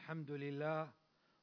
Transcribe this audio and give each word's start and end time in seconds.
الحمد 0.00 0.30
لله 0.30 0.88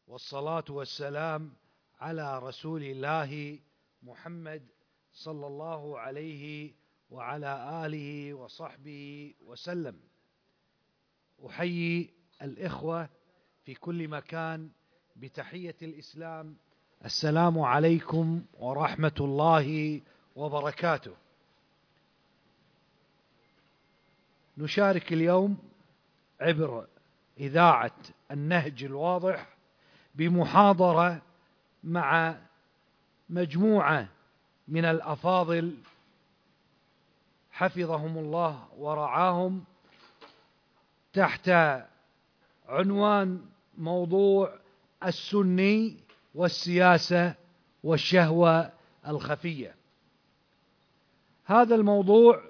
والصلاة 0.07 0.63
والسلام 0.69 1.51
على 1.99 2.39
رسول 2.39 2.83
الله 2.83 3.59
محمد 4.03 4.63
صلى 5.13 5.47
الله 5.47 5.99
عليه 5.99 6.73
وعلى 7.09 7.85
آله 7.85 8.33
وصحبه 8.33 9.33
وسلم. 9.45 9.99
أحيي 11.47 12.09
الإخوة 12.41 13.09
في 13.65 13.73
كل 13.73 14.07
مكان 14.07 14.69
بتحية 15.15 15.75
الإسلام. 15.81 16.55
السلام 17.05 17.59
عليكم 17.59 18.45
ورحمة 18.53 19.17
الله 19.19 20.01
وبركاته. 20.35 21.15
نشارك 24.57 25.13
اليوم 25.13 25.57
عبر 26.41 26.87
إذاعة 27.39 27.95
النهج 28.31 28.83
الواضح 28.83 29.47
بمحاضرة 30.15 31.21
مع 31.83 32.35
مجموعة 33.29 34.07
من 34.67 34.85
الأفاضل. 34.85 35.77
حفظهم 37.51 38.17
الله 38.17 38.67
ورعاهم 38.77 39.63
تحت 41.13 41.51
عنوان 42.67 43.45
موضوع 43.77 44.59
السني 45.05 45.97
والسياسة 46.35 47.35
والشهوة 47.83 48.71
الخفية. 49.07 49.75
هذا 51.45 51.75
الموضوع 51.75 52.43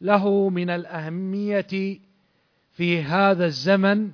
له 0.00 0.48
من 0.48 0.70
الأهمية 0.70 2.00
في 2.72 3.02
هذا 3.02 3.46
الزمن 3.46 4.10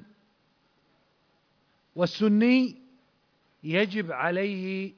والسني 1.99 2.77
يجب 3.63 4.13
عليه 4.13 4.93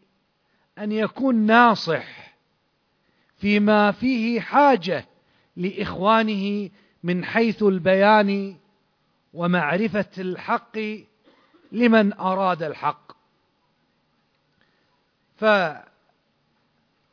أن 0.79 0.93
يكون 0.93 1.35
ناصح 1.35 2.35
فيما 3.37 3.93
فيه 3.93 4.41
حاجة 4.41 5.07
لإخوانه 5.57 6.71
من 7.03 7.25
حيث 7.25 7.63
البيان 7.63 8.57
ومعرفة 9.35 10.11
الحق 10.19 10.79
لمن 11.73 12.13
أراد 12.13 12.63
الحق. 12.63 13.13
فعن 15.37 15.85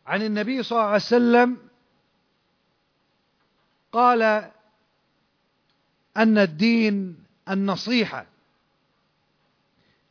النبي 0.08 0.64
صلى 0.64 0.78
الله 0.78 0.88
عليه 0.88 0.96
وسلم 0.96 1.58
قال 3.92 4.22
أن 6.18 6.38
الدين 6.38 7.24
النصيحة. 7.50 8.26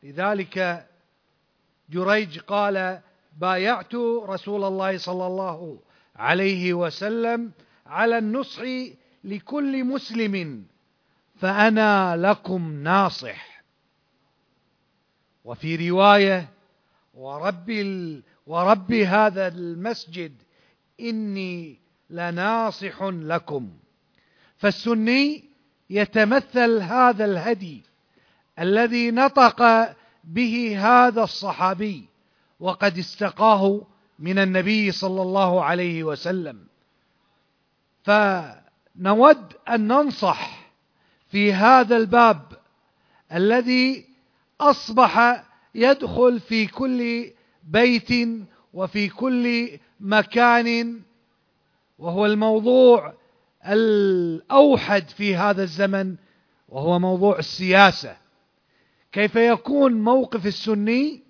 لذلك 0.06 0.86
جريج 1.90 2.38
قال 2.38 3.00
بايعت 3.36 3.94
رسول 4.24 4.64
الله 4.64 4.98
صلى 4.98 5.26
الله 5.26 5.78
عليه 6.16 6.74
وسلم 6.74 7.52
على 7.86 8.18
النصح 8.18 8.62
لكل 9.24 9.84
مسلم 9.84 10.64
فأنا 11.34 12.16
لكم 12.16 12.72
ناصح. 12.72 13.62
وفي 15.44 15.90
رواية 15.90 16.48
ورب 17.14 17.70
ال... 17.70 18.22
ورب 18.46 18.92
هذا 18.92 19.48
المسجد 19.48 20.32
إني 21.00 21.78
لناصح 22.10 23.02
لكم. 23.02 23.70
فالسني 24.56 25.44
يتمثل 25.90 26.78
هذا 26.80 27.24
الهدي 27.24 27.82
الذي 28.58 29.10
نطق 29.10 29.88
به 30.24 30.76
هذا 30.78 31.22
الصحابي 31.22 32.08
وقد 32.60 32.98
استقاه 32.98 33.82
من 34.18 34.38
النبي 34.38 34.92
صلى 34.92 35.22
الله 35.22 35.64
عليه 35.64 36.04
وسلم. 36.04 36.66
فنود 38.02 39.52
أن 39.68 39.88
ننصح 39.88 40.66
في 41.28 41.52
هذا 41.52 41.96
الباب 41.96 42.42
الذي 43.32 44.06
أصبح 44.60 45.44
يدخل 45.74 46.40
في 46.40 46.66
كل 46.66 47.30
بيت 47.62 48.28
وفي 48.72 49.08
كل 49.08 49.78
مكان 50.00 51.00
وهو 51.98 52.26
الموضوع 52.26 53.14
الأوحد 53.66 55.08
في 55.08 55.36
هذا 55.36 55.62
الزمن 55.62 56.16
وهو 56.68 56.98
موضوع 56.98 57.38
السياسة. 57.38 58.16
كيف 59.16 59.36
يكون 59.36 59.92
موقف 59.92 60.46
السني 60.46 61.22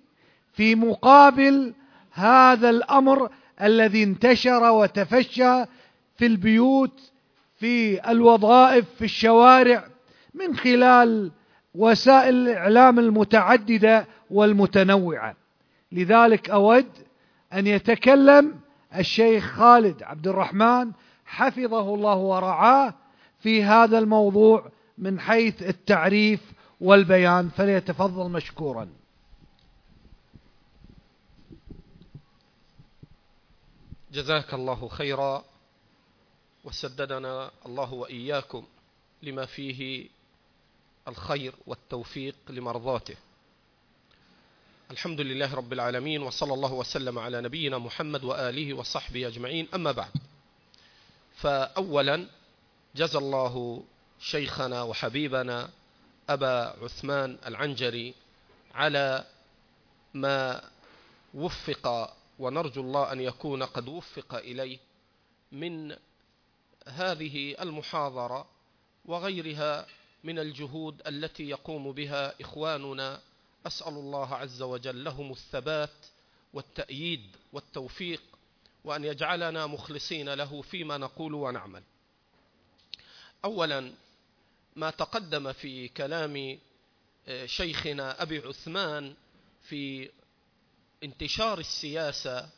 في 0.53 0.75
مقابل 0.75 1.73
هذا 2.11 2.69
الأمر 2.69 3.29
الذي 3.61 4.03
انتشر 4.03 4.71
وتفشى 4.71 5.63
في 6.17 6.25
البيوت 6.25 7.11
في 7.55 8.09
الوظائف 8.11 8.85
في 8.97 9.05
الشوارع 9.05 9.87
من 10.33 10.55
خلال 10.55 11.31
وسائل 11.75 12.35
الإعلام 12.35 12.99
المتعددة 12.99 14.07
والمتنوعة. 14.31 15.35
لذلك 15.91 16.49
أود 16.49 16.91
أن 17.53 17.67
يتكلم 17.67 18.55
الشيخ 18.97 19.45
خالد 19.45 20.03
عبد 20.03 20.27
الرحمن 20.27 20.91
حفظه 21.25 21.95
الله 21.95 22.17
ورعاه 22.17 22.93
في 23.39 23.63
هذا 23.63 23.97
الموضوع 23.97 24.71
من 24.97 25.19
حيث 25.19 25.63
التعريف 25.63 26.56
والبيان 26.81 27.49
فليتفضل 27.49 28.29
مشكورا. 28.29 28.89
جزاك 34.11 34.53
الله 34.53 34.87
خيرا. 34.87 35.43
وسددنا 36.63 37.51
الله 37.65 37.93
وإياكم 37.93 38.65
لما 39.23 39.45
فيه 39.45 40.09
الخير 41.07 41.53
والتوفيق 41.67 42.35
لمرضاته. 42.49 43.15
الحمد 44.91 45.21
لله 45.21 45.55
رب 45.55 45.73
العالمين 45.73 46.21
وصلى 46.21 46.53
الله 46.53 46.73
وسلم 46.73 47.19
على 47.19 47.41
نبينا 47.41 47.77
محمد 47.77 48.23
وآله 48.23 48.73
وصحبه 48.73 49.27
أجمعين. 49.27 49.67
أما 49.73 49.91
بعد 49.91 50.11
فأولا 51.35 52.27
جزى 52.95 53.17
الله 53.17 53.83
شيخنا 54.19 54.83
وحبيبنا 54.83 55.69
أبا 56.29 56.83
عثمان 56.83 57.37
العنجري 57.45 58.13
على 58.73 59.25
ما 60.13 60.69
وفق 61.33 62.13
ونرجو 62.39 62.81
الله 62.81 63.11
أن 63.11 63.21
يكون 63.21 63.63
قد 63.63 63.87
وفق 63.87 64.35
إليه 64.35 64.79
من 65.51 65.95
هذه 66.87 67.55
المحاضرة 67.61 68.47
وغيرها 69.05 69.85
من 70.23 70.39
الجهود 70.39 71.01
التي 71.07 71.49
يقوم 71.49 71.91
بها 71.91 72.41
إخواننا. 72.41 73.21
أسأل 73.67 73.93
الله 73.93 74.35
عز 74.35 74.61
وجل 74.61 75.03
لهم 75.03 75.31
الثبات 75.31 75.89
والتأييد 76.53 77.35
والتوفيق 77.53 78.21
وأن 78.83 79.03
يجعلنا 79.03 79.67
مخلصين 79.67 80.29
له 80.29 80.61
فيما 80.61 80.97
نقول 80.97 81.33
ونعمل. 81.33 81.83
أولا 83.45 83.91
ما 84.77 84.89
تقدم 84.89 85.53
في 85.53 85.87
كلام 85.87 86.59
آه، 87.27 87.45
شيخنا 87.45 88.21
أبي 88.21 88.37
عثمان 88.37 89.15
في 89.63 90.09
انتشار 91.03 91.59
السياسة 91.59 92.49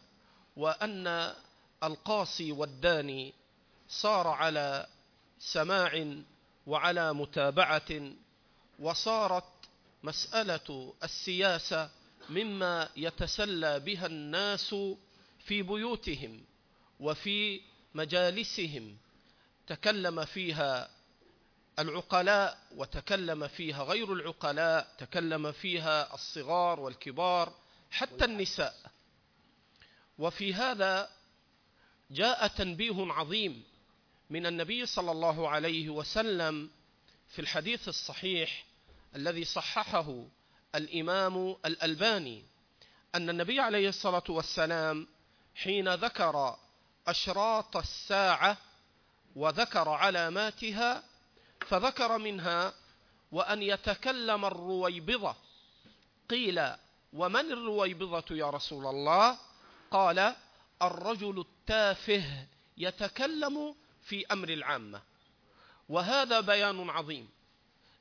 وأن 0.56 1.34
القاصي 1.84 2.52
والداني 2.52 3.34
صار 3.90 4.28
على 4.28 4.88
سماع 5.40 6.16
وعلى 6.68 7.14
متابعة 7.14 8.12
وصارت 8.80 9.44
مسألة 10.04 10.94
السياسة 11.04 11.90
مما 12.30 12.90
يتسلى 12.96 13.80
بها 13.80 14.06
الناس 14.06 14.76
في 15.46 15.62
بيوتهم 15.62 16.44
وفي 17.00 17.62
مجالسهم 17.94 18.98
تكلم 19.68 20.26
فيها 20.26 20.99
العقلاء 21.80 22.58
وتكلم 22.76 23.48
فيها 23.48 23.84
غير 23.84 24.14
العقلاء 24.14 24.96
تكلم 24.98 25.52
فيها 25.52 26.14
الصغار 26.14 26.80
والكبار 26.80 27.54
حتى 27.92 28.26
النساء. 28.26 28.76
وفي 30.18 30.54
هذا 30.54 31.10
جاء 32.12 32.48
تنبيه 32.48 33.14
عظيم 33.14 33.64
من 34.30 34.46
النبي 34.46 34.86
صلى 34.86 35.12
الله 35.12 35.50
عليه 35.50 35.90
وسلم 35.90 36.70
في 37.28 37.40
الحديث 37.40 37.88
الصحيح 37.88 38.66
الذي 39.16 39.46
صححه 39.46 40.26
الإمام 40.76 41.56
الألباني 41.66 42.44
أن 43.16 43.30
النبي 43.30 43.60
عليه 43.60 43.90
الصلاة 43.90 44.24
والسلام 44.30 45.08
حين 45.56 45.94
ذكر 45.94 46.58
أشراط 47.08 47.78
الساعة 47.78 48.58
وذكر 49.36 49.90
علاماتها 49.90 51.04
فذكر 51.70 52.18
منها 52.18 52.74
وأن 53.32 53.62
يتكلم 53.62 54.46
الرويبضة. 54.46 55.36
قيل 56.30 56.62
ومن 57.14 57.52
الرويبضة 57.52 58.36
يا 58.36 58.50
رسول 58.50 58.86
الله؟ 58.86 59.38
قال 59.92 60.36
الرجل 60.82 61.40
التافه 61.40 62.48
يتكلم 62.78 63.76
في 64.02 64.26
أمر 64.32 64.50
العامة. 64.50 65.02
وهذا 65.90 66.40
بيان 66.40 66.90
عظيم. 66.90 67.30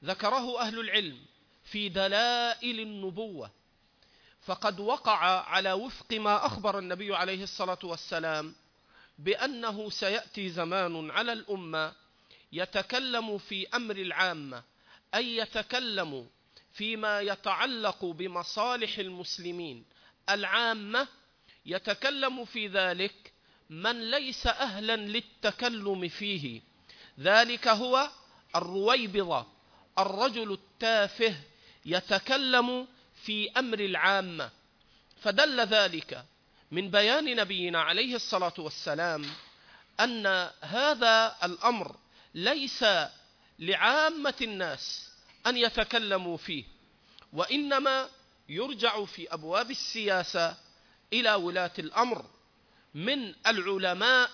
ذكره 0.04 0.60
أهل 0.60 0.80
العلم 0.80 1.18
في 1.64 1.88
دلائل 1.88 2.80
النبوة. 2.80 3.50
فقد 4.42 4.80
وقع 4.80 5.18
على 5.48 5.72
وفق 5.72 6.12
ما 6.12 6.46
أخبر 6.46 6.78
النبي 6.78 7.16
عليه 7.16 7.42
الصلاة 7.42 7.78
والسلام 7.82 8.54
بأنه 9.18 9.90
سيأتي 9.90 10.50
زمان 10.50 11.10
على 11.10 11.32
الأمة 11.32 11.92
يتكلم 12.52 13.38
في 13.38 13.66
أمر 13.74 13.96
العامة 13.96 14.62
أي 15.14 15.36
يتكلم 15.36 16.28
فيما 16.72 17.20
يتعلق 17.20 18.04
بمصالح 18.04 18.98
المسلمين. 18.98 19.84
العامة 20.30 21.08
يتكلم 21.66 22.44
في 22.44 22.66
ذلك 22.66 23.32
من 23.70 24.10
ليس 24.10 24.46
أهلا 24.46 24.96
للتكلم 24.96 26.08
فيه. 26.08 26.60
ذلك 27.20 27.68
هو 27.68 28.10
الرويبضة 28.56 29.46
الرجل 29.98 30.52
التافه 30.52 31.34
يتكلم 31.84 32.86
في 33.24 33.50
أمر 33.50 33.80
العامة. 33.80 34.50
فدل 35.20 35.60
ذلك 35.60 36.24
من 36.70 36.90
بيان 36.90 37.36
نبينا 37.36 37.80
عليه 37.82 38.14
الصلاة 38.14 38.54
والسلام 38.58 39.24
أن 40.00 40.50
هذا 40.60 41.36
الأمر 41.44 41.96
ليس 42.34 42.84
لعامة 43.58 44.34
الناس 44.42 45.10
أن 45.46 45.56
يتكلموا 45.56 46.36
فيه 46.36 46.64
وإنما 47.32 48.08
يرجع 48.48 49.04
في 49.04 49.34
أبواب 49.34 49.70
السياسة 49.70 50.56
إلى 51.12 51.34
ولاة 51.34 51.70
الأمر 51.78 52.24
من 52.94 53.34
العلماء 53.46 54.30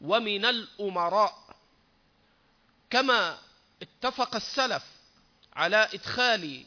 ومن 0.00 0.44
الأمراء. 0.44 1.56
كما 2.90 3.38
اتفق 3.82 4.34
السلف 4.34 4.82
على 5.56 5.76
إدخال 5.94 6.64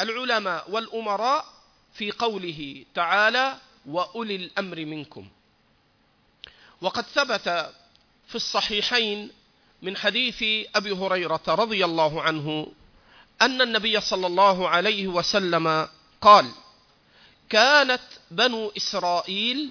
العلماء 0.00 0.70
والأمراء 0.70 1.46
في 1.94 2.10
قوله 2.10 2.84
تعالى 2.94 3.58
وأولي 3.86 4.36
الأمر 4.36 4.84
منكم 4.84 5.28
وقد 6.80 7.02
ثبت 7.04 7.72
في 8.28 8.34
الصحيحين 8.34 9.30
من 9.84 9.96
حديث 9.96 10.68
أبي 10.74 10.92
هريرة 10.92 11.42
رضي 11.48 11.84
الله 11.84 12.22
عنه 12.22 12.66
أن 13.42 13.62
النبي 13.62 14.00
صلى 14.00 14.26
الله 14.26 14.68
عليه 14.68 15.06
وسلم 15.06 15.88
قال 16.20 16.50
كانت 17.48 18.00
بنو 18.30 18.72
إسرائيل 18.76 19.70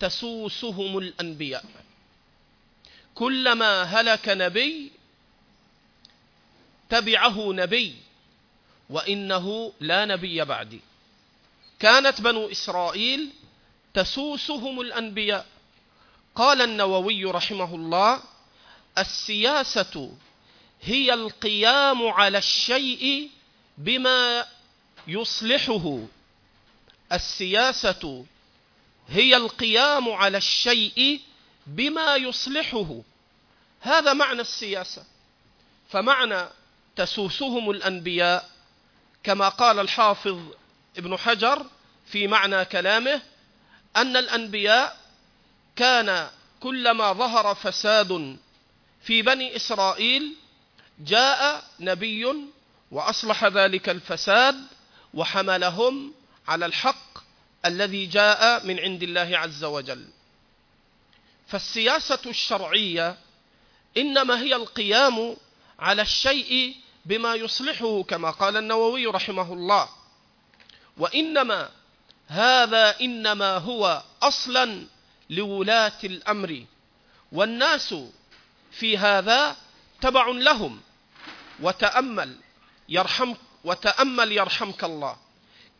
تسوسهم 0.00 0.98
الأنبياء. 0.98 1.64
كلما 3.14 3.82
هلك 3.82 4.28
نبي 4.28 4.92
تبعه 6.88 7.52
نبي 7.52 7.96
وإنه 8.90 9.72
لا 9.80 10.04
نبي 10.04 10.44
بعدي. 10.44 10.80
كانت 11.78 12.20
بنو 12.20 12.50
إسرائيل 12.50 13.30
تسوسهم 13.94 14.80
الأنبياء. 14.80 15.46
قال 16.34 16.62
النووي 16.62 17.24
رحمه 17.24 17.74
الله 17.74 18.20
السياسة 18.98 20.12
هي 20.82 21.14
القيام 21.14 22.06
على 22.06 22.38
الشيء 22.38 23.30
بما 23.78 24.46
يصلحه. 25.06 25.98
السياسة 27.12 28.24
هي 29.08 29.36
القيام 29.36 30.08
على 30.08 30.38
الشيء 30.38 31.20
بما 31.66 32.16
يصلحه. 32.16 33.00
هذا 33.80 34.12
معنى 34.12 34.40
السياسة. 34.40 35.04
فمعنى 35.88 36.48
تسوسهم 36.96 37.70
الأنبياء 37.70 38.50
كما 39.22 39.48
قال 39.48 39.78
الحافظ 39.78 40.40
ابن 40.96 41.16
حجر 41.16 41.66
في 42.06 42.26
معنى 42.26 42.64
كلامه 42.64 43.22
أن 43.96 44.16
الأنبياء 44.16 44.96
كان 45.76 46.28
كلما 46.60 47.12
ظهر 47.12 47.54
فساد 47.54 48.36
في 49.06 49.22
بني 49.22 49.56
إسرائيل 49.56 50.34
جاء 50.98 51.64
نبي 51.80 52.26
وأصلح 52.90 53.44
ذلك 53.44 53.88
الفساد 53.88 54.56
وحملهم 55.14 56.14
على 56.48 56.66
الحق 56.66 57.18
الذي 57.64 58.06
جاء 58.06 58.66
من 58.66 58.80
عند 58.80 59.02
الله 59.02 59.38
عز 59.38 59.64
وجل. 59.64 60.08
فالسياسة 61.46 62.18
الشرعية 62.26 63.16
إنما 63.96 64.40
هي 64.40 64.54
القيام 64.54 65.36
على 65.78 66.02
الشيء 66.02 66.76
بما 67.04 67.34
يصلحه 67.34 68.02
كما 68.02 68.30
قال 68.30 68.56
النووي 68.56 69.06
رحمه 69.06 69.52
الله. 69.52 69.88
وإنما 70.96 71.70
هذا 72.26 73.00
إنما 73.00 73.56
هو 73.56 74.02
أصلا 74.22 74.86
لولاة 75.30 75.98
الأمر. 76.04 76.64
والناس 77.32 77.94
في 78.78 78.98
هذا 78.98 79.56
تبع 80.00 80.26
لهم. 80.28 80.80
وتأمل 81.60 82.36
يرحم 82.88 83.34
وتأمل 83.64 84.32
يرحمك 84.32 84.84
الله. 84.84 85.16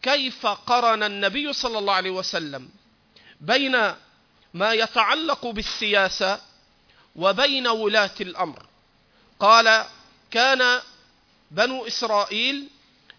كيف 0.03 0.47
قرن 0.47 1.03
النبي 1.03 1.53
صلى 1.53 1.79
الله 1.79 1.95
عليه 1.95 2.11
وسلم 2.11 2.69
بين 3.41 3.95
ما 4.55 4.73
يتعلق 4.73 5.47
بالسياسة 5.47 6.41
وبين 7.17 7.67
ولاة 7.67 8.15
الأمر؟ 8.21 8.67
قال 9.41 9.87
كان 10.31 10.81
بنو 11.51 11.87
إسرائيل 11.87 12.69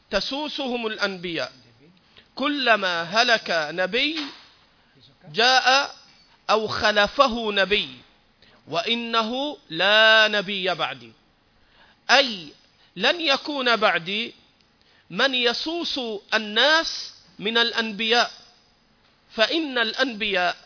تسوسهم 0.09 0.87
الأنبياء. 0.87 1.53
كلما 2.35 3.03
هلك 3.03 3.67
نبي 3.71 4.19
جاء 5.31 5.95
أو 6.49 6.67
خلفه 6.67 7.51
نبي. 7.51 8.06
وإنه 8.67 9.57
لا 9.69 10.27
نبي 10.27 10.75
بعدي. 10.75 11.11
أي 12.11 12.47
لن 12.95 13.21
يكون 13.21 13.75
بعدي 13.75 14.33
من 15.09 15.35
يسوس 15.35 15.99
الناس 16.33 17.13
من 17.39 17.57
الأنبياء. 17.57 18.31
فإن 19.31 19.77
الأنبياء 19.77 20.57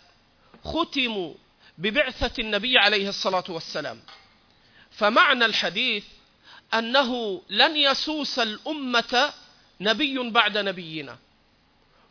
ختموا 0.63 1.34
ببعثة 1.77 2.41
النبي 2.41 2.77
عليه 2.77 3.10
الصلاة 3.10 3.43
والسلام. 3.50 4.00
فمعنى 4.91 5.46
الحديث 5.46 6.03
أنه 6.74 7.41
لن 7.50 7.75
يسوس 7.75 8.39
الأمة 8.39 9.34
نبي 9.81 10.29
بعد 10.29 10.58
نبينا. 10.58 11.17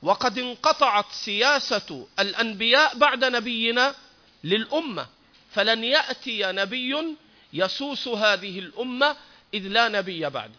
وقد 0.03 0.39
انقطعت 0.39 1.13
سياسة 1.13 2.07
الأنبياء 2.19 2.99
بعد 2.99 3.25
نبينا 3.25 3.95
للأمة. 4.45 5.07
فلن 5.51 5.85
يأتي 5.85 6.53
نبي 6.53 7.17
يسوس 7.53 8.09
هذه 8.09 8.59
الأمة 8.59 9.17
إذ 9.55 9.69
لا 9.69 9.89
نبي 9.89 10.31
بعد. 10.31 10.51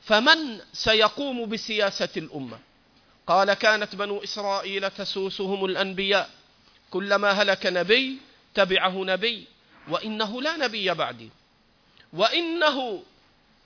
فمن 0.00 0.60
سيقوم 0.72 1.48
بسياسة 1.48 2.08
الأمة؟ 2.16 2.58
قال 3.26 3.54
كانت 3.54 3.96
بنو 3.96 4.24
إسرائيل 4.24 4.90
تسوسهم 4.90 5.64
الأنبياء. 5.64 6.30
كلما 6.90 7.30
هلك 7.30 7.66
نبي 7.66 8.18
تبعه 8.54 9.04
نبي 9.04 9.46
وإنه 9.88 10.42
لا 10.42 10.56
نبي 10.56 10.94
بعدي 10.94 11.30
وإنه 12.12 13.02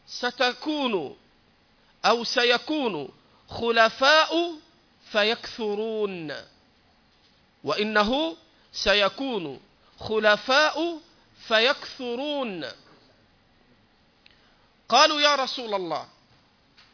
ستكون 0.06 1.16
أو 2.04 2.24
سيكون 2.24 3.08
خلفاء 3.48 4.52
فيكثرون. 5.12 6.32
وإنه 7.64 8.36
سيكون 8.72 9.60
خلفاء 10.00 11.00
فيكثرون. 11.48 12.66
قالوا 14.88 15.20
يا 15.20 15.34
رسول 15.34 15.74
الله 15.74 16.08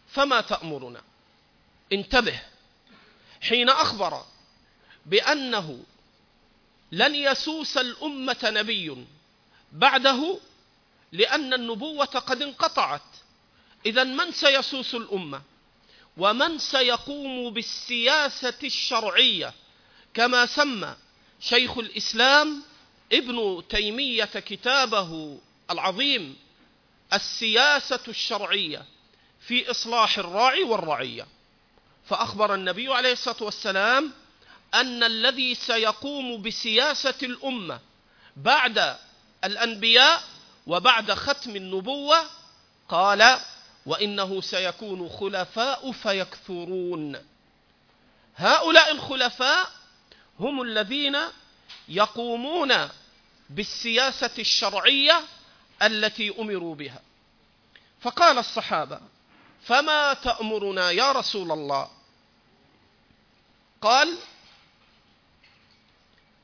فما 0.08 0.40
تأمرنا؟ 0.40 1.02
انتبه. 1.92 2.40
حين 3.42 3.68
أخبر 3.68 4.25
بأنه 5.06 5.84
لن 6.92 7.14
يسوس 7.14 7.76
الأمة 7.76 8.38
نبي 8.44 9.06
بعده 9.72 10.38
لأن 11.12 11.54
النبوة 11.54 12.04
قد 12.04 12.42
انقطعت. 12.42 13.02
إذا 13.86 14.04
من 14.04 14.32
سيسوس 14.32 14.94
الأمة؟ 14.94 15.42
ومن 16.16 16.58
سيقوم 16.58 17.50
بالسياسة 17.50 18.58
الشرعية؟ 18.64 19.54
كما 20.14 20.46
سمى 20.46 20.96
شيخ 21.40 21.78
الإسلام 21.78 22.62
ابن 23.12 23.62
تيمية 23.68 24.25
كتابه 24.25 25.38
العظيم 25.70 26.36
السياسة 27.12 28.00
الشرعية 28.08 28.84
في 29.40 29.70
إصلاح 29.70 30.18
الراعي 30.18 30.62
والرعية. 30.62 31.26
فأخبر 32.08 32.54
النبي 32.54 32.94
عليه 32.94 33.12
الصلاة 33.12 33.42
والسلام 33.42 34.12
أن 34.75 35.02
الذي 35.02 35.54
سيقوم 35.54 36.42
بسياسة 36.42 37.14
الأمة 37.22 37.80
بعد 38.36 38.96
الأنبياء 39.44 40.22
وبعد 40.66 41.12
ختم 41.12 41.56
النبوة 41.56 42.25
قال 42.88 43.38
وإنه 43.86 44.40
سيكون 44.40 45.08
خلفاء 45.08 45.92
فيكثرون. 45.92 47.16
هؤلاء 48.36 48.92
الخلفاء 48.92 49.70
هم 50.40 50.62
الذين 50.62 51.16
يقومون 51.88 52.88
بالسياسة 53.50 54.30
الشرعية 54.38 55.24
التي 55.82 56.40
أمروا 56.40 56.74
بها. 56.74 57.02
فقال 58.00 58.38
الصحابة 58.38 59.00
فما 59.62 60.14
تأمرنا 60.14 60.90
يا 60.90 61.12
رسول 61.12 61.52
الله؟ 61.52 61.90
قال 63.80 64.18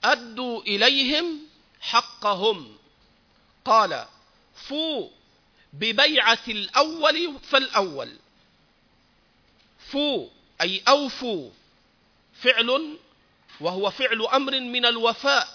أدوا 0.05 0.63
إليهم 0.63 1.39
حقهم. 1.81 2.79
قال 3.65 4.07
فو 4.55 5.11
ببيعة 5.73 6.39
الأول 6.49 7.39
فالأول. 7.39 8.19
فو 9.91 10.29
أي 10.61 10.83
أوفوا. 10.89 11.51
فعل 12.35 12.99
وهو 13.63 13.91
فعل 13.91 14.27
أمر 14.27 14.61
من 14.61 14.87
الوفاء. 14.87 15.49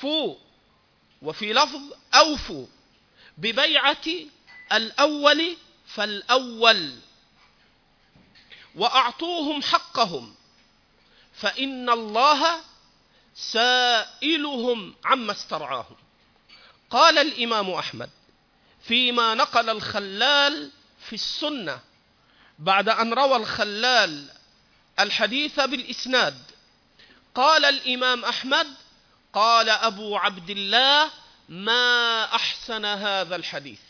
فو 0.00 0.36
وفي 1.22 1.52
لفظ 1.52 1.82
أوفوا 2.14 2.66
ببيعة 3.38 4.06
الأول 4.72 5.56
فالأول 5.86 6.94
وأعطوهم 8.74 9.62
حقهم 9.62 10.34
فإن 11.32 11.90
الله 11.90 12.60
سائلهم 13.34 14.94
عما 15.04 15.32
استرعاهم. 15.32 15.96
قال 16.90 17.18
الإمام 17.18 17.70
أحمد 17.70 18.10
فيما 18.82 19.34
نقل 19.34 19.70
الخلال 19.70 20.70
في 21.00 21.12
السنة 21.12 21.80
بعد 22.58 22.88
أن 22.88 23.12
روى 23.14 23.36
الخلال 23.36 24.30
الحديث 25.00 25.60
بالإسناد 25.60 26.42
قال 27.34 27.64
الإمام 27.64 28.24
أحمد 28.24 28.66
قال 29.32 29.68
أبو 29.68 30.16
عبد 30.16 30.50
الله 30.50 31.10
ما 31.48 32.24
أحسن 32.24 32.84
هذا 32.84 33.36
الحديث 33.36 33.80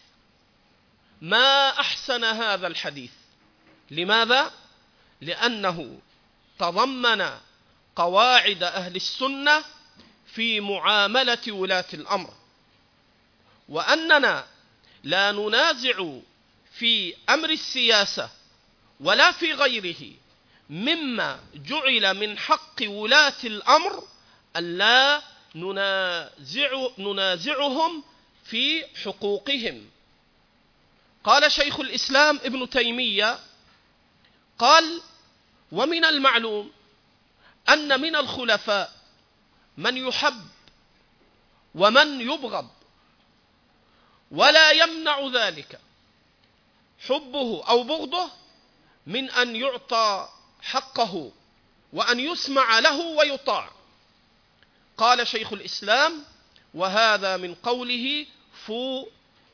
ما 1.23 1.81
أحسن 1.81 2.25
هذا 2.25 2.67
الحديث 2.67 3.11
لماذا؟ 3.91 4.53
لأنه 5.21 5.99
تضمن 6.59 7.31
قواعد 7.97 8.63
أهل 8.63 8.97
السنة 8.97 9.65
في 10.27 10.61
معاملة 10.61 11.53
ولاة 11.53 11.85
الأمر 11.95 12.35
وأننا 13.69 14.47
لا 15.05 15.33
ننازع 15.33 16.05
في 16.73 17.15
أمر 17.29 17.51
السياسة 17.51 18.31
ولا 19.01 19.33
في 19.33 19.53
غيره 19.53 20.13
مما 20.71 21.41
جعل 21.55 22.15
من 22.15 22.39
حق 22.39 22.83
ولاة 22.83 23.41
الأمر 23.45 24.05
ألا 24.57 25.23
ننازع 25.55 26.89
ننازعهم 26.99 28.05
في 28.45 28.85
حقوقهم. 29.05 29.91
قال 31.25 31.53
شيخ 31.53 31.81
الإسلام 31.81 32.37
ابن 32.37 32.71
تيمية 32.71 33.39
قال 34.59 35.01
ومن 35.73 36.05
المعلوم 36.05 36.73
أن 37.69 38.01
من 38.01 38.17
الخلفاء 38.17 38.93
من 39.77 39.97
يحب 39.97 40.45
ومن 41.75 42.21
يبغض 42.21 42.69
ولا 44.31 44.71
يمنع 44.71 45.27
ذلك 45.35 45.81
حبه 47.09 47.65
أو 47.69 47.83
بغضه 47.83 48.31
من 49.07 49.31
أن 49.31 49.57
يعطى 49.57 50.29
حقه 50.63 51.33
وأن 51.93 52.21
يسمع 52.21 52.79
له 52.79 53.01
ويطاع. 53.01 53.71
قال 54.97 55.27
شيخ 55.27 55.53
الإسلام 55.53 56.25
وهذا 56.75 57.37
من 57.37 57.55
قوله 57.55 58.27
فو 58.67 59.07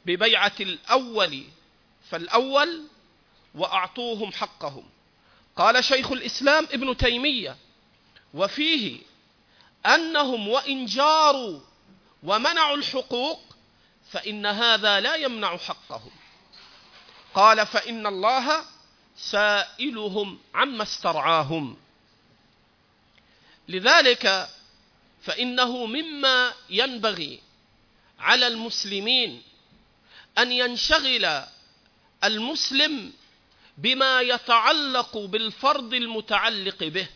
ببيعة 0.06 0.52
الأول 0.60 1.44
فالأول 2.10 2.84
وأعطوهم 3.54 4.32
حقهم. 4.32 4.88
قال 5.56 5.84
شيخ 5.84 6.12
الإسلام 6.12 6.64
ابن 6.64 6.96
تيمية 6.96 7.56
وفيه 8.34 9.00
أنهم 9.86 10.48
وإن 10.48 10.86
جاروا 10.86 11.60
ومنعوا 12.22 12.76
الحقوق 12.76 13.40
فإن 14.10 14.46
هذا 14.46 15.00
لا 15.00 15.14
يمنع 15.14 15.56
حقهم. 15.56 16.10
قال 17.34 17.66
فإن 17.66 18.06
الله 18.06 18.64
سائلهم 19.16 20.38
عما 20.54 20.82
استرعاهم. 20.82 21.76
لذلك 23.68 24.48
فإنه 25.22 25.86
مما 25.86 26.52
ينبغي 26.70 27.40
على 28.18 28.46
المسلمين 28.46 29.42
أن 30.38 30.52
ينشغل 30.52 31.42
المسلم 32.24 33.12
بما 33.78 34.20
يتعلق 34.20 35.18
بالفرض 35.18 35.94
المتعلق 35.94 36.84
به 36.84 37.08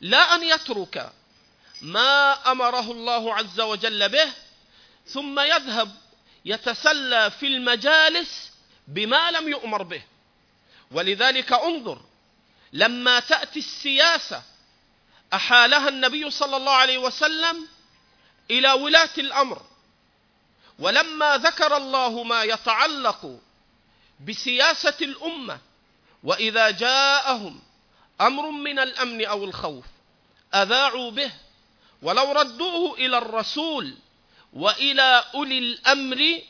لا 0.00 0.34
أن 0.34 0.42
يترك 0.42 1.12
ما 1.82 2.32
أمره 2.52 2.90
الله 2.92 3.34
عز 3.34 3.60
وجل 3.60 4.08
به 4.08 4.32
ثم 5.06 5.40
يذهب 5.40 5.96
يتسلى 6.44 7.30
في 7.30 7.46
المجالس 7.46 8.50
بما 8.88 9.30
لم 9.30 9.48
يؤمر 9.48 9.82
به. 9.82 10.02
ولذلك 10.90 11.52
انظر 11.52 12.00
لما 12.72 13.20
تأتي 13.20 13.58
السياسة 13.58 14.42
أحالها 15.32 15.88
النبي 15.88 16.30
صلى 16.30 16.56
الله 16.56 16.72
عليه 16.72 16.98
وسلم 16.98 17.68
إلى 18.50 18.72
ولاة 18.72 19.10
الأمر. 19.18 19.62
ولما 20.78 21.36
ذكر 21.36 21.76
الله 21.76 22.22
ما 22.22 22.42
يتعلق 22.42 23.40
بسياسة 24.26 24.96
الأمة 25.00 25.58
وإذا 26.24 26.70
جاءهم 26.70 27.60
أمر 28.20 28.50
من 28.50 28.78
الأمن 28.78 29.26
أو 29.26 29.44
الخوف 29.44 29.84
أذاعوا 30.54 31.10
به 31.10 31.32
ولو 32.02 32.32
ردوه 32.32 32.94
إلى 32.94 33.18
الرسول 33.18 33.94
وإلى 34.52 35.24
أولي 35.34 35.58
الأمر 35.58 36.40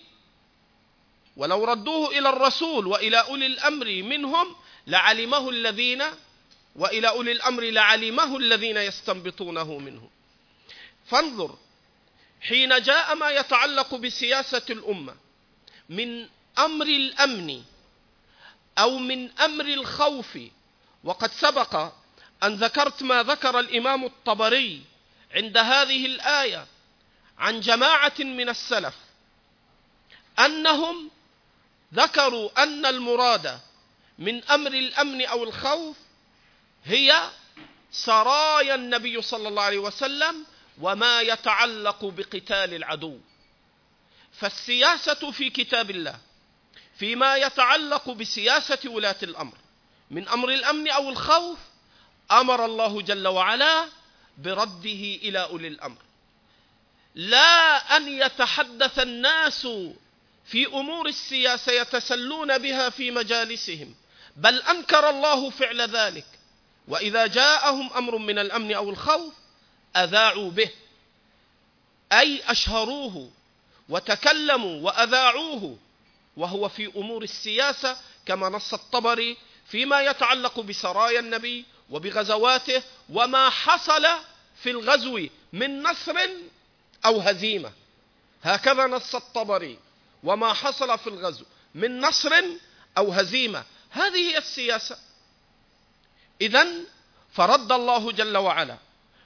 ولو 1.41 1.65
ردوه 1.65 2.19
إلى 2.19 2.29
الرسول 2.29 2.87
وإلى 2.87 3.17
أولي 3.21 3.47
الأمر 3.47 3.87
منهم 3.87 4.57
لعلمه 4.87 5.51
الذين 5.51 6.03
وإلى 6.77 7.09
أولي 7.09 7.33
الأمر 7.33 7.63
لعلمه 7.63 8.37
الذين 8.37 8.77
يستنبطونه 8.77 9.79
منه 9.79 10.11
فانظر 11.07 11.59
حين 12.41 12.83
جاء 12.83 13.15
ما 13.15 13.31
يتعلق 13.31 13.95
بسياسة 13.95 14.63
الأمة 14.71 15.15
من 15.89 16.29
أمر 16.59 16.87
الأمن 16.87 17.63
أو 18.79 18.99
من 18.99 19.31
أمر 19.41 19.65
الخوف 19.65 20.39
وقد 21.05 21.31
سبق 21.31 21.93
أن 22.43 22.55
ذكرت 22.55 23.03
ما 23.03 23.23
ذكر 23.23 23.61
الإمام 23.61 24.05
الطبري 24.05 24.83
عند 25.35 25.57
هذه 25.57 26.07
الآية 26.07 26.67
عن 27.39 27.61
جماعة 27.61 28.19
من 28.19 28.49
السلف 28.49 28.95
أنهم 30.39 31.11
ذكروا 31.95 32.63
أن 32.63 32.87
المراد 32.87 33.61
من 34.19 34.45
أمر 34.45 34.73
الأمن 34.73 35.27
أو 35.27 35.45
الخوف 35.45 35.97
هي 36.85 37.31
سرايا 37.93 38.75
النبي 38.75 39.23
صلى 39.23 39.49
الله 39.49 39.63
عليه 39.63 39.79
وسلم 39.79 40.45
وما 40.81 41.21
يتعلق 41.21 42.05
بقتال 42.05 42.75
العدو. 42.75 43.19
فالسياسة 44.33 45.31
في 45.31 45.51
كتاب 45.51 45.91
الله 45.91 46.19
فيما 46.99 47.37
يتعلق 47.37 48.11
بسياسة 48.11 48.79
ولاة 48.85 49.17
الأمر 49.23 49.55
من 50.11 50.29
أمر 50.29 50.49
الأمن 50.49 50.89
أو 50.89 51.09
الخوف 51.09 51.59
أمر 52.31 52.65
الله 52.65 53.03
جل 53.03 53.29
وعلا 53.29 53.89
برده 54.39 55.03
إلى 55.23 55.43
أولي 55.43 55.69
الأمر. 55.69 55.99
لا 57.15 57.97
أن 57.97 58.09
يتحدث 58.09 58.99
الناس 58.99 59.69
في 60.51 60.67
أمور 60.67 61.07
السياسة 61.09 61.73
يتسلون 61.73 62.59
بها 62.59 62.91
في 62.91 63.11
مجالسهم. 63.11 63.95
بل 64.37 64.63
أنكر 64.63 65.11
الله 65.11 65.51
فعل 65.51 65.81
ذلك. 65.81 66.27
وإذا 66.89 67.27
جاءهم 67.27 67.93
أمر 67.93 68.19
من 68.19 68.39
الأمن 68.39 68.75
أو 68.75 68.91
الخوف 68.91 69.35
أذاعوا 69.97 70.51
به. 70.51 70.71
أي 72.13 72.43
أشهروه 72.47 73.31
وتكلموا 73.89 74.81
وأذاعوه. 74.83 75.79
وهو 76.37 76.69
في 76.69 76.87
أمور 76.97 77.23
السياسة 77.23 77.97
كما 78.27 78.49
نص 78.49 78.75
الطبري 78.75 79.37
فيما 79.67 80.01
يتعلق 80.01 80.61
بسرايا 80.61 81.21
النبي 81.21 81.65
وبغزواته 81.91 82.83
وما 83.11 83.51
حصل 83.51 84.07
في 84.63 84.71
الغزو 84.71 85.27
من 85.53 85.83
نصر 85.83 86.17
أو 87.05 87.21
هزيمة. 87.21 87.73
هكذا 88.43 88.87
نص 88.87 89.15
الطبري. 89.15 89.79
وما 90.23 90.53
حصل 90.53 90.99
في 90.99 91.07
الغزو 91.07 91.45
من 91.75 92.01
نصر 92.01 92.43
أو 92.99 93.13
هزيمة. 93.13 93.65
هذه 93.91 94.31
هي 94.31 94.39
السياسة. 94.39 94.99
إذا 96.41 96.67
فرد 97.33 97.73
الله 97.73 98.13
جل 98.13 98.37
وعلا 98.37 98.77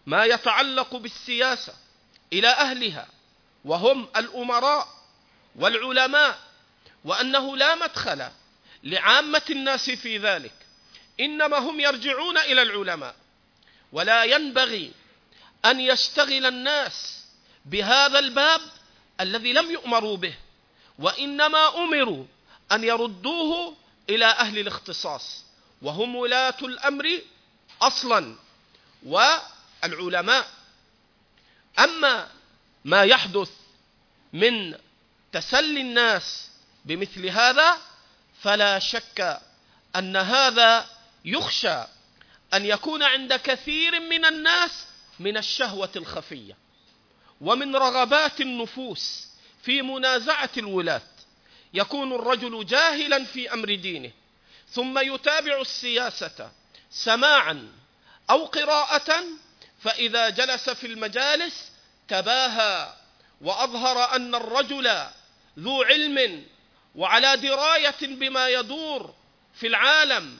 ما 0.07 0.25
يتعلق 0.25 0.97
بالسياسة 0.97 1.75
إلى 2.33 2.49
أهلها 2.49 3.09
وهم 3.65 4.09
الأمراء 4.17 4.89
والعلماء 5.57 6.39
وأنه 7.05 7.57
لا 7.57 7.75
مدخل 7.75 8.29
لعامة 8.83 9.43
الناس 9.51 9.91
في 9.91 10.19
ذلك. 10.19 10.55
إنما 11.21 11.59
هم 11.59 11.81
يرجعون 11.81 12.39
إلى 12.39 12.63
العلماء. 12.63 13.17
ولا 13.93 14.25
ينبغي 14.25 14.93
أن 15.65 15.81
يشتغل 15.81 16.47
الناس 16.47 17.25
بهذا 17.65 18.19
الباب 18.19 18.61
الذي 19.21 19.53
لم 19.53 19.71
يؤمروا 19.71 20.17
به. 20.17 20.35
وإنما 20.99 21.85
أمروا 21.85 22.25
أن 22.73 22.85
يردوه 22.85 23.77
إلى 24.11 24.27
أهل 24.27 24.59
الاختصاص 24.59 25.45
وهم 25.83 26.17
ولاة 26.17 26.57
الأمر 26.63 27.21
أصلا 27.83 28.37
والعلماء. 29.07 30.49
أما 31.79 32.29
ما 32.85 33.03
يحدث 33.03 33.51
من 34.33 34.75
تسلي 35.33 35.81
الناس 35.81 36.49
بمثل 36.85 37.27
هذا 37.27 37.79
فلا 38.43 38.79
شك 38.79 39.41
أن 39.97 40.17
هذا 40.17 40.87
يخشى 41.25 41.85
أن 42.55 42.65
يكون 42.65 43.03
عند 43.03 43.35
كثير 43.35 44.01
من 44.01 44.25
الناس 44.25 44.85
من 45.21 45.37
الشهوة 45.37 45.91
الخفية 45.97 46.57
ومن 47.41 47.77
رغبات 47.77 48.41
النفوس. 48.41 49.27
في 49.65 49.83
منازعة 49.83 50.51
الولاة. 50.57 51.03
يكون 51.75 52.13
الرجل 52.13 52.67
جاهلا 52.67 53.25
في 53.25 53.53
أمر 53.53 53.75
دينه 53.75 54.11
ثم 54.69 54.99
يتابع 54.99 55.61
السياسة 55.61 56.53
سماعا 56.91 57.73
أو 58.31 58.45
قراءة 58.45 59.25
فإذا 59.81 60.29
جلس 60.29 60.71
في 60.71 60.87
المجالس 60.87 61.73
تباهى 62.09 62.95
وأظهر 63.41 64.17
أن 64.17 64.35
الرجل 64.35 65.07
ذو 65.59 65.83
علم 65.83 66.47
وعلى 66.95 67.37
دراية 67.37 68.01
بما 68.03 68.49
يدور 68.49 69.15
في 69.55 69.67
العالم 69.67 70.39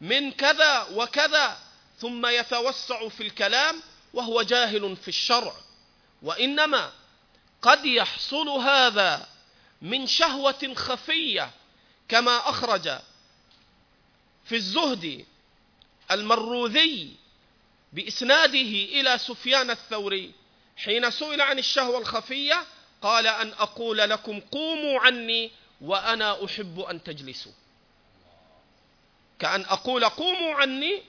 من 0.00 0.32
كذا 0.32 0.82
وكذا 0.94 1.58
ثم 2.00 2.26
يتوسع 2.26 3.08
في 3.08 3.22
الكلام 3.22 3.82
وهو 4.14 4.42
جاهل 4.42 4.96
في 4.96 5.08
الشرع. 5.08 5.52
وإنما 6.22 6.92
قد 7.66 7.86
يحصل 7.86 8.48
هذا 8.48 9.28
من 9.82 10.06
شهوة 10.06 10.74
خفية 10.74 11.50
كما 12.08 12.48
أخرج 12.48 12.98
في 14.44 14.54
الزهد 14.54 15.24
المروذي 16.10 17.16
بإسناده 17.92 18.58
إلى 19.00 19.18
سفيان 19.18 19.70
الثوري. 19.70 20.32
حين 20.76 21.10
سئل 21.10 21.40
عن 21.40 21.58
الشهوة 21.58 21.98
الخفية 21.98 22.64
قال 23.02 23.26
أن 23.26 23.52
أقول 23.52 23.98
لكم 23.98 24.40
قوموا 24.40 25.00
عني 25.00 25.50
وأنا 25.80 26.44
أحب 26.44 26.80
أن 26.80 27.02
تجلسوا. 27.02 27.52
كأن 29.38 29.60
أقول 29.60 30.04
قوموا 30.04 30.54
عني 30.54 31.02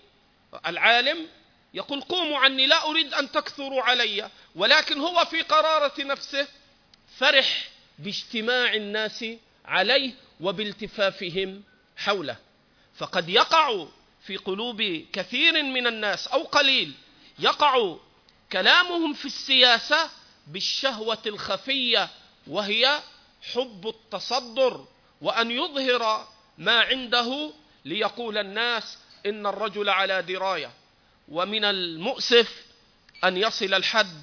العالم 0.65 1.27
يقول 1.77 2.01
قوموا 2.01 2.37
عني 2.37 2.67
لا 2.67 2.89
أريد 2.89 3.13
أن 3.13 3.31
تكثروا 3.31 3.81
علي. 3.81 4.29
ولكن 4.55 4.99
هو 4.99 5.25
في 5.25 5.41
قرارة 5.41 5.93
نفسه 6.03 6.47
فرح 7.17 7.69
باجتماع 7.99 8.73
الناس 8.73 9.25
عليه 9.65 10.13
وبالتفافهم 10.41 11.63
حوله. 11.97 12.37
فقد 12.95 13.29
يقع 13.29 13.85
في 14.27 14.37
قلوب 14.37 15.05
كثير 15.13 15.63
من 15.63 15.87
الناس 15.87 16.27
أو 16.27 16.43
قليل 16.43 16.93
يقع 17.39 17.95
كلامهم 18.51 19.13
في 19.13 19.25
السياسة 19.25 20.09
بالشهوة 20.47 21.21
الخفية 21.25 22.09
وهي 22.47 22.99
حب 23.53 23.87
التصدر 23.87 24.85
وأن 25.21 25.51
يظهر 25.51 26.27
ما 26.57 26.79
عنده 26.81 27.53
ليقول 27.85 28.37
الناس 28.37 28.97
إن 29.25 29.45
الرجل 29.45 29.89
على 29.89 30.21
دراية. 30.21 30.71
ومن 31.27 31.65
المؤسف 31.65 32.65
أن 33.23 33.37
يصل 33.37 33.73
الحد 33.73 34.21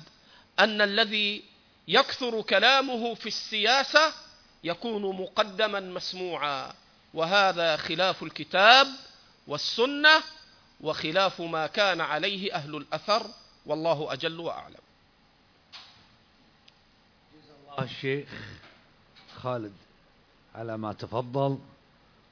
أن 0.59 0.81
الذي 0.81 1.45
يكثر 1.89 2.43
كلامه 2.43 3.15
في 3.15 3.27
السياسة 3.27 4.13
يكون 4.65 5.17
مقدما 5.21 5.81
مسموعا 5.81 6.73
وهذا 7.15 7.77
خلاف 7.77 8.23
الكتاب 8.23 8.87
والسنة 9.47 10.23
وخلاف 10.81 11.41
ما 11.41 11.67
كان 11.67 12.01
عليه 12.01 12.55
أهل 12.55 12.77
الأثر 12.77 13.27
والله 13.67 14.13
أجل 14.13 14.41
وأعلم. 14.41 14.85
الشيخ 17.79 18.29
خالد 19.37 19.73
على 20.55 20.77
ما 20.79 20.93
تفضل. 20.93 21.59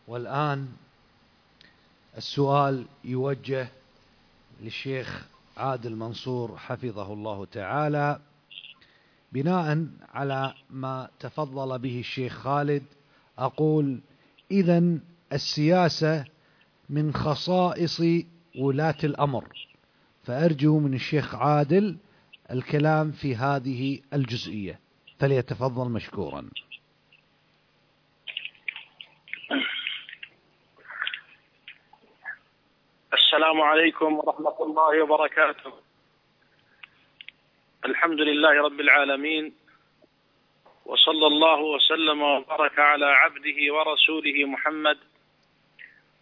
والآن 0.09 0.69
السؤال 2.17 2.87
يوجه 3.05 3.69
للشيخ 4.63 5.27
عادل 5.57 5.97
منصور 5.97 6.57
حفظه 6.57 7.13
الله 7.13 7.45
تعالى 7.45 8.21
بناء 9.33 9.87
على 10.13 10.55
ما 10.71 11.09
تفضل 11.21 11.79
به 11.79 12.01
الشيخ 12.01 12.33
خالد 12.39 12.83
أقول 13.39 14.01
إذا 14.51 14.99
السياسة 15.33 16.25
من 16.91 17.15
خصائص 17.15 18.03
ولاة 18.59 18.99
الأمر. 19.05 19.45
فأرجو 20.25 20.79
من 20.79 20.95
الشيخ 20.95 21.35
عادل 21.35 21.97
الكلام 22.51 23.11
في 23.11 23.37
هذه 23.37 24.01
الجزئية. 24.15 24.79
فليتفضل 25.19 25.91
مشكورا. 25.91 26.49
السلام 33.33 33.61
عليكم 33.61 34.19
ورحمة 34.19 34.57
الله 34.61 35.03
وبركاته. 35.03 35.73
الحمد 37.85 38.21
لله 38.21 38.63
رب 38.63 38.81
العالمين 38.81 39.55
وصلى 40.87 41.27
الله 41.27 41.61
وسلم 41.61 42.23
وبارك 42.23 42.79
على 42.79 43.07
عبده 43.07 43.75
ورسوله 43.75 44.45
محمد 44.45 44.99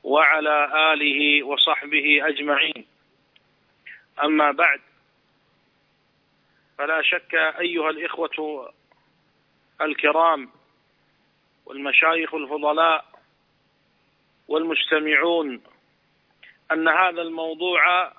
وعلى 0.05 0.57
آله 0.93 1.43
وصحبه 1.47 2.29
أجمعين. 2.29 2.87
أما 4.25 4.51
بعد 4.53 4.81
فلا 6.79 7.03
شك 7.03 7.35
أيها 7.35 7.91
الإخوة 7.91 8.73
الكرام 9.81 10.51
والمشايخ 11.67 12.35
الفضلاء 12.35 13.05
والمستمعون 14.49 15.63
أن 16.73 16.89
هذا 16.89 17.23
الموضوع 17.23 18.13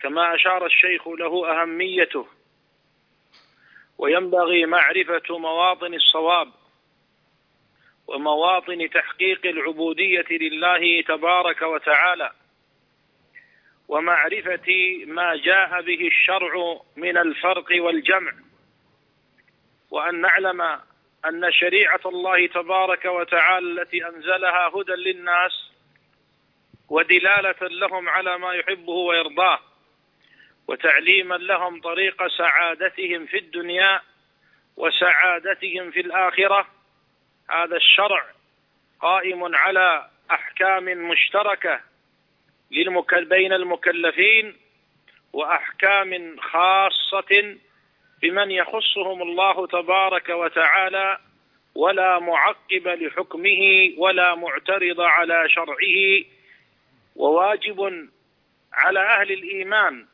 كما 0.00 0.34
أشار 0.34 0.66
الشيخ 0.66 1.08
له 1.08 1.62
أهميته 1.62 2.26
وينبغي 3.98 4.66
معرفة 4.66 5.38
مواطن 5.38 5.94
الصواب 5.94 6.52
ومواطن 8.06 8.90
تحقيق 8.90 9.46
العبودية 9.46 10.26
لله 10.30 11.02
تبارك 11.02 11.62
وتعالى 11.62 12.32
ومعرفة 13.88 14.98
ما 15.06 15.36
جاء 15.36 15.82
به 15.82 16.06
الشرع 16.06 16.80
من 16.96 17.16
الفرق 17.16 17.66
والجمع 17.82 18.32
وأن 19.90 20.20
نعلم 20.20 20.60
أن 21.24 21.52
شريعة 21.52 22.00
الله 22.06 22.46
تبارك 22.46 23.04
وتعالى 23.04 23.82
التي 23.82 24.06
أنزلها 24.06 24.68
هدى 24.74 24.92
للناس 24.92 25.73
ودلالة 26.88 27.56
لهم 27.62 28.08
على 28.08 28.38
ما 28.38 28.52
يحبه 28.52 28.92
ويرضاه 28.92 29.58
وتعليما 30.68 31.34
لهم 31.34 31.80
طريق 31.80 32.26
سعادتهم 32.26 33.26
في 33.26 33.38
الدنيا 33.38 34.00
وسعادتهم 34.76 35.90
في 35.90 36.00
الآخرة. 36.00 36.66
هذا 37.50 37.76
الشرع 37.76 38.24
قائم 39.00 39.54
على 39.54 40.08
أحكام 40.30 40.84
مشتركة 40.84 41.80
بين 43.24 43.52
المكلفين 43.52 44.56
وأحكام 45.32 46.36
خاصة 46.40 47.56
بمن 48.22 48.50
يخصهم 48.50 49.22
الله 49.22 49.66
تبارك 49.66 50.28
وتعالى 50.28 51.18
ولا 51.74 52.18
معقب 52.18 52.88
لحكمه 52.88 53.92
ولا 53.98 54.34
معترض 54.34 55.00
على 55.00 55.48
شرعه 55.48 56.33
وواجب 57.16 58.08
على 58.72 59.00
أهل 59.00 59.32
الإيمان 59.32 60.06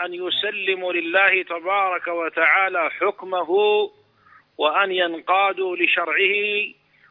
أن 0.00 0.14
يسلموا 0.14 0.92
لله 0.92 1.42
تبارك 1.42 2.06
وتعالى 2.06 2.90
حكمه 2.90 3.50
وأن 4.58 4.92
ينقادوا 4.92 5.76
لشرعه 5.76 6.64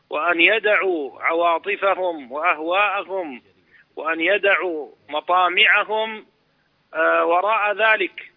وأن 0.09 0.41
يدعوا 0.41 1.21
عواطفهم 1.21 2.31
وأهواءهم 2.31 3.41
وأن 3.95 4.21
يدعوا 4.21 4.91
مطامعهم 5.09 6.25
آه، 6.93 7.25
وراء 7.25 7.73
ذلك 7.73 8.31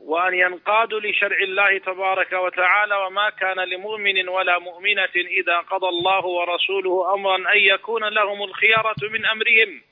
وأن 0.00 0.34
ينقادوا 0.34 1.00
لشرع 1.00 1.36
الله 1.38 1.78
تبارك 1.78 2.32
وتعالى. 2.32 2.94
وما 2.94 3.30
كان 3.30 3.60
لمؤمن 3.60 4.28
ولا 4.28 4.58
مؤمنة 4.58 5.14
إذا 5.16 5.58
قضى 5.58 5.88
الله 5.88 6.26
ورسوله 6.26 7.14
أمرا 7.14 7.36
أن 7.36 7.58
يكون 7.58 8.04
لهم 8.04 8.42
الخيارة 8.42 8.96
من 9.12 9.26
أمرهم. 9.26 9.82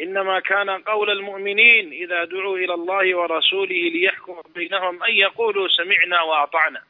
إنما 0.00 0.40
كان 0.40 0.70
قول 0.70 1.10
المؤمنين 1.10 1.92
إذا 1.92 2.24
دعوا 2.24 2.58
إلى 2.58 2.74
الله 2.74 3.16
ورسوله 3.16 3.88
ليحكم 3.88 4.42
بينهم 4.54 5.02
أن 5.02 5.14
يقولوا 5.14 5.68
سمعنا 5.68 6.22
وأطعنا. 6.22 6.82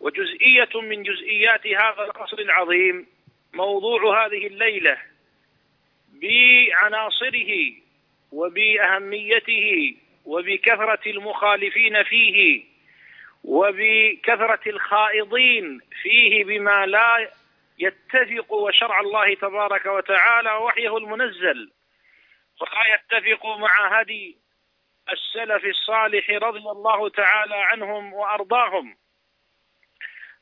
وجزئية 0.00 0.80
من 0.82 1.02
جزئيات 1.02 1.66
هذا 1.66 2.04
القصر 2.04 2.38
العظيم 2.38 3.06
موضوع 3.54 4.26
هذه 4.26 4.46
الليلة 4.46 4.98
بعناصره 6.22 7.72
وبأهميته 8.32 9.96
وبكثرة 10.24 11.00
المخالفين 11.06 12.02
فيه 12.02 12.64
وبكثرة 13.44 14.60
الخائضين 14.66 15.80
فيه 16.02 16.44
بما 16.44 16.86
لا 16.86 17.30
يتفق 17.80 18.52
وشرع 18.52 19.00
الله 19.00 19.34
تبارك 19.34 19.86
وتعالى 19.86 20.52
ووحيه 20.52 20.96
المنزل 20.96 21.72
ولا 22.60 22.94
يتفق 22.94 23.46
مع 23.46 24.00
هدي 24.00 24.38
السلف 25.12 25.64
الصالح 25.64 26.30
رضي 26.30 26.58
الله 26.58 27.08
تعالى 27.08 27.56
عنهم 27.56 28.12
وأرضاهم. 28.12 28.96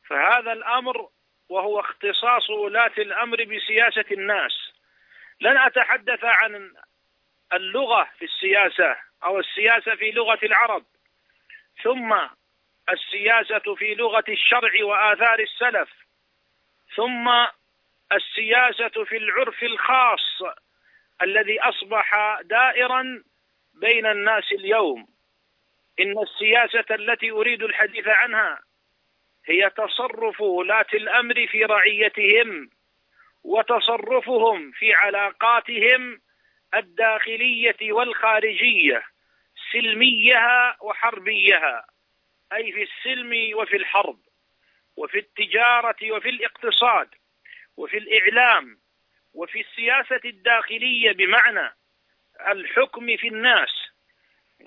فهذا 0.07 0.53
الأمر 0.53 1.09
وهو 1.49 1.81
اختصاص 1.81 2.51
ولاة 2.51 2.93
الأمر 2.99 3.45
بسياسة 3.45 4.05
الناس. 4.13 4.53
لن 5.41 5.57
أتحدث 5.59 6.25
عن 6.25 6.75
اللغة 7.53 8.09
في 8.19 8.25
السياسة 8.25 8.97
أو 9.25 9.39
السياسة 9.39 9.95
في 9.95 10.11
لغة 10.11 10.39
العرب 10.43 10.85
ثم 11.83 12.17
السياسة 12.91 13.75
في 13.75 13.95
لغة 13.95 14.25
الشرع 14.29 14.71
وآثار 14.83 15.39
السلف. 15.41 16.08
ثم 16.97 17.29
السياسة 18.13 19.05
في 19.05 19.17
العرف 19.17 19.63
الخاص 19.63 20.43
الذي 21.23 21.61
أصبح 21.61 22.39
دائرا 22.45 23.23
بين 23.75 24.07
الناس 24.07 24.53
اليوم. 24.53 25.07
إن 26.01 26.19
السياسة 26.19 26.95
التي 26.95 27.31
أريد 27.31 27.63
الحديث 27.63 28.09
عنها 28.09 28.61
هي 29.47 29.71
تصرف 29.71 30.41
ولاة 30.41 30.87
الأمر 30.95 31.47
في 31.47 31.65
رعيتهم 31.65 32.71
وتصرفهم 33.45 34.71
في 34.71 34.95
علاقاتهم 34.95 36.21
الداخلية 36.75 37.93
والخارجية 37.93 39.03
سلميها 39.73 40.77
وحربيها 40.81 41.87
أي 42.53 42.73
في 42.73 42.83
السلم 42.83 43.59
وفي 43.59 43.77
الحرب. 43.77 44.19
وفي 44.99 45.19
التجارة 45.19 46.13
وفي 46.13 46.29
الاقتصاد 46.29 47.09
وفي 47.77 47.99
الإعلام 47.99 48.79
وفي 49.35 49.61
السياسة 49.61 50.21
الداخلية 50.25 51.13
بمعنى 51.13 51.77
الحكم 52.49 53.17
في 53.17 53.29
الناس 53.29 53.71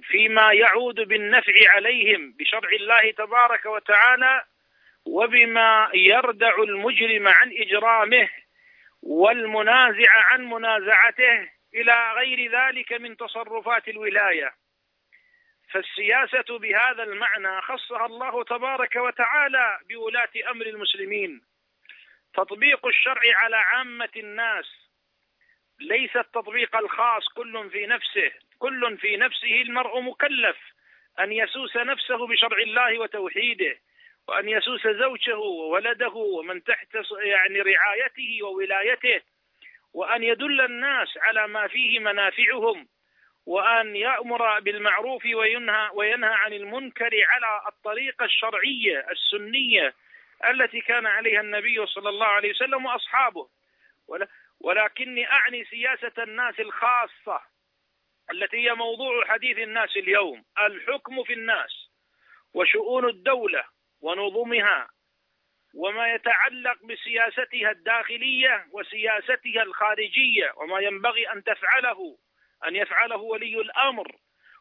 فيما 0.03 0.53
يعود 0.53 0.95
بالنفع 0.95 1.53
عليهم 1.75 2.31
بشرع 2.39 2.69
الله 2.69 3.11
تبارك 3.11 3.65
وتعالى 3.65 4.43
وبما 5.05 5.89
يردع 5.93 6.55
المجرم 6.63 7.27
عن 7.27 7.51
إجرامه 7.57 8.29
والمنازع 9.01 10.11
عن 10.11 10.45
منازعته 10.45 11.49
إلى 11.75 12.13
غير 12.13 12.51
ذلك 12.51 12.93
من 12.93 13.17
تصرفات 13.17 13.87
الولاية. 13.87 14.53
فالسياسة 15.71 16.59
بهذا 16.59 17.03
المعنى 17.03 17.61
خصها 17.61 18.05
الله 18.05 18.43
تبارك 18.43 18.95
وتعالى 18.95 19.79
بولاة 19.89 20.29
أمر 20.51 20.65
المسلمين. 20.65 21.41
تطبيق 22.33 22.85
الشرع 22.85 23.21
على 23.33 23.55
عامة 23.55 24.09
الناس. 24.17 24.65
ليس 25.79 26.15
التطبيق 26.15 26.75
الخاص 26.75 27.27
كل 27.27 27.69
في 27.69 27.85
نفسه. 27.85 28.31
كل 28.59 28.97
في 28.97 29.17
نفسه 29.17 29.61
المرء 29.61 30.01
مكلف. 30.01 30.57
أن 31.19 31.31
يسوس 31.31 31.77
نفسه 31.77 32.27
بشرع 32.27 32.57
الله 32.57 32.99
وتوحيده. 32.99 33.77
وأن 34.27 34.49
يسوس 34.49 34.87
زوجه 34.87 35.37
وولده 35.37 36.13
ومن 36.13 36.63
تحت 36.63 36.97
يعني 37.23 37.61
رعايته 37.61 38.39
وولايته. 38.43 39.21
وأن 39.93 40.23
يدل 40.23 40.61
الناس 40.61 41.17
على 41.17 41.47
ما 41.47 41.67
فيه 41.67 41.99
منافعهم. 41.99 42.87
وأن 43.45 43.95
يأمر 43.95 44.59
بالمعروف 44.59 45.25
وينهى 45.25 45.89
وينهى 45.93 46.33
عن 46.33 46.53
المنكر 46.53 47.11
على 47.27 47.61
الطريقة 47.67 48.25
الشرعية 48.25 49.07
السنية 49.11 49.93
التي 50.49 50.81
كان 50.81 51.05
عليها 51.05 51.41
النبي 51.41 51.85
صلى 51.85 52.09
الله 52.09 52.27
عليه 52.27 52.49
وسلم 52.49 52.85
وأصحابه. 52.85 53.49
ولكني 54.59 55.31
أعني 55.31 55.65
سياسة 55.65 56.23
الناس 56.23 56.59
الخاصة 56.59 57.41
التي 58.31 58.57
هي 58.57 58.73
موضوع 58.73 59.25
حديث 59.25 59.57
الناس 59.57 59.97
اليوم. 59.97 60.45
الحكم 60.59 61.23
في 61.23 61.33
الناس 61.33 61.89
وشؤون 62.53 63.09
الدولة 63.09 63.63
ونظمها 64.01 64.89
وما 65.75 66.13
يتعلق 66.13 66.85
بسياستها 66.85 67.71
الداخلية 67.71 68.67
وسياستها 68.71 69.63
الخارجية 69.63 70.53
وما 70.57 70.79
ينبغي 70.79 71.31
أن 71.31 71.43
تفعله. 71.43 72.17
أن 72.67 72.75
يفعله 72.75 73.17
ولي 73.17 73.61
الأمر 73.61 74.15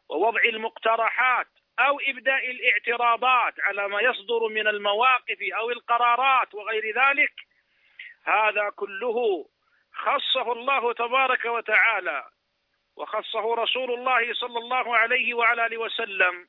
ووضع 0.09 0.43
المقترحات 0.45 1.47
أو 1.79 2.01
إبداء 2.01 2.51
الاعتراضات 2.51 3.61
على 3.61 3.89
ما 3.89 4.01
يصدر 4.01 4.49
من 4.49 4.67
المواقف 4.69 5.39
أو 5.59 5.71
القرارات 5.71 6.55
وغير 6.55 6.95
ذلك 7.03 7.33
هذا 8.25 8.71
كله 8.71 9.49
خصه 9.93 10.53
الله 10.53 10.93
تبارك 10.93 11.45
وتعالى 11.45 12.25
وخصه 12.97 13.55
رسول 13.55 13.95
الله 13.95 14.35
صلى 14.35 14.59
الله 14.59 14.97
عليه 14.97 15.35
وعلى 15.35 15.67
آله 15.67 15.79
وسلم 15.79 16.49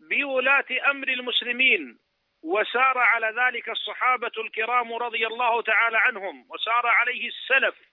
بولاة 0.00 0.90
أمر 0.90 1.08
المسلمين 1.08 1.98
وسار 2.42 2.98
على 2.98 3.34
ذلك 3.42 3.68
الصحابة 3.68 4.32
الكرام 4.38 4.92
رضي 4.92 5.26
الله 5.26 5.62
تعالى 5.62 5.98
عنهم 5.98 6.46
وسار 6.50 6.86
عليه 6.86 7.28
السلف. 7.28 7.89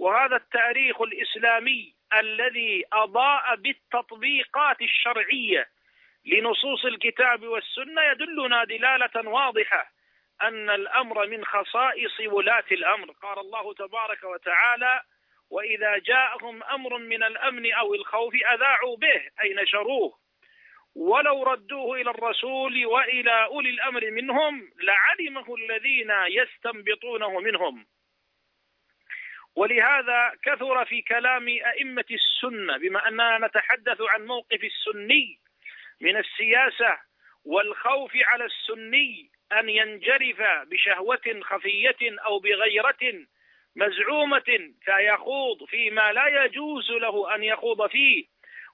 وهذا 0.00 0.36
التاريخ 0.36 1.00
الإسلامي 1.00 1.94
الذي 2.18 2.84
أضاء 2.92 3.56
بالتطبيقات 3.56 4.82
الشرعية 4.82 5.68
لنصوص 6.26 6.84
الكتاب 6.84 7.44
والسنة 7.44 8.02
يدلنا 8.02 8.64
دلالة 8.64 9.28
واضحة 9.30 9.92
أن 10.42 10.70
الأمر 10.70 11.26
من 11.26 11.44
خصائص 11.44 12.20
ولاة 12.20 12.64
الأمر. 12.72 13.10
قال 13.22 13.38
الله 13.38 13.74
تبارك 13.74 14.24
وتعالى 14.24 15.02
وإذا 15.50 15.98
جاءهم 15.98 16.62
أمر 16.62 16.98
من 16.98 17.22
الأمن 17.22 17.72
أو 17.72 17.94
الخوف 17.94 18.34
أذاعوا 18.34 18.96
به 18.96 19.22
أي 19.42 19.54
نشروه. 19.54 20.18
ولو 20.94 21.42
ردوه 21.42 22.00
إلى 22.00 22.10
الرسول 22.10 22.86
وإلى 22.86 23.44
أولي 23.44 23.70
الأمر 23.70 24.10
منهم 24.10 24.70
لعلمه 24.82 25.54
الذين 25.54 26.10
يستنبطونه 26.28 27.40
منهم 27.40 27.86
ولهذا 29.56 30.32
كثر 30.42 30.84
في 30.84 31.02
كلام 31.02 31.48
أئمة 31.48 32.04
السنة 32.10 32.78
بما 32.78 33.08
أننا 33.08 33.38
نتحدث 33.46 34.00
عن 34.00 34.26
موقف 34.26 34.64
السني 34.64 35.38
من 36.00 36.16
السياسة 36.16 36.98
والخوف 37.44 38.12
على 38.16 38.44
السني 38.44 39.30
أن 39.52 39.68
ينجرف 39.68 40.42
بشهوة 40.66 41.40
خفية 41.42 41.96
أو 42.02 42.38
بغيرة 42.38 43.26
مزعومة 43.76 44.72
فيخوض 44.84 45.64
فيما 45.64 46.12
لا 46.12 46.44
يجوز 46.44 46.90
له 46.90 47.34
أن 47.34 47.44
يخوض 47.44 47.90
فيه 47.90 48.24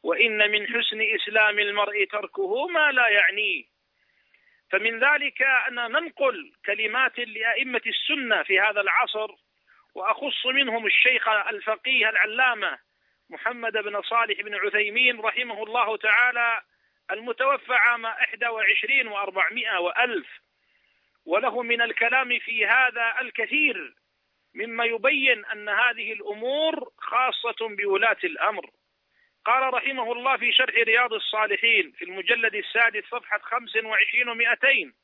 وإن 0.02 0.50
من 0.50 0.66
حسن 0.66 1.02
إسلام 1.02 1.58
المرء 1.58 2.04
تركه 2.04 2.66
ما 2.66 2.92
لا 2.92 3.08
يعنيه. 3.08 3.64
فمن 4.70 4.98
ذلك 4.98 5.42
أن 5.42 5.74
ننقل 5.74 6.52
كلمات 6.66 7.18
لأئمة 7.18 7.82
السنة 7.86 8.42
في 8.42 8.60
هذا 8.60 8.80
العصر 8.80 9.45
وأخص 9.96 10.46
منهم 10.46 10.86
الشيخ 10.86 11.28
الفقيه 11.28 12.08
العلامة 12.08 12.78
محمد 13.30 13.72
بن 13.72 14.02
صالح 14.02 14.40
بن 14.40 14.54
عثيمين 14.54 15.20
رحمه 15.20 15.62
الله 15.62 15.96
تعالى 15.96 16.60
المتوفى 17.10 17.72
عام 17.72 18.04
21 18.04 19.10
و400 19.10 19.80
وألف. 19.80 20.26
وله 21.26 21.62
من 21.62 21.82
الكلام 21.82 22.38
في 22.38 22.66
هذا 22.66 23.14
الكثير 23.20 23.94
مما 24.54 24.84
يبين 24.84 25.44
أن 25.44 25.68
هذه 25.68 26.12
الأمور 26.12 26.92
خاصة 26.98 27.68
بولاة 27.68 28.18
الأمر. 28.24 28.70
قال 29.44 29.74
رحمه 29.74 30.12
الله 30.12 30.36
في 30.36 30.52
شرح 30.52 30.74
رياض 30.74 31.12
الصالحين 31.12 31.92
في 31.92 32.04
المجلد 32.04 32.54
السادس 32.54 33.04
صفحة 33.10 33.38
25 33.38 34.28
ومئتين 34.28 34.94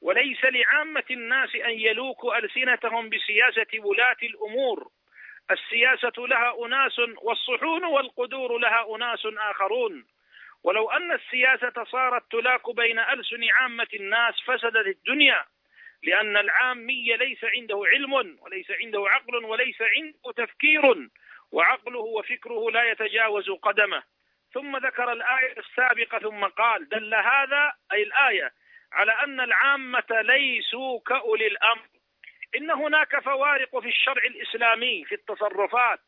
وليس 0.00 0.44
لعامة 0.44 1.04
الناس 1.10 1.54
أن 1.54 1.70
يلوكوا 1.70 2.38
ألسنتهم 2.38 3.08
بسياسة 3.08 3.78
ولاة 3.78 4.16
الأمور. 4.22 4.88
السياسة 5.50 6.12
لها 6.18 6.66
أناس 6.66 6.98
والصحون 6.98 7.84
والقدور 7.84 8.58
لها 8.58 8.96
أناس 8.96 9.26
آخرون. 9.26 10.06
ولو 10.64 10.90
أن 10.90 11.12
السياسة 11.12 11.84
صارت 11.84 12.32
تلاك 12.32 12.70
بين 12.74 12.98
ألسن 12.98 13.44
عامة 13.52 13.88
الناس 13.94 14.34
فسدت 14.46 14.86
الدنيا 14.86 15.44
لأن 16.02 16.36
العامي 16.36 17.16
ليس 17.16 17.44
عنده 17.44 17.82
علم 17.86 18.38
وليس 18.40 18.70
عنده 18.70 19.04
عقل 19.08 19.44
وليس 19.44 19.76
عنده 19.80 20.32
تفكير 20.36 21.08
وعقله 21.52 22.00
وفكره 22.00 22.70
لا 22.70 22.90
يتجاوز 22.90 23.50
قدمه. 23.50 24.02
ثم 24.52 24.76
ذكر 24.76 25.12
الآية 25.12 25.54
السابقة 25.58 26.18
ثم 26.18 26.44
قال 26.44 26.88
دل 26.88 27.14
هذا 27.14 27.72
أي 27.92 28.02
الآية 28.02 28.52
على 28.92 29.12
أن 29.12 29.40
العامة 29.40 30.04
ليسوا 30.10 31.00
كأولي 31.06 31.46
الأمر. 31.46 31.88
إن 32.56 32.70
هناك 32.70 33.20
فوارق 33.20 33.78
في 33.78 33.88
الشرع 33.88 34.22
الإسلامي 34.24 35.04
في 35.04 35.14
التصرفات. 35.14 36.00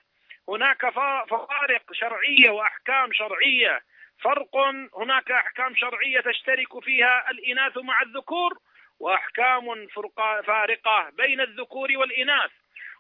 هناك 0.49 0.90
فوارق 1.29 1.93
شرعية 1.93 2.51
وأحكام 2.51 3.12
شرعية. 3.12 3.83
فرق 4.23 4.57
هناك 4.97 5.31
أحكام 5.31 5.75
شرعية 5.75 6.21
تشترك 6.21 6.79
فيها 6.83 7.31
الإناث 7.31 7.77
مع 7.77 8.03
الذكور 8.03 8.59
وأحكام 9.01 9.87
فارقة 10.47 11.11
بين 11.11 11.40
الذكور 11.40 11.88
والإناث. 11.97 12.51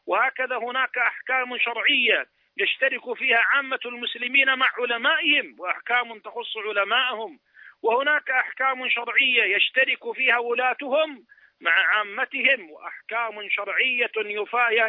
وهكذا 0.06 0.56
هناك 0.56 0.98
أحكام 0.98 1.58
شرعية 1.58 2.26
يشترك 2.56 3.12
فيها 3.16 3.38
عامة 3.38 3.80
المسلمين 3.86 4.54
مع 4.58 4.70
علمائهم 4.78 5.56
وأحكام 5.58 6.18
تخص 6.18 6.56
علمائهم. 6.56 7.38
وهناك 7.82 8.30
أحكام 8.30 8.88
شرعية 8.88 9.56
يشترك 9.56 10.12
فيها 10.12 10.38
ولاتهم 10.38 11.24
مع 11.60 11.72
عامتهم 11.72 12.70
وأحكام 12.70 13.48
شرعية 13.48 14.10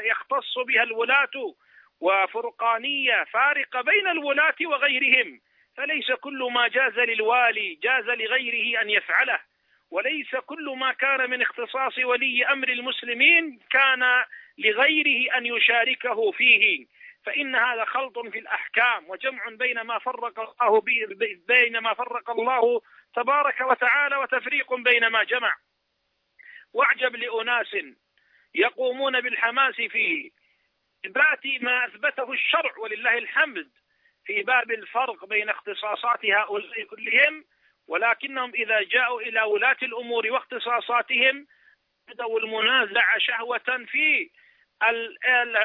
يختص 0.04 0.60
بها 0.68 0.84
الولاة 0.84 1.56
وفرقانية 2.02 3.24
فارقة 3.24 3.82
بين 3.82 4.08
الولاة 4.08 4.56
وغيرهم. 4.66 5.42
فليس 5.78 6.12
كل 6.12 6.50
ما 6.54 6.68
جاز 6.68 7.00
للوالي 7.00 7.80
جاز 7.84 8.06
لغيره 8.06 8.82
أن 8.82 8.90
يفعله. 8.90 9.40
وليس 9.92 10.36
كل 10.36 10.76
ما 10.78 10.94
كان 10.94 11.30
من 11.30 11.42
اختصاص 11.42 11.98
ولي 11.98 12.46
أمر 12.46 12.70
المسلمين 12.70 13.60
كان 13.70 14.24
لغيره 14.58 15.38
أن 15.38 15.46
يشاركه 15.46 16.32
فيه. 16.32 16.86
فإن 17.26 17.56
هذا 17.56 17.86
خلط 17.86 18.20
في 18.20 18.40
الأحكام 18.40 19.10
وجمع 19.10 19.50
بين 19.50 19.82
ما 19.82 20.00
فرق 20.00 20.62
الله 20.62 20.82
بين 21.48 21.78
ما 21.78 21.94
فرق 21.94 22.30
الله 22.30 22.82
تبارك 23.16 23.62
وتعالى 23.62 24.16
وتفريق 24.16 24.74
بين 24.74 25.08
ما 25.08 25.24
جمع. 25.24 25.56
واعجب 26.74 27.16
لأناس 27.16 27.78
يقومون 28.56 29.22
بالحماس 29.22 29.76
في 29.76 30.32
إثبات 31.06 31.46
ما 31.62 31.86
أثبته 31.86 32.34
الشرع 32.34 32.78
ولله 32.78 33.18
الحمد 33.18 33.72
في 34.26 34.44
باب 34.44 34.72
الفرق 34.72 35.26
بين 35.26 35.50
اختصاصات 35.50 36.26
هؤلاء 36.26 36.84
كلهم 36.84 37.46
ولكنهم 37.88 38.54
إذا 38.54 38.82
جاءوا 38.82 39.22
إلى 39.22 39.42
ولاة 39.42 39.78
الأمور 39.84 40.32
واختصاصاتهم 40.32 41.48
بدأوا 42.08 42.40
المنازعة 42.40 43.18
شهوة 43.18 43.86
في 43.88 44.30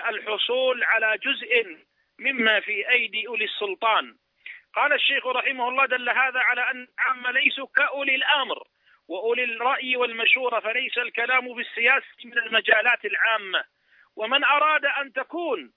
الحصول 0.09 0.85
على 0.85 1.19
جزء 1.19 1.77
مما 2.19 2.61
في 2.61 2.91
أيدي 2.91 3.29
أولي 3.29 3.45
السلطان. 3.45 4.17
قال 4.75 4.93
الشيخ 4.93 5.27
رحمه 5.27 5.69
الله 5.69 5.87
دل 5.87 6.11
هذا 6.11 6.41
على 6.41 6.71
أن 6.71 6.89
العامة 6.99 7.31
ليسوا 7.31 7.67
كأولي 7.77 8.15
الأمر 8.15 8.63
وأولي 9.09 9.45
الرأي 9.45 9.97
والمشورة 9.97 10.61
فليس 10.61 10.99
الكلام 10.99 11.55
بالسياسة 11.55 12.07
من 12.25 12.39
المجالات 12.39 13.05
العامة. 13.05 13.65
ومن 14.17 14.45
أراد 14.45 14.85
أن 14.85 15.13
تكون 15.13 15.73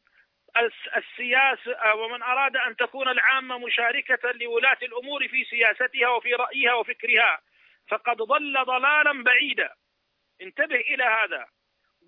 السياسة 0.98 1.96
ومن 1.96 2.22
أراد 2.24 2.58
أن 2.58 2.76
تكون 2.76 3.10
العامة 3.10 3.58
مشاركة 3.58 4.32
لولاة 4.32 4.78
الأمور 4.84 5.28
في 5.28 5.44
سياستها 5.44 6.10
وفي 6.10 6.34
رأيها 6.34 6.74
وفكرها 6.74 7.42
فقد 7.90 8.18
ضل 8.18 8.66
ضلالا 8.66 9.24
بعيدا. 9.24 9.70
انتبه 10.42 10.76
إلى 10.76 11.04
هذا. 11.04 11.48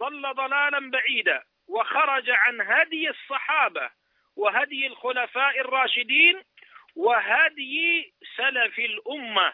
ضل 0.02 0.34
ضلالا 0.34 0.92
بعيدا 0.92 1.44
وخرج 1.68 2.30
عن 2.30 2.62
هدي 2.62 3.10
الصحابة 3.10 3.92
وهدي 4.36 4.88
الخلفاء 4.88 5.60
الراشدين 5.60 6.44
وهدي 6.96 8.14
سلف 8.38 8.80
الأمة. 8.80 9.54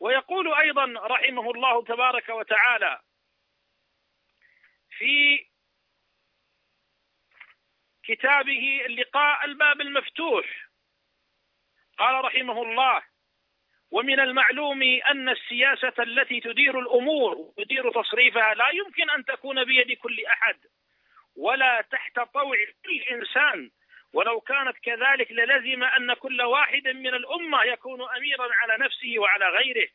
ويقول 0.00 0.54
أيضا 0.54 0.84
رحمه 1.06 1.50
الله 1.50 1.84
تبارك 1.84 2.28
وتعالى 2.28 3.00
في 4.98 5.46
كتابه 8.02 8.82
اللقاء 8.86 9.44
الباب 9.44 9.80
المفتوح. 9.80 10.46
قال 11.98 12.24
رحمه 12.24 12.62
الله 12.62 13.02
ومن 13.92 14.20
المعلوم 14.20 14.82
أن 14.82 15.28
السياسة 15.28 15.92
التي 15.98 16.40
تدير 16.40 16.78
الأمور 16.78 17.34
وتدير 17.34 18.02
تصريفها 18.02 18.54
لا 18.54 18.68
يمكن 18.68 19.10
أن 19.10 19.24
تكون 19.24 19.64
بيد 19.64 19.98
كل 19.98 20.24
أحد 20.26 20.56
ولا 21.36 21.84
تحت 21.90 22.20
طوع 22.20 22.56
كل 22.84 23.00
إنسان. 23.10 23.70
ولو 24.12 24.40
كانت 24.40 24.76
كذلك 24.82 25.32
للزم 25.32 25.82
أن 25.82 26.14
كل 26.14 26.42
واحد 26.42 26.88
من 26.88 27.14
الأمة 27.14 27.64
يكون 27.64 28.00
أميرا 28.16 28.48
على 28.54 28.84
نفسه 28.84 29.14
وعلى 29.18 29.48
غيره. 29.48 29.88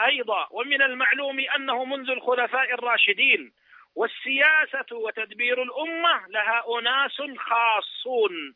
أيضا 0.00 0.48
ومن 0.50 0.82
المعلوم 0.82 1.40
أنه 1.40 1.84
منذ 1.84 2.10
الخلفاء 2.10 2.74
الراشدين 2.74 3.52
والسياسة 3.94 4.96
وتدبير 4.96 5.62
الأمة 5.62 6.26
لها 6.28 6.64
أناس 6.78 7.22
خاصون. 7.38 8.54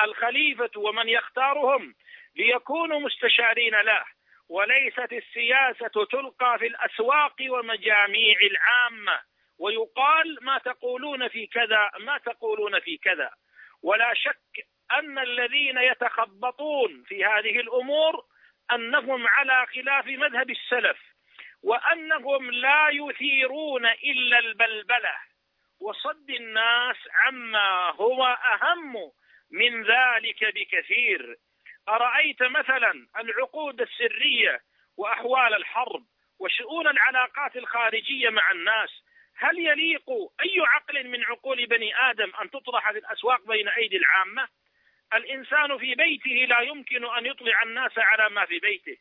الخليفة 0.00 0.70
ومن 0.76 1.08
يختارهم 1.08 1.94
ليكونوا 2.36 3.00
مستشارين 3.00 3.74
له. 3.74 4.04
وليست 4.52 5.12
السياسة 5.12 6.04
تلقى 6.04 6.58
في 6.58 6.66
الأسواق 6.66 7.36
ومجاميع 7.48 8.36
العامة. 8.50 9.20
ويقال 9.58 10.38
ما 10.42 10.58
تقولون 10.58 11.28
في 11.28 11.46
كذا 11.46 11.90
ما 12.00 12.18
تقولون 12.18 12.80
في 12.80 12.96
كذا. 12.96 13.30
ولا 13.82 14.14
شك 14.14 14.66
أن 14.90 15.18
الذين 15.18 15.78
يتخبطون 15.78 17.02
في 17.02 17.24
هذه 17.24 17.60
الأمور 17.60 18.24
أنهم 18.72 19.26
على 19.26 19.66
خلاف 19.66 20.06
مذهب 20.06 20.50
السلف 20.50 20.98
وأنهم 21.62 22.50
لا 22.50 22.88
يثيرون 22.88 23.86
إلا 23.86 24.38
البلبلة. 24.38 25.16
وصد 25.80 26.30
الناس 26.30 26.96
عما 27.14 27.90
هو 27.90 28.24
أهم 28.26 28.94
من 29.50 29.82
ذلك 29.82 30.44
بكثير. 30.54 31.36
أرأيت 31.88 32.42
مثلا 32.42 33.06
العقود 33.18 33.80
السرية 33.80 34.60
وأحوال 34.96 35.54
الحرب 35.54 36.04
وشؤون 36.38 36.88
العلاقات 36.88 37.56
الخارجية 37.56 38.30
مع 38.30 38.50
الناس؟ 38.50 38.90
هل 39.36 39.58
يليق 39.58 40.10
أي 40.40 40.60
عقل 40.66 41.08
من 41.08 41.24
عقول 41.24 41.66
بني 41.66 41.96
آدم 42.10 42.32
أن 42.42 42.50
تطرح 42.50 42.92
في 42.92 42.98
الأسواق 42.98 43.46
بين 43.46 43.68
أيدي 43.68 43.96
العامة؟ 43.96 44.48
الإنسان 45.14 45.78
في 45.78 45.94
بيته 45.94 46.30
لا 46.30 46.60
يمكن 46.60 47.04
أن 47.04 47.26
يطلع 47.26 47.62
الناس 47.62 47.98
على 47.98 48.34
ما 48.34 48.46
في 48.46 48.58
بيته. 48.58 48.96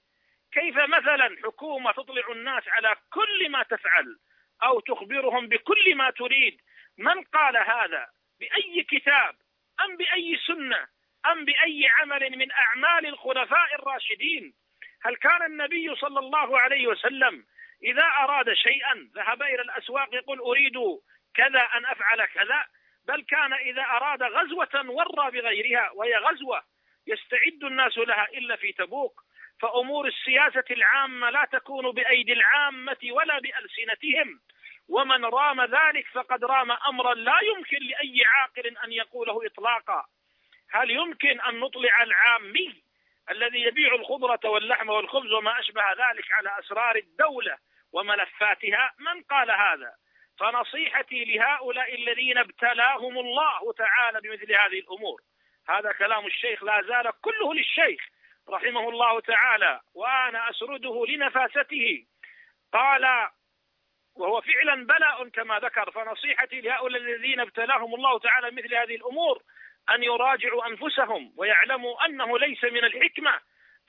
كيف 0.51 0.75
مثلا 0.75 1.37
حكومة 1.43 1.91
تطلع 1.91 2.31
الناس 2.31 2.67
على 2.67 2.95
كل 3.13 3.49
ما 3.49 3.63
تفعل 3.63 4.19
أو 4.63 4.79
تخبرهم 4.79 5.47
بكل 5.47 5.95
ما 5.95 6.09
تريد؟ 6.09 6.61
من 6.97 7.23
قال 7.23 7.57
هذا؟ 7.57 8.07
بأي 8.39 8.83
كتاب 8.83 9.35
أم 9.85 9.97
بأي 9.97 10.39
سنة؟ 10.47 10.87
أم 11.25 11.45
بأي 11.45 11.87
عمل 11.99 12.37
من 12.37 12.51
أعمال 12.51 13.05
الخلفاء 13.05 13.75
الراشدين؟ 13.75 14.53
هل 15.03 15.15
كان 15.15 15.45
النبي 15.45 15.95
صلى 15.95 16.19
الله 16.19 16.59
عليه 16.59 16.87
وسلم 16.87 17.45
إذا 17.83 18.03
أراد 18.03 18.53
شيئا 18.53 19.09
ذهب 19.15 19.41
إلى 19.43 19.61
الأسواق 19.61 20.15
يقول 20.15 20.39
أريد 20.39 20.77
كذا 21.33 21.61
أن 21.75 21.85
أفعل 21.85 22.25
كذا 22.25 22.65
بل 23.07 23.21
كان 23.23 23.53
إذا 23.53 23.81
أراد 23.81 24.23
غزوة 24.23 24.89
ورى 24.89 25.31
بغيرها 25.31 25.91
وهي 25.91 26.15
غزوة 26.17 26.63
يستعد 27.07 27.63
الناس 27.63 27.97
لها 27.97 28.27
إلا 28.33 28.55
في 28.55 28.71
تبوك 28.71 29.21
فأمور 29.61 30.07
السياسة 30.07 30.63
العامة 30.71 31.29
لا 31.29 31.47
تكون 31.51 31.91
بأيدي 31.91 32.33
العامة 32.33 32.97
ولا 33.11 33.39
بألسنتهم. 33.39 34.39
ومن 34.89 35.25
رام 35.25 35.61
ذلك 35.61 36.07
فقد 36.13 36.43
رام 36.45 36.71
أمرا 36.71 37.13
لا 37.13 37.39
يمكن 37.41 37.77
لأي 37.81 38.23
عاقل 38.25 38.77
أن 38.77 38.91
يقوله 38.91 39.45
إطلاقا. 39.45 40.05
هل 40.71 40.91
يمكن 40.91 41.41
أن 41.41 41.59
نطلع 41.59 42.03
العامي 42.03 42.83
الذي 43.31 43.61
يبيع 43.61 43.95
الخضرة 43.95 44.49
واللحم 44.49 44.89
والخبز 44.89 45.31
وما 45.31 45.59
أشبه 45.59 45.91
ذلك 45.91 46.31
على 46.31 46.59
أسرار 46.59 46.95
الدولة 46.95 47.57
وملفاتها؟ 47.93 48.93
من 48.99 49.23
قال 49.23 49.51
هذا؟ 49.51 49.93
فنصيحتي 50.39 51.25
لهؤلاء 51.25 51.95
الذين 51.95 52.37
ابتلاهم 52.37 53.19
الله 53.19 53.73
تعالى 53.77 54.21
بمثل 54.21 54.53
هذه 54.53 54.79
الأمور. 54.79 55.21
هذا 55.69 55.91
كلام 55.91 56.25
الشيخ 56.25 56.63
لا 56.63 56.81
زال 56.81 57.11
كله 57.21 57.53
للشيخ 57.53 58.01
رحمه 58.49 58.89
الله 58.89 59.19
تعالى 59.19 59.81
وأنا 59.93 60.49
أسرده 60.49 61.05
لنفاسته. 61.07 62.05
قال 62.73 63.27
وهو 64.15 64.41
فعلا 64.41 64.85
بلاء 64.85 65.29
كما 65.29 65.59
ذكر 65.59 65.91
فنصيحتي 65.91 66.61
لهؤلاء 66.61 67.01
الذين 67.01 67.39
ابتلاهم 67.39 67.95
الله 67.95 68.19
تعالى 68.19 68.51
مثل 68.51 68.75
هذه 68.75 68.95
الأمور 68.95 69.41
أن 69.89 70.03
يراجعوا 70.03 70.67
أنفسهم 70.67 71.33
ويعلموا 71.37 72.05
أنه 72.05 72.39
ليس 72.39 72.63
من 72.63 72.83
الحكمة 72.83 73.39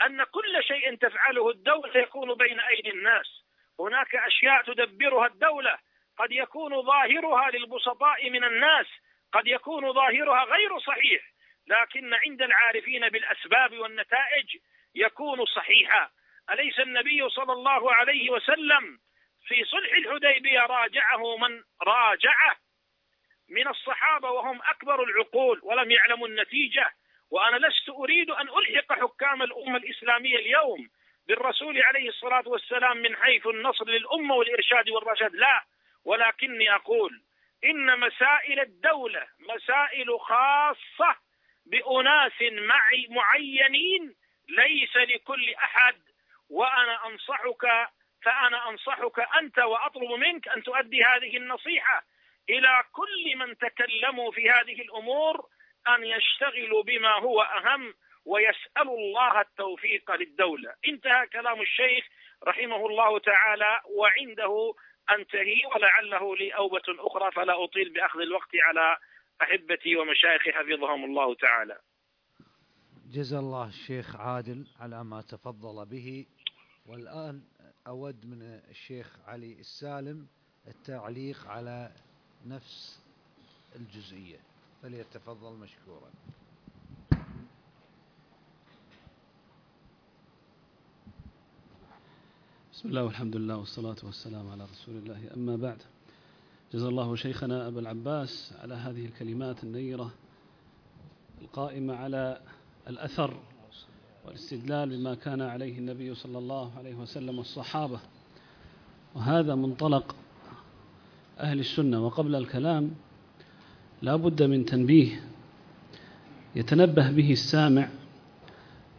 أن 0.06 0.24
كل 0.24 0.64
شيء 0.64 0.94
تفعله 0.96 1.50
الدولة 1.50 1.96
يكون 1.96 2.34
بين 2.34 2.60
أيدي 2.60 2.90
الناس. 2.90 3.44
هناك 3.80 4.14
أشياء 4.14 4.62
تدبرها 4.62 5.26
الدولة. 5.26 5.78
قد 6.18 6.32
يكون 6.32 6.82
ظاهرها 6.82 7.50
للبسطاء 7.50 8.30
من 8.30 8.44
الناس. 8.44 8.86
قد 9.32 9.46
يكون 9.46 9.92
ظاهرها 9.92 10.44
غير 10.44 10.78
صحيح. 10.78 11.22
لكن 11.66 12.14
عند 12.14 12.42
العارفين 12.42 13.08
بالأسباب 13.08 13.78
والنتائج 13.78 14.56
يكون 14.94 15.44
صحيحا. 15.46 16.10
أليس 16.50 16.80
النبي 16.80 17.28
صلى 17.28 17.52
الله 17.52 17.94
عليه 17.94 18.30
وسلم 18.30 18.98
في 19.46 19.64
صلح 19.64 19.92
الحديبية 19.92 20.60
راجعه 20.60 21.36
من 21.36 21.62
راجعه؟ 21.82 22.56
من 23.52 23.68
الصحابة 23.68 24.30
وهم 24.30 24.60
أكبر 24.62 25.02
العقول 25.02 25.60
ولم 25.62 25.90
يعلموا 25.90 26.28
النتيجة. 26.28 26.90
وأنا 27.30 27.66
لست 27.66 27.88
أريد 27.88 28.30
أن 28.30 28.48
ألحق 28.48 28.92
حكام 28.92 29.42
الأمة 29.42 29.76
الإسلامية 29.76 30.36
اليوم 30.36 30.88
بالرسول 31.28 31.82
عليه 31.82 32.08
الصلاة 32.08 32.42
والسلام 32.46 32.96
من 32.96 33.16
حيث 33.16 33.46
النصر 33.46 33.88
للأمة 33.88 34.34
والإرشاد 34.34 34.90
والرشد 34.90 35.34
لا 35.34 35.64
ولكني 36.04 36.74
أقول 36.74 37.20
إن 37.64 38.00
مسائل 38.00 38.60
الدولة 38.60 39.26
مسائل 39.40 40.20
خاصة 40.20 41.16
بأناس 41.66 42.42
معي 42.42 43.06
معينين 43.10 44.14
ليس 44.48 44.96
لكل 44.96 45.54
أحد. 45.54 45.96
وأنا 46.50 47.06
أنصحك 47.06 47.88
فأنا 48.22 48.68
أنصحك 48.70 49.20
أنت 49.38 49.58
وأطلب 49.58 50.10
منك 50.12 50.48
أن 50.48 50.62
تؤدي 50.62 51.04
هذه 51.04 51.36
النصيحة. 51.36 52.02
إلى 52.50 52.84
كل 52.92 53.36
من 53.38 53.56
تكلموا 53.58 54.30
في 54.32 54.50
هذه 54.50 54.80
الأمور 54.82 55.46
أن 55.88 56.04
يشتغلوا 56.04 56.82
بما 56.82 57.18
هو 57.18 57.42
أهم 57.42 57.94
ويسأل 58.24 58.88
الله 58.88 59.40
التوفيق 59.40 60.10
للدولة. 60.10 60.74
انتهى 60.88 61.26
كلام 61.26 61.60
الشيخ 61.60 62.04
رحمه 62.44 62.86
الله 62.86 63.18
تعالى 63.18 63.80
وعنده 63.96 64.74
أنتهي 65.10 65.66
ولعله 65.74 66.36
لي 66.36 66.54
أوبة 66.54 66.82
أخرى 66.88 67.32
فلا 67.32 67.64
أطيل 67.64 67.92
بأخذ 67.92 68.20
الوقت 68.20 68.50
على 68.54 68.96
أحبتي 69.42 69.96
ومشايخي 69.96 70.52
حفظهم 70.52 71.04
الله 71.04 71.34
تعالى. 71.34 71.78
جزا 73.14 73.38
الله 73.38 73.68
الشيخ 73.68 74.16
عادل 74.16 74.66
على 74.80 75.04
ما 75.04 75.22
تفضل 75.22 75.86
به. 75.86 76.26
والآن 76.86 77.42
أود 77.86 78.26
من 78.26 78.42
الشيخ 78.70 79.06
علي 79.26 79.52
السالم 79.60 80.28
التعليق 80.68 81.46
على 81.46 81.90
نفس 82.46 82.98
الجزئية 83.76 84.38
فليتفضل 84.82 85.52
مشكورا. 85.52 86.10
بسم 92.72 92.88
الله 92.88 93.04
والحمد 93.04 93.36
لله 93.36 93.56
والصلاة 93.56 93.96
والسلام 94.02 94.50
على 94.50 94.64
رسول 94.64 94.96
الله. 94.96 95.34
أما 95.34 95.56
بعد 95.56 95.82
جزا 96.72 96.88
الله 96.88 97.16
شيخنا 97.16 97.68
أبا 97.68 97.80
العباس 97.80 98.54
على 98.62 98.74
هذه 98.74 99.06
الكلمات 99.06 99.64
النيرة 99.64 100.10
القائمة 101.42 101.94
على 101.94 102.40
الأثر 102.88 103.40
والاستدلال 104.24 104.88
بما 104.88 105.14
كان 105.14 105.40
عليه 105.42 105.78
النبي 105.78 106.14
صلى 106.14 106.38
الله 106.38 106.78
عليه 106.78 106.94
وسلم 106.94 107.38
والصحابة. 107.38 108.00
وهذا 109.14 109.54
منطلق 109.54 110.16
أهل 111.42 111.60
السنة 111.60 112.06
وقبل 112.06 112.34
الكلام 112.34 112.90
لا 114.02 114.16
بد 114.16 114.42
من 114.42 114.64
تنبيه 114.64 115.20
يتنبه 116.56 117.10
به 117.10 117.32
السامع 117.32 117.88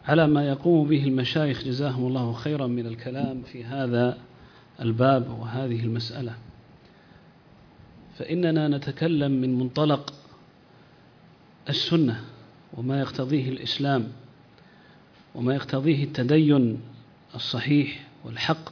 على 0.06 0.28
ما 0.28 0.48
يقوم 0.48 0.88
به 0.88 1.04
المشايخ 1.04 1.64
جزاهم 1.64 2.08
الله 2.08 2.34
خيرا 2.34 2.68
من 2.68 2.88
الكلام 2.88 3.42
في 3.42 3.64
هذا 3.64 4.18
الباب 4.82 5.40
وهذه 5.40 5.80
المسألة. 5.80 6.36
فإننا 8.18 8.68
نتكلم 8.68 9.32
من 9.32 9.60
منطلق 9.60 10.14
السنة 11.70 12.24
وما 12.74 13.00
يقتضيه 13.00 13.50
الإسلام 13.50 14.08
وما 15.36 15.56
يقتضيه 15.56 16.04
التدين 16.04 16.82
الصحيح 17.36 18.08
والحق 18.26 18.70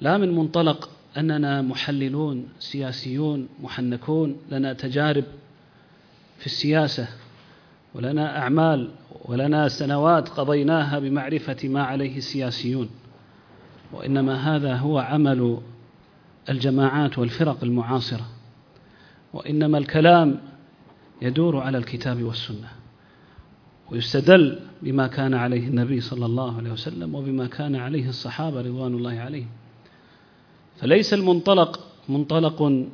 لا 0.00 0.18
من 0.18 0.36
منطلق 0.36 0.90
أننا 1.18 1.62
محللون 1.62 2.48
سياسيون 2.58 3.48
محنكون 3.62 4.36
لنا 4.50 4.72
تجارب 4.72 5.24
في 6.38 6.46
السياسة 6.46 7.08
ولنا 7.94 8.38
أعمال 8.38 8.90
ولنا 9.24 9.68
سنوات 9.68 10.28
قضيناها 10.28 10.98
بمعرفة 10.98 11.68
ما 11.68 11.82
عليه 11.82 12.16
السياسيون. 12.16 12.90
وإنما 13.92 14.56
هذا 14.56 14.76
هو 14.76 14.98
عمل 14.98 15.58
الجماعات 16.48 17.18
والفرق 17.18 17.64
المعاصرة. 17.64 18.26
وإنما 19.32 19.78
الكلام 19.78 20.40
يدور 21.22 21.56
على 21.60 21.78
الكتاب 21.78 22.22
والسنة 22.22 22.68
ويستدل 23.90 24.60
بما 24.82 25.06
كان 25.06 25.34
عليه 25.34 25.68
النبي 25.68 26.00
صلى 26.00 26.26
الله 26.26 26.56
عليه 26.56 26.72
وسلم 26.72 27.14
وبما 27.14 27.46
كان 27.46 27.76
عليه 27.76 28.08
الصحابة 28.08 28.60
رضوان 28.60 28.94
الله 28.94 29.18
عليهم. 29.20 29.48
فليس 30.80 31.14
المنطلق 31.14 31.80
منطلق 32.08 32.86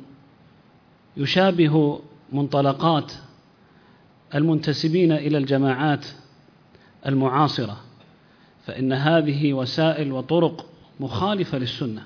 يشابه 1.17 1.99
منطلقات 2.31 3.13
المنتسبين 4.35 5.11
إلى 5.11 5.37
الجماعات 5.37 6.05
المعاصرة 7.05 7.77
فإن 8.65 8.93
هذه 8.93 9.53
وسائل 9.53 10.11
وطرق 10.11 10.65
مخالفة 10.99 11.57
للسنة 11.57 12.03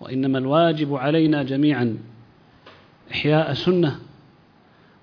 وإنما 0.00 0.38
الواجب 0.38 0.94
علينا 0.94 1.42
جميعا 1.42 1.98
إحياء 3.10 3.54
سنة 3.54 3.98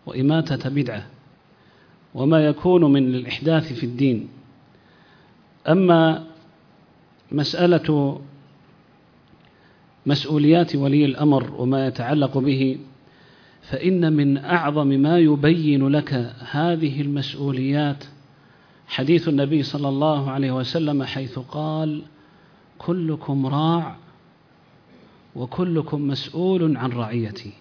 وإماتة 0.06 0.70
بدعة 0.70 1.08
وما 2.14 2.46
يكون 2.46 2.84
من 2.94 3.16
الإحداث 3.16 3.74
في 3.74 3.86
الدين. 3.86 4.30
أما 5.68 6.24
مسألة 7.32 8.22
مسؤوليات 10.08 10.76
ولي 10.76 11.06
الأمر 11.06 11.54
وما 11.58 11.88
يتعلق 11.88 12.38
به 12.38 12.78
فإن 13.62 14.14
من 14.14 14.38
أعظم 14.38 14.88
ما 14.88 15.20
يبين 15.20 15.88
لك 15.88 16.34
هذه 16.52 17.02
المسؤوليات 17.02 18.04
حديث 18.88 19.28
النبي 19.28 19.64
صلى 19.64 19.90
الله 19.90 20.32
عليه 20.32 20.52
وسلم 20.52 21.04
حيث 21.04 21.40
قال 21.40 22.02
كلكم 22.78 23.46
راع 23.46 23.96
وكلكم 25.36 26.08
مسؤول 26.08 26.78
عن 26.78 26.92
رعيته 26.92 27.52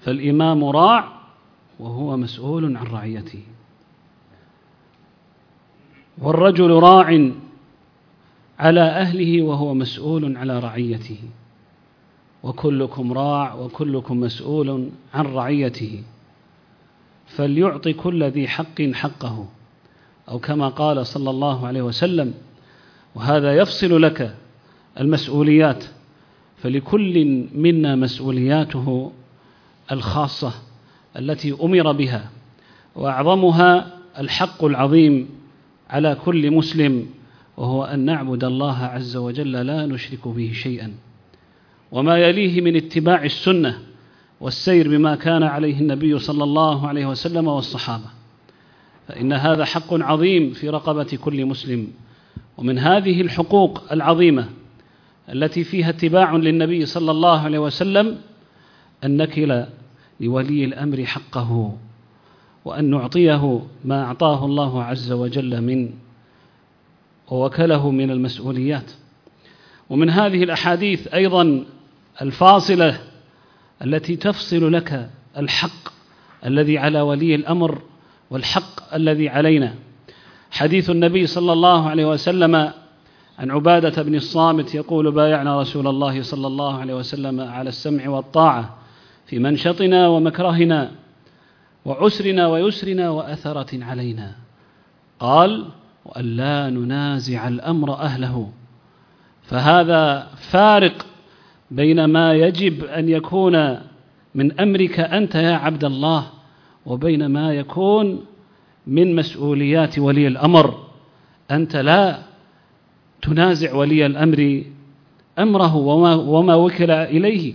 فالإمام 0.00 0.64
راع 0.64 1.20
وهو 1.78 2.16
مسؤول 2.16 2.76
عن 2.76 2.86
رعيته. 2.86 3.42
والرجل 6.18 6.70
راع 6.70 7.30
على 8.60 8.80
أهله 8.80 9.42
وهو 9.42 9.74
مسؤول 9.74 10.36
على 10.36 10.58
رعيته. 10.58 11.18
وكلكم 12.42 13.12
راع 13.12 13.54
وكلكم 13.54 14.20
مسؤول 14.20 14.88
عن 15.14 15.24
رعيته. 15.24 16.02
فليعطي 17.26 17.92
كل 17.92 18.24
ذي 18.24 18.48
حق 18.48 18.82
حقه. 18.82 19.48
أو 20.28 20.38
كما 20.38 20.68
قال 20.68 21.06
صلى 21.06 21.30
الله 21.30 21.66
عليه 21.66 21.82
وسلم 21.82 22.34
وهذا 23.14 23.56
يفصل 23.56 24.02
لك 24.02 24.34
المسؤوليات. 25.00 25.84
فلكل 26.56 27.46
منا 27.54 27.96
مسؤولياته 27.96 29.12
الخاصة 29.92 30.52
التي 31.16 31.56
أمر 31.62 31.92
بها 31.92 32.30
وأعظمها 32.94 33.98
الحق 34.18 34.64
العظيم 34.64 35.28
على 35.90 36.16
كل 36.24 36.50
مسلم. 36.50 37.19
وهو 37.60 37.84
أن 37.84 38.00
نعبد 38.00 38.44
الله 38.44 38.76
عز 38.76 39.16
وجل 39.16 39.52
لا 39.52 39.86
نشرك 39.86 40.28
به 40.28 40.50
شيئا. 40.54 40.92
وما 41.92 42.18
يليه 42.18 42.60
من 42.60 42.76
اتباع 42.76 43.24
السنة 43.24 43.78
والسير 44.40 44.88
بما 44.88 45.14
كان 45.14 45.42
عليه 45.42 45.80
النبي 45.80 46.18
صلى 46.18 46.44
الله 46.44 46.88
عليه 46.88 47.06
وسلم 47.06 47.48
والصحابة. 47.48 48.04
فإن 49.08 49.32
هذا 49.32 49.64
حق 49.64 49.94
عظيم 49.94 50.52
في 50.52 50.68
رقبة 50.68 51.18
كل 51.24 51.46
مسلم. 51.46 51.88
ومن 52.58 52.78
هذه 52.78 53.20
الحقوق 53.20 53.92
العظيمة 53.92 54.48
التي 55.32 55.64
فيها 55.64 55.90
اتباع 55.90 56.36
للنبي 56.36 56.86
صلى 56.86 57.10
الله 57.10 57.40
عليه 57.40 57.58
وسلم 57.58 58.18
أن 59.04 59.16
نكل 59.16 59.64
لولي 60.20 60.64
الأمر 60.64 61.04
حقه 61.04 61.76
وأن 62.64 62.90
نعطيه 62.90 63.62
ما 63.84 64.04
أعطاه 64.04 64.44
الله 64.44 64.82
عز 64.82 65.12
وجل 65.12 65.60
من 65.60 65.90
ووكله 67.30 67.90
من 67.90 68.10
المسؤوليات. 68.10 68.90
ومن 69.90 70.10
هذه 70.10 70.42
الأحاديث 70.42 71.14
أيضا 71.14 71.64
الفاصلة 72.22 73.00
التي 73.84 74.16
تفصل 74.16 74.72
لك 74.72 75.10
الحق 75.36 75.88
الذي 76.46 76.78
على 76.78 77.00
ولي 77.00 77.34
الأمر 77.34 77.82
والحق 78.30 78.94
الذي 78.94 79.28
علينا. 79.28 79.74
حديث 80.50 80.90
النبي 80.90 81.26
صلى 81.26 81.52
الله 81.52 81.88
عليه 81.88 82.08
وسلم 82.10 82.72
عن 83.38 83.50
عبادة 83.50 84.02
بن 84.02 84.14
الصامت 84.14 84.74
يقول 84.74 85.12
بايعنا 85.12 85.60
رسول 85.60 85.86
الله 85.86 86.22
صلى 86.22 86.46
الله 86.46 86.78
عليه 86.78 86.94
وسلم 86.94 87.40
على 87.40 87.68
السمع 87.68 88.08
والطاعة 88.08 88.76
في 89.26 89.38
منشطنا 89.38 90.08
ومكرهنا 90.08 90.90
وعسرنا 91.84 92.46
ويسرنا 92.46 93.10
وأثرة 93.10 93.84
علينا 93.84 94.34
قال 95.20 95.66
وأن 96.04 96.24
لا 96.24 96.70
ننازع 96.70 97.48
الأمر 97.48 97.94
أهله. 97.94 98.50
فهذا 99.42 100.28
فارق 100.36 101.06
بين 101.70 102.04
ما 102.04 102.34
يجب 102.34 102.84
أن 102.84 103.08
يكون 103.08 103.78
من 104.34 104.60
أمرك 104.60 105.00
أنت 105.00 105.34
يا 105.34 105.54
عبد 105.54 105.84
الله 105.84 106.26
وبين 106.86 107.26
ما 107.26 107.54
يكون 107.54 108.24
من 108.86 109.14
مسؤوليات 109.14 109.98
ولي 109.98 110.26
الأمر. 110.26 110.86
أنت 111.50 111.76
لا 111.76 112.18
تنازع 113.22 113.74
ولي 113.74 114.06
الأمر 114.06 114.64
أمره 115.38 115.76
وما, 115.76 116.14
وما 116.14 116.54
وكل 116.54 116.90
إليه. 116.90 117.54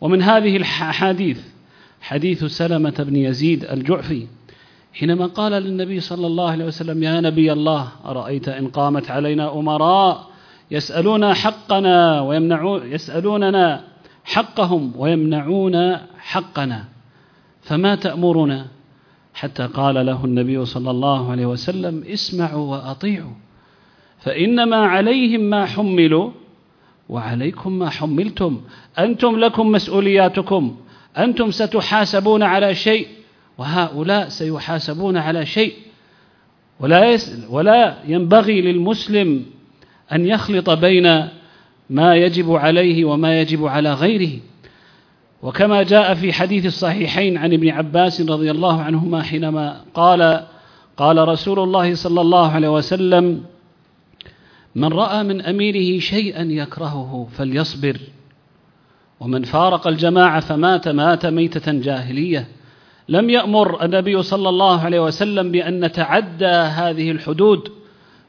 ومن 0.00 0.22
هذه 0.22 0.56
الحديث 0.56 1.40
حديث 2.00 2.44
سلمة 2.44 2.94
بن 2.98 3.16
يزيد 3.16 3.64
الجعفي 3.64 4.26
حينما 4.98 5.26
قال 5.26 5.52
للنبي 5.52 6.00
صلى 6.00 6.26
الله 6.26 6.50
عليه 6.50 6.64
وسلم 6.64 7.02
يا 7.02 7.20
نبي 7.20 7.52
الله 7.52 7.88
أرأيت 8.04 8.48
إن 8.48 8.68
قامت 8.68 9.10
علينا 9.10 9.52
أمراء 9.52 10.26
يسألون 10.70 11.34
حقنا 11.34 12.20
ويمنعون 12.20 12.92
يسألوننا 12.92 13.84
حقهم 14.24 14.92
ويمنعون 14.96 15.96
حقنا 16.18 16.84
فما 17.62 17.94
تأمرنا؟ 17.94 18.66
حتى 19.34 19.66
قال 19.66 20.06
له 20.06 20.24
النبي 20.24 20.64
صلى 20.64 20.90
الله 20.90 21.30
عليه 21.30 21.46
وسلم 21.46 22.04
اسمعوا 22.06 22.70
وأطيعوا 22.70 23.34
فإنما 24.18 24.76
عليهم 24.76 25.40
ما 25.40 25.66
حملوا 25.66 26.30
وعليكم 27.08 27.72
ما 27.72 27.90
حملتم 27.90 28.60
أنتم 28.98 29.38
لكم 29.38 29.72
مسؤولياتكم 29.72 30.76
أنتم 31.18 31.50
ستحاسبون 31.50 32.42
على 32.42 32.74
شيء 32.74 33.17
وهؤلاء 33.58 34.28
سيحاسبون 34.28 35.16
على 35.16 35.46
شيء. 35.46 35.72
ولا, 36.80 37.18
ولا 37.50 37.96
ينبغي 38.06 38.60
للمسلم 38.60 39.44
أن 40.12 40.26
يخلط 40.26 40.70
بين 40.70 41.28
ما 41.90 42.14
يجب 42.16 42.52
عليه 42.52 43.04
وما 43.04 43.40
يجب 43.40 43.66
على 43.66 43.92
غيره. 43.92 44.40
وكما 45.42 45.82
جاء 45.82 46.14
في 46.14 46.32
حديث 46.32 46.66
الصحيحين 46.66 47.38
عن 47.38 47.52
ابن 47.52 47.68
عباس 47.68 48.20
رضي 48.20 48.50
الله 48.50 48.82
عنهما 48.82 49.22
حينما 49.22 49.80
قال 49.94 50.46
قال 50.96 51.28
رسول 51.28 51.58
الله 51.58 51.94
صلى 51.94 52.20
الله 52.20 52.52
عليه 52.52 52.68
وسلم 52.68 53.44
من 54.74 54.92
رأى 54.92 55.22
من 55.22 55.42
أميره 55.42 56.00
شيئا 56.00 56.42
يكرهه 56.42 57.28
فليصبر. 57.32 57.96
ومن 59.20 59.42
فارق 59.42 59.86
الجماعة 59.86 60.40
فمات 60.40 60.88
مات 60.88 61.26
ميتة 61.26 61.72
جاهلية. 61.72 62.48
لم 63.08 63.30
يأمر 63.30 63.84
النبي 63.84 64.22
صلى 64.22 64.48
الله 64.48 64.80
عليه 64.80 65.00
وسلم 65.00 65.50
بأن 65.50 65.84
نتعدى 65.84 66.46
هذه 66.46 67.10
الحدود 67.10 67.68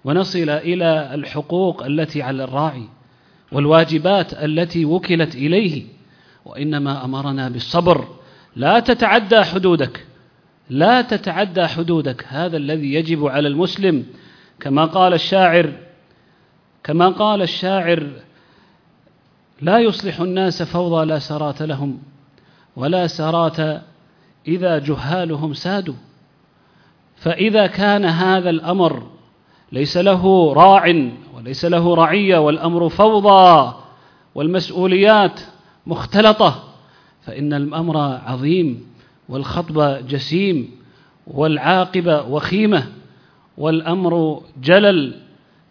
ونصل 0.04 0.50
إلى 0.50 1.12
الحقوق 1.14 1.84
التي 1.84 2.22
على 2.22 2.44
الراعي 2.44 2.84
والواجبات 3.52 4.34
التي 4.34 4.86
وكلت 4.86 5.36
إليه 5.36 5.84
وإنما 6.46 7.06
أمرنا 7.06 7.50
بالصبر. 7.50 8.08
لا 8.56 8.80
تتعدى 8.80 9.44
حدودك 9.44 10.06
لا 10.70 11.02
تتعدى 11.02 11.68
حدودك. 11.68 12.26
هذا 12.28 12.58
الذي 12.58 12.94
يجب 12.94 13.26
على 13.26 13.48
المسلم. 13.48 14.06
كما 14.60 14.86
قال 14.86 15.14
الشاعر 15.14 15.74
كما 16.84 17.10
قال 17.10 17.42
الشاعر 17.42 18.08
لا 19.62 19.80
يصلح 19.80 20.20
الناس 20.22 20.64
فوضى 20.64 21.06
لا 21.06 21.20
سرات 21.20 21.62
لهم 21.62 22.00
ولا 22.76 23.08
سرات 23.08 23.82
إذا 24.50 24.80
جهالهم 24.80 25.54
سادوا. 25.54 25.94
فإذا 27.16 27.68
كان 27.68 28.06
هذا 28.06 28.50
الأمر 28.50 29.04
ليس 29.72 29.98
له 29.98 30.54
راع 30.54 31.10
وليس 31.36 31.66
له 31.66 31.96
رعية 31.96 32.38
والأمر 32.38 32.90
فوضى 32.90 33.74
والمسؤوليات 34.36 35.42
مختلطة 35.88 36.64
فإن 37.22 37.54
الأمر 37.54 37.98
عظيم 37.98 38.86
والخطب 39.30 40.08
جسيم 40.08 40.72
والعاقبه 41.28 42.22
وخيمة 42.22 42.88
والأمر 43.58 44.42
جلل 44.62 45.16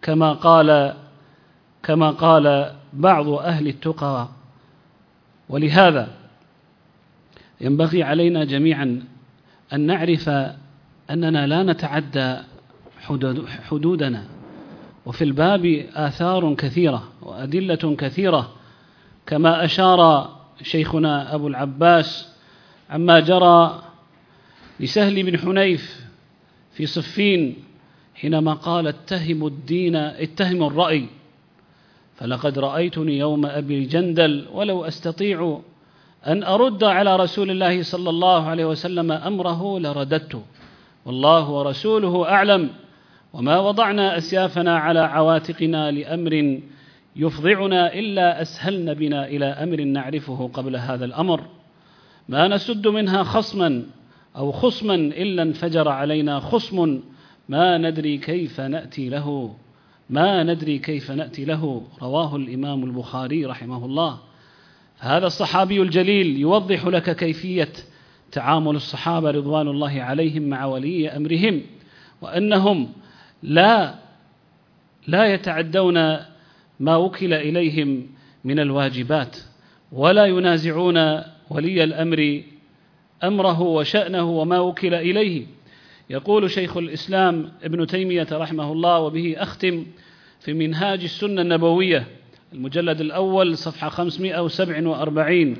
كما 0.03 0.33
قال 0.33 0.95
كما 1.83 2.11
قال 2.11 2.75
بعض 2.93 3.29
أهل 3.29 3.69
التقى. 3.69 4.29
ولهذا 5.49 6.09
ينبغي 7.61 8.03
علينا 8.03 8.45
جميعا 8.45 9.03
أن 9.73 9.81
نعرف 9.81 10.29
أننا 11.11 11.47
لا 11.47 11.63
نتعدى 11.63 12.37
حدودنا. 13.63 14.25
وفي 15.07 15.25
الباب 15.25 15.87
آثار 15.95 16.55
كثيرة 16.55 17.09
وأدلة 17.23 17.97
كثيرة 17.99 18.53
كما 19.27 19.65
أشار 19.65 20.31
شيخنا 20.63 21.35
أبو 21.35 21.49
العباس 21.49 22.35
عما 22.91 23.21
جرى 23.21 23.83
لسهل 24.81 25.23
بن 25.23 25.39
حنيف 25.39 26.01
في 26.73 26.87
صفين 26.87 27.57
حينما 28.15 28.53
قال 28.53 28.87
اتهموا 28.87 29.49
الدين 29.49 29.97
اتهموا 29.97 30.67
الرأي. 30.71 31.07
فلقد 32.15 32.59
رأيتني 32.59 33.19
يوم 33.19 33.47
أبي 33.47 33.79
الجندل 33.79 34.47
ولو 34.53 34.85
أستطيع 34.85 35.61
أن 36.27 36.43
أرد 36.43 36.85
على 36.85 37.17
رسول 37.17 37.51
الله 37.51 37.83
صلى 37.83 38.11
الله 38.11 38.47
عليه 38.47 38.65
وسلم 38.65 39.13
أمره 39.13 39.79
لرددته 39.79 40.43
والله 41.05 41.51
ورسوله 41.51 42.29
أعلم. 42.29 42.71
وما 43.33 43.59
وضعنا 43.59 44.19
أسيافنا 44.19 44.79
على 44.79 45.01
عواتقنا 45.01 45.91
لأمر 45.91 46.61
يفضعنا 47.17 47.95
إلا 47.95 48.43
أسهلن 48.43 48.95
بنا 48.95 49.27
إلى 49.27 49.45
أمر 49.45 49.81
نعرفه 49.81 50.51
قبل 50.55 50.77
هذا 50.77 51.05
الأمر. 51.05 51.41
ما 52.29 52.49
نسد 52.49 52.89
منها 52.89 53.23
خصما 53.23 53.83
أو 54.37 54.53
خصما 54.53 54.95
إلا 54.95 55.43
انفجر 55.43 55.89
علينا 55.89 56.41
خصم. 56.41 57.01
ما 57.49 57.79
ندري 57.79 58.19
كيف 58.19 58.61
نأتي 58.61 59.09
له. 59.09 59.55
ما 60.11 60.43
ندري 60.43 60.79
كيف 60.79 61.11
نأتي 61.11 61.45
له. 61.45 61.83
رواه 62.03 62.37
الإمام 62.37 62.85
البخاري 62.85 63.47
رحمه 63.47 63.85
الله. 63.85 64.19
هذا 64.99 65.27
الصحابي 65.27 65.83
الجليل 65.83 66.37
يوضح 66.37 66.87
لك 66.87 67.17
كيفية 67.17 67.73
تعامل 68.33 68.77
الصحابة 68.77 69.31
رضوان 69.31 69.69
الله 69.69 70.03
عليهم 70.03 70.43
مع 70.43 70.65
ولي 70.65 71.09
أمرهم 71.09 71.63
وأنهم 72.23 72.93
لا 73.43 73.95
لا 75.07 75.27
يتعدون 75.35 75.95
ما 76.81 76.97
وكل 76.97 77.35
إليهم 77.35 78.07
من 78.45 78.61
الواجبات 78.61 79.37
ولا 79.93 80.25
ينازعون 80.27 81.23
ولي 81.51 81.85
الأمر 81.85 82.43
أمره 83.25 83.61
وشأنه 83.61 84.31
وما 84.31 84.59
وكل 84.59 84.95
إليه. 84.95 85.47
يقول 86.11 86.51
شيخ 86.51 86.77
الإسلام 86.77 87.53
ابن 87.63 87.87
تيمية 87.87 88.27
رحمه 88.33 88.73
الله 88.73 88.99
وبه 88.99 89.35
أختم 89.39 89.87
في 90.41 90.53
منهاج 90.53 91.03
السنة 91.03 91.43
النبوية 91.43 92.07
المجلد 92.53 93.01
الأول 93.01 93.59
صفحة 93.59 93.89
547 93.89 95.57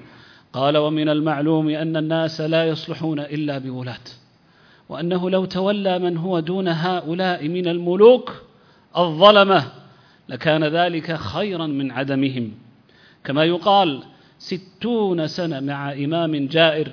قال 0.53 0.77
ومن 0.77 1.09
المعلوم 1.09 1.69
أن 1.69 1.97
الناس 1.97 2.41
لا 2.41 2.65
يصلحون 2.65 3.21
إلا 3.21 3.59
بولاة 3.59 3.99
وأنه 4.89 5.31
لو 5.31 5.45
تولى 5.45 5.99
من 5.99 6.17
هو 6.17 6.41
دون 6.41 6.69
هؤلاء 6.69 7.49
من 7.49 7.69
الملوك 7.69 8.43
الظلمة 8.97 9.65
لكان 10.29 10.65
ذلك 10.65 11.17
خيرا 11.17 11.67
من 11.67 11.91
عدمهم. 11.91 12.53
كما 13.25 13.45
يقال 13.45 14.03
ستون 14.39 15.27
سنة 15.27 15.61
مع 15.61 15.93
إمام 15.93 16.47
جائر 16.47 16.89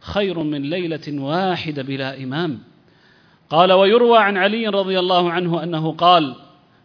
خير 0.00 0.38
من 0.38 0.62
ليلة 0.62 1.22
واحدة 1.22 1.82
بلا 1.82 2.22
إمام. 2.22 2.58
قال 3.50 3.72
ويروى 3.72 4.18
عن 4.18 4.36
علي 4.36 4.68
رضي 4.68 4.98
الله 4.98 5.30
عنه 5.30 5.62
أنه 5.62 5.92
قال 5.92 6.34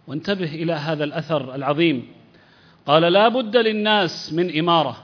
وانتبه 0.07 0.55
إلى 0.55 0.73
هذا 0.73 1.03
الأثر 1.03 1.55
العظيم 1.55 2.07
قال 2.87 3.01
لا 3.01 3.27
بد 3.27 3.57
للناس 3.57 4.33
من 4.33 4.59
إمارة. 4.59 4.97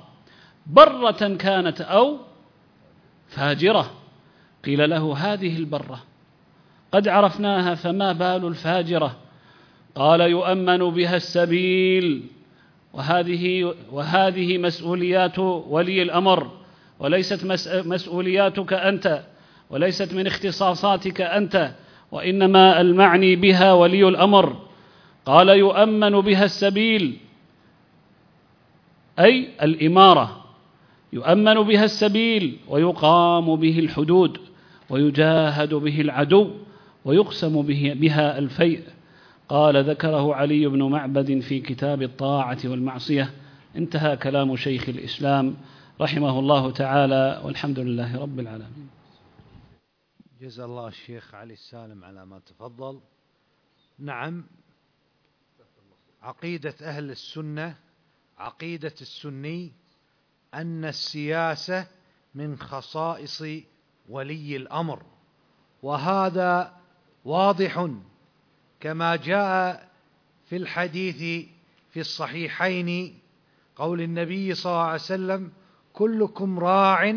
برة 0.68 1.36
كانت 1.40 1.82
أو 1.82 2.18
فاجرة. 3.28 3.92
قيل 4.66 4.90
له 4.90 5.18
هذه 5.18 5.58
البرة. 5.58 6.04
قد 6.92 7.08
عرفناها 7.08 7.76
فما 7.76 8.12
بال 8.12 8.48
الفاجرة. 8.48 9.16
قال 9.96 10.22
يؤمن 10.22 10.78
بها 10.78 11.16
السبيل. 11.16 12.24
وهذه 12.94 13.74
وهذه 13.92 14.58
مسؤوليات 14.58 15.40
ولي 15.40 16.02
الأمر. 16.02 16.52
وليست 17.00 17.46
مسؤولياتك 17.86 18.74
أنت. 18.74 19.24
وليست 19.70 20.14
من 20.14 20.28
اختصاصاتك 20.28 21.22
أنت. 21.22 21.72
وإنما 22.12 22.82
المعني 22.82 23.36
بها 23.36 23.74
ولي 23.74 24.08
الأمر. 24.08 24.56
قال 25.26 25.50
يؤمن 25.50 26.22
بها 26.22 26.46
السبيل. 26.46 27.29
أي 29.20 29.50
الإمارة 29.62 30.46
يؤمن 31.14 31.54
بها 31.54 31.84
السبيل 31.86 32.60
ويقام 32.68 33.56
به 33.56 33.80
الحدود 33.80 34.38
ويجاهد 34.90 35.74
به 35.74 36.02
العدو 36.02 36.56
ويقسم 37.06 37.62
به 37.62 37.94
بها 37.98 38.38
الفيء. 38.38 38.84
قال 39.50 39.90
ذكره 39.90 40.36
علي 40.36 40.68
بن 40.68 40.84
معبد 40.84 41.40
في 41.40 41.60
كتاب 41.60 42.02
الطاعة 42.02 42.58
والمعصية. 42.66 43.34
انتهى 43.76 44.18
كلام 44.18 44.56
شيخ 44.56 44.90
الإسلام 44.90 45.56
رحمه 46.02 46.40
الله 46.40 46.72
تعالى 46.72 47.42
والحمد 47.46 47.80
لله 47.80 48.22
رب 48.22 48.40
العالمين. 48.40 48.90
جزا 50.42 50.66
الله 50.66 50.88
الشيخ 50.88 51.36
علي 51.36 51.54
السالم 51.54 52.04
على 52.04 52.26
ما 52.26 52.40
تفضل. 52.40 53.00
نعم 54.00 54.44
عقيدة 56.22 56.76
أهل 56.82 57.10
السنة 57.10 57.76
عقيدة 58.40 58.94
السني 59.02 59.72
أن 60.54 60.86
السياسة 60.86 61.88
من 62.36 62.58
خصائص 62.58 63.44
ولي 64.10 64.56
الأمر 64.56 65.04
وهذا 65.84 66.74
واضح 67.26 67.90
كما 68.80 69.16
جاء 69.16 69.90
في 70.46 70.56
الحديث 70.56 71.48
في 71.90 72.00
الصحيحين 72.00 73.20
قول 73.76 74.02
النبي 74.02 74.54
صلى 74.54 74.72
الله 74.72 74.84
عليه 74.84 74.94
وسلم 74.94 75.52
كلكم 75.94 76.60
راع 76.60 77.16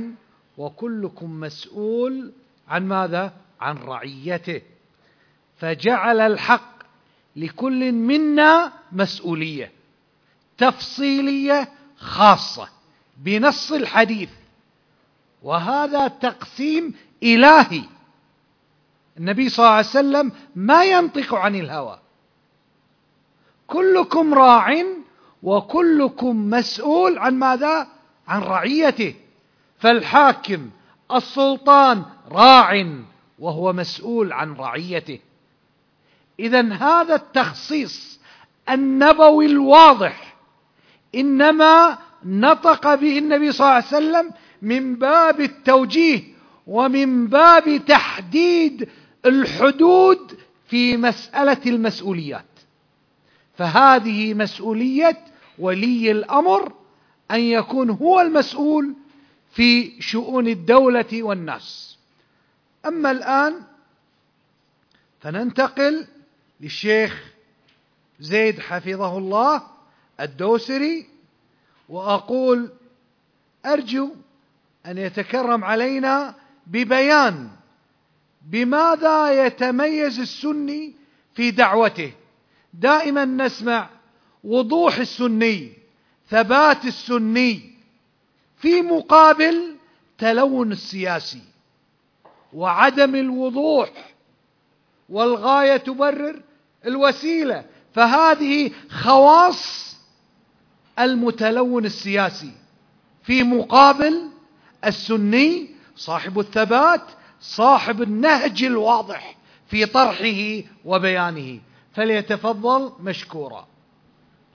وكلكم 0.59 1.41
مسؤول 1.41 2.33
عن 2.69 2.89
ماذا؟ 2.89 3.33
عن 3.61 3.77
رعيته. 3.77 4.63
فجعل 5.57 6.21
الحق 6.21 6.83
لكل 7.37 7.93
منا 7.93 8.73
مسؤولية. 8.93 9.73
تفصيلية 10.59 11.69
خاصة 11.97 12.69
بنص 13.17 13.73
الحديث. 13.73 14.31
وهذا 15.43 16.09
تقسيم 16.09 16.95
إلهي. 17.23 17.83
النبي 19.19 19.49
صلى 19.49 19.65
الله 19.65 19.77
عليه 19.77 19.87
وسلم 19.87 20.33
ما 20.57 20.85
ينطق 20.85 21.35
عن 21.35 21.55
الهوى. 21.55 21.99
كلكم 23.67 24.35
راع 24.35 24.85
وكلكم 25.43 26.51
مسؤول 26.51 27.19
عن 27.19 27.35
ماذا؟ 27.35 27.89
عن 28.29 28.43
رعيته. 28.43 29.15
فالحاكم 29.79 30.71
السلطان 31.15 32.05
راع 32.31 32.87
وهو 33.39 33.73
مسؤول 33.73 34.33
عن 34.33 34.53
رعيته. 34.53 35.19
اذا 36.41 36.73
هذا 36.73 37.15
التخصيص 37.15 38.21
النبوي 38.69 39.47
الواضح 39.47 40.32
إنما 41.15 41.99
نطق 42.25 42.95
به 42.95 43.19
النبي 43.19 43.53
صلى 43.53 43.65
الله 43.67 43.75
عليه 43.75 43.87
وسلم 43.87 44.31
من 44.63 44.95
باب 44.97 45.41
التوجيه 45.41 46.23
ومن 46.67 47.27
باب 47.27 47.85
تحديد 47.87 48.89
الحدود 49.27 50.39
في 50.69 50.97
مسألة 50.97 51.61
المسؤوليات. 51.67 52.45
فهذه 53.55 54.35
مسؤولية 54.35 55.25
ولي 55.59 56.11
الأمر 56.11 56.73
أن 57.31 57.41
يكون 57.41 57.91
هو 57.91 58.21
المسؤول 58.21 58.95
في 59.51 60.01
شؤون 60.03 60.49
الدولة 60.49 61.23
والناس. 61.23 61.99
أما 62.87 63.11
الآن 63.11 63.55
فننتقل 65.21 66.07
للشيخ 66.61 67.25
زيد 68.21 68.61
حفظه 68.61 69.19
الله 69.19 69.72
الدوسري 70.23 71.07
وأقول 71.89 72.71
أرجو 73.67 74.15
أن 74.87 74.99
يتكرم 74.99 75.65
علينا 75.65 76.35
ببيان 76.67 77.49
بماذا 78.43 79.47
يتميز 79.47 80.21
السني 80.21 80.95
في 81.35 81.51
دعوته. 81.51 82.13
دائما 82.75 83.25
نسمع 83.25 83.89
وضوح 84.45 84.97
السني 84.97 85.73
ثبات 86.29 86.85
السني 86.85 87.73
في 88.57 88.83
مقابل 88.83 89.77
تلون 90.19 90.73
السياسي 90.73 91.43
وعدم 92.53 93.15
الوضوح 93.15 93.91
والغاية 95.09 95.77
تبرر 95.77 96.43
الوسيلة. 96.87 97.65
فهذه 97.95 98.71
خواص 98.91 99.92
المتلون 101.05 101.85
السياسي 101.85 102.53
في 103.23 103.43
مقابل 103.43 104.15
السني 104.85 105.69
صاحب 105.97 106.39
الثبات 106.39 107.01
صاحب 107.41 108.03
النهج 108.03 108.65
الواضح 108.65 109.37
في 109.67 109.87
طرحه 109.87 110.69
وبيانه. 110.85 111.61
فليتفضل 111.93 112.93
مشكورا. 113.01 113.67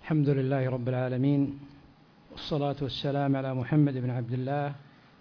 الحمد 0.02 0.30
لله 0.30 0.70
رب 0.70 0.90
العالمين 0.90 1.60
والصلاة 2.32 2.76
والسلام 2.82 3.36
على 3.36 3.54
محمد 3.54 3.94
بن 3.94 4.10
عبد 4.10 4.34
الله 4.34 4.76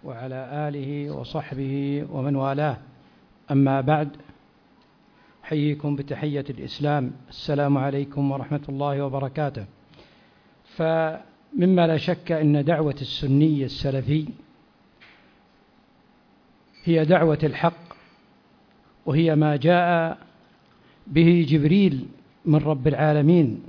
وعلى 0.04 0.68
آله 0.68 1.10
وصحبه 1.10 2.06
ومن 2.10 2.36
والاه. 2.36 2.78
أما 3.50 3.80
بعد 3.80 4.16
حييكم 5.42 5.96
بتحية 5.96 6.44
الإسلام. 6.50 7.12
السلام 7.28 7.78
عليكم 7.78 8.30
ورحمة 8.30 8.62
الله 8.68 9.02
وبركاته. 9.02 9.66
فمما 10.76 11.86
لا 11.86 11.96
شك 11.96 12.32
أن 12.32 12.64
دعوة 12.64 12.96
السني 13.00 13.64
السلفي 13.64 14.28
هي 16.84 17.04
دعوة 17.04 17.38
الحق 17.42 17.86
وهي 19.06 19.34
ما 19.36 19.56
جاء 19.56 20.18
به 21.06 21.46
جبريل 21.48 22.04
من 22.44 22.58
رب 22.58 22.88
العالمين 22.88 23.62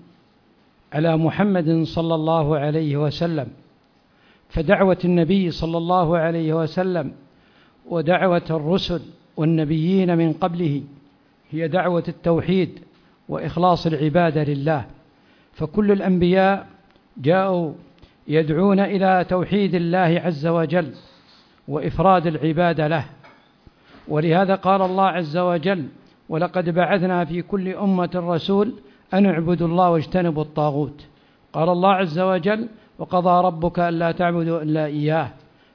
على 0.94 1.18
محمد 1.18 1.84
صلى 1.84 2.16
الله 2.16 2.58
عليه 2.58 2.98
وسلم. 2.98 3.48
فدعوة 4.50 4.98
النبي 5.06 5.52
صلى 5.52 5.78
الله 5.78 6.18
عليه 6.18 6.54
وسلم 6.54 7.12
ودعوة 7.86 8.46
الرسل 8.50 9.02
والنبيين 9.38 10.18
من 10.18 10.34
قبله 10.34 10.84
هي 11.52 11.68
دعوة 11.68 12.04
التوحيد 12.08 12.80
وإخلاص 13.30 13.88
العبادة 13.88 14.44
لله. 14.44 14.86
فكل 15.54 15.92
الأنبياء 15.92 16.68
جاءوا 17.22 17.74
يدعون 18.28 18.80
إلى 18.80 19.26
توحيد 19.30 19.76
الله 19.76 20.22
عز 20.26 20.48
وجل 20.48 20.92
وإفراد 21.68 22.28
العبادة 22.28 22.88
له. 22.88 23.06
ولهذا 24.08 24.56
قال 24.56 24.82
الله 24.82 25.06
عز 25.06 25.38
وجل 25.38 25.86
ولقد 26.30 26.70
بعثنا 26.70 27.26
في 27.26 27.42
كل 27.42 27.70
أمة 27.70 28.10
رسول 28.16 28.74
أن 29.14 29.26
اعبدوا 29.26 29.68
الله 29.68 29.90
واجتنبوا 29.90 30.44
الطاغوت 30.44 31.06
قال 31.54 31.70
الله 31.70 31.94
عز 31.94 32.20
وجل 32.20 32.68
وقضى 33.00 33.48
ربك 33.48 33.80
ألا 33.80 34.12
تعبدوا 34.12 34.62
إلا 34.62 34.86
إياه 34.86 35.30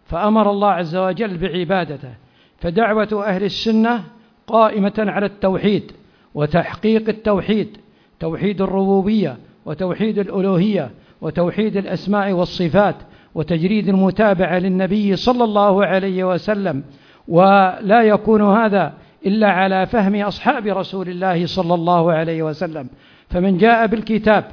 فأمر 0.05 0.51
الله 0.51 0.70
عز 0.70 0.97
وجل 0.97 1.38
بعبادته. 1.38 2.14
فدعوة 2.59 3.24
أهل 3.26 3.45
السنة 3.45 4.05
قائمة 4.47 4.93
على 4.99 5.26
التوحيد 5.26 5.93
وتحقيق 6.34 7.09
التوحيد 7.09 7.76
توحيد 8.20 8.62
الربوبية 8.62 9.36
وتوحيد 9.66 10.18
الألوهية 10.18 10.90
وتوحيد 11.22 11.76
الأسماء 11.76 12.32
والصفات 12.32 12.96
وتجريد 13.34 13.88
المتابعة 13.88 14.58
للنبي 14.58 15.16
صلى 15.16 15.44
الله 15.44 15.86
عليه 15.86 16.24
وسلم 16.24 16.84
ولا 17.28 18.02
يكون 18.02 18.42
هذا 18.42 18.92
إلا 19.26 19.50
على 19.50 19.86
فهم 19.86 20.14
أصحاب 20.14 20.66
رسول 20.66 21.08
الله 21.08 21.46
صلى 21.46 21.74
الله 21.74 22.12
عليه 22.12 22.42
وسلم. 22.42 22.88
فمن 23.30 23.58
جاء 23.58 23.86
بالكتاب 23.86 24.44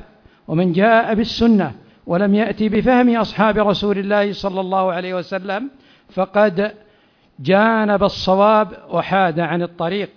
ومن 0.47 0.71
جاء 0.71 1.13
بالسنة 1.13 1.71
ولم 2.07 2.35
يأتي 2.35 2.69
بفهم 2.69 3.15
أصحاب 3.15 3.57
رسول 3.57 3.97
الله 3.97 4.33
صلى 4.33 4.61
الله 4.61 4.91
عليه 4.91 5.13
وسلم 5.13 5.69
فقد 6.09 6.71
جانب 7.39 8.03
الصواب 8.03 8.67
وحاد 8.91 9.39
عن 9.39 9.61
الطريق. 9.61 10.09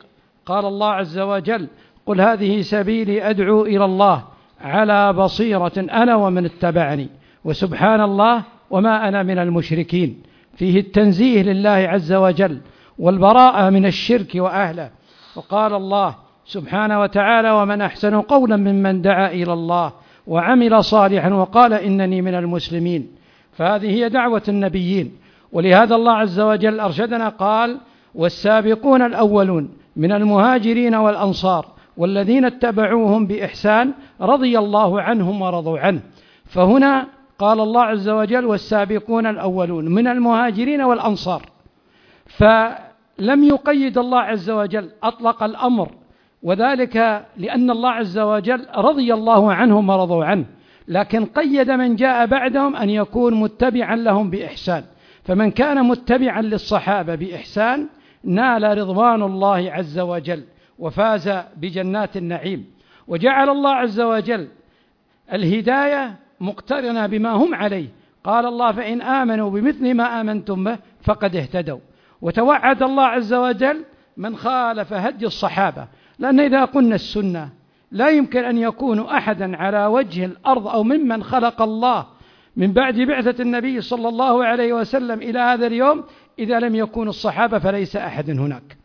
قال 0.46 0.64
الله 0.64 0.90
عز 0.90 1.18
وجل 1.18 1.66
قل 2.06 2.20
هذه 2.20 2.60
سبيلي 2.60 3.30
أدعو 3.30 3.64
إلى 3.64 3.84
الله 3.84 4.31
على 4.62 5.12
بصيرة 5.12 5.72
أنا 5.76 6.16
ومن 6.16 6.44
اتبعني 6.44 7.08
وسبحان 7.44 8.00
الله 8.00 8.42
وما 8.70 9.08
أنا 9.08 9.22
من 9.22 9.38
المشركين. 9.38 10.22
فيه 10.54 10.80
التنزيه 10.80 11.42
لله 11.42 11.70
عز 11.70 12.12
وجل 12.12 12.60
والبراءة 12.98 13.70
من 13.70 13.86
الشرك 13.86 14.30
وأهله. 14.34 14.90
وقال 15.36 15.74
الله 15.74 16.14
سبحانه 16.44 17.00
وتعالى 17.00 17.50
ومن 17.50 17.80
أحسن 17.80 18.20
قولا 18.20 18.56
ممن 18.56 19.02
دعا 19.02 19.30
إلى 19.30 19.52
الله 19.52 19.92
وعمل 20.26 20.84
صالحا 20.84 21.34
وقال 21.34 21.72
إنني 21.72 22.22
من 22.22 22.34
المسلمين 22.34 23.08
فهذه 23.52 23.90
هي 23.90 24.08
دعوة 24.08 24.42
النبيين. 24.48 25.12
ولهذا 25.52 25.94
الله 25.94 26.12
عز 26.12 26.40
وجل 26.40 26.80
أرشدنا 26.80 27.28
قال 27.28 27.78
والسابقون 28.14 29.02
الأولون 29.02 29.70
من 29.96 30.12
المهاجرين 30.12 30.94
والأنصار 30.94 31.66
والذين 31.96 32.44
اتبعوهم 32.44 33.26
بإحسان 33.26 33.92
رضي 34.20 34.58
الله 34.58 35.02
عنهم 35.02 35.42
ورضوا 35.42 35.78
عنه. 35.78 36.00
فهنا 36.44 37.06
قال 37.38 37.60
الله 37.60 37.82
عز 37.82 38.08
وجل 38.08 38.44
والسابقون 38.44 39.26
الأولون 39.26 39.84
من 39.88 40.06
المهاجرين 40.06 40.82
والأنصار. 40.82 41.42
فلم 42.26 43.44
يقيد 43.44 43.98
الله 43.98 44.20
عز 44.20 44.50
وجل 44.50 44.90
أطلق 45.02 45.42
الأمر 45.42 45.90
وذلك 46.42 47.26
لأن 47.36 47.70
الله 47.70 47.90
عز 47.90 48.18
وجل 48.18 48.66
رضي 48.76 49.14
الله 49.14 49.52
عنهم 49.52 49.88
ورضوا 49.88 50.24
عنه. 50.24 50.44
لكن 50.88 51.24
قيد 51.24 51.70
من 51.70 51.96
جاء 51.96 52.26
بعدهم 52.26 52.76
أن 52.76 52.90
يكون 52.90 53.34
متبعا 53.34 53.96
لهم 53.96 54.30
بإحسان. 54.30 54.84
فمن 55.24 55.50
كان 55.50 55.84
متبعا 55.84 56.42
للصحابة 56.42 57.14
بإحسان 57.14 57.88
نال 58.24 58.78
رضوان 58.78 59.22
الله 59.22 59.72
عز 59.72 59.98
وجل. 59.98 60.42
وفاز 60.78 61.28
بجنات 61.56 62.16
النعيم. 62.16 62.70
وجعل 63.08 63.48
الله 63.48 63.70
عز 63.70 64.00
وجل 64.00 64.48
الهداية 65.32 66.16
مقترنة 66.40 67.06
بما 67.06 67.30
هم 67.30 67.54
عليه. 67.54 67.88
قال 68.24 68.46
الله 68.46 68.72
فإن 68.72 69.02
آمنوا 69.02 69.50
بمثل 69.50 69.94
ما 69.94 70.20
آمنتم 70.20 70.64
به 70.64 70.78
فقد 71.02 71.36
اهتدوا. 71.36 71.78
وتوعد 72.22 72.82
الله 72.82 73.04
عز 73.04 73.34
وجل 73.34 73.84
من 74.16 74.36
خالف 74.36 74.92
هدي 74.92 75.26
الصحابة. 75.26 75.86
لأن 76.18 76.40
إذا 76.40 76.64
قلنا 76.64 76.94
السنة 76.94 77.48
لا 77.90 78.08
يمكن 78.08 78.44
أن 78.44 78.58
يكون 78.58 79.00
أحدا 79.00 79.56
على 79.56 79.86
وجه 79.86 80.24
الأرض 80.24 80.68
أو 80.68 80.82
ممن 80.82 81.22
خلق 81.22 81.62
الله 81.62 82.06
من 82.56 82.72
بعد 82.72 83.00
بعثة 83.00 83.42
النبي 83.42 83.80
صلى 83.80 84.08
الله 84.08 84.44
عليه 84.44 84.72
وسلم 84.72 85.22
إلى 85.22 85.38
هذا 85.38 85.66
اليوم 85.66 86.04
إذا 86.38 86.60
لم 86.60 86.74
يكون 86.74 87.08
الصحابة 87.08 87.58
فليس 87.58 87.96
أحد 87.96 88.30
هناك. 88.30 88.81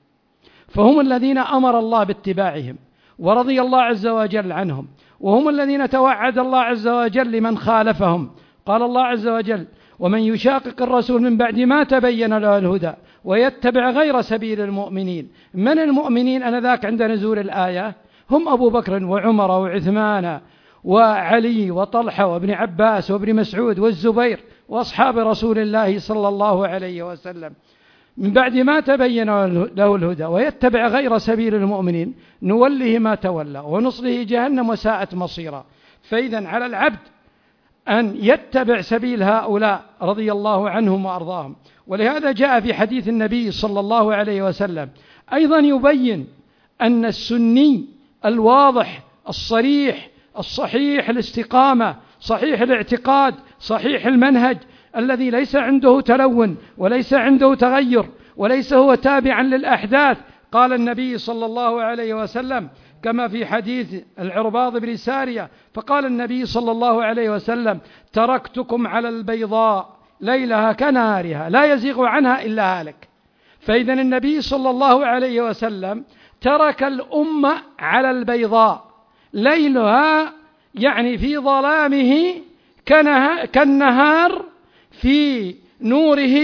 فهم 0.67 0.99
الذين 0.99 1.37
أمر 1.37 1.79
الله 1.79 2.03
باتباعهم 2.03 2.75
ورضي 3.19 3.61
الله 3.61 3.81
عز 3.81 4.07
وجل 4.07 4.51
عنهم 4.51 4.87
وهم 5.19 5.49
الذين 5.49 5.89
توعد 5.89 6.37
الله 6.37 6.59
عز 6.59 6.87
وجل 6.87 7.31
لمن 7.31 7.57
خالفهم. 7.57 8.29
قال 8.65 8.83
الله 8.83 9.01
عز 9.01 9.27
وجل 9.27 9.67
ومن 9.99 10.19
يشاقق 10.19 10.81
الرسول 10.81 11.21
من 11.21 11.37
بعد 11.37 11.59
ما 11.59 11.83
تبين 11.83 12.37
له 12.37 12.57
الهدى 12.57 12.91
ويتبع 13.23 13.89
غير 13.89 14.21
سبيل 14.21 14.61
المؤمنين 14.61 15.29
من 15.53 15.79
المؤمنين 15.79 16.43
أنذاك 16.43 16.85
عند 16.85 17.03
نزول 17.03 17.39
الآية؟ 17.39 17.95
هم 18.29 18.49
أبو 18.49 18.69
بكر 18.69 19.03
وعمر 19.03 19.51
وعثمان 19.51 20.41
وعلي 20.83 21.71
وطلحة 21.71 22.25
وابن 22.25 22.51
عباس 22.51 23.11
وابن 23.11 23.35
مسعود 23.35 23.79
والزبير 23.79 24.39
وأصحاب 24.69 25.17
رسول 25.17 25.59
الله 25.59 25.99
صلى 25.99 26.27
الله 26.27 26.67
عليه 26.67 27.03
وسلم. 27.03 27.53
من 28.17 28.33
بعد 28.33 28.55
ما 28.55 28.79
تبين 28.79 29.27
له 29.75 29.95
الهدى 29.95 30.25
ويتبع 30.25 30.87
غير 30.87 31.17
سبيل 31.17 31.55
المؤمنين 31.55 32.13
نوله 32.41 32.99
ما 32.99 33.15
تولى 33.15 33.59
ونصله 33.59 34.23
جهنم 34.23 34.69
وساءت 34.69 35.15
مصيرا. 35.15 35.65
فإذا 36.01 36.47
على 36.47 36.65
العبد 36.65 36.99
أن 37.87 38.15
يتبع 38.15 38.81
سبيل 38.81 39.23
هؤلاء 39.23 39.83
رضي 40.01 40.31
الله 40.31 40.69
عنهم 40.69 41.05
وأرضاهم. 41.05 41.55
ولهذا 41.87 42.31
جاء 42.31 42.59
في 42.59 42.73
حديث 42.73 43.07
النبي 43.07 43.51
صلى 43.51 43.79
الله 43.79 44.15
عليه 44.15 44.41
وسلم 44.41 44.89
أيضا 45.33 45.59
يبين 45.59 46.27
أن 46.81 47.05
السني 47.05 47.85
الواضح 48.25 49.03
الصريح 49.29 50.09
الصحيح 50.37 51.09
الاستقامة 51.09 51.95
صحيح 52.19 52.61
الاعتقاد 52.61 53.35
صحيح 53.59 54.05
المنهج 54.05 54.57
الذي 54.97 55.29
ليس 55.29 55.55
عنده 55.55 56.01
تلون 56.01 56.57
وليس 56.77 57.13
عنده 57.13 57.55
تغير 57.55 58.05
وليس 58.37 58.73
هو 58.73 58.95
تابعا 58.95 59.43
للأحداث. 59.43 60.17
قال 60.51 60.73
النبي 60.73 61.17
صلى 61.17 61.45
الله 61.45 61.81
عليه 61.81 62.13
وسلم 62.13 62.69
كما 63.03 63.27
في 63.27 63.45
حديث 63.45 64.03
العرباض 64.19 64.77
بن 64.77 64.95
سارية 64.95 65.49
فقال 65.73 66.05
النبي 66.05 66.45
صلى 66.45 66.71
الله 66.71 67.03
عليه 67.03 67.29
وسلم 67.29 67.79
تركتكم 68.13 68.87
على 68.87 69.09
البيضاء 69.09 69.97
ليلها 70.21 70.73
كنهارها 70.73 71.49
لا 71.49 71.73
يزيغ 71.73 72.05
عنها 72.05 72.45
إلا 72.45 72.79
هالك. 72.79 73.07
فإذا 73.59 73.93
النبي 73.93 74.41
صلى 74.41 74.69
الله 74.69 75.05
عليه 75.05 75.41
وسلم 75.41 76.03
ترك 76.41 76.83
الأمة 76.83 77.53
على 77.79 78.11
البيضاء 78.11 78.87
ليلها 79.33 80.33
يعني 80.75 81.17
في 81.17 81.37
ظلامه 81.37 82.33
كالنهار 83.53 84.45
في 85.01 85.55
نوره 85.81 86.37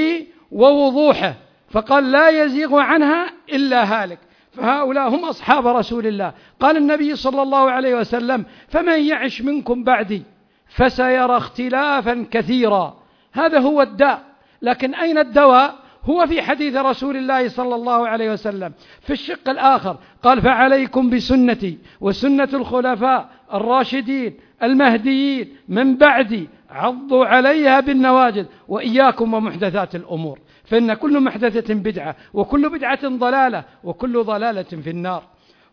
ووضوحه 0.51 1.36
فقال 1.70 2.12
لا 2.12 2.30
يزيغ 2.30 2.80
عنها 2.80 3.30
إلا 3.54 3.84
هالك. 3.84 4.20
فهؤلاء 4.51 5.10
هم 5.10 5.26
أصحاب 5.26 5.68
رسول 5.68 6.08
الله. 6.08 6.34
قال 6.60 6.78
النبي 6.78 7.16
صلى 7.16 7.41
الله 7.41 7.72
عليه 7.72 7.95
وسلم 7.95 8.45
فمن 8.68 8.99
يعش 9.04 9.41
منكم 9.41 9.84
بعدي 9.84 10.24
فسيرى 10.68 11.38
اختلافا 11.38 12.26
كثيرا. 12.32 12.97
هذا 13.34 13.60
هو 13.60 13.82
الداء. 13.82 14.24
لكن 14.62 14.95
أين 14.95 15.18
الدواء؟ 15.18 15.76
هو 16.04 16.28
في 16.28 16.41
حديث 16.41 16.76
رسول 16.76 17.18
الله 17.18 17.47
صلى 17.47 17.76
الله 17.76 18.08
عليه 18.08 18.32
وسلم. 18.32 18.74
في 19.01 19.14
الشق 19.14 19.49
الآخر 19.49 19.97
قال 20.24 20.41
فعليكم 20.41 21.10
بسنتي 21.10 21.78
وسنة 22.01 22.49
الخلفاء 22.54 23.30
الراشدين 23.54 24.34
المهديين 24.64 25.56
من 25.70 25.97
بعدي 25.97 26.49
عضوا 26.74 27.26
عليها 27.26 27.80
بالنواجذ 27.80 28.45
وإياكم 28.67 29.34
ومحدثات 29.34 29.95
الأمور. 29.95 30.39
فإن 30.63 30.93
كل 30.93 31.19
محدثة 31.19 31.74
بدعة 31.74 32.15
وكل 32.34 32.69
بدعة 32.69 33.07
ضلالة 33.07 33.63
وكل 33.84 34.24
ضلالة 34.24 34.63
في 34.63 34.89
النار. 34.89 35.24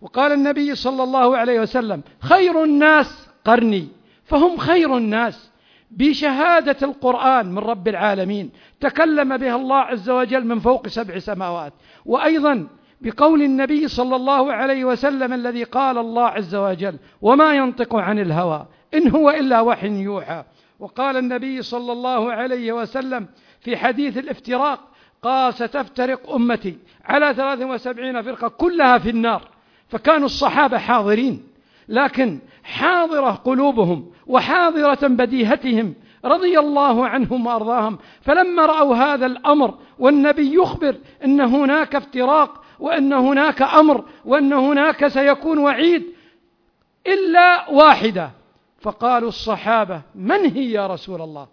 وقال 0.00 0.32
النبي 0.32 0.74
صلى 0.74 1.02
الله 1.02 1.36
عليه 1.36 1.60
وسلم 1.60 2.02
خير 2.20 2.64
الناس 2.64 3.28
قرني. 3.44 3.88
فهم 4.24 4.56
خير 4.56 4.96
الناس. 4.96 5.50
بشهادة 5.90 6.76
القرآن 6.82 7.46
من 7.52 7.58
رب 7.58 7.88
العالمين 7.88 8.50
تكلم 8.80 9.36
بها 9.36 9.56
الله 9.56 9.76
عز 9.76 10.10
وجل 10.10 10.46
من 10.46 10.58
فوق 10.58 10.88
سبع 10.88 11.18
سماوات. 11.18 11.72
وأيضا 12.06 12.66
بقول 13.00 13.42
النبي 13.42 13.88
صلى 13.88 14.16
الله 14.16 14.52
عليه 14.52 14.84
وسلم 14.84 15.32
الذي 15.32 15.64
قال 15.64 15.98
الله 15.98 16.26
عز 16.26 16.54
وجل 16.54 16.96
وما 17.22 17.54
ينطق 17.54 17.96
عن 17.96 18.18
الهوى 18.18 18.66
إن 18.94 19.10
هو 19.10 19.30
إلا 19.30 19.60
وحي 19.60 19.88
يوحى. 19.88 20.44
وقال 20.80 21.16
النبي 21.16 21.62
صلى 21.62 21.92
الله 21.92 22.32
عليه 22.32 22.72
وسلم 22.72 23.26
في 23.60 23.76
حديث 23.76 24.18
الافتراق 24.18 24.80
قال 25.22 25.54
ستفترق 25.54 26.32
أمتي. 26.32 26.78
على 27.04 27.34
73 27.34 28.22
فرقة 28.22 28.48
كلها 28.48 28.98
في 28.98 29.10
النار. 29.10 29.42
فكانوا 29.88 30.26
الصحابة 30.26 30.78
حاضرين 30.78 31.46
لكن 31.88 32.38
حاضرة 32.64 33.30
قلوبهم 33.30 34.10
وحاضرة 34.26 35.06
بديهتهم 35.06 35.94
رضي 36.24 36.58
الله 36.58 37.08
عنهم 37.08 37.46
وأرضاهم. 37.46 37.98
فلما 38.22 38.66
رأوا 38.66 38.96
هذا 38.96 39.26
الأمر 39.26 39.74
والنبي 39.98 40.54
يخبر 40.54 40.96
إن 41.24 41.40
هناك 41.40 41.94
افتراق 41.94 42.62
وإن 42.78 43.12
هناك 43.12 43.62
أمر 43.62 44.04
وإن 44.24 44.52
هناك 44.52 45.08
سيكون 45.08 45.58
وعيد 45.58 46.06
إلا 47.06 47.70
واحدة 47.70 48.30
فقالوا 48.80 49.28
الصحابة 49.28 50.02
من 50.14 50.44
هي 50.46 50.70
يا 50.70 50.86
رسول 50.86 51.22
الله؟ 51.22 51.48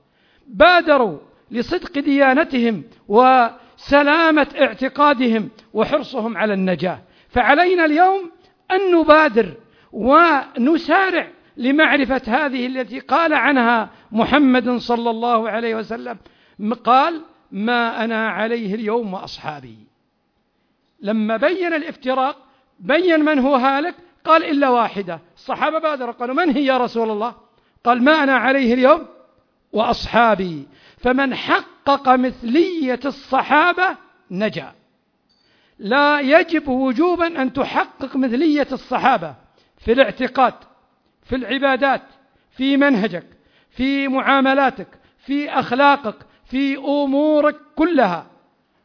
بادروا 0.47 1.17
لصدق 1.51 1.99
ديانتهم 1.99 2.83
وسلامة 3.07 4.47
اعتقادهم 4.61 5.49
وحرصهم 5.73 6.37
على 6.37 6.53
النجاة. 6.53 7.01
فعلينا 7.29 7.85
اليوم 7.85 8.31
أن 8.71 8.91
نبادر 8.99 9.53
ونسارع 9.91 11.27
لمعرفة 11.57 12.21
هذه 12.27 12.67
التي 12.67 12.99
قال 12.99 13.33
عنها 13.33 13.89
محمد 14.11 14.69
صلى 14.69 15.09
الله 15.09 15.49
عليه 15.49 15.75
وسلم. 15.75 16.17
قال 16.83 17.21
ما 17.51 18.03
أنا 18.03 18.29
عليه 18.29 18.75
اليوم 18.75 19.13
وأصحابي. 19.13 19.77
لما 21.01 21.37
بين 21.37 21.73
الافتراق 21.73 22.37
بين 22.79 23.25
من 23.25 23.39
هو 23.39 23.55
هالك 23.55 23.95
قال 24.27 24.43
إلا 24.43 24.69
واحدة. 24.69 25.19
الصحابة 25.35 25.79
بادروا 25.79 26.13
قالوا 26.13 26.35
من 26.35 26.49
هي 26.49 26.65
يا 26.65 26.77
رسول 26.77 27.11
الله؟ 27.11 27.35
قال 27.83 28.03
ما 28.03 28.23
أنا 28.23 28.33
عليه 28.33 28.73
اليوم 28.73 29.07
وأصحابي. 29.71 30.67
فمن 30.97 31.35
حقق 31.35 32.09
مثلية 32.09 32.99
الصحابة 33.05 33.97
نجا. 34.31 34.71
لا 35.79 36.19
يجب 36.19 36.67
وجوبا 36.67 37.41
أن 37.41 37.53
تحقق 37.53 38.15
مثلية 38.15 38.67
الصحابة 38.71 39.35
في 39.77 39.91
الاعتقاد 39.91 40.53
في 41.23 41.35
العبادات 41.35 42.01
في 42.51 42.77
منهجك 42.77 43.25
في 43.69 44.07
معاملاتك 44.07 44.87
في 45.17 45.49
أخلاقك 45.49 46.15
في 46.45 46.77
أمورك 46.77 47.55
كلها. 47.75 48.25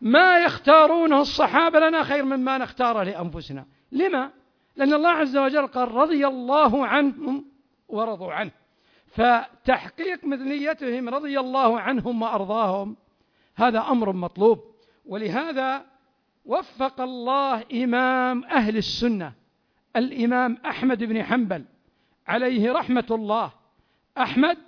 ما 0.01 0.39
يختارونه 0.39 1.21
الصحابة 1.21 1.79
لنا 1.79 2.03
خير 2.03 2.25
مما 2.25 2.59
نختاره 2.59 3.03
لأنفسنا. 3.03 3.67
لما؟ 3.93 4.31
لأن 4.77 4.93
الله 4.95 5.11
عز 5.11 5.37
وجل 5.37 5.67
قال 5.67 5.93
رضي 5.93 6.27
الله 6.27 6.87
عنهم 6.87 7.45
ورضوا 7.89 8.33
عنه. 8.33 8.51
فتحقيق 9.07 10.25
مثليتهم 10.25 11.09
رضي 11.09 11.41
الله 11.41 11.81
عنهم 11.81 12.23
وأرضاهم 12.23 12.97
هذا 13.57 13.81
أمر 13.81 14.13
مطلوب. 14.13 14.65
ولهذا 15.07 15.85
وفق 16.45 17.01
الله 17.01 17.65
إمام 17.85 18.45
أهل 18.45 18.77
السنة 18.77 19.33
الإمام 19.97 20.59
أحمد 20.67 21.05
بن 21.05 21.23
حنبل 21.23 21.65
عليه 22.27 22.73
رحمة 22.73 23.07
الله. 23.11 23.53
أحمد 24.19 24.59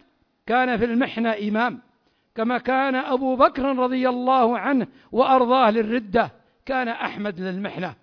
كان 0.46 0.76
في 0.76 0.84
المحنة 0.84 1.34
إمام 1.48 1.80
كما 2.34 2.58
كان 2.58 2.94
أبو 2.94 3.36
بكر 3.36 3.76
رضي 3.76 4.08
الله 4.08 4.58
عنه 4.58 4.86
وأرضاه 5.12 5.70
للردة 5.70 6.32
كان 6.66 6.88
أحمد 6.88 7.40
للمحنة. 7.40 7.94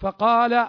فقال 0.00 0.68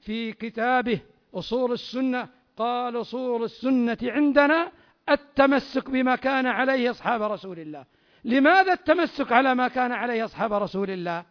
في 0.00 0.32
كتابه 0.32 1.00
أصول 1.34 1.72
السنة 1.72 2.28
قال 2.56 3.00
أصول 3.00 3.44
السنة 3.44 3.98
عندنا 4.02 4.72
التمسك 5.08 5.90
بما 5.90 6.16
كان 6.16 6.46
عليه 6.46 6.90
أصحاب 6.90 7.22
رسول 7.22 7.58
الله. 7.58 7.84
لماذا 8.24 8.72
التمسك 8.72 9.32
على 9.32 9.54
ما 9.54 9.68
كان 9.68 9.92
عليه 9.92 10.24
أصحاب 10.24 10.52
رسول 10.52 10.90
الله؟ 10.90 11.24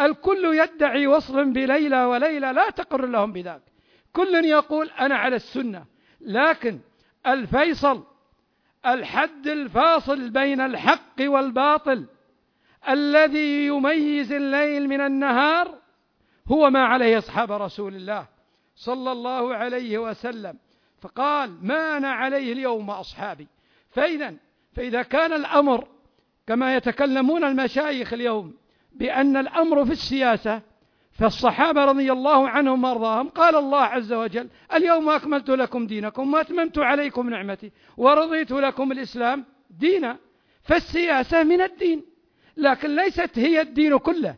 الكل 0.00 0.44
يدعي 0.44 1.06
وصلا 1.06 1.52
بليلى 1.52 2.04
وليلى 2.04 2.52
لا 2.52 2.70
تقر 2.70 3.06
لهم 3.06 3.32
بذاك. 3.32 3.62
كل 4.12 4.34
يقول 4.44 4.90
أنا 4.90 5.16
على 5.16 5.36
السنة 5.36 5.84
لكن 6.20 6.78
الفيصل 7.26 8.04
الحد 8.86 9.46
الفاصل 9.46 10.30
بين 10.30 10.60
الحق 10.60 11.20
والباطل 11.20 12.06
الذي 12.88 13.66
يميز 13.66 14.32
الليل 14.32 14.88
من 14.88 15.00
النهار 15.00 15.78
هو 16.48 16.70
ما 16.70 16.84
عليه 16.84 17.18
أصحاب 17.18 17.52
رسول 17.52 17.94
الله 17.94 18.26
صلى 18.76 19.12
الله 19.12 19.54
عليه 19.54 19.98
وسلم. 19.98 20.58
فقال 21.00 21.58
ما 21.62 21.96
أنا 21.96 22.12
عليه 22.12 22.52
اليوم 22.52 22.90
أصحابي. 22.90 23.46
فإذا 23.90 24.34
فإذا 24.72 25.02
كان 25.02 25.32
الأمر 25.32 25.88
كما 26.46 26.76
يتكلمون 26.76 27.44
المشايخ 27.44 28.12
اليوم 28.12 28.54
بأن 28.92 29.36
الأمر 29.36 29.84
في 29.84 29.92
السياسة 29.92 30.62
فالصحابة 31.12 31.84
رضي 31.84 32.12
الله 32.12 32.48
عنهم 32.48 32.84
وأرضاهم 32.84 33.28
قال 33.28 33.56
الله 33.56 33.80
عز 33.80 34.12
وجل 34.12 34.48
اليوم 34.74 35.08
أكملت 35.10 35.50
لكم 35.50 35.86
دينكم 35.86 36.34
وأتممت 36.34 36.78
عليكم 36.78 37.30
نعمتي 37.30 37.72
ورضيت 37.96 38.50
لكم 38.50 38.92
الإسلام 38.92 39.44
دينا. 39.70 40.18
فالسياسة 40.62 41.42
من 41.42 41.60
الدين 41.60 42.04
لكن 42.56 42.96
ليست 42.96 43.38
هي 43.38 43.60
الدين 43.60 43.98
كله 43.98 44.34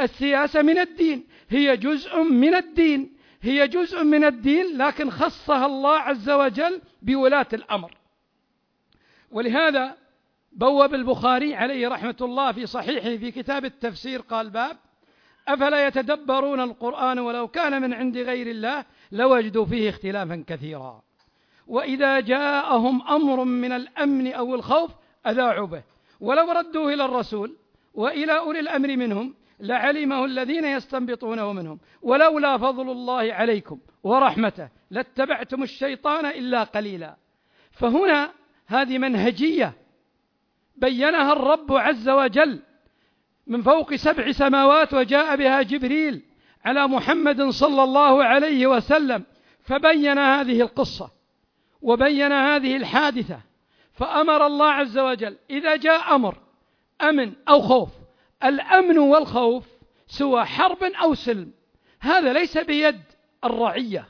السياسة 0.00 0.62
من 0.62 0.78
الدين. 0.78 1.26
هي 1.48 1.76
جزء 1.76 2.22
من 2.22 2.54
الدين 2.54 3.16
هي 3.42 3.68
جزء 3.68 4.04
من 4.04 4.24
الدين 4.24 4.78
لكن 4.78 5.10
خصها 5.10 5.66
الله 5.66 5.98
عز 5.98 6.30
وجل 6.30 6.80
بولاة 7.02 7.46
الأمر. 7.52 7.94
ولهذا 9.30 9.96
بوب 10.52 10.94
البخاري 10.94 11.54
عليه 11.54 11.88
رحمة 11.88 12.16
الله 12.20 12.52
في 12.52 12.66
صحيحه 12.66 13.16
في 13.16 13.30
كتاب 13.30 13.64
التفسير 13.64 14.20
قال 14.20 14.50
باب 14.50 14.76
أفلا 15.48 15.86
يتدبرون 15.86 16.60
القرآن 16.60 17.18
ولو 17.18 17.48
كان 17.48 17.82
من 17.82 17.94
عند 17.94 18.16
غير 18.16 18.46
الله 18.46 18.84
لوجدوا 19.12 19.64
فيه 19.64 19.88
اختلافا 19.88 20.44
كثيرا. 20.46 21.02
وإذا 21.66 22.20
جاءهم 22.20 23.02
أمر 23.08 23.44
من 23.44 23.72
الأمن 23.72 24.32
أو 24.32 24.54
الخوف 24.54 24.90
أذاعوا 25.26 25.66
به. 25.66 25.82
ولو 26.20 26.52
ردوه 26.52 26.94
إلى 26.94 27.04
الرسول 27.04 27.56
وإلى 27.94 28.38
أولي 28.38 28.60
الأمر 28.60 28.96
منهم 28.96 29.34
لعلمه 29.60 30.24
الذين 30.24 30.64
يستنبطونه 30.64 31.52
منهم. 31.52 31.80
ولولا 32.02 32.58
فضل 32.58 32.90
الله 32.90 33.32
عليكم 33.32 33.78
ورحمته 34.02 34.68
لاتبعتم 34.90 35.62
الشيطان 35.62 36.26
إلا 36.26 36.64
قليلا. 36.64 37.16
فهنا 37.72 38.30
هذه 38.66 38.98
منهجية 38.98 39.72
بينها 40.76 41.32
الرب 41.32 41.72
عز 41.72 42.08
وجل 42.08 42.62
من 43.46 43.62
فوق 43.62 43.94
سبع 43.94 44.32
سماوات 44.32 44.94
وجاء 44.94 45.36
بها 45.36 45.62
جبريل 45.62 46.22
على 46.64 46.88
محمد 46.88 47.42
صلى 47.42 47.82
الله 47.82 48.24
عليه 48.24 48.66
وسلم 48.66 49.24
فبين 49.62 50.18
هذه 50.18 50.60
القصة 50.60 51.10
وبين 51.82 52.32
هذه 52.32 52.76
الحادثة 52.76 53.40
فأمر 53.92 54.46
الله 54.46 54.66
عز 54.66 54.98
وجل 54.98 55.36
إذا 55.50 55.76
جاء 55.76 56.14
أمر 56.14 56.38
أمن 57.02 57.32
أو 57.48 57.60
خوف 57.60 57.88
الأمن 58.44 58.98
والخوف 58.98 59.64
سوى 60.06 60.44
حرب 60.44 60.82
أو 60.82 61.14
سلم. 61.14 61.52
هذا 62.00 62.32
ليس 62.32 62.58
بيد 62.58 63.00
الرعية 63.44 64.08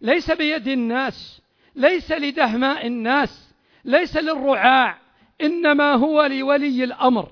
ليس 0.00 0.30
بيد 0.30 0.68
الناس 0.68 1.42
ليس 1.76 2.12
لدهماء 2.12 2.86
الناس 2.86 3.54
ليس 3.84 4.16
للرعاع 4.16 4.98
إنما 5.40 5.94
هو 5.94 6.22
لولي 6.22 6.84
الأمر. 6.84 7.28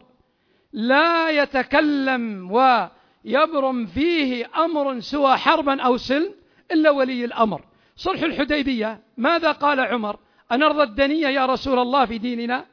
لا 0.73 1.31
يتكلم 1.31 2.51
ويبرم 2.53 3.87
فيه 3.87 4.51
أمر 4.57 5.01
سوى 5.01 5.37
حربا 5.37 5.83
أو 5.83 5.97
سلم 5.97 6.35
إلا 6.73 6.91
ولي 6.91 7.25
الأمر. 7.25 7.65
صلح 7.97 8.23
الحديبية 8.23 9.01
ماذا 9.17 9.53
قال 9.53 9.81
عمر؟ 9.81 10.19
أنرضى 10.53 10.83
الدنية 10.83 11.29
يا 11.29 11.47
رسول 11.47 11.79
الله 11.79 12.07
في 12.07 12.19
ديننا؟ 12.19 12.65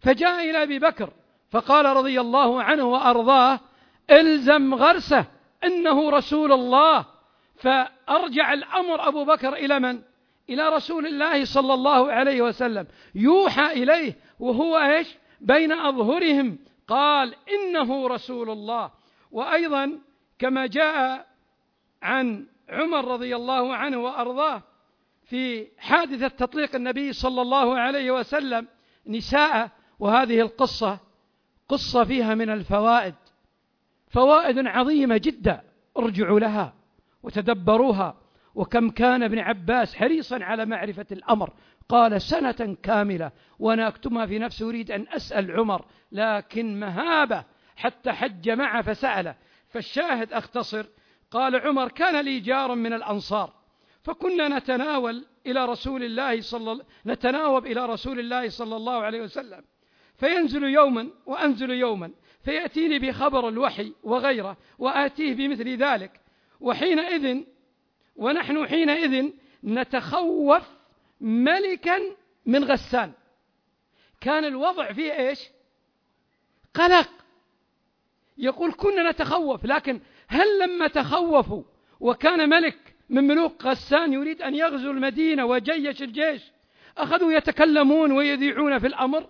فجاء 0.00 0.50
إلى 0.50 0.62
أبي 0.62 0.78
بكر 0.78 1.10
فقال 1.50 1.86
رضي 1.86 2.20
الله 2.20 2.62
عنه 2.62 2.84
وأرضاه 2.84 3.60
إلزم 4.10 4.74
غرسه 4.74 5.24
إنه 5.64 6.10
رسول 6.10 6.52
الله. 6.52 7.06
فأرجع 7.56 8.52
الأمر 8.52 9.08
أبو 9.08 9.24
بكر 9.24 9.54
إلى 9.54 9.80
من؟ 9.80 10.02
إلى 10.50 10.68
رسول 10.68 11.06
الله 11.06 11.44
صلى 11.44 11.74
الله 11.74 12.12
عليه 12.12 12.42
وسلم. 12.42 12.86
يوحى 13.14 13.72
إليه 13.72 14.18
وهو 14.40 14.78
إيش؟ 14.78 15.14
بين 15.40 15.72
أظهرهم. 15.72 16.58
قال 16.88 17.34
إنه 17.48 18.08
رسول 18.08 18.50
الله. 18.50 18.90
وأيضا 19.30 19.98
كما 20.38 20.66
جاء 20.66 21.26
عن 22.02 22.46
عمر 22.68 23.04
رضي 23.04 23.36
الله 23.36 23.74
عنه 23.74 23.98
وأرضاه 23.98 24.62
في 25.24 25.66
حادثة 25.78 26.28
تطليق 26.28 26.74
النبي 26.74 27.12
صلى 27.12 27.42
الله 27.42 27.78
عليه 27.78 28.10
وسلم 28.10 28.66
نساء. 29.06 29.70
وهذه 29.98 30.40
القصة 30.40 31.07
قصة 31.68 32.04
فيها 32.04 32.34
من 32.34 32.50
الفوائد. 32.50 33.14
فوائد 34.10 34.66
عظيمة 34.66 35.16
جدا. 35.16 35.62
ارجعوا 35.96 36.40
لها 36.40 36.74
وتدبروها. 37.22 38.16
وكم 38.54 38.90
كان 38.90 39.22
ابن 39.22 39.38
عباس 39.38 39.94
حريصا 39.96 40.44
على 40.44 40.66
معرفة 40.66 41.06
الأمر. 41.12 41.52
قال 41.88 42.22
سنة 42.22 42.76
كاملة 42.82 43.32
وأنا 43.58 43.88
أكتمها 43.88 44.26
في 44.26 44.38
نفسي 44.38 44.64
أريد 44.64 44.90
أن 44.90 45.06
أسأل 45.08 45.50
عمر 45.50 45.84
لكن 46.12 46.80
مهابة 46.80 47.44
حتى 47.76 48.12
حج 48.12 48.50
معه 48.50 48.82
فسأله. 48.82 49.34
فالشاهد 49.68 50.32
أختصر 50.32 50.86
قال 51.30 51.56
عمر 51.56 51.88
كان 51.88 52.24
لي 52.24 52.40
جار 52.40 52.74
من 52.74 52.92
الأنصار. 52.92 53.52
فكنا 54.02 54.58
نتناول 54.58 55.24
إلى 55.46 55.64
رسول 55.64 56.04
الله 56.04 56.40
صلى 56.40 56.80
نتناوب 57.06 57.66
إلى 57.66 57.86
رسول 57.86 58.18
الله 58.18 58.48
صلى 58.48 58.76
الله 58.76 59.02
عليه 59.02 59.22
وسلم. 59.22 59.64
فينزل 60.18 60.64
يوما 60.64 61.10
وأنزل 61.26 61.70
يوما 61.70 62.10
فيأتيني 62.44 62.98
بخبر 62.98 63.48
الوحي 63.48 63.92
وغيره 64.02 64.56
وآتيه 64.78 65.34
بمثل 65.34 65.76
ذلك. 65.76 66.20
وحينئذ 66.60 67.42
ونحن 68.16 68.66
حينئذ 68.66 69.30
نتخوف 69.64 70.62
ملكا 71.20 71.98
من 72.46 72.64
غسان. 72.64 73.12
كان 74.20 74.44
الوضع 74.44 74.92
فيه 74.92 75.12
إيش؟ 75.12 75.40
قلق. 76.74 77.10
يقول 78.38 78.72
كنا 78.72 79.10
نتخوف 79.10 79.64
لكن 79.64 80.00
هل 80.28 80.58
لما 80.58 80.88
تخوفوا 80.88 81.62
وكان 82.00 82.48
ملك 82.48 82.94
من 83.08 83.24
ملوك 83.24 83.64
غسان 83.64 84.12
يريد 84.12 84.42
أن 84.42 84.54
يغزو 84.54 84.90
المدينة 84.90 85.44
وجيش 85.44 86.02
الجيش 86.02 86.42
أخذوا 86.98 87.32
يتكلمون 87.32 88.12
ويذيعون 88.12 88.78
في 88.78 88.86
الأمر؟ 88.86 89.26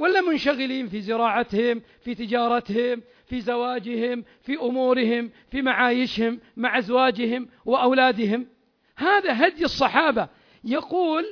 ولا 0.00 0.20
منشغلين 0.20 0.88
في 0.88 1.00
زراعتهم 1.00 1.82
في 2.00 2.14
تجارتهم 2.14 3.02
في 3.26 3.40
زواجهم 3.40 4.24
في 4.42 4.56
أمورهم 4.60 5.30
في 5.50 5.62
معايشهم 5.62 6.40
مع 6.56 6.78
أزواجهم 6.78 7.48
وأولادهم. 7.64 8.46
هذا 8.96 9.46
هدي 9.46 9.64
الصحابة. 9.64 10.28
يقول 10.64 11.24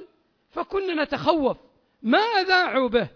فكنا 0.50 1.04
نتخوف. 1.04 1.56
ما 2.02 2.18
اذاعوا 2.18 2.88
به؟ 2.88 3.08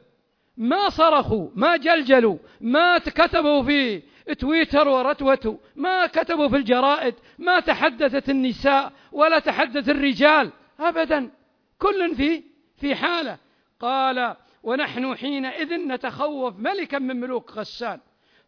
ما 0.57 0.89
صرخوا 0.89 1.49
ما 1.55 1.77
جلجلوا 1.77 2.39
ما 2.61 2.99
كتبوا 2.99 3.63
في 3.63 4.03
تويتر 4.39 4.89
ورتوتوا 4.89 5.57
ما 5.77 6.07
كتبوا 6.07 6.49
في 6.49 6.57
الجرائد 6.57 7.15
ما 7.39 7.61
تحدثت 7.61 8.31
النساء 8.31 8.93
ولا 9.13 9.39
تحدث 9.39 9.89
الرجال. 9.89 10.53
أبدا. 10.81 11.31
كل 11.79 12.17
في 12.17 12.43
في 12.77 12.95
حالة. 12.95 13.39
قال 13.81 14.37
ونحن 14.63 15.17
حينئذ 15.17 15.75
نتخوف 15.75 16.59
ملكا 16.59 16.99
من 16.99 17.21
ملوك 17.21 17.51
غسان. 17.51 18.01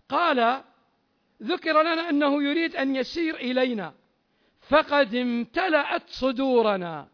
قال 0.08 0.62
ذكر 1.42 1.82
لنا 1.82 2.10
أنه 2.10 2.42
يريد 2.42 2.76
أن 2.76 2.96
يسير 2.96 3.36
إلينا. 3.36 3.94
فقد 4.60 5.14
امتلأت 5.14 6.02
صدورنا. 6.08 7.08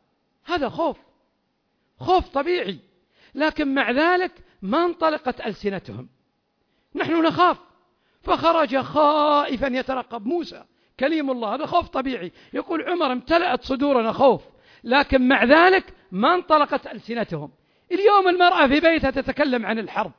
هذا 0.44 0.68
خوف. 0.68 0.96
خوف 1.98 2.28
طبيعي. 2.28 2.78
لكن 3.34 3.74
مع 3.74 3.90
ذلك 3.90 4.32
ما 4.62 4.84
انطلقت 4.84 5.40
ألسنتهم. 5.40 6.08
نحن 6.94 7.22
نخاف. 7.26 7.58
فخرج 8.22 8.78
خائفا 8.78 9.66
يترقب 9.66 10.26
موسى. 10.26 10.64
كليم 11.00 11.30
الله 11.30 11.54
هذا 11.54 11.66
خوف 11.66 11.88
طبيعي. 11.88 12.32
يقول 12.52 12.82
عمر 12.82 13.12
امتلأت 13.12 13.62
صدورنا 13.62 14.12
خوف. 14.12 14.42
لكن 14.84 15.28
مع 15.28 15.44
ذلك 15.44 15.94
ما 16.12 16.34
انطلقت 16.34 16.86
ألسنتهم. 16.86 17.59
اليوم 17.92 18.28
المرأة 18.28 18.66
في 18.66 18.80
بيتها 18.80 19.10
تتكلم 19.10 19.66
عن 19.66 19.78
الحرب. 19.78 20.12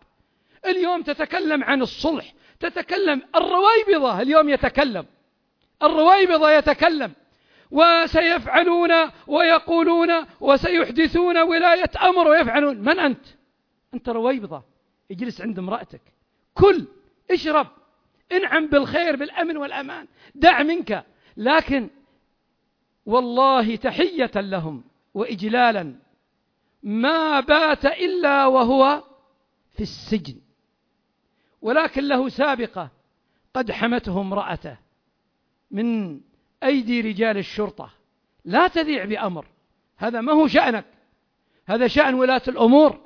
اليوم 0.65 1.01
تتكلم 1.01 1.63
عن 1.63 1.81
الصلح. 1.81 2.33
تتكلم 2.59 3.21
الرويبضة 3.35 4.21
اليوم 4.21 4.49
يتكلم. 4.49 5.05
الرويبضة 5.83 6.51
يتكلم. 6.51 7.13
وسيفعلون 7.71 8.91
ويقولون 9.27 10.25
وسيحدثون 10.39 11.37
ولاية 11.37 11.91
أمر 12.01 12.27
ويفعلون. 12.27 12.77
من 12.77 12.99
أنت؟ 12.99 13.25
أنت 13.93 14.09
رويبضة. 14.09 14.63
اجلس 15.11 15.41
عند 15.41 15.59
امرأتك. 15.59 16.01
كل 16.53 16.85
اشرب. 17.31 17.67
انعم 18.31 18.67
بالخير 18.67 19.15
بالأمن 19.15 19.57
والأمان. 19.57 20.07
دع 20.35 20.63
منك. 20.63 21.05
لكن 21.37 21.89
والله 23.05 23.75
تحية 23.75 24.31
لهم 24.35 24.83
وإجلالا 25.13 25.95
ما 26.83 27.39
بات 27.39 27.85
إلا 27.85 28.45
وهو 28.45 29.03
في 29.73 29.81
السجن. 29.81 30.41
ولكن 31.61 32.07
له 32.07 32.29
سابقة 32.29 32.89
قد 33.53 33.71
حمته 33.71 34.21
امرأته 34.21 34.77
من 35.71 36.19
أيدي 36.63 37.01
رجال 37.01 37.37
الشرطة. 37.37 37.89
لا 38.45 38.67
تذيع 38.67 39.05
بأمر. 39.05 39.45
هذا 39.97 40.21
ما 40.21 40.33
هو 40.33 40.47
شأنك. 40.47 40.85
هذا 41.65 41.87
شأن 41.87 42.13
ولاة 42.13 42.41
الأمور. 42.47 42.99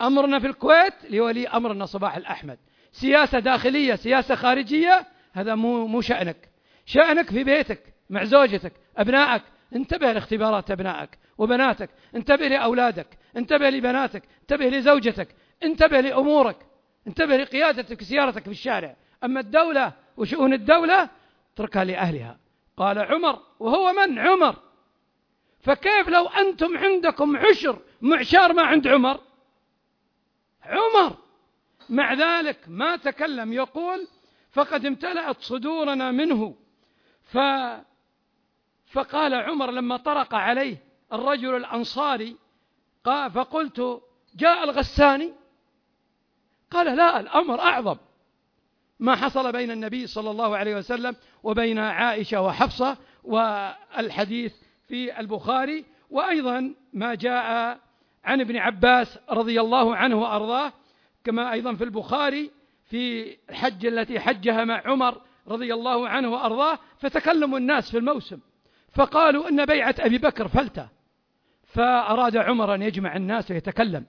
أمرنا 0.00 0.38
في 0.38 0.46
الكويت 0.46 0.94
لولي 1.10 1.48
أمرنا 1.48 1.86
صباح 1.86 2.16
الأحمد. 2.16 2.58
سياسة 2.92 3.38
داخلية 3.38 3.94
سياسة 3.94 4.34
خارجية 4.34 5.06
هذا 5.32 5.54
مو 5.54 5.86
مو 5.86 6.00
شأنك. 6.00 6.48
شأنك 6.86 7.30
في 7.30 7.44
بيتك 7.44 7.94
مع 8.10 8.24
زوجتك 8.24 8.72
أبنائك. 8.96 9.42
انتبه 9.76 10.12
لاختبارات 10.12 10.70
أبنائك. 10.70 11.18
وبناتك. 11.38 11.90
انتبه 12.14 12.48
لأولادك. 12.48 13.18
انتبه 13.36 13.70
لبناتك. 13.70 14.22
انتبه 14.40 14.66
لزوجتك. 14.66 15.28
انتبه 15.62 16.00
لأمورك. 16.00 16.56
انتبه 17.06 17.36
لقيادتك 17.36 18.00
وسيارتك 18.00 18.42
في 18.42 18.50
الشارع. 18.50 18.96
أما 19.24 19.40
الدولة 19.40 19.92
وشؤون 20.16 20.52
الدولة 20.52 21.10
اتركها 21.54 21.84
لأهلها. 21.84 22.38
قال 22.76 22.98
عمر 22.98 23.42
وهو 23.58 23.92
من 23.92 24.18
عمر؟ 24.18 24.56
فكيف 25.60 26.08
لو 26.08 26.26
أنتم 26.26 26.78
عندكم 26.78 27.36
عشر 27.36 27.78
معشار 28.00 28.52
ما 28.52 28.62
عند 28.62 28.86
عمر؟ 28.86 29.20
عمر! 30.62 31.16
مع 31.88 32.14
ذلك 32.14 32.58
ما 32.66 32.96
تكلم 32.96 33.52
يقول 33.52 34.08
فقد 34.52 34.86
امتلأت 34.86 35.40
صدورنا 35.40 36.10
منه. 36.10 36.54
ف 37.22 37.38
فقال 38.86 39.34
عمر 39.34 39.70
لما 39.70 39.96
طرق 39.96 40.34
عليه 40.34 40.85
الرجل 41.12 41.56
الأنصاري 41.56 42.36
قال 43.04 43.30
فقلت 43.30 44.02
جاء 44.34 44.64
الغساني؟ 44.64 45.32
قال 46.70 46.96
لا 46.96 47.20
الأمر 47.20 47.60
أعظم. 47.60 47.96
ما 48.98 49.16
حصل 49.16 49.52
بين 49.52 49.70
النبي 49.70 50.06
صلى 50.06 50.30
الله 50.30 50.56
عليه 50.56 50.76
وسلم 50.76 51.16
وبين 51.42 51.78
عائشة 51.78 52.40
وحفصة 52.40 52.96
والحديث 53.24 54.54
في 54.88 55.20
البخاري 55.20 55.84
وأيضا 56.10 56.74
ما 56.92 57.14
جاء 57.14 57.78
عن 58.24 58.40
ابن 58.40 58.56
عباس 58.56 59.18
رضي 59.30 59.60
الله 59.60 59.96
عنه 59.96 60.16
وأرضاه 60.16 60.72
كما 61.24 61.52
أيضا 61.52 61.74
في 61.74 61.84
البخاري 61.84 62.50
في 62.84 63.36
الحج 63.50 63.86
التي 63.86 64.20
حجها 64.20 64.64
مع 64.64 64.82
عمر 64.86 65.20
رضي 65.48 65.74
الله 65.74 66.08
عنه 66.08 66.28
وأرضاه 66.28 66.78
فتكلموا 66.98 67.58
الناس 67.58 67.90
في 67.90 67.98
الموسم. 67.98 68.38
فقالوا 68.92 69.48
إن 69.48 69.64
بيعة 69.64 69.94
أبي 69.98 70.18
بكر 70.18 70.48
فلتة. 70.48 70.95
فأراد 71.76 72.36
عمر 72.36 72.74
أن 72.74 72.82
يجمع 72.82 73.16
الناس 73.16 73.50
ويتكلم. 73.50 74.04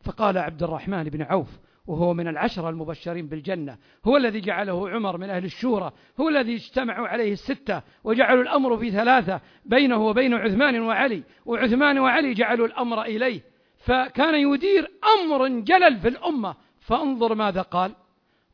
فقال 0.00 0.38
عبد 0.38 0.62
الرحمن 0.62 1.04
بن 1.04 1.22
عوف 1.22 1.58
وهو 1.86 2.14
من 2.14 2.28
العشرة 2.28 2.68
المبشرين 2.68 3.28
بالجنة 3.28 3.78
هو 4.04 4.16
الذي 4.16 4.40
جعله 4.40 4.90
عمر 4.90 5.18
من 5.18 5.30
أهل 5.30 5.44
الشورى 5.44 5.92
هو 6.20 6.28
الذي 6.28 6.54
اجتمعوا 6.54 7.08
عليه 7.08 7.32
الستة 7.32 7.82
وجعلوا 8.04 8.42
الأمر 8.42 8.78
في 8.78 8.90
ثلاثة 8.90 9.40
بينه 9.64 10.06
وبين 10.06 10.34
عثمان 10.34 10.80
وعلي 10.80 11.22
وعثمان 11.46 11.98
وعلي 11.98 12.34
جعلوا 12.34 12.66
الأمر 12.66 13.02
إليه. 13.02 13.40
فكان 13.76 14.34
يدير 14.34 14.90
أمر 15.18 15.48
جلل 15.48 15.96
في 15.98 16.08
الأمة. 16.08 16.54
فانظر 16.80 17.34
ماذا 17.34 17.62
قال. 17.62 17.94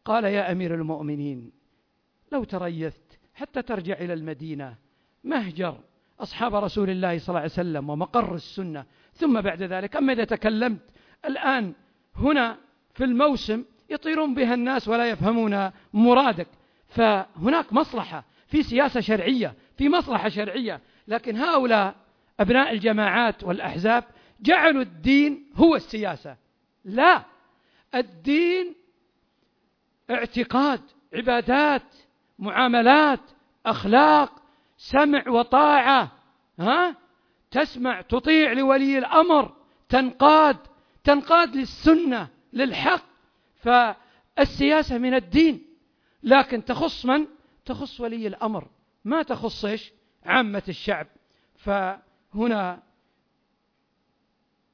قال 0.04 0.24
يا 0.24 0.52
أمير 0.52 0.74
المؤمنين 0.74 1.52
لو 2.32 2.44
تريثت 2.44 3.18
حتى 3.34 3.62
ترجع 3.62 3.94
إلى 3.94 4.12
المدينة 4.12 4.76
مهجر 5.24 5.78
أصحاب 6.22 6.54
رسول 6.54 6.90
الله 6.90 7.18
صلى 7.18 7.28
الله 7.28 7.40
عليه 7.40 7.50
وسلم 7.50 7.90
ومقر 7.90 8.34
السنة. 8.34 8.84
ثم 9.14 9.40
بعد 9.40 9.62
ذلك 9.62 9.96
أما 9.96 10.12
إذا 10.12 10.24
تكلمت 10.24 10.80
الآن 11.24 11.74
هنا 12.16 12.58
في 12.94 13.04
الموسم 13.04 13.64
يطيرون 13.90 14.34
بها 14.34 14.54
الناس 14.54 14.88
ولا 14.88 15.10
يفهمون 15.10 15.70
مرادك. 15.92 16.48
فهناك 16.88 17.72
مصلحة 17.72 18.24
في 18.46 18.62
سياسة 18.62 19.00
شرعية 19.00 19.54
في 19.76 19.88
مصلحة 19.88 20.28
شرعية. 20.28 20.80
لكن 21.08 21.36
هؤلاء 21.36 21.94
أبناء 22.40 22.72
الجماعات 22.72 23.44
والأحزاب 23.44 24.04
جعلوا 24.40 24.82
الدين 24.82 25.50
هو 25.56 25.76
السياسة. 25.76 26.36
لا 26.84 27.22
الدين 27.94 28.74
اعتقاد 30.10 30.80
عبادات 31.14 31.94
معاملات 32.38 33.20
أخلاق 33.66 34.41
سمع 34.82 35.28
وطاعة 35.28 36.12
ها؟ 36.58 36.96
تسمع 37.50 38.00
تطيع 38.00 38.52
لولي 38.52 38.98
الأمر 38.98 39.56
تنقاد 39.88 40.56
تنقاد 41.04 41.56
للسنة 41.56 42.28
للحق. 42.52 43.04
فالسياسة 43.54 44.98
من 44.98 45.14
الدين. 45.14 45.66
لكن 46.22 46.64
تخص 46.64 47.06
من؟ 47.06 47.26
تخص 47.64 48.00
ولي 48.00 48.26
الأمر. 48.26 48.68
ما 49.04 49.22
تخص 49.22 49.64
إيش؟ 49.64 49.92
عامة 50.24 50.62
الشعب. 50.68 51.06
فهنا 51.56 52.82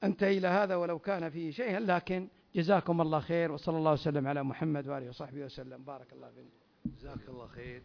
أنتهي 0.05 0.39
إلى 0.39 0.49
هذا 0.49 0.77
ولو 0.77 0.99
كان 0.99 1.31
فيه 1.31 1.51
شيء 1.51 1.79
لكن 1.79 2.29
جزاكم 2.55 3.01
الله 3.01 3.21
خير 3.21 3.53
وصلى 3.53 3.77
الله 3.79 3.93
وسلم 3.93 4.27
على 4.27 4.43
محمد 4.43 4.89
وآله 4.89 5.09
وصحبه 5.09 5.45
وسلم. 5.45 5.85
بارك 5.85 6.13
الله 6.13 6.29
فيكم 6.31 6.51
جزاك 6.97 7.29
الله 7.29 7.47
خير. 7.47 7.83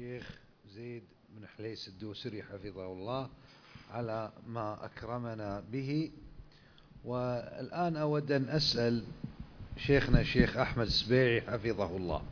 شيخ 0.00 0.38
زيد 0.74 1.02
بن 1.36 1.46
حليس 1.46 1.88
الدوسري 1.88 2.42
حفظه 2.42 2.92
الله 2.92 3.28
على 3.90 4.30
ما 4.48 4.84
أكرمنا 4.84 5.62
به. 5.72 6.10
والآن 7.04 7.96
أود 7.96 8.32
أن 8.32 8.48
أسأل 8.48 9.02
شيخنا 9.76 10.20
الشيخ 10.20 10.56
أحمد 10.56 10.86
السبيعي 10.86 11.40
حفظه 11.40 11.96
الله. 11.96 12.22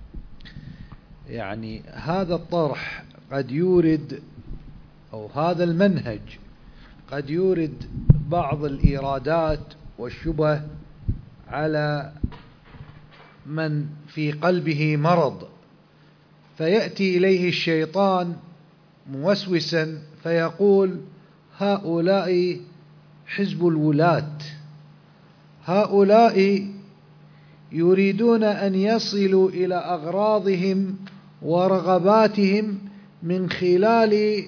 يعني 1.28 1.80
هذا 1.80 2.34
الطرح 2.34 3.04
قد 3.32 3.50
يورد 3.50 4.22
أو 5.12 5.26
هذا 5.26 5.64
المنهج 5.64 6.38
قد 7.10 7.30
يورد 7.30 7.84
بعض 8.28 8.64
الإيرادات 8.64 9.74
والشبه 9.98 10.62
على 11.48 12.12
من 13.46 13.86
في 14.06 14.32
قلبه 14.32 14.96
مرض 14.96 15.57
فيأتي 16.58 17.16
إليه 17.16 17.48
الشيطان 17.48 18.36
موسوسا 19.10 19.98
فيقول 20.22 21.00
هؤلاء 21.58 22.60
حزب 23.26 23.68
الولاة. 23.68 24.32
هؤلاء 25.64 26.66
يريدون 27.72 28.44
أن 28.44 28.74
يصلوا 28.74 29.50
إلى 29.50 29.74
أغراضهم 29.74 30.96
ورغباتهم 31.42 32.78
من 33.22 33.50
خلال 33.50 34.44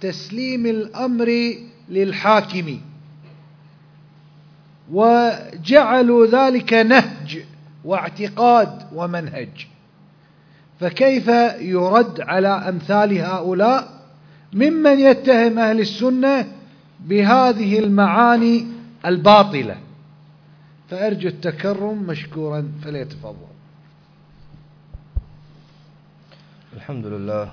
تسليم 0.00 0.66
الأمر 0.66 1.54
للحاكم. 1.88 2.80
وجعلوا 4.92 6.26
ذلك 6.26 6.72
نهج 6.72 7.38
واعتقاد 7.84 8.82
ومنهج. 8.94 9.71
فكيف 10.82 11.28
يرد 11.60 12.20
على 12.20 12.48
أمثال 12.48 13.18
هؤلاء 13.18 14.02
ممن 14.52 15.00
يتهم 15.00 15.58
أهل 15.58 15.80
السنة 15.80 16.52
بهذه 17.00 17.78
المعاني 17.78 18.66
الباطلة؟ 19.06 19.76
فأرجو 20.90 21.28
التكرم 21.28 22.02
مشكورا 22.02 22.72
فليتفضل. 22.82 23.52
الحمد 26.76 27.06
لله 27.06 27.52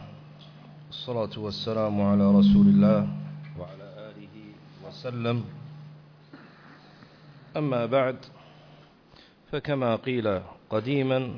والصلاة 0.88 1.40
والسلام 1.40 2.02
على 2.02 2.32
رسول 2.32 2.68
الله 2.68 3.08
وعلى 3.60 3.88
آله 4.10 4.36
وسلم. 4.88 5.44
أما 7.58 7.86
بعد 7.86 8.16
فكما 9.52 9.96
قيل 9.96 10.42
قديما 10.70 11.32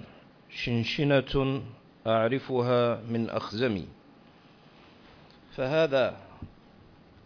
شنشنة 0.49 1.61
أعرفها 2.07 3.01
من 3.09 3.29
أخزمي. 3.29 3.85
فهذا 5.51 6.17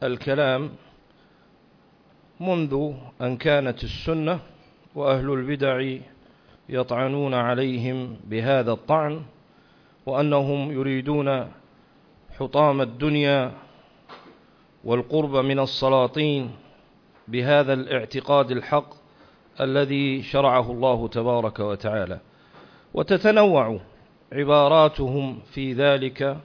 الكلام 0.04 0.70
منذ 2.40 2.94
أن 3.22 3.38
كانت 3.38 3.84
السنة 3.84 4.40
وأهل 4.96 5.30
البدع 5.30 5.98
يطعنون 6.70 7.34
عليهم 7.34 8.18
بهذا 8.24 8.72
الطعن 8.72 9.22
وأنهم 10.06 10.72
يريدون 10.72 11.52
حطام 12.40 12.82
الدنيا 12.82 13.52
والقرب 14.84 15.36
من 15.36 15.60
السلاطين 15.60 16.52
بهذا 17.28 17.74
الاعتقاد 17.74 18.52
الحق 18.52 18.90
الذي 19.62 20.22
شرعه 20.24 20.72
الله 20.72 21.08
تبارك 21.08 21.60
وتعالى. 21.60 22.20
وتتنوع 22.94 23.80
عباراتهم 24.34 25.40
في 25.52 25.74
ذلك 25.74 26.38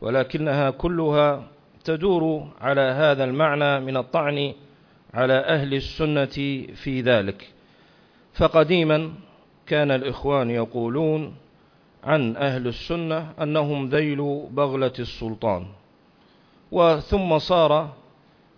ولكنها 0.00 0.70
كلها 0.70 1.46
تدور 1.84 2.48
على 2.60 2.80
هذا 2.80 3.24
المعنى 3.24 3.80
من 3.80 3.96
الطعن 3.96 4.52
على 5.14 5.32
أهل 5.32 5.74
السنة 5.74 6.66
في 6.74 7.00
ذلك. 7.00 7.48
فقديما 8.32 9.12
كان 9.66 9.90
الإخوان 9.90 10.50
يقولون 10.50 11.34
عن 12.04 12.36
أهل 12.36 12.66
السنة 12.66 13.32
أنهم 13.42 13.88
ذيل 13.88 14.46
بغلة 14.50 14.92
السلطان. 14.98 15.66
وثم 16.72 17.38
صار 17.38 17.94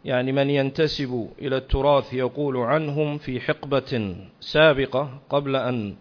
يعني 0.05 0.33
من 0.33 0.51
ينتسب 0.51 1.29
إلى 1.39 1.57
التراث 1.57 2.15
يقول 2.15 2.57
عنهم 2.57 3.19
في 3.19 3.41
حقبة 3.41 4.17
سابقة 4.41 5.11
قبل 5.31 5.57
أن 5.57 5.95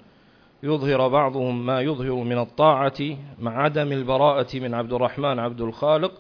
يظهر 0.64 1.08
بعضهم 1.08 1.66
ما 1.66 1.82
يظهر 1.82 2.14
من 2.16 2.38
الطاعة 2.38 3.18
مع 3.40 3.64
عدم 3.64 3.92
البراءة 3.92 4.60
من 4.60 4.74
عبد 4.74 4.94
الرحمن 4.94 5.40
عبد 5.40 5.62
الخالق 5.62 6.12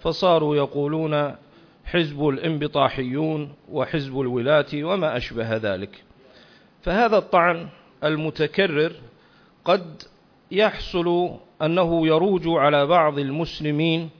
فصاروا 0.00 0.56
يقولون 0.56 1.34
حزب 1.84 2.28
الانبطاحيون 2.28 3.52
وحزب 3.72 4.20
الولاة 4.20 4.66
وما 4.74 5.16
أشبه 5.16 5.56
ذلك. 5.56 6.04
فهذا 6.82 7.18
الطعن 7.18 7.68
المتكرر 8.04 8.92
قد 9.64 10.02
يحصل 10.50 11.30
أنه 11.62 12.06
يروج 12.06 12.42
على 12.46 12.86
بعض 12.86 13.18
المسلمين 13.18 14.10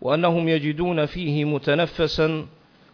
وأنهم 0.00 0.48
يجدون 0.48 1.06
فيه 1.06 1.44
متنفسا 1.44 2.46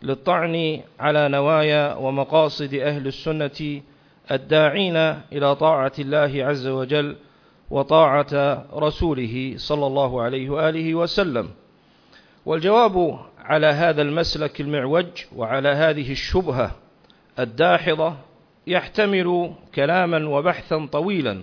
للطعن 0.03 0.81
على 1.01 1.29
نوايا 1.29 1.95
ومقاصد 1.95 2.75
أهل 2.75 3.07
السنة 3.07 3.83
الداعين 4.31 4.97
إلى 5.33 5.57
طاعة 5.57 5.93
الله 5.99 6.45
عز 6.45 6.67
وجل 6.67 7.17
وطاعة 7.71 8.65
رسوله 8.75 9.55
صلى 9.57 9.87
الله 9.87 10.23
عليه 10.23 10.51
وآله 10.51 10.95
وسلم. 10.95 11.49
والجواب 12.47 13.19
على 13.39 13.67
هذا 13.67 14.03
المسلك 14.03 14.61
المعوج 14.61 15.07
وعلى 15.37 15.69
هذه 15.69 16.13
الشبهة 16.13 16.71
الداحضة 17.39 18.15
يحتمل 18.67 19.53
كلاما 19.75 20.29
وبحثا 20.29 20.87
طويلا 20.93 21.43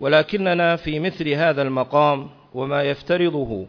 ولكننا 0.00 0.76
في 0.76 1.00
مثل 1.00 1.28
هذا 1.28 1.62
المقام 1.62 2.28
وما 2.54 2.82
يفترضه 2.82 3.66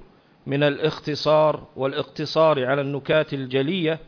من 0.47 0.63
الاختصار 0.63 1.63
والاقتصار 1.75 2.65
على 2.65 2.81
النكات 2.81 3.33
الجلية 3.33 3.99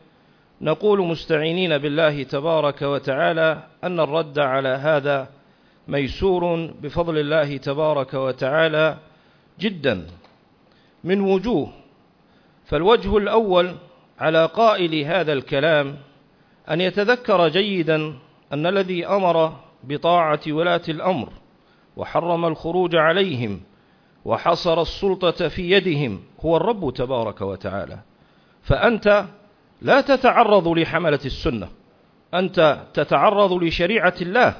نقول 0.61 1.01
مستعينين 1.01 1.77
بالله 1.77 2.23
تبارك 2.23 2.81
وتعالى 2.81 3.63
أن 3.83 3.99
الرد 3.99 4.39
على 4.39 4.69
هذا 4.69 5.27
ميسور 5.87 6.65
بفضل 6.81 7.17
الله 7.17 7.57
تبارك 7.57 8.13
وتعالى 8.13 8.97
جدا 9.59 10.07
من 11.03 11.21
وجوه. 11.21 11.73
فالوجه 12.65 13.17
الأول 13.17 13.75
على 14.19 14.45
قائل 14.45 14.95
هذا 14.95 15.33
الكلام 15.33 15.97
أن 16.69 16.81
يتذكر 16.81 17.47
جيدا 17.47 18.13
أن 18.53 18.65
الذي 18.65 19.07
أمر 19.07 19.53
بطاعة 19.83 20.41
ولاة 20.47 20.81
الأمر 20.89 21.29
وحرم 21.97 22.45
الخروج 22.45 22.95
عليهم 22.95 23.61
وحصر 24.25 24.81
السلطة 24.81 25.47
في 25.47 25.71
يدهم 25.71 26.19
هو 26.45 26.57
الرب 26.57 26.93
تبارك 26.93 27.41
وتعالى. 27.41 27.99
فأنت 28.61 29.25
لا 29.81 30.01
تتعرض 30.01 30.67
لحملة 30.67 31.19
السنة. 31.25 31.67
أنت 32.33 32.79
تتعرض 32.93 33.53
لشريعة 33.53 34.13
الله 34.21 34.55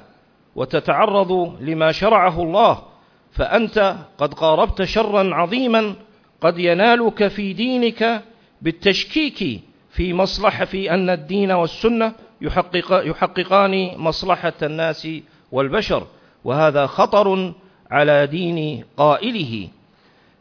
وتتعرض 0.56 1.58
لما 1.62 1.92
شرعه 1.92 2.44
الله 2.44 2.84
فأنت 3.32 3.96
قد 4.18 4.34
قاربت 4.34 4.84
شرا 4.84 5.36
عظيما 5.36 5.94
قد 6.42 6.60
ينالك 6.60 7.28
في 7.28 7.54
دينك 7.54 8.22
بالتشكيك 8.62 9.62
في 9.90 10.14
مصلحة 10.14 10.66
في 10.66 10.92
أن 10.92 11.10
الدين 11.10 11.52
والسنة 11.52 12.14
يحقق 12.42 13.02
يحققان 13.06 13.98
مصلحة 13.98 14.54
الناس 14.64 15.08
والبشر 15.52 16.08
وهذا 16.44 16.86
خطر 16.86 17.54
على 17.92 18.28
دين 18.28 18.84
قائله. 18.98 19.68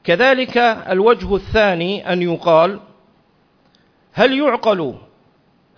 كذلك 0.04 0.58
الوجه 0.90 1.34
الثاني 1.34 2.12
أن 2.12 2.22
يقال 2.22 2.80
هل 4.18 4.38
يعقل 4.38 4.94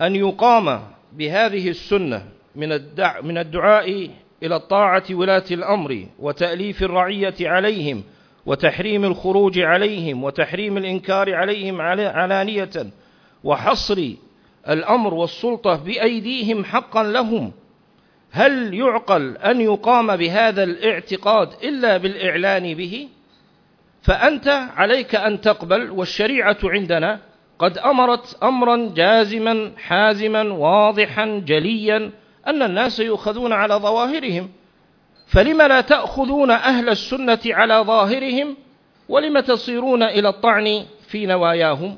أن 0.01 0.15
يقام 0.15 0.81
بهذه 1.13 1.69
السنة 1.69 2.25
من 2.55 2.71
الدع 2.71 3.21
من 3.21 3.37
الدعاء 3.37 4.09
إلى 4.43 4.55
الطاعة 4.55 5.03
ولاة 5.11 5.43
الأمر 5.51 6.05
وتأليف 6.19 6.83
الرعية 6.83 7.35
عليهم 7.41 8.03
وتحريم 8.45 9.05
الخروج 9.05 9.59
عليهم 9.59 10.23
وتحريم 10.23 10.77
الإنكار 10.77 11.35
عليهم 11.35 11.81
علانية 11.81 12.69
وحصر 13.43 14.09
الأمر 14.69 15.13
والسلطة 15.13 15.75
بأيديهم 15.75 16.65
حقا 16.65 17.03
لهم؟ 17.03 17.51
هل 18.31 18.73
يعقل 18.73 19.37
أن 19.37 19.61
يقام 19.61 20.15
بهذا 20.15 20.63
الاعتقاد 20.63 21.49
إلا 21.63 21.97
بالإعلان 21.97 22.73
به؟ 22.73 23.07
فأنت 24.01 24.47
عليك 24.75 25.15
أن 25.15 25.41
تقبل 25.41 25.91
والشريعة 25.91 26.57
عندنا 26.63 27.30
قد 27.61 27.77
أمرت 27.77 28.37
أمرا 28.43 28.91
جازما 28.95 29.71
حازما 29.77 30.53
واضحا 30.53 31.25
جليا 31.45 32.11
أن 32.47 32.63
الناس 32.63 32.99
يؤخذون 32.99 33.53
على 33.53 33.75
ظواهرهم. 33.75 34.49
فلم 35.27 35.61
لا 35.61 35.81
تأخذون 35.81 36.51
أهل 36.51 36.89
السنة 36.89 37.39
على 37.45 37.73
ظاهرهم؟ 37.73 38.57
ولم 39.09 39.39
تصيرون 39.39 40.03
إلى 40.03 40.29
الطعن 40.29 40.85
في 41.07 41.25
نواياهم؟ 41.25 41.97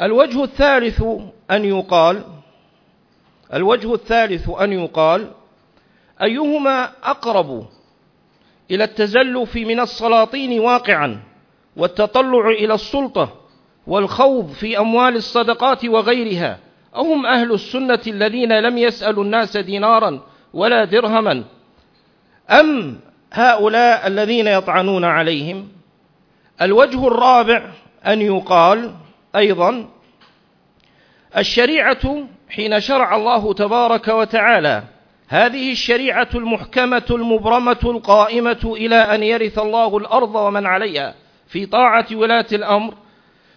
الوجه 0.00 0.44
الثالث 0.44 1.02
أن 1.50 1.64
يقال 1.64 2.24
الوجه 3.54 3.94
الثالث 3.94 4.50
أن 4.50 4.72
يقال 4.72 5.30
أيهما 6.22 6.92
أقرب 7.02 7.66
إلى 8.70 8.84
التزلف 8.84 9.56
من 9.56 9.80
السلاطين 9.80 10.60
واقعا 10.60 11.22
والتطلع 11.76 12.48
إلى 12.48 12.74
السلطة؟ 12.74 13.43
والخوض 13.86 14.48
في 14.48 14.78
أموال 14.78 15.16
الصدقات 15.16 15.84
وغيرها. 15.84 16.58
أهم 16.96 17.26
أهل 17.26 17.52
السنة 17.52 18.00
الذين 18.06 18.52
لم 18.60 18.78
يسألوا 18.78 19.24
الناس 19.24 19.56
دينارا 19.56 20.20
ولا 20.52 20.84
درهما. 20.84 21.44
أم 22.50 23.00
هؤلاء 23.32 24.06
الذين 24.06 24.46
يطعنون 24.46 25.04
عليهم؟ 25.04 25.68
الوجه 26.62 27.06
الرابع 27.06 27.70
أن 28.06 28.20
يقال 28.20 28.94
أيضا 29.36 29.88
الشريعة 31.36 32.26
حين 32.50 32.80
شرع 32.80 33.16
الله 33.16 33.54
تبارك 33.54 34.08
وتعالى 34.08 34.82
هذه 35.28 35.72
الشريعة 35.72 36.28
المحكمة 36.34 37.02
المبرمة 37.10 37.78
القائمة 37.84 38.74
إلى 38.76 38.96
أن 38.96 39.22
يرث 39.22 39.58
الله 39.58 39.96
الأرض 39.96 40.34
ومن 40.34 40.66
عليها 40.66 41.14
في 41.46 41.66
طاعة 41.66 42.06
ولاة 42.12 42.46
الأمر 42.52 42.94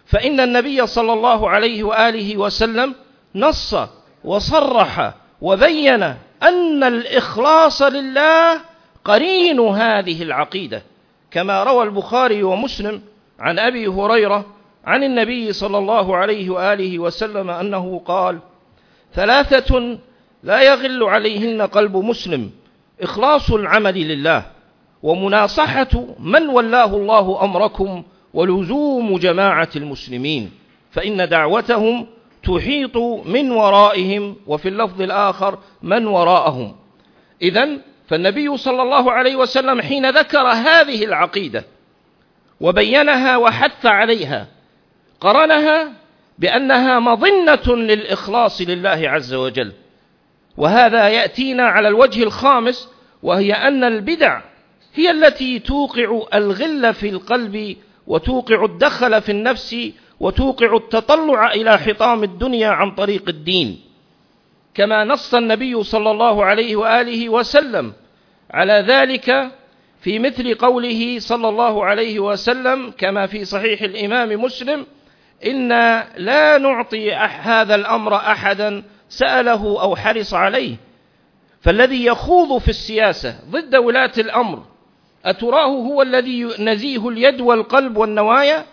فإن 0.08 0.40
النبي 0.40 0.88
صلى 0.88 1.14
الله 1.14 1.50
عليه 1.50 1.84
وآله 1.84 2.38
وسلم 2.38 2.96
نص 3.36 3.76
وصرح 4.24 5.14
وبين 5.42 6.04
أن 6.44 6.84
الإخلاص 6.84 7.82
لله 7.82 8.62
قرين 9.06 9.60
هذه 9.60 10.24
العقيدة 10.24 10.84
كما 11.32 11.64
روى 11.64 11.84
البخاري 11.84 12.44
ومسلم 12.44 13.02
عن 13.40 13.60
أبي 13.60 13.88
هريرة 13.88 14.46
عن 14.86 15.04
النبي 15.04 15.54
صلى 15.54 15.78
الله 15.78 16.16
عليه 16.18 16.50
وآله 16.50 17.00
وسلم 17.00 17.50
أنه 17.50 18.02
قال 18.06 18.40
ثلاثة 19.14 19.98
لا 20.44 20.62
يغل 20.62 21.04
عليهن 21.04 21.62
قلب 21.62 21.98
مسلم 21.98 22.52
إخلاص 23.02 23.52
العمل 23.52 24.08
لله 24.08 24.46
ومناصحة 25.04 26.06
من 26.20 26.50
ولاه 26.50 26.96
الله 26.96 27.44
أمركم 27.44 28.04
ولزوم 28.38 29.18
جماعة 29.18 29.70
المسلمين 29.76 30.52
فإن 30.92 31.30
دعوتهم 31.30 32.08
تحيط 32.44 32.98
من 33.26 33.52
ورائهم 33.52 34.36
وفي 34.48 34.70
اللفظ 34.70 35.02
الآخر 35.02 35.60
من 35.82 36.08
وراءهم. 36.08 36.76
إذا 37.42 37.70
فالنبي 38.08 38.58
صلى 38.58 38.82
الله 38.82 39.12
عليه 39.12 39.36
وسلم 39.36 39.82
حين 39.82 40.10
ذكر 40.10 40.48
هذه 40.48 41.06
العقيدة 41.06 41.66
وبينها 42.62 43.38
وحث 43.38 43.86
عليها 43.86 44.48
قرنها 45.20 45.92
بأنها 46.40 47.00
مظنة 47.00 47.76
للإخلاص 47.76 48.62
لله 48.62 49.10
عز 49.10 49.34
وجل. 49.34 49.72
وهذا 50.58 51.10
يأتينا 51.10 51.64
على 51.64 51.88
الوجه 51.88 52.24
الخامس 52.24 52.90
وهي 53.24 53.54
أن 53.54 53.84
البدع 53.84 54.42
هي 54.96 55.12
التي 55.12 55.60
توقع 55.60 56.22
الغل 56.34 56.94
في 56.94 57.10
القلب 57.10 57.78
وتوقع 58.08 58.66
الدخل 58.66 59.22
في 59.22 59.32
النفس 59.32 59.76
وتوقع 60.20 60.76
التطلع 60.76 61.52
إلى 61.52 61.78
حطام 61.78 62.24
الدنيا 62.24 62.70
عن 62.70 62.92
طريق 62.92 63.30
الدين. 63.30 63.80
كما 64.74 65.04
نص 65.04 65.34
النبي 65.34 65.84
صلى 65.84 66.12
الله 66.12 66.46
عليه 66.46 66.76
وآله 66.76 67.30
وسلم 67.30 67.94
على 68.52 68.86
ذلك 68.88 69.52
في 70.02 70.20
مثل 70.20 70.56
قوله 70.56 71.20
صلى 71.20 71.50
الله 71.50 71.86
عليه 71.86 72.20
وسلم 72.20 72.94
كما 72.98 73.28
في 73.28 73.46
صحيح 73.46 73.82
الإمام 73.82 74.42
مسلم 74.42 74.86
إنا 75.46 76.08
لا 76.18 76.58
نعطي 76.58 77.14
هذا 77.14 77.76
الأمر 77.76 78.16
أحدا 78.16 78.84
سأله 79.10 79.82
أو 79.82 79.96
حرص 79.96 80.34
عليه. 80.34 80.76
فالذي 81.62 82.06
يخوض 82.06 82.58
في 82.58 82.70
السياسة 82.70 83.40
ضد 83.50 83.76
ولاة 83.76 84.12
الأمر 84.18 84.64
أتراه 85.30 85.66
هو 85.68 86.02
الذي 86.02 86.44
نزيه 86.60 87.10
اليد 87.10 87.42
والقلب 87.42 87.98
والنوايا؟ 87.98 88.66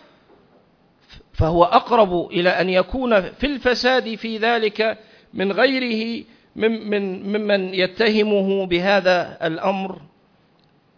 فهو 1.32 1.64
أقرب 1.64 2.30
إلى 2.30 2.50
أن 2.50 2.68
يكون 2.68 3.20
في 3.20 3.46
الفساد 3.46 4.14
في 4.14 4.38
ذلك 4.38 4.98
من 5.34 5.52
غيره 5.52 6.24
من 6.56 6.90
من 6.90 7.32
ممن 7.32 7.74
يتهمه 7.74 8.66
بهذا 8.66 9.38
الأمر. 9.46 10.00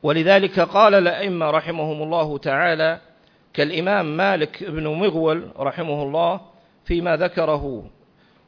ولذلك 0.02 0.61
قال 0.61 0.94
الأئمة 0.94 1.50
رحمهم 1.50 2.02
الله 2.02 2.38
تعالى 2.38 3.00
كالإمام 3.54 4.16
مالك 4.16 4.64
بن 4.64 4.86
مغول 4.86 5.50
رحمه 5.59 6.02
الله 6.02 6.40
فيما 6.84 7.16
ذكره 7.16 7.90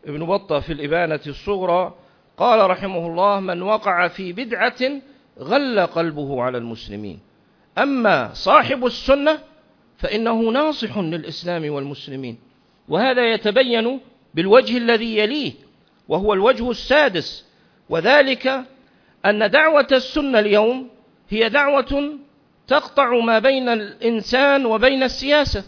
ابن 0.06 0.26
بطة 0.26 0.60
في 0.60 0.72
الإبانة 0.72 1.20
الصغرى 1.26 1.94
قال 2.36 2.70
رحمه 2.70 3.06
الله 3.06 3.40
من 3.40 3.62
وقع 3.62 4.08
في 4.08 4.32
بدعة 4.32 5.00
غل 5.40 5.86
قلبه 5.86 6.42
على 6.42 6.58
المسلمين. 6.58 7.18
أما 7.78 8.30
صاحب 8.34 8.86
السنة 8.86 9.38
فإنه 9.98 10.40
ناصح 10.42 10.98
للإسلام 10.98 11.70
والمسلمين. 11.72 12.38
وهذا 12.88 13.32
يتبين 13.32 14.00
بالوجه 14.34 14.76
الذي 14.76 15.18
يليه 15.18 15.52
وهو 16.08 16.32
الوجه 16.32 16.70
السادس. 16.70 17.46
وذلك 17.88 18.64
أن 19.26 19.50
دعوة 19.50 19.88
السنة 19.92 20.38
اليوم 20.38 20.88
هي 21.28 21.48
دعوة 21.48 22.18
تقطع 22.66 23.20
ما 23.20 23.38
بين 23.38 23.68
الإنسان 23.68 24.66
وبين 24.66 25.02
السياسة. 25.02 25.64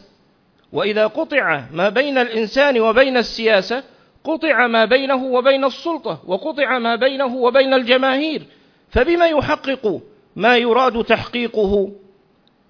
وإذا 0.73 1.07
قطع 1.07 1.64
ما 1.73 1.89
بين 1.89 2.18
الإنسان 2.18 2.81
وبين 2.81 3.16
السياسة 3.16 3.85
قطع 4.25 4.66
ما 4.66 4.85
بينه 4.85 5.25
وبين 5.25 5.64
السلطة 5.64 6.23
وقطع 6.27 6.79
ما 6.79 6.97
بينه 6.97 7.37
وبين 7.37 7.75
الجماهير. 7.75 8.43
فبما 8.91 9.26
يحقق 9.26 10.01
ما 10.36 10.57
يراد 10.57 11.05
تحقيقه؟ 11.05 11.93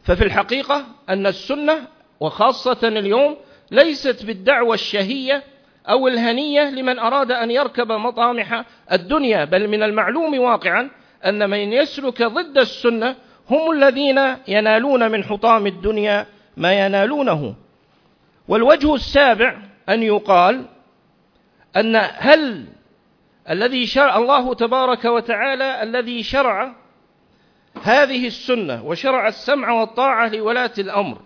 ففي 0.03 0.25
الحقيقة 0.25 0.85
أن 1.09 1.27
السنة 1.27 1.87
وخاصة 2.21 2.89
اليوم 2.89 3.37
ليست 3.71 4.25
بالدعوة 4.25 4.75
الشهية 4.75 5.43
أو 5.89 6.09
الهنية 6.09 6.71
لمن 6.71 6.99
أراد 6.99 7.33
أن 7.33 7.51
يركب 7.51 7.93
مطامح 7.93 8.65
الدنيا 8.93 9.45
بل 9.45 9.69
من 9.69 9.83
المعلوم 9.83 10.39
واقعا 10.39 10.91
أن 11.25 11.51
من 11.51 11.73
يسلك 11.73 12.23
ضد 12.23 12.59
السنة 12.59 13.17
هم 13.51 13.71
الذين 13.71 14.21
ينالون 14.49 15.11
من 15.11 15.25
حطام 15.25 15.67
الدنيا 15.67 16.27
ما 16.57 16.87
ينالونه. 16.87 17.55
والوجه 18.49 18.95
السابع 18.95 19.57
أن 19.89 20.03
يقال 20.03 20.65
أن 21.77 21.97
هل 22.15 22.67
الذي 23.51 23.87
شرع 23.87 24.17
الله 24.19 24.55
تبارك 24.55 25.05
وتعالى 25.05 25.83
الذي 25.83 26.23
شرع 26.23 26.75
هذه 27.83 28.27
السنة 28.27 28.85
وشرع 28.85 29.29
السمع 29.29 29.71
والطاعة 29.71 30.29
لولاة 30.29 30.73
الأمر. 30.79 31.21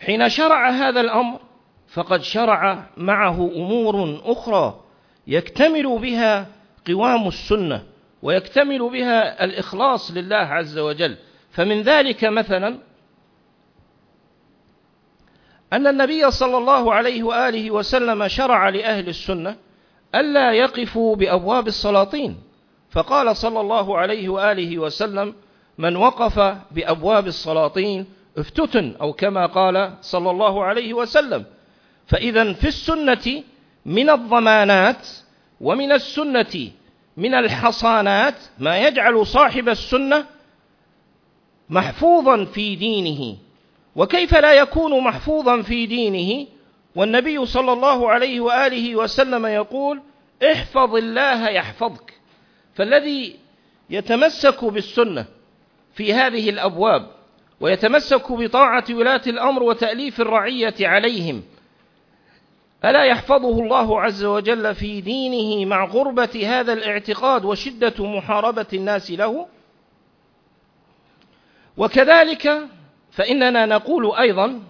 حين 0.00 0.28
شرع 0.28 0.70
هذا 0.70 1.00
الأمر 1.00 1.40
فقد 1.88 2.22
شرع 2.22 2.86
معه 2.96 3.50
أمور 3.56 4.20
أخرى 4.24 4.80
يكتمل 5.26 5.98
بها 5.98 6.46
قوام 6.86 7.28
السنة 7.28 7.82
ويكتمل 8.22 8.90
بها 8.90 9.44
الإخلاص 9.44 10.10
لله 10.10 10.36
عز 10.36 10.78
وجل. 10.78 11.16
فمن 11.50 11.82
ذلك 11.82 12.24
مثلا 12.24 12.78
أن 15.72 15.86
النبي 15.86 16.30
صلى 16.30 16.58
الله 16.58 16.94
عليه 16.94 17.22
وآله 17.22 17.70
وسلم 17.70 18.28
شرع 18.28 18.68
لأهل 18.68 19.08
السنة 19.08 19.56
ألا 20.14 20.52
يقفوا 20.52 21.16
بأبواب 21.16 21.66
السلاطين. 21.66 22.36
فقال 22.90 23.36
صلى 23.36 23.60
الله 23.60 23.98
عليه 23.98 24.28
وآله 24.28 24.78
وسلم 24.78 25.34
من 25.78 25.96
وقف 25.96 26.38
بأبواب 26.70 27.26
السلاطين 27.26 28.06
افتتن 28.38 28.94
أو 29.00 29.12
كما 29.12 29.46
قال 29.46 29.94
صلى 30.00 30.30
الله 30.30 30.64
عليه 30.64 30.94
وسلم. 30.94 31.44
فإذا 32.06 32.52
في 32.52 32.68
السنة 32.68 33.42
من 33.86 34.10
الضمانات 34.10 35.08
ومن 35.60 35.92
السنة 35.92 36.70
من 37.16 37.34
الحصانات 37.34 38.34
ما 38.58 38.78
يجعل 38.78 39.26
صاحب 39.26 39.68
السنة 39.68 40.24
محفوظا 41.70 42.44
في 42.44 42.76
دينه. 42.76 43.36
وكيف 43.96 44.34
لا 44.34 44.52
يكون 44.52 45.04
محفوظا 45.04 45.62
في 45.62 45.86
دينه؟ 45.86 46.46
والنبي 46.94 47.46
صلى 47.46 47.72
الله 47.72 48.10
عليه 48.10 48.40
وآله 48.40 48.96
وسلم 48.96 49.46
يقول 49.46 50.02
احفظ 50.52 50.94
الله 50.94 51.48
يحفظك. 51.48 52.14
فالذي 52.74 53.36
يتمسك 53.90 54.64
بالسنة 54.64 55.26
في 55.94 56.14
هذه 56.14 56.50
الأبواب 56.50 57.10
ويتمسك 57.60 58.32
بطاعة 58.32 58.84
ولاة 58.90 59.22
الأمر 59.26 59.62
وتأليف 59.62 60.20
الرعية 60.20 60.74
عليهم 60.80 61.42
ألا 62.84 63.04
يحفظه 63.04 63.60
الله 63.60 64.00
عز 64.00 64.24
وجل 64.24 64.74
في 64.74 65.00
دينه 65.00 65.68
مع 65.68 65.84
غربة 65.84 66.42
هذا 66.46 66.72
الاعتقاد 66.72 67.44
وشدة 67.44 68.06
محاربة 68.06 68.66
الناس 68.72 69.10
له؟ 69.10 69.46
وكذلك 71.76 72.68
فإننا 73.10 73.66
نقول 73.66 74.14
أيضا 74.16 74.60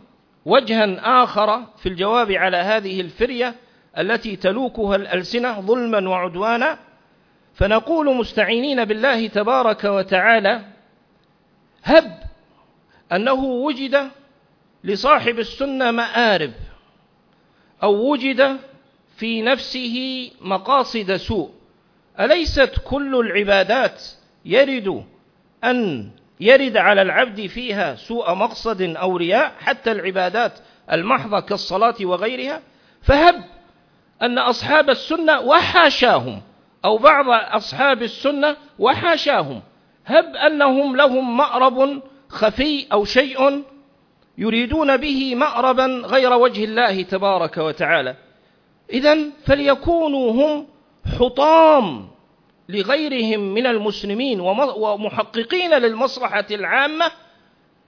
وجها 0.44 1.22
آخر 1.22 1.66
في 1.76 1.88
الجواب 1.88 2.32
على 2.32 2.56
هذه 2.56 3.00
الفرية 3.00 3.54
التي 3.98 4.36
تلوكها 4.36 4.96
الألسنة 4.96 5.60
ظلما 5.60 6.08
وعدوانا 6.08 6.78
فنقول 7.54 8.16
مستعينين 8.16 8.84
بالله 8.84 9.26
تبارك 9.26 9.84
وتعالى 9.84 10.64
هب 11.84 12.20
أنه 13.12 13.44
وجد 13.44 14.10
لصاحب 14.84 15.38
السنة 15.38 15.90
مآرب 15.90 16.52
أو 17.82 18.10
وجد 18.12 18.56
في 19.16 19.42
نفسه 19.42 20.30
مقاصد 20.40 21.16
سوء. 21.16 21.50
أليست 22.20 22.72
كل 22.84 23.16
العبادات 23.20 24.02
يرد 24.44 25.04
أن 25.64 26.10
يرد 26.40 26.76
على 26.76 27.02
العبد 27.02 27.46
فيها 27.46 27.94
سوء 27.94 28.34
مقصد 28.34 28.82
أو 28.82 29.16
رياء 29.16 29.52
حتى 29.60 29.92
العبادات 29.92 30.58
المحضة 30.92 31.40
كالصلاة 31.40 31.94
وغيرها. 32.00 32.60
فهب 33.02 33.44
أن 34.22 34.38
أصحاب 34.38 34.90
السنة 34.90 35.40
وحاشاهم 35.40 36.42
أو 36.84 36.98
بعض 36.98 37.24
أصحاب 37.28 38.02
السنة 38.02 38.56
وحاشاهم. 38.78 39.62
هب 40.06 40.36
أنهم 40.36 40.96
لهم 40.96 41.36
مأرب 41.36 42.02
خفي 42.28 42.86
أو 42.92 43.04
شيء 43.04 43.64
يريدون 44.38 44.96
به 44.96 45.34
مأربا 45.34 45.86
غير 45.86 46.32
وجه 46.32 46.64
الله 46.64 47.02
تبارك 47.02 47.56
وتعالى. 47.56 48.16
إذا 48.92 49.18
فليكونوا 49.44 50.32
هم 50.32 50.66
حطام 51.18 52.08
لغيرهم 52.70 53.40
من 53.40 53.66
المسلمين 53.66 54.40
ومحققين 54.40 55.74
للمصلحة 55.74 56.46
العامة 56.50 57.12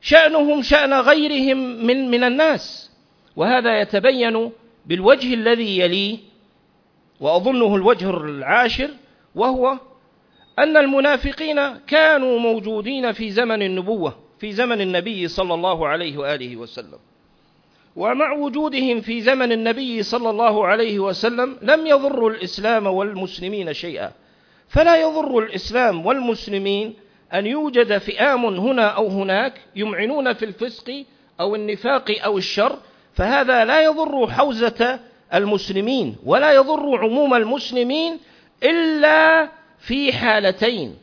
شأنهم 0.00 0.62
شأن 0.62 0.92
غيرهم 0.94 1.86
من 1.86 2.10
من 2.10 2.24
الناس. 2.24 2.92
وهذا 3.36 3.80
يتبين 3.80 4.52
بالوجه 4.86 5.34
الذي 5.34 5.78
يليه 5.78 6.18
وأظنه 7.20 7.76
الوجه 7.76 8.10
العاشر 8.10 8.90
وهو 9.34 9.78
أن 10.58 10.76
المنافقين 10.76 11.76
كانوا 11.86 12.38
موجودين 12.38 13.12
في 13.12 13.30
زمن 13.30 13.62
النبوة 13.62 14.16
في 14.38 14.52
زمن 14.52 14.80
النبي 14.80 15.28
صلى 15.28 15.54
الله 15.54 15.88
عليه 15.88 16.18
وآله 16.18 16.56
وسلم. 16.56 16.98
ومع 17.96 18.32
وجودهم 18.32 19.00
في 19.00 19.20
زمن 19.20 19.52
النبي 19.52 20.02
صلى 20.02 20.30
الله 20.30 20.66
عليه 20.66 20.98
وسلم 20.98 21.58
لم 21.62 21.86
يضروا 21.86 22.30
الإسلام 22.30 22.86
والمسلمين 22.86 23.72
شيئا. 23.72 24.12
فلا 24.72 24.96
يضر 24.96 25.38
الإسلام 25.38 26.06
والمسلمين 26.06 26.94
أن 27.34 27.46
يوجد 27.46 27.98
فئام 27.98 28.44
هنا 28.44 28.86
أو 28.86 29.06
هناك 29.06 29.60
يمعنون 29.76 30.32
في 30.32 30.44
الفسق 30.44 31.04
أو 31.40 31.54
النفاق 31.54 32.10
أو 32.24 32.38
الشر 32.38 32.78
فهذا 33.14 33.64
لا 33.64 33.84
يضر 33.84 34.30
حوزة 34.30 35.00
المسلمين 35.34 36.16
ولا 36.24 36.52
يضر 36.52 36.98
عموم 36.98 37.34
المسلمين 37.34 38.18
إلا 38.62 39.48
في 39.78 40.12
حالتين. 40.12 40.96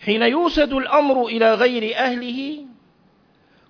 حين 0.00 0.22
يوسد 0.22 0.72
الأمر 0.72 1.26
إلى 1.26 1.54
غير 1.54 1.96
أهله 1.96 2.58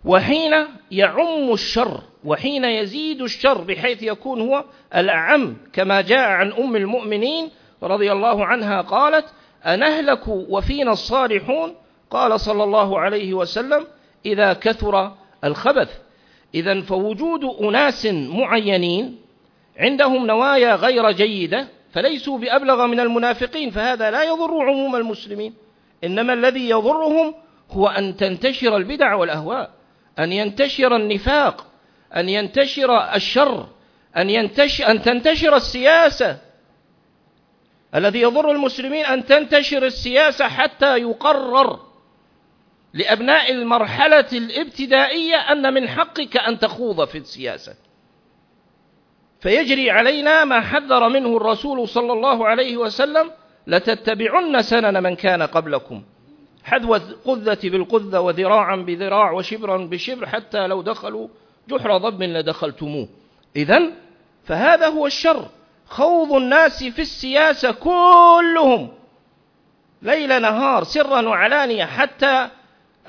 وحين 0.04 0.66
يعم 0.90 1.52
الشر 1.52 2.00
وحين 2.24 2.64
يزيد 2.64 3.22
الشر 3.22 3.60
بحيث 3.60 4.02
يكون 4.02 4.40
هو 4.40 4.64
الأعم 4.96 5.56
كما 5.72 6.00
جاء 6.00 6.28
عن 6.28 6.52
أم 6.52 6.76
المؤمنين 6.76 7.50
رضي 7.82 8.12
الله 8.12 8.46
عنها 8.46 8.80
قالت 8.80 9.24
أنهلك 9.66 10.28
وفينا 10.28 10.92
الصالحون 10.92 11.74
قال 12.10 12.40
صلى 12.40 12.64
الله 12.64 13.00
عليه 13.00 13.34
وسلم 13.34 13.86
إذا 14.26 14.52
كثر 14.52 15.12
الخبث. 15.44 15.98
إذا 16.54 16.80
فوجود 16.80 17.44
أناس 17.44 18.06
معينين 18.06 19.18
عندهم 19.76 20.26
نوايا 20.26 20.74
غير 20.74 21.10
جيدة 21.10 21.68
فليسوا 21.92 22.38
بأبلغ 22.38 22.86
من 22.86 23.00
المنافقين 23.00 23.70
فهذا 23.70 24.10
لا 24.10 24.22
يضر 24.22 24.62
عموم 24.68 24.96
المسلمين. 24.96 25.54
إنما 26.04 26.32
الذي 26.32 26.68
يضرهم 26.68 27.34
هو 27.70 27.88
أن 27.88 28.16
تنتشر 28.16 28.76
البدع 28.76 29.14
والأهواء 29.14 29.70
أن 30.18 30.32
ينتشر 30.32 30.96
النفاق 30.96 31.66
أن 32.16 32.28
ينتشر 32.28 33.14
الشر 33.14 33.66
أن, 34.16 34.30
ينتشر 34.30 34.90
أن 34.90 35.02
تنتشر 35.02 35.56
السياسة. 35.56 36.38
الذي 37.94 38.20
يضر 38.20 38.50
المسلمين 38.50 39.04
أن 39.04 39.24
تنتشر 39.24 39.86
السياسة 39.86 40.48
حتى 40.48 40.98
يقرر 40.98 41.80
لأبناء 42.94 43.52
المرحلة 43.52 44.26
الابتدائية 44.32 45.36
أن 45.36 45.74
من 45.74 45.88
حقك 45.88 46.36
أن 46.36 46.58
تخوض 46.58 47.04
في 47.04 47.18
السياسة. 47.18 47.74
فيجري 49.40 49.90
علينا 49.90 50.44
ما 50.44 50.60
حذر 50.60 51.08
منه 51.08 51.36
الرسول 51.36 51.88
صلى 51.88 52.12
الله 52.12 52.46
عليه 52.46 52.76
وسلم 52.76 53.30
لتتبعن 53.66 54.62
سنن 54.62 55.02
من 55.02 55.16
كان 55.16 55.42
قبلكم. 55.42 56.02
حذو 56.64 56.94
القذة 56.94 57.58
بالقذة 57.64 58.20
وذراعا 58.20 58.76
بذراع 58.76 59.30
وشبرا 59.30 59.76
بشبر 59.76 60.26
حتى 60.26 60.66
لو 60.66 60.82
دخلوا 60.82 61.28
جحر 61.68 61.96
ضب 61.96 62.22
لدخلتموه. 62.22 63.08
إذا 63.56 63.82
فهذا 64.44 64.88
هو 64.88 65.06
الشر. 65.06 65.48
خوض 65.92 66.32
الناس 66.32 66.84
في 66.84 67.02
السياسة 67.02 67.70
كلهم 67.72 68.88
ليل 70.02 70.42
نهار 70.42 70.84
سرا 70.84 71.28
وعلانية 71.28 71.84
حتى 71.84 72.48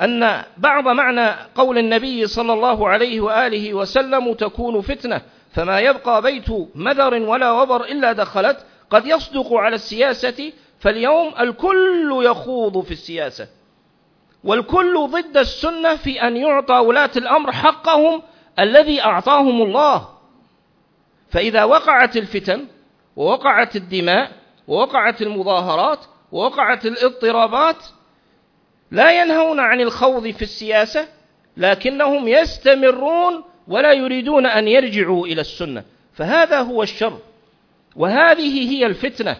أن 0.01 0.43
بعض 0.57 0.87
معنى 0.87 1.35
قول 1.55 1.77
النبي 1.77 2.27
صلى 2.27 2.53
الله 2.53 2.89
عليه 2.89 3.21
وآله 3.21 3.73
وسلم 3.73 4.33
تكون 4.33 4.81
فتنة 4.81 5.21
فما 5.51 5.79
يبقى 5.79 6.21
بيت 6.21 6.45
مدر 6.75 7.13
ولا 7.13 7.51
وبر 7.51 7.83
إلا 7.83 8.11
دخلت 8.13 8.65
قد 8.89 9.07
يصدق 9.07 9.53
على 9.53 9.75
السياسة 9.75 10.51
فاليوم 10.79 11.33
الكل 11.39 12.21
يخوض 12.23 12.83
في 12.83 12.91
السياسة. 12.91 13.47
والكل 14.43 15.07
ضد 15.07 15.37
السنة 15.37 15.95
في 15.95 16.21
أن 16.21 16.37
يعطى 16.37 16.73
ولاة 16.73 17.11
الأمر 17.17 17.51
حقهم 17.51 18.21
الذي 18.59 19.01
أعطاهم 19.01 19.61
الله. 19.61 20.12
فإذا 21.33 21.63
وقعت 21.63 22.17
الفتن 22.17 22.67
ووقعت 23.15 23.75
الدماء 23.75 24.31
ووقعت 24.67 25.21
المظاهرات 25.21 25.99
ووقعت 26.31 26.85
الاضطرابات 26.85 27.85
لا 28.91 29.21
ينهون 29.21 29.59
عن 29.59 29.81
الخوض 29.81 30.27
في 30.27 30.41
السياسة 30.41 31.07
لكنهم 31.57 32.27
يستمرون 32.27 33.43
ولا 33.67 33.93
يريدون 33.93 34.45
أن 34.45 34.67
يرجعوا 34.67 35.27
إلى 35.27 35.41
السنة. 35.41 35.83
فهذا 36.13 36.59
هو 36.59 36.83
الشر. 36.83 37.19
وهذه 37.95 38.69
هي 38.69 38.85
الفتنة. 38.85 39.37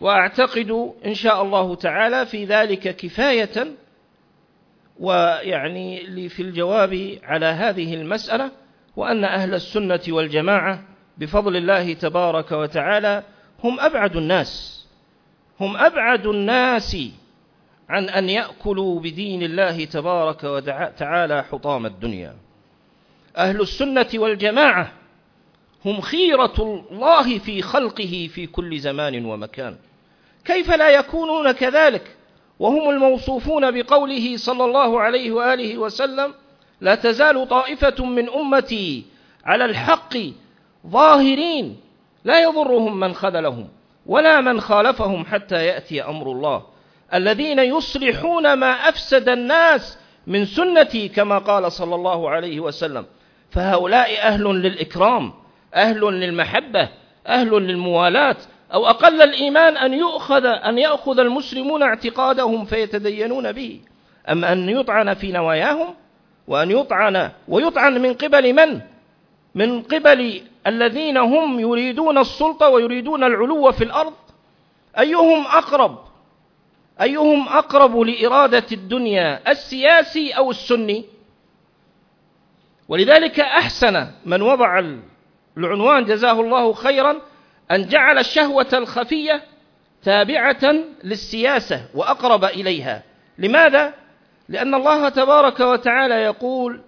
وأعتقد 0.00 0.94
إن 1.06 1.14
شاء 1.14 1.42
الله 1.42 1.74
تعالى 1.74 2.26
في 2.26 2.44
ذلك 2.44 2.96
كفاية 2.96 3.74
ويعني 4.98 6.28
في 6.28 6.42
الجواب 6.42 7.18
على 7.22 7.46
هذه 7.46 7.94
المسألة. 7.94 8.50
وأن 8.98 9.24
أهل 9.24 9.54
السنة 9.54 10.00
والجماعة 10.08 10.82
بفضل 11.18 11.56
الله 11.56 11.92
تبارك 11.92 12.52
وتعالى 12.52 13.22
هم 13.64 13.80
أبعد 13.80 14.16
الناس 14.16 14.84
هم 15.60 15.76
أبعد 15.76 16.26
الناس 16.26 16.96
عن 17.88 18.08
أن 18.08 18.28
يأكلوا 18.28 19.00
بدين 19.00 19.42
الله 19.42 19.84
تبارك 19.84 20.44
وتعالى 20.44 21.44
حطام 21.44 21.86
الدنيا. 21.86 22.34
أهل 23.36 23.60
السنة 23.60 24.06
والجماعة 24.14 24.92
هم 25.84 26.00
خيرة 26.00 26.84
الله 26.90 27.38
في 27.38 27.62
خلقه 27.62 28.28
في 28.34 28.46
كل 28.46 28.78
زمان 28.78 29.24
ومكان. 29.24 29.76
كيف 30.44 30.70
لا 30.70 30.90
يكونون 30.90 31.52
كذلك؟ 31.52 32.16
وهم 32.58 32.90
الموصوفون 32.90 33.70
بقوله 33.70 34.36
صلى 34.36 34.64
الله 34.64 35.00
عليه 35.00 35.32
وآله 35.32 35.78
وسلم 35.78 36.34
لا 36.80 36.94
تزال 36.94 37.48
طائفة 37.48 38.04
من 38.04 38.28
أمتي 38.28 39.04
على 39.44 39.64
الحق 39.64 40.16
ظاهرين 40.86 41.80
لا 42.24 42.42
يضرهم 42.42 43.00
من 43.00 43.14
خذلهم 43.14 43.68
ولا 44.06 44.40
من 44.40 44.60
خالفهم 44.60 45.24
حتى 45.24 45.66
يأتي 45.66 46.02
أمر 46.02 46.32
الله. 46.32 46.62
الذين 47.14 47.58
يصلحون 47.58 48.52
ما 48.52 48.88
أفسد 48.88 49.28
الناس 49.28 49.98
من 50.26 50.44
سنتي 50.44 51.08
كما 51.08 51.38
قال 51.38 51.72
صلى 51.72 51.94
الله 51.94 52.30
عليه 52.30 52.60
وسلم. 52.60 53.06
فهؤلاء 53.50 54.18
أهل 54.22 54.44
للإكرام 54.44 55.32
أهل 55.74 56.00
للمحبة 56.00 56.88
أهل 57.26 57.50
للموالاة 57.50 58.36
أو 58.74 58.86
أقل 58.86 59.22
الإيمان 59.22 59.76
أن 59.76 59.94
يؤخذ 59.94 60.44
أن 60.44 60.78
يأخذ 60.78 61.18
المسلمون 61.18 61.82
اعتقادهم 61.82 62.64
فيتدينون 62.64 63.52
به. 63.52 63.80
أما 64.28 64.52
أن 64.52 64.68
يطعن 64.68 65.14
في 65.14 65.32
نواياهم؟ 65.32 65.94
وأن 66.48 66.70
يطعن 66.70 67.30
ويطعن 67.48 68.02
من 68.02 68.14
قبل 68.14 68.52
من؟ 68.52 68.80
من 69.54 69.82
قبل 69.82 70.42
الذين 70.66 71.16
هم 71.16 71.60
يريدون 71.60 72.18
السلطة 72.18 72.68
ويريدون 72.68 73.24
العلو 73.24 73.72
في 73.72 73.84
الأرض 73.84 74.14
أيهم 74.98 75.46
أقرب 75.46 75.98
أيهم 77.02 77.48
أقرب 77.48 77.98
لإرادة 77.98 78.64
الدنيا 78.72 79.50
السياسي 79.50 80.32
أو 80.32 80.50
السني 80.50 81.04
ولذلك 82.88 83.40
أحسن 83.40 84.06
من 84.26 84.42
وضع 84.42 84.84
العنوان 85.56 86.04
جزاه 86.04 86.40
الله 86.40 86.72
خيرا 86.72 87.16
أن 87.70 87.88
جعل 87.88 88.18
الشهوة 88.18 88.66
الخفية 88.72 89.42
تابعة 90.02 90.74
للسياسة 91.04 91.84
وأقرب 91.94 92.44
إليها 92.44 93.02
لماذا؟ 93.38 93.94
لأن 94.48 94.74
الله 94.74 95.08
تبارك 95.08 95.60
وتعالى 95.60 96.14
يقول 96.14 96.80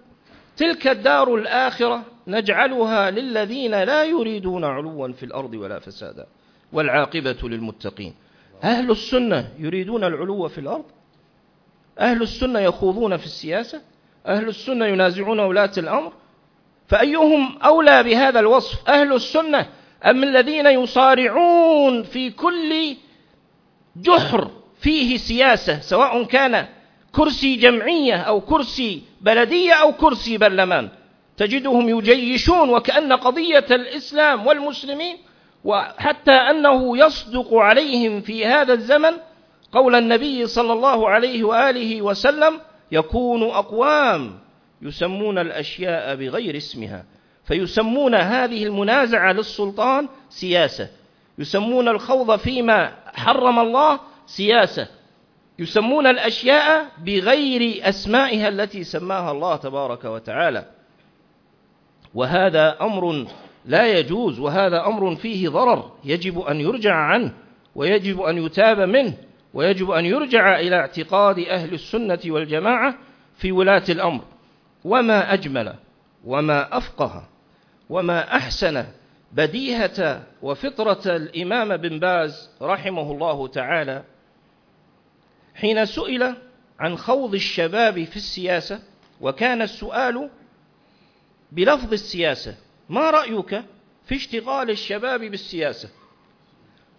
تلك 0.57 0.87
الدار 0.87 1.35
الآخرة 1.35 2.03
نجعلها 2.27 3.11
للذين 3.11 3.83
لا 3.83 4.03
يريدون 4.03 4.63
علوا 4.63 5.11
في 5.11 5.23
الأرض 5.23 5.53
ولا 5.53 5.79
فسادا 5.79 6.25
والعاقبة 6.73 7.37
للمتقين. 7.43 8.15
أهل 8.63 8.91
السنة 8.91 9.47
يريدون 9.59 10.03
العلو 10.03 10.47
في 10.47 10.57
الأرض؟ 10.57 10.85
أهل 11.99 12.21
السنة 12.21 12.59
يخوضون 12.59 13.17
في 13.17 13.25
السياسة؟ 13.25 13.81
أهل 14.27 14.47
السنة 14.47 14.85
ينازعون 14.85 15.39
ولاة 15.39 15.71
الأمر؟ 15.77 16.13
فأيهم 16.87 17.57
أولى 17.61 18.03
بهذا 18.03 18.39
الوصف 18.39 18.89
أهل 18.89 19.13
السنة 19.13 19.67
أم 20.05 20.23
الذين 20.23 20.65
يصارعون 20.65 22.03
في 22.03 22.29
كل 22.29 22.97
جحر 23.95 24.51
فيه 24.79 25.17
سياسة 25.17 25.79
سواء 25.79 26.23
كان 26.23 26.67
كرسي 27.11 27.55
جمعية 27.55 28.15
أو 28.15 28.41
كرسي 28.41 29.01
بلدية 29.21 29.73
أو 29.73 29.91
كرسي 29.91 30.37
برلمان. 30.37 30.89
تجدهم 31.37 31.89
يجيشون 31.89 32.69
وكأن 32.69 33.13
قضية 33.13 33.65
الإسلام 33.71 34.47
والمسلمين 34.47 35.17
وحتى 35.63 36.31
أنه 36.31 36.97
يصدق 36.97 37.53
عليهم 37.53 38.21
في 38.21 38.45
هذا 38.45 38.73
الزمن 38.73 39.11
قول 39.71 39.95
النبي 39.95 40.47
صلى 40.47 40.73
الله 40.73 41.09
عليه 41.09 41.43
وآله 41.43 42.01
وسلم 42.01 42.59
يكون 42.91 43.43
أقوام 43.43 44.39
يسمون 44.81 45.37
الأشياء 45.37 46.15
بغير 46.15 46.57
اسمها. 46.57 47.05
فيسمون 47.43 48.15
هذه 48.15 48.63
المنازعة 48.63 49.31
للسلطان 49.31 50.09
سياسة. 50.29 50.89
يسمون 51.37 51.87
الخوض 51.87 52.35
فيما 52.35 52.93
حرم 53.13 53.59
الله 53.59 53.99
سياسة. 54.25 54.87
يسمون 55.61 56.07
الأشياء 56.07 56.91
بغير 57.05 57.89
أسمائها 57.89 58.47
التي 58.47 58.83
سماها 58.83 59.31
الله 59.31 59.55
تبارك 59.55 60.05
وتعالى. 60.05 60.65
وهذا 62.13 62.77
أمر 62.81 63.27
لا 63.65 63.99
يجوز 63.99 64.39
وهذا 64.39 64.85
أمر 64.85 65.15
فيه 65.15 65.49
ضرر. 65.49 65.91
يجب 66.03 66.39
أن 66.39 66.59
يرجع 66.59 66.95
عنه 66.95 67.33
ويجب 67.75 68.21
أن 68.21 68.37
يتاب 68.45 68.79
منه 68.79 69.13
ويجب 69.53 69.91
أن 69.91 70.05
يرجع 70.05 70.59
إلى 70.59 70.75
اعتقاد 70.75 71.39
أهل 71.39 71.73
السنة 71.73 72.19
والجماعة 72.25 72.95
في 73.35 73.51
ولاة 73.51 73.83
الأمر. 73.89 74.21
وما 74.83 75.33
أجمل 75.33 75.73
وما 76.25 76.77
أفقه 76.77 77.27
وما 77.89 78.35
أحسن 78.35 78.85
بديهة 79.31 80.23
وفطرة 80.41 81.15
الإمام 81.15 81.77
بن 81.77 81.99
باز 81.99 82.49
رحمه 82.61 83.11
الله 83.11 83.47
تعالى 83.47 84.03
حين 85.61 85.85
سئل 85.85 86.35
عن 86.79 86.97
خوض 86.97 87.33
الشباب 87.33 88.03
في 88.03 88.15
السياسة 88.15 88.79
وكان 89.21 89.61
السؤال 89.61 90.29
بلفظ 91.51 91.93
السياسة 91.93 92.55
ما 92.89 93.09
رأيك 93.09 93.63
في 94.05 94.15
اشتغال 94.15 94.69
الشباب 94.69 95.19
بالسياسة؟ 95.19 95.89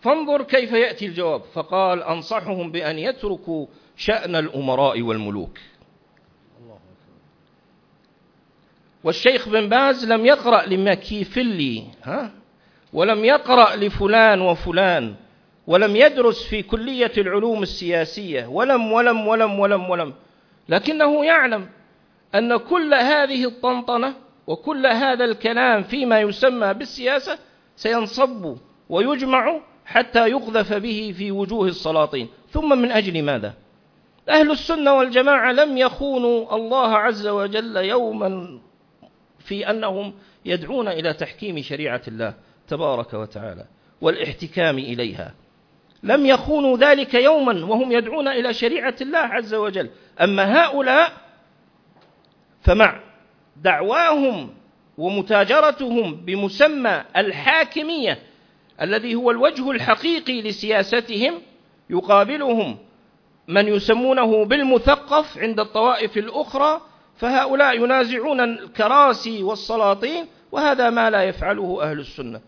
فانظر 0.01 0.43
كيف 0.43 0.73
يأتي 0.73 1.07
الجواب. 1.07 1.43
فقال 1.43 2.03
أنصحهم 2.03 2.73
بأن 2.73 2.99
يتركوا 2.99 3.67
شأن 3.97 4.37
الأمراء 4.37 5.03
والملوك. 5.03 5.59
والشيخ 9.05 9.49
بن 9.49 9.69
باز 9.69 10.05
لم 10.05 10.27
يقرأ 10.27 10.67
لمكيفلي 10.67 11.87
ها؟ 12.03 12.33
ولم 12.93 13.25
يقرأ 13.25 13.77
لفلان 13.77 14.41
وفلان. 14.41 15.15
ولم 15.67 15.97
يدرس 15.97 16.43
في 16.43 16.63
كلية 16.63 17.13
العلوم 17.19 17.63
السياسية. 17.63 18.47
ولم 18.47 18.93
ولم 18.93 19.27
ولم 19.27 19.59
ولم 19.59 19.91
ولم. 19.91 20.15
لكنه 20.69 21.25
يعلم 21.25 21.69
أن 22.35 22.57
كل 22.57 22.95
هذه 22.95 23.45
الطنطنة 23.45 24.15
وكل 24.47 24.87
هذا 24.87 25.25
الكلام 25.25 25.83
فيما 25.83 26.21
يسمى 26.21 26.75
بالسياسة 26.75 27.39
سينصب 27.77 28.57
ويجمع 28.89 29.61
حتى 29.85 30.29
يقذف 30.29 30.73
به 30.73 31.15
في 31.19 31.31
وجوه 31.31 31.69
السلاطين. 31.69 32.29
ثم 32.51 32.79
من 32.79 32.91
أجل 32.91 33.23
ماذا؟ 33.23 33.55
أهل 34.29 34.51
السنة 34.51 34.95
والجماعة 34.95 35.53
لم 35.53 35.79
يخونوا 35.79 36.57
الله 36.57 36.97
عز 36.97 37.27
وجل 37.27 37.77
يوما 37.77 38.61
في 39.39 39.71
أنهم 39.71 40.15
يدعون 40.45 40.89
إلى 40.89 41.13
تحكيم 41.13 41.63
شريعة 41.63 42.03
الله 42.09 42.35
تبارك 42.69 43.15
وتعالى 43.15 43.65
والاحتكام 44.01 44.79
إليها. 44.79 45.35
لم 46.03 46.27
يخونوا 46.27 46.77
ذلك 46.77 47.15
يوما 47.15 47.65
وهم 47.65 47.93
يدعون 47.93 48.29
إلى 48.29 48.55
شريعة 48.55 48.95
الله 49.01 49.19
عز 49.19 49.55
وجل. 49.55 49.91
أما 50.21 50.65
هؤلاء 50.65 51.13
فمع 52.63 53.01
دعواهم 53.57 54.55
ومتاجرتهم 54.99 56.15
بمسمى 56.15 57.05
الحاكمية 57.17 58.19
الذي 58.81 59.15
هو 59.15 59.31
الوجه 59.31 59.71
الحقيقي 59.71 60.43
لسياستهم 60.43 61.35
يقابلهم 61.91 62.79
من 63.49 63.69
يسمونه 63.69 64.45
بالمثقف 64.45 65.39
عند 65.39 65.61
الطوائف 65.61 66.17
الأخرى 66.19 66.81
فهؤلاء 67.17 67.77
ينازعون 67.77 68.41
الكراسي 68.41 69.43
والسلاطين 69.43 70.27
وهذا 70.53 70.91
ما 70.91 71.11
لا 71.11 71.23
يفعله 71.23 71.83
أهل 71.83 72.01
السنة. 72.01 72.41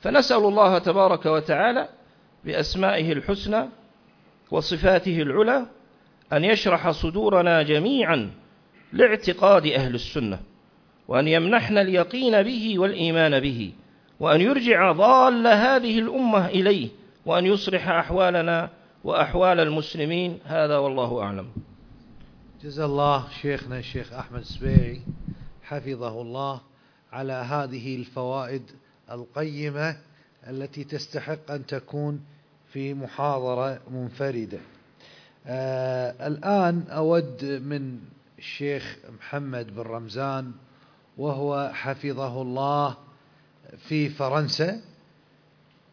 فنسأل 0.00 0.36
الله 0.36 0.78
تبارك 0.78 1.26
وتعالى 1.26 1.88
بأسمائه 2.44 3.12
الحسنى 3.12 3.68
وصفاته 4.50 5.22
العلى 5.22 5.66
أن 6.32 6.44
يشرح 6.44 6.90
صدورنا 6.90 7.62
جميعا 7.62 8.30
لاعتقاد 8.92 9.66
أهل 9.66 9.94
السنة 9.94 10.40
وأن 11.08 11.28
يمنحنا 11.28 11.80
اليقين 11.80 12.42
به 12.42 12.78
والإيمان 12.78 13.40
به 13.40 13.72
وأن 14.20 14.40
يرجع 14.40 14.92
ضال 14.92 15.46
هذه 15.46 15.98
الأمة 15.98 16.46
إليه 16.46 16.88
وأن 17.26 17.46
يصلح 17.46 17.88
أحوالنا 17.88 18.70
وأحوال 19.04 19.60
المسلمين. 19.60 20.38
هذا 20.44 20.76
والله 20.76 21.22
أعلم. 21.22 21.48
جزا 22.62 22.84
الله 22.84 23.28
شيخنا 23.42 23.78
الشيخ 23.78 24.12
أحمد 24.12 24.40
السبيعي 24.40 25.00
حفظه 25.62 26.22
الله 26.22 26.60
على 27.12 27.32
هذه 27.32 27.96
الفوائد 27.96 28.62
القيمة 29.10 29.96
التي 30.48 30.84
تستحق 30.84 31.50
أن 31.50 31.66
تكون 31.66 32.24
في 32.72 32.94
محاضرة 32.94 33.80
منفردة. 33.90 34.58
آه 35.46 36.26
الآن 36.26 36.82
أود 36.88 37.44
من 37.44 37.98
الشيخ 38.38 38.96
محمد 39.18 39.74
بن 39.74 39.82
رمزان 39.82 40.52
وهو 41.18 41.70
حفظه 41.74 42.42
الله 42.42 42.96
في 43.78 44.08
فرنسا 44.08 44.80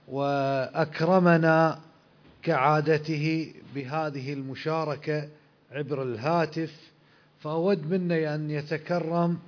وأكرمنا 0.07 1.79
كعادته 2.43 3.53
بهذه 3.75 4.33
المشاركة 4.33 5.29
عبر 5.71 6.03
الهاتف. 6.03 6.89
فأود 7.39 7.91
مني 7.93 8.35
أن 8.35 8.51
يتكرم 8.51 9.39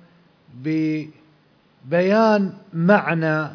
ببيان 1.84 2.52
معنى 2.72 3.48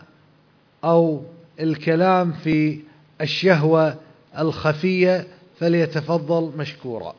أو 0.83 1.23
الكلام 1.59 2.31
في 2.31 2.86
الشهوة 3.21 3.95
الخفية 4.39 5.27
فليتفضل 5.59 6.57
مشكورا. 6.57 7.15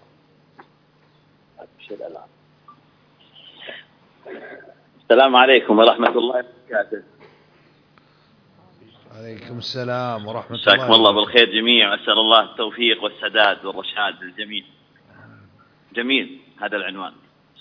السلام 5.02 5.36
عليكم. 5.36 5.78
ورحمة 5.78 6.08
الله 6.08 6.44
وبركاته. 6.44 7.02
عليكم 9.16 9.58
السلام 9.58 10.26
ورحمة 10.26 10.56
الله 10.56 10.74
مساكم 10.74 10.92
الله 10.92 11.12
بالخير 11.12 11.52
جميعا. 11.52 11.94
أسأل 11.94 12.18
الله 12.18 12.42
التوفيق 12.42 13.02
والسداد 13.02 13.64
والرشاد 13.64 14.22
للجميع 14.22 14.64
جميل 15.94 16.40
هذا 16.60 16.76
العنوان. 16.76 17.12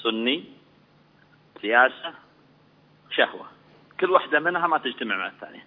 سني 0.03 0.43
سياسة 1.61 2.13
شهوة. 3.11 3.47
كل 3.99 4.11
واحدة 4.11 4.39
منها 4.39 4.67
ما 4.67 4.77
تجتمع 4.77 5.17
مع 5.17 5.27
الثانية. 5.27 5.65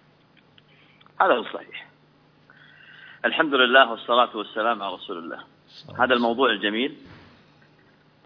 هذا 1.21 1.33
هو 1.33 1.39
الصحيح. 1.39 1.90
الحمد 3.25 3.53
لله 3.53 3.91
والصلاة 3.91 4.37
والسلام 4.37 4.83
على 4.83 4.93
رسول 4.93 5.17
الله. 5.17 5.43
هذا 5.99 6.13
الموضوع 6.13 6.49
الجميل. 6.49 6.97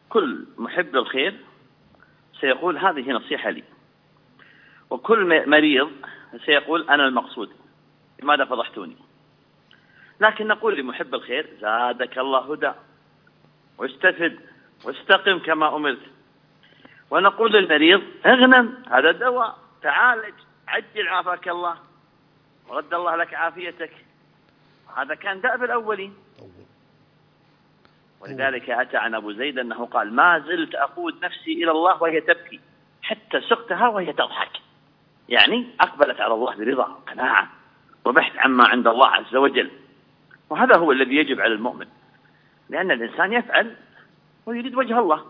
كل 0.10 0.46
محب 0.58 0.96
الخير 0.96 1.36
سيقول 2.42 2.78
هذه 2.78 3.12
نصيحة 3.12 3.50
لي. 3.50 3.64
وكل 4.90 5.50
مريض 5.50 5.92
سيقول 6.46 6.90
أنا 6.90 7.08
المقصود. 7.08 7.50
لماذا 8.24 8.46
فضحتوني؟ 8.46 8.96
لكن 10.20 10.48
نقول 10.48 10.78
لمحب 10.80 11.16
الخير 11.16 11.50
زادك 11.62 12.18
الله 12.18 12.54
هدى. 12.54 12.72
واستفد 13.78 14.40
واستقم 14.86 15.40
كما 15.40 15.76
أمرت. 15.76 16.02
ونقول 17.10 17.52
للمريض 17.52 18.02
اغنم 18.26 18.84
هذا 18.90 19.10
الدواء 19.10 19.58
تعالج 19.82 20.36
عجل 20.68 21.08
عافاك 21.08 21.48
الله. 21.48 21.78
ورد 22.68 22.94
الله 22.94 23.16
لك 23.16 23.34
عافيتك. 23.34 24.05
هذا 24.98 25.16
كان 25.16 25.41
دأب 25.41 25.64
الأولين. 25.64 26.14
ولذلك 28.22 28.70
أتى 28.70 28.98
عن 28.98 29.16
أبو 29.16 29.32
زيد 29.32 29.60
أنه 29.60 29.86
قال 29.86 30.14
ما 30.14 30.40
زلت 30.40 30.76
أقود 30.76 31.26
نفسي 31.26 31.53
إلى 31.53 31.72
الله 31.72 32.03
وهي 32.03 32.22
تبكي 32.22 32.60
حتى 33.02 33.41
سقتها 33.41 33.88
وهي 33.88 34.14
تضحك. 34.14 34.52
يعني 35.30 35.68
أقبلت 35.80 36.22
على 36.22 36.34
الله 36.34 36.56
برضا 36.56 36.84
قناعة 36.84 37.49
وبحث 38.06 38.38
عما 38.38 38.68
عند 38.68 38.88
الله 38.88 39.07
عز 39.07 39.36
وجل. 39.36 39.72
وهذا 40.49 40.78
هو 40.78 40.91
الذي 40.91 41.16
يجب 41.16 41.41
على 41.41 41.53
المؤمن 41.53 41.88
لأن 42.70 42.91
الإنسان 42.91 43.34
يفعل 43.34 43.76
ويريد 44.45 44.76
وجه 44.76 44.99
الله. 44.99 45.26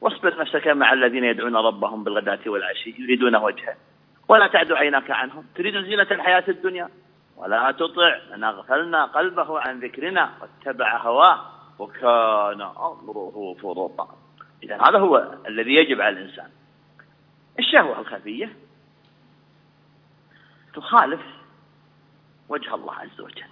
واصبر 0.00 0.40
نفسك 0.40 0.68
مع 0.68 0.92
الذين 0.92 1.24
يدعون 1.24 1.56
ربهم 1.56 2.04
بالغداة 2.04 2.38
والعشي 2.46 2.94
يريدون 2.98 3.36
وجهه 3.36 3.76
ولا 4.28 4.46
تعد 4.46 4.72
عيناك 4.72 5.10
عنهم. 5.10 5.46
تريد 5.54 5.84
زينة 5.84 6.06
الحياة 6.10 6.44
الدنيا؟ 6.48 6.88
ولا 7.40 7.72
تطع. 7.72 8.18
من 8.30 8.44
أغفلنا 8.44 9.04
قلبه 9.04 9.60
عن 9.60 9.80
ذكرنا 9.80 10.30
واتبع 10.40 10.96
هواه 10.96 11.46
وكان 11.78 12.60
أمره 12.60 13.56
فرطا. 13.62 14.16
إذا 14.62 14.82
هذا 14.82 14.98
هو 14.98 15.34
الذي 15.46 15.74
يجب 15.74 16.00
على 16.00 16.18
الإنسان. 16.20 16.50
الشهوة 17.58 18.00
الخفية 18.00 18.56
تخالف 20.74 21.20
وجه 22.48 22.74
الله 22.74 22.94
عز 22.94 23.20
وجل. 23.20 23.44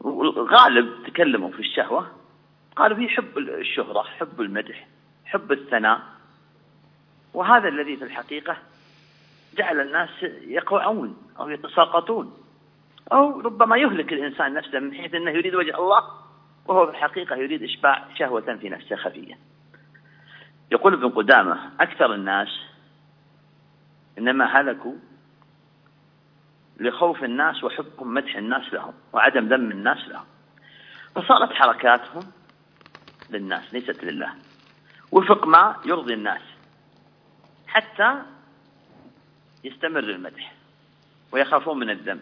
والغالب 0.00 1.06
تكلموا 1.06 1.50
في 1.50 1.60
الشهوة 1.60 2.12
قالوا 2.76 2.98
هي 2.98 3.08
حب 3.08 3.38
الشهرة 3.38 4.02
حب 4.02 4.40
المدح 4.40 4.88
حب 5.24 5.52
الثناء. 5.52 6.00
وهذا 7.34 7.68
الذي 7.68 7.96
في 7.96 8.04
الحقيقة 8.04 8.56
جعل 9.56 9.80
الناس 9.80 10.10
يقعون 10.46 11.16
أو 11.38 11.48
يتساقطون 11.48 12.42
أو 13.12 13.40
ربما 13.40 13.76
يهلك 13.76 14.12
الإنسان 14.12 14.54
نفسه 14.54 14.78
من 14.78 14.94
حيث 14.94 15.14
أنه 15.14 15.30
يريد 15.30 15.54
وجه 15.54 15.78
الله 15.78 16.04
وهو 16.66 16.86
في 16.86 16.92
الحقيقة 16.92 17.36
يريد 17.36 17.62
إشباع 17.62 18.08
شهوة 18.18 18.56
في 18.56 18.68
نفسه 18.68 18.96
خفية. 18.96 19.38
يقول 20.72 20.92
ابن 20.92 21.08
قدامة 21.08 21.70
أكثر 21.80 22.14
الناس 22.14 22.48
إنما 24.18 24.44
هلكوا 24.44 24.94
لخوف 26.80 27.24
الناس 27.24 27.64
وحبهم 27.64 28.14
مدح 28.14 28.36
الناس 28.36 28.72
لهم 28.72 28.94
وعدم 29.12 29.48
ذم 29.48 29.70
الناس 29.70 30.08
لهم. 30.08 30.24
فصارت 31.14 31.52
حركاتهم 31.52 32.22
للناس 33.30 33.74
ليست 33.74 34.04
لله. 34.04 34.32
وفق 35.12 35.46
ما 35.46 35.76
يرضي 35.84 36.14
الناس. 36.14 36.42
حتى 37.66 38.22
يستمر 39.64 39.98
المدح 39.98 40.54
ويخافون 41.32 41.78
من 41.78 41.90
الذم 41.90 42.20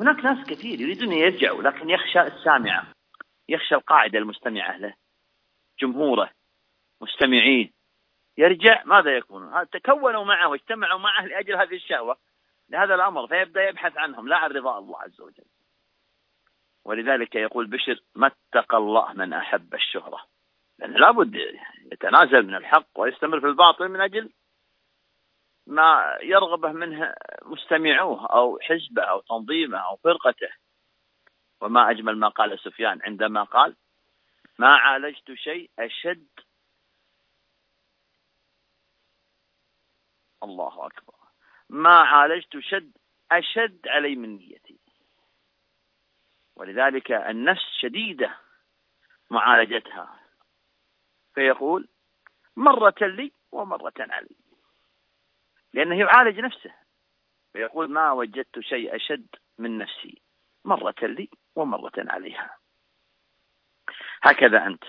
هناك 0.00 0.24
ناس 0.24 0.46
كثير 0.46 0.80
يريدون 0.80 1.12
يرجعوا 1.12 1.62
لكن 1.62 1.90
يخشى 1.90 2.20
السامعة 2.20 2.86
يخشى 3.48 3.74
القاعدة 3.74 4.18
المستمعة 4.18 4.76
له 4.76 4.94
جمهوره 5.80 6.30
مستمعين. 7.00 7.72
يرجع 8.38 8.84
ماذا 8.84 9.16
يكون؟ 9.16 9.70
تكونوا 9.72 10.24
معه 10.24 10.48
واجتمعوا 10.48 11.00
معه 11.00 11.26
لأجل 11.26 11.56
هذه 11.56 11.74
الشهوة 11.74 12.16
لهذا 12.68 12.94
الأمر 12.94 13.26
فيبدأ 13.26 13.68
يبحث 13.68 13.96
عنهم 13.96 14.28
لا 14.28 14.36
عن 14.36 14.50
رضاء 14.50 14.78
الله 14.78 15.02
عز 15.02 15.20
وجل. 15.20 15.44
ولذلك 16.84 17.34
يقول 17.34 17.66
بشر 17.66 18.00
ما 18.14 18.26
اتقى 18.26 18.76
الله 18.76 19.12
من 19.12 19.32
أحب 19.32 19.74
الشهرة. 19.74 20.26
لأن 20.78 20.92
لابد 20.92 21.34
يتنازل 21.92 22.46
من 22.46 22.54
الحق 22.54 23.00
ويستمر 23.00 23.40
في 23.40 23.46
الباطل 23.46 23.88
من 23.88 24.00
أجل 24.00 24.30
ما 25.66 26.18
يرغبه 26.22 26.72
منه 26.72 27.14
مستمعوه 27.42 28.26
أو 28.26 28.58
حزبه 28.62 29.02
أو 29.02 29.20
تنظيمه 29.20 29.78
أو 29.78 29.96
فرقته. 29.96 30.48
وما 31.60 31.90
أجمل 31.90 32.16
ما 32.16 32.28
قال 32.28 32.58
سفيان 32.58 33.00
عندما 33.02 33.42
قال 33.42 33.76
ما 34.58 34.76
عالجت 34.76 35.32
شيء 35.32 35.70
أشد. 35.78 36.26
الله 40.42 40.86
أكبر. 40.86 41.14
ما 41.68 41.94
عالجت 41.94 42.58
شد 42.58 42.92
أشد 43.32 43.88
علي 43.88 44.16
من 44.16 44.36
نيتي. 44.36 44.78
ولذلك 46.56 47.12
النفس 47.12 47.78
شديدة 47.80 48.38
معالجتها. 49.30 50.20
فيقول 51.34 51.88
مرة 52.56 52.94
لي 53.00 53.32
ومرة 53.52 53.94
علي. 53.98 54.45
لأنه 55.76 55.98
يعالج 55.98 56.40
نفسه. 56.40 56.74
فيقول 57.52 57.90
ما 57.90 58.12
وجدت 58.12 58.60
شيء 58.60 58.96
أشد 58.96 59.26
من 59.58 59.78
نفسي 59.78 60.22
مرة 60.64 60.94
لي 61.02 61.28
ومرة 61.56 61.92
عليها. 61.96 62.56
هكذا 64.22 64.66
أنت. 64.66 64.84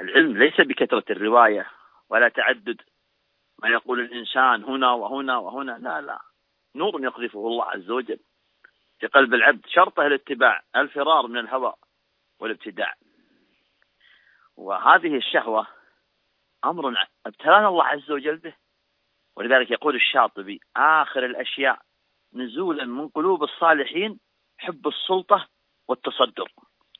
العلم 0.00 0.38
ليس 0.38 0.60
بكثرة 0.60 1.04
الرواية 1.10 1.70
ولا 2.08 2.28
تعدد 2.28 2.80
ما 3.62 3.68
يقول 3.68 4.00
الإنسان 4.00 4.64
هنا 4.64 4.92
وهنا 4.92 5.38
وهنا 5.38 5.72
لا 5.72 6.00
لا. 6.00 6.20
نور 6.74 7.04
يقذفه 7.04 7.46
الله 7.46 7.64
عز 7.64 7.90
وجل. 7.90 8.20
في 9.00 9.06
قلب 9.06 9.34
العبد 9.34 9.66
شرطه 9.66 10.06
الاتباع 10.06 10.62
الفرار 10.76 11.26
من 11.26 11.38
الهوى 11.38 11.74
والابتداع. 12.40 12.94
وهذه 14.56 15.16
الشهوة 15.16 15.66
أمر 16.64 16.94
ابتلانا 17.26 17.68
الله 17.68 17.84
عز 17.84 18.10
وجل 18.10 18.36
به. 18.36 18.54
ولذلك 19.40 19.70
يقول 19.70 19.96
الشاطبي 19.96 20.60
آخر 20.76 21.26
الأشياء 21.26 21.78
نزولا 22.32 22.84
من 22.84 23.08
قلوب 23.08 23.42
الصالحين 23.42 24.20
حب 24.58 24.88
السلطة 24.88 25.48
والتصدر. 25.88 26.52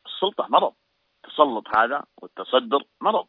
السلطة 0.07 0.47
مرض. 0.49 0.75
تسلط 1.23 1.77
هذا 1.77 2.05
والتصدر 2.17 2.83
مرض. 3.01 3.29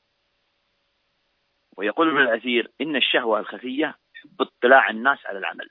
ويقول 1.77 2.09
ابن 2.09 2.21
الأثير 2.21 2.71
إن 2.81 2.95
الشهوة 2.95 3.39
الخفية 3.39 3.97
حب 4.13 4.41
اطلاع 4.41 4.89
الناس 4.89 5.25
على 5.25 5.39
العمل. 5.39 5.69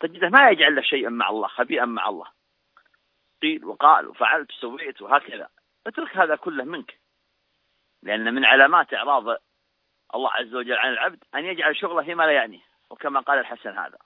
تجده 0.00 0.28
ما 0.28 0.50
يجعل 0.50 0.74
له 0.74 0.82
شيئا 0.82 1.10
مع 1.10 1.28
الله 1.28 1.48
خبيئا 1.48 1.84
مع 1.84 2.08
الله. 2.08 2.26
قيل 3.42 3.64
وقال 3.64 4.08
وفعلت 4.08 4.50
وسويت 4.50 5.02
وهكذا. 5.02 5.48
اترك 5.86 6.16
هذا 6.16 6.36
كله 6.36 6.64
منك. 6.64 7.00
لأن 8.02 8.34
من 8.34 8.44
علامات 8.44 8.94
إعراض 8.94 9.36
الله 10.14 10.30
عز 10.32 10.54
وجل 10.54 10.76
عن 10.76 10.92
العبد 10.92 11.24
أن 11.34 11.44
يجعل 11.44 11.76
شغله 11.76 12.02
فيما 12.02 12.22
لا 12.22 12.32
يعنيه 12.32 12.60
وكما 12.90 13.20
قال 13.20 13.38
الحسن 13.38 13.78
هذا. 13.78 13.98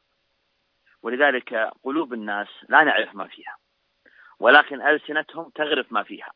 ولذلك 1.03 1.55
قلوب 1.85 2.13
الناس 2.13 2.49
لا 2.69 2.85
نعرف 2.85 3.15
ما 3.15 3.27
فيها 3.27 3.57
ولكن 4.41 4.83
ألسنتهم 4.83 5.51
تغرف 5.51 5.93
ما 5.93 6.03
فيها. 6.03 6.33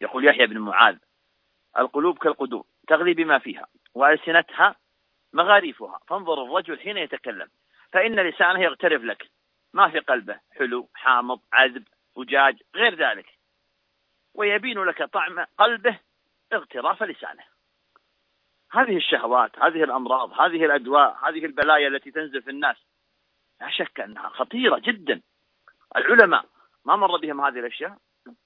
يقول 0.00 0.24
يحيى 0.24 0.46
بن 0.46 0.58
معاذ 0.58 0.96
القلوب 1.78 2.18
كالقدور 2.18 2.64
تغلي 2.88 3.14
بما 3.14 3.38
فيها 3.38 3.66
وألسنتها 3.94 4.74
مغاريفها. 5.32 6.00
فانظر 6.08 6.44
الرجل 6.44 6.80
حين 6.80 6.96
يتكلم 6.96 7.48
فإن 7.92 8.20
لسانه 8.20 8.60
يغترف 8.60 9.02
لك 9.02 9.30
ما 9.72 9.88
في 9.88 9.98
قلبه 9.98 10.40
حلو 10.52 10.88
حامض 10.94 11.40
عذب 11.52 11.84
وجاج 12.14 12.62
غير 12.74 12.94
ذلك. 12.94 13.26
ويبين 14.34 14.84
لك 14.84 15.02
طعم 15.02 15.44
قلبه 15.58 15.98
اغتراف 16.52 17.02
لسانه. 17.02 17.57
هذه 18.72 18.96
الشهوات 18.96 19.58
هذه 19.58 19.84
الأمراض 19.84 20.40
هذه 20.40 20.64
الأدواء 20.64 21.18
هذه 21.28 21.44
البلايا 21.44 21.88
التي 21.88 22.10
تنزل 22.10 22.42
في 22.42 22.50
الناس. 22.50 22.76
لا 23.60 23.70
شك 23.70 24.00
أنها 24.00 24.28
خطيرة 24.28 24.78
جدا. 24.78 25.22
العلماء 25.96 26.44
ما 26.84 26.96
مر 26.96 27.16
بهم 27.16 27.40
هذه 27.40 27.58
الأشياء. 27.58 27.98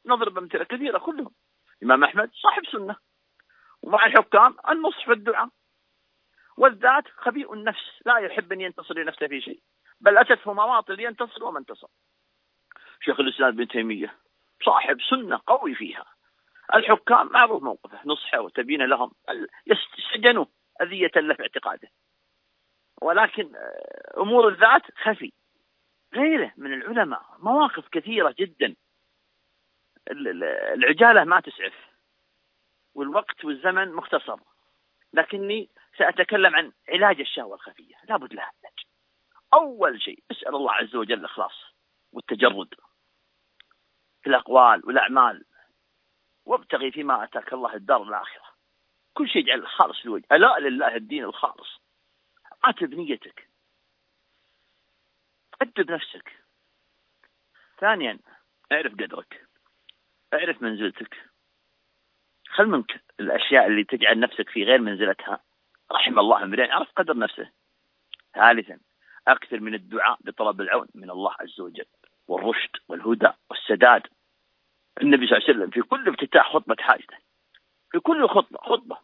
نضرب 0.07 0.39
أمثلة 0.39 0.65
كثيرة 0.65 0.99
كلهم. 0.99 1.31
الإمام 1.83 2.05
أحمد 2.05 2.31
صاحب 2.33 2.67
سنة. 2.67 2.97
ومع 3.83 4.07
الحكام 4.07 4.57
النصح 4.71 5.05
في 5.05 5.13
الدعاء. 5.13 5.49
والذات 6.57 7.09
خبيء 7.09 7.53
النفس. 7.53 8.03
لا 8.07 8.19
يحب 8.19 8.53
أن 8.53 8.61
ينتصر 8.61 8.95
لنفسه 8.95 9.27
في 9.27 9.41
شيء. 9.41 9.63
بل 10.01 10.19
أتته 10.19 10.53
مواطن 10.53 10.95
لينتصر 10.95 11.45
وما 11.45 11.59
انتصر. 11.59 11.89
شيخ 13.01 13.21
الإسلام 13.21 13.49
ابن 13.49 13.69
تيمية 13.69 14.17
صاحب 14.65 15.01
سنة 15.11 15.41
قوي 15.47 15.75
فيها. 15.75 16.05
الحكام 16.75 17.33
معروف 17.33 17.63
موقفه 17.63 18.01
نصحه 18.05 18.41
وتبين 18.41 18.83
لهم. 18.83 19.13
يسجنوا 19.67 20.45
أذية 20.83 21.11
له 21.17 21.35
في 21.35 21.43
اعتقاده. 21.43 21.89
ولكن 23.03 23.57
آه، 23.57 24.21
أمور 24.21 24.49
الذات 24.49 24.83
خفي 25.03 25.33
غيره 26.15 26.53
من 26.57 26.73
العلماء 26.73 27.23
مواقف 27.39 27.89
كثيرة 27.89 28.35
جدا. 28.39 28.75
العجالة 30.11 31.25
ما 31.25 31.41
تسعف. 31.41 31.75
والوقت 32.95 33.45
والزمن 33.45 33.93
مختصر. 33.93 34.37
لكني 35.13 35.71
سأتكلم 35.99 36.57
عن 36.57 36.73
علاج 36.89 37.21
الشهوة 37.21 37.55
الخفية. 37.55 37.95
لابد 38.09 38.35
لها 38.35 38.45
علاج. 38.45 38.79
أول 39.55 40.03
شيء 40.03 40.23
أسأل 40.31 40.55
الله 40.55 40.73
عز 40.73 40.97
وجل 40.97 41.19
الإخلاص 41.21 41.75
والتجرد 42.13 42.75
في 44.23 44.31
الأقوال 44.31 44.87
والأعمال. 44.87 45.45
وابتغي 46.47 46.91
فيما 46.91 47.25
أتاك 47.25 47.53
الله 47.53 47.75
الدار 47.75 48.03
الآخرة. 48.03 48.53
كل 49.15 49.29
شيء 49.29 49.45
اجعل 49.45 49.67
خالص 49.67 50.07
لوجه 50.07 50.25
ألا 50.33 50.59
لله 50.59 50.97
الدين 50.97 51.25
الخالص. 51.25 51.81
عاتب 52.65 52.95
نيتك. 52.95 53.49
أدب 55.63 55.91
نفسك. 55.91 56.33
ثانيا 57.81 58.19
اعرف 58.73 58.93
قدرك. 58.93 59.49
اعرف 60.35 60.63
منزلتك. 60.63 61.31
خل 62.49 62.67
منك 62.67 63.05
الأشياء 63.21 63.67
اللي 63.67 63.85
تجعل 63.85 64.21
نفسك 64.21 64.49
في 64.49 64.65
غير 64.65 64.79
منزلتها. 64.81 65.41
رحم 65.93 66.19
الله 66.19 66.43
امرئ 66.43 66.71
عرف 66.71 66.93
قدر 66.97 67.19
نفسه. 67.19 67.51
ثالثا 68.35 68.81
أكثر 69.29 69.61
من 69.61 69.75
الدعاء 69.75 70.19
بطلب 70.21 70.61
العون 70.61 70.89
من 70.95 71.11
الله 71.11 71.33
عز 71.41 71.61
وجل. 71.61 71.87
والرشد 72.29 72.77
والهدى 72.89 73.29
والسداد. 73.51 74.07
النبي 75.01 75.27
صلى 75.27 75.37
الله 75.37 75.49
عليه 75.49 75.59
وسلم 75.59 75.71
في 75.71 75.83
كل 75.83 76.09
افتتاح 76.09 76.53
خطبة 76.53 76.77
حاجته 76.79 77.17
في 77.93 78.01
كل 78.01 78.29
خطبة 78.29 78.59
خطبة. 78.59 78.99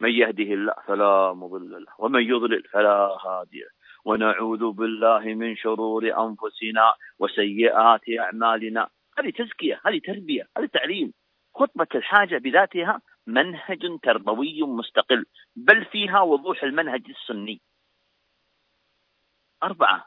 من 0.00 0.10
يهده 0.10 0.54
الله 0.54 0.74
فلا 0.86 1.32
مضل 1.32 1.70
له 1.70 1.92
ومن 1.98 2.22
يضلل 2.22 2.62
فلا 2.62 3.18
هادي 3.26 3.60
له. 3.60 3.70
ونعوذ 4.04 4.70
بالله 4.70 5.20
من 5.34 5.56
شرور 5.56 6.04
أنفسنا 6.04 6.94
وسيئات 7.18 8.00
أعمالنا. 8.18 8.88
هذه 9.18 9.30
تزكية 9.30 9.80
هذه 9.86 10.00
تربية 10.04 10.48
هذه 10.58 10.66
تعليم. 10.66 11.12
خطبة 11.54 11.86
الحاجة 11.94 12.38
بذاتها 12.38 13.00
منهج 13.26 13.98
تربوي 14.02 14.62
مستقل 14.62 15.26
بل 15.56 15.84
فيها 15.84 16.20
وضوح 16.20 16.62
المنهج 16.62 17.02
السني. 17.08 17.60
أربعة. 19.62 20.06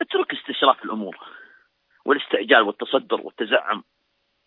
اترك 0.00 0.32
استشراف 0.32 0.84
الأمور. 0.84 1.39
والاستعجال 2.10 2.62
والتصدر 2.62 3.20
والتزعم. 3.20 3.84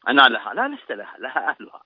أنا 0.08 0.22
لها 0.22 0.54
لا 0.54 0.68
لست 0.68 0.92
لها 0.92 1.18
لها 1.18 1.50
أهلها. 1.50 1.84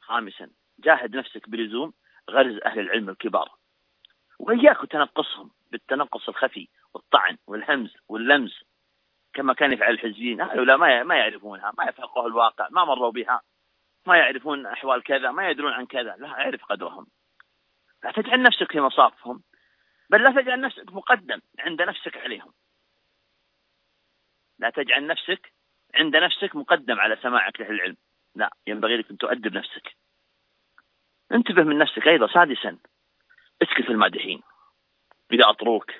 خامسا 0.00 0.50
جاهد 0.78 1.16
نفسك 1.16 1.48
بلزوم 1.48 1.92
غرز 2.30 2.58
أهل 2.64 2.80
العلم 2.80 3.08
الكبار. 3.08 3.50
وإياك 4.38 4.76
تنقصهم 4.90 5.50
بالتنقص 5.70 6.28
الخفي 6.28 6.68
والطعن 6.94 7.38
والهمز 7.46 7.96
واللمز. 8.08 8.62
كما 9.34 9.54
كان 9.54 9.72
يفعل 9.72 9.90
الحزبيين. 9.90 10.40
هؤلاء 10.40 10.76
ما 10.76 11.02
ما 11.02 11.16
يعرفونها 11.16 11.72
ما 11.78 11.84
يفقهوا 11.84 12.28
الواقع 12.28 12.68
ما 12.70 12.84
مروا 12.84 13.10
بها 13.10 13.40
ما 14.06 14.16
يعرفون 14.16 14.66
أحوال 14.66 15.02
كذا 15.02 15.30
ما 15.30 15.50
يدرون 15.50 15.72
عن 15.72 15.86
كذا. 15.86 16.16
لا 16.18 16.28
أعرف 16.28 16.64
قدرهم. 16.64 17.06
لا 18.04 18.12
تجعل 18.12 18.42
نفسك 18.42 18.72
في 18.72 18.80
مصافهم 18.80 19.42
بل 20.10 20.22
لا 20.22 20.42
تجعل 20.42 20.60
نفسك 20.60 20.92
مقدم 20.92 21.40
عند 21.58 21.82
نفسك 21.82 22.16
عليهم. 22.16 22.52
لا 24.58 24.70
تجعل 24.70 25.06
نفسك 25.06 25.52
عند 25.94 26.16
نفسك 26.16 26.56
مقدم 26.56 27.00
على 27.00 27.16
سماعك 27.16 27.60
لأهل 27.60 27.74
العلم. 27.74 27.96
لا 28.34 28.50
ينبغي 28.66 28.96
لك 28.96 29.10
أن 29.10 29.18
تؤدب 29.18 29.56
نفسك. 29.56 29.96
انتبه 31.32 31.62
من 31.62 31.78
نفسك 31.78 32.08
أيضا 32.08 32.26
سادسا. 32.26 32.78
اسكت 33.62 33.90
المادحين. 33.90 34.42
إذا 35.32 35.50
أطروك 35.50 35.92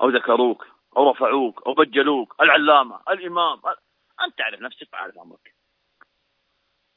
أو 0.00 0.08
ذكروك 0.08 0.66
أو 0.96 1.10
رفعوك 1.10 1.66
أو 1.66 1.74
بجلوك 1.74 2.40
العلامة 2.40 3.00
الإمام 3.10 3.60
أنت 4.20 4.38
تعرف 4.38 4.60
نفسك 4.60 4.92
وعارف 4.92 5.18
أمرك. 5.18 5.54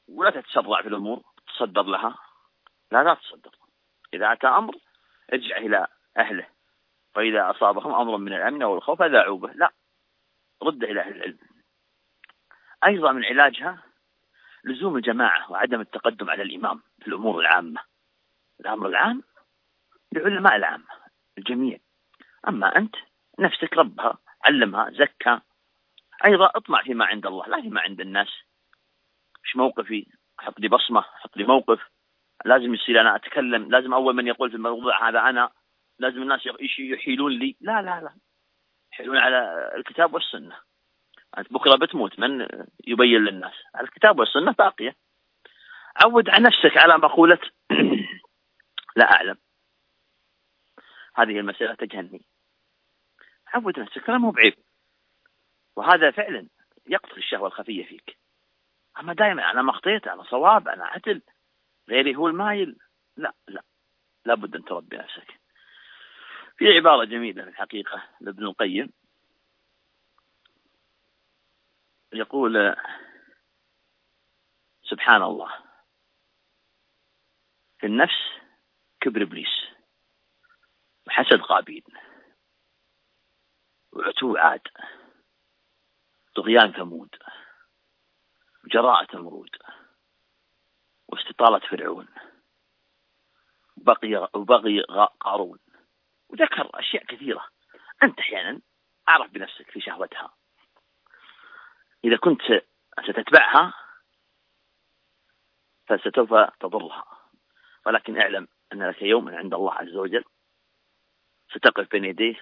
ولا 0.08 0.30
تتسرع 0.30 0.82
في 0.82 0.88
الأمور 0.88 1.22
تصدر 1.48 1.82
لها. 1.82 2.18
لا 2.92 3.02
لا 3.02 3.14
تصدر. 3.14 3.50
إذا 4.14 4.32
أتى 4.32 4.46
أمر 4.46 4.74
ارجع 5.32 5.56
إلى 5.56 5.86
أهله. 6.16 6.46
فإذا 7.14 7.50
أصابهم 7.50 7.94
أمر 7.94 8.16
من 8.16 8.32
الأمن 8.32 8.62
أو 8.62 8.74
الخوف 8.74 8.98
فذاعوا 8.98 9.38
به. 9.38 9.52
لا 9.52 9.72
رد 10.66 10.84
إلى 10.84 11.00
أهل 11.00 11.16
العلم. 11.16 11.38
أيضا 12.86 13.12
من 13.12 13.24
علاجها 13.24 13.82
لزوم 14.64 14.96
الجماعة 14.96 15.50
وعدم 15.50 15.80
التقدم 15.80 16.30
على 16.30 16.42
الإمام 16.42 16.82
في 17.00 17.08
الأمور 17.08 17.40
العامة. 17.40 17.80
الأمر 18.60 18.86
العام 18.86 19.22
لعلماء 20.12 20.56
العامة 20.56 20.86
الجميع. 21.38 21.78
أما 22.48 22.76
أنت 22.76 22.94
نفسك 23.38 23.76
ربها 23.76 24.18
علمها 24.44 24.90
زكها. 24.90 25.42
أيضا 26.24 26.46
اطمع 26.46 26.82
فيما 26.82 27.04
عند 27.04 27.26
الله 27.26 27.46
لا 27.46 27.60
فيما 27.60 27.80
عند 27.80 28.00
الناس. 28.00 28.28
مش 29.44 29.56
موقفي؟ 29.56 30.06
أحط 30.40 30.60
لي 30.60 30.68
بصمة 30.68 31.00
أحط 31.00 31.36
لي 31.36 31.44
موقف. 31.44 31.80
لازم 32.44 32.74
يصير 32.74 33.00
أنا 33.00 33.16
أتكلم 33.16 33.70
لازم 33.70 33.94
أول 33.94 34.14
من 34.14 34.26
يقول 34.26 34.50
في 34.50 34.56
الموضوع 34.56 35.08
هذا 35.08 35.20
أنا. 35.20 35.50
لازم 35.98 36.22
الناس 36.22 36.40
يحيلون 36.78 37.32
لي. 37.32 37.56
لا 37.60 37.82
لا 37.82 38.00
لا. 38.00 38.14
يحيلون 38.94 39.16
على 39.16 39.70
الكتاب 39.76 40.14
والسنة. 40.14 40.56
أنت 41.38 41.52
بكرة 41.52 41.76
بتموت 41.76 42.18
من 42.18 42.48
يبين 42.86 43.24
للناس؟ 43.24 43.54
الكتاب 43.80 44.18
والسنة 44.18 44.52
باقية. 44.52 44.96
عود 46.04 46.28
عن 46.28 46.42
نفسك 46.42 46.76
على 46.76 46.98
مقولة 46.98 47.38
لا 48.96 49.12
أعلم. 49.12 49.38
هذه 51.14 51.38
المسألة 51.40 51.74
تجهلني 51.74 52.24
عود 53.54 53.80
نفسك 53.80 54.10
مو 54.10 54.30
بعيب. 54.30 54.54
وهذا 55.76 56.10
فعلا 56.10 56.48
يقتل 56.86 57.16
الشهوة 57.16 57.46
الخفية 57.46 57.84
فيك. 57.84 58.18
أما 59.00 59.14
دائما 59.14 59.50
أنا 59.50 59.62
ما 59.62 59.70
أخطيت 59.70 60.06
أنا 60.06 60.22
صواب 60.22 60.68
أنا 60.68 60.84
عدل. 60.84 61.22
غيري 61.88 62.16
هو 62.16 62.28
المايل. 62.28 62.78
لا 63.16 63.32
لا. 63.48 63.62
لابد 64.24 64.56
أن 64.56 64.64
تربي 64.64 64.96
نفسك. 64.96 65.43
في 66.56 66.64
عبارة 66.76 67.04
جميلة 67.04 67.42
في 67.42 67.48
الحقيقة 67.48 68.08
لابن 68.20 68.44
القيم. 68.44 68.92
يقول 72.12 72.76
سبحان 74.82 75.22
الله. 75.22 75.64
في 77.78 77.86
النفس 77.86 78.44
كبر 79.00 79.22
إبليس 79.22 79.64
وحسد 81.06 81.40
قابيل 81.40 81.84
وعتو 83.92 84.36
عاد 84.36 84.68
طغيان 86.34 86.72
ثمود 86.72 87.16
وجراءة 88.64 89.16
مرود 89.16 89.56
واستطالة 91.08 91.58
فرعون 91.58 92.08
وبغي 94.34 94.80
قارون. 95.20 95.58
وذكر 96.34 96.70
أشياء 96.74 97.04
كثيرة. 97.04 97.44
أنت 98.02 98.18
أحيانا 98.18 98.60
أعرف 99.08 99.30
بنفسك 99.30 99.70
في 99.70 99.80
شهوتها. 99.80 100.34
إذا 102.04 102.16
كنت 102.16 102.42
ستتبعها 103.04 103.74
فسوف 105.86 106.34
تضرها. 106.60 107.04
ولكن 107.86 108.20
اعلم 108.20 108.48
أن 108.72 108.88
لك 108.88 109.02
يوما 109.02 109.36
عند 109.36 109.54
الله 109.54 109.74
عز 109.74 109.96
وجل. 109.96 110.24
ستقف 111.50 111.90
بين 111.90 112.04
يديه. 112.04 112.40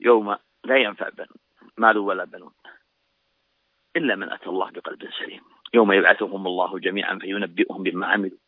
يوم 0.00 0.36
لا 0.64 0.76
ينفع 0.76 1.10
مال 1.76 1.98
ولا 1.98 2.24
بنون. 2.24 2.54
إلا 3.96 4.14
من 4.14 4.32
أتى 4.32 4.46
الله 4.46 4.70
بقلب 4.70 5.10
سليم. 5.10 5.44
يوم 5.74 5.92
يبعثهم 5.92 6.46
الله 6.46 6.78
جميعا 6.78 7.18
فينبئهم 7.18 7.82
بما 7.82 8.06
عملوا. 8.06 8.38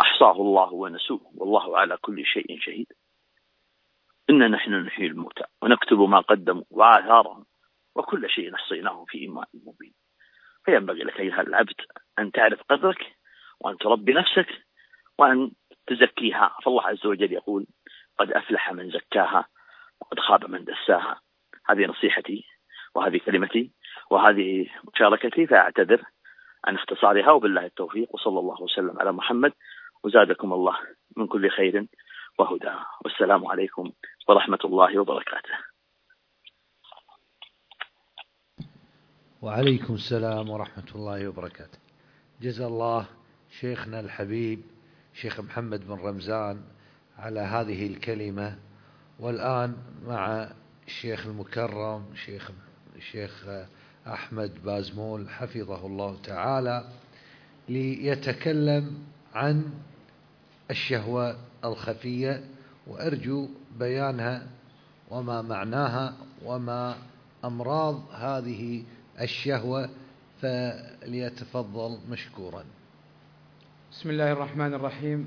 أحصاه 0.00 0.32
الله 0.32 0.72
ونسوه. 0.72 1.32
والله 1.34 1.78
على 1.78 1.96
كل 1.96 2.26
شيء 2.26 2.60
شهيد. 2.60 2.92
إنا 4.30 4.48
نحن 4.48 4.74
نحيي 4.74 5.06
الموتى 5.06 5.44
ونكتب 5.62 6.00
ما 6.00 6.20
قدموا 6.20 6.64
وآثارهم 6.70 7.44
وكل 7.94 8.30
شيء 8.30 8.50
نحصيناه 8.50 9.04
في 9.08 9.18
إيمان 9.18 9.46
مبين. 9.54 9.94
فينبغي 10.64 11.02
لك 11.02 11.20
أيها 11.20 11.40
العبد 11.40 11.80
أن 12.18 12.32
تعرف 12.32 12.62
قدرك 12.62 13.16
وأن 13.60 13.76
تربي 13.78 14.12
نفسك 14.12 14.46
وأن 15.18 15.50
تزكيها. 15.86 16.56
فالله 16.64 16.82
عز 16.82 17.06
وجل 17.06 17.32
يقول 17.32 17.66
قد 18.18 18.32
أفلح 18.32 18.72
من 18.72 18.90
زكاها 18.90 19.46
وقد 20.00 20.20
خاب 20.20 20.50
من 20.50 20.64
دساها. 20.64 21.20
هذه 21.66 21.86
نصيحتي 21.86 22.44
وهذه 22.94 23.20
كلمتي 23.26 23.72
وهذه 24.10 24.66
مشاركتي 24.94 25.46
فأعتذر 25.46 26.02
عن 26.64 26.74
اختصارها 26.74 27.30
وبالله 27.30 27.66
التوفيق 27.66 28.14
وصلى 28.14 28.38
الله 28.40 28.62
وسلم 28.62 29.00
على 29.00 29.12
محمد. 29.12 29.52
وزادكم 30.04 30.52
الله 30.52 30.78
من 31.16 31.26
كل 31.26 31.50
خير. 31.50 31.86
وهدى. 32.38 32.74
والسلام 33.04 33.46
عليكم 33.46 33.92
ورحمة 34.28 34.58
الله 34.64 34.98
وبركاته. 34.98 35.54
وعليكم 39.42 39.94
السلام 39.94 40.50
ورحمة 40.50 40.90
الله 40.94 41.28
وبركاته. 41.28 41.78
جزا 42.40 42.66
الله 42.66 43.06
شيخنا 43.60 44.00
الحبيب 44.00 44.62
شيخ 45.14 45.40
محمد 45.40 45.86
بن 45.88 45.94
رمزان 45.94 46.64
على 47.18 47.40
هذه 47.40 47.86
الكلمة. 47.86 48.58
والآن 49.20 49.76
مع 50.06 50.50
الشيخ 50.86 51.26
المكرم 51.26 52.14
شيخ 52.26 52.50
الشيخ 52.96 53.46
أحمد 54.06 54.64
بازمول 54.64 55.30
حفظه 55.30 55.86
الله 55.86 56.22
تعالى 56.22 56.84
ليتكلم 57.68 59.06
عن 59.34 59.72
الشهوة 60.70 61.36
الخفية 61.64 62.44
وأرجو 62.86 63.48
بيانها 63.78 64.46
وما 65.10 65.42
معناها 65.42 66.14
وما 66.44 66.96
أمراض 67.44 68.02
هذه 68.12 68.82
الشهوة 69.20 69.88
فليتفضل 70.40 71.98
مشكورا. 72.10 72.64
بسم 73.92 74.10
الله 74.10 74.32
الرحمن 74.32 74.74
الرحيم. 74.74 75.26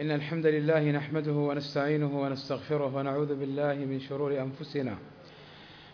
إن 0.00 0.10
الحمد 0.10 0.46
لله 0.46 0.90
نحمده 0.90 1.32
ونستعينه 1.32 2.20
ونستغفره 2.20 2.96
ونعوذ 2.96 3.34
بالله 3.34 3.74
من 3.74 4.00
شرور 4.00 4.42
أنفسنا 4.42 4.98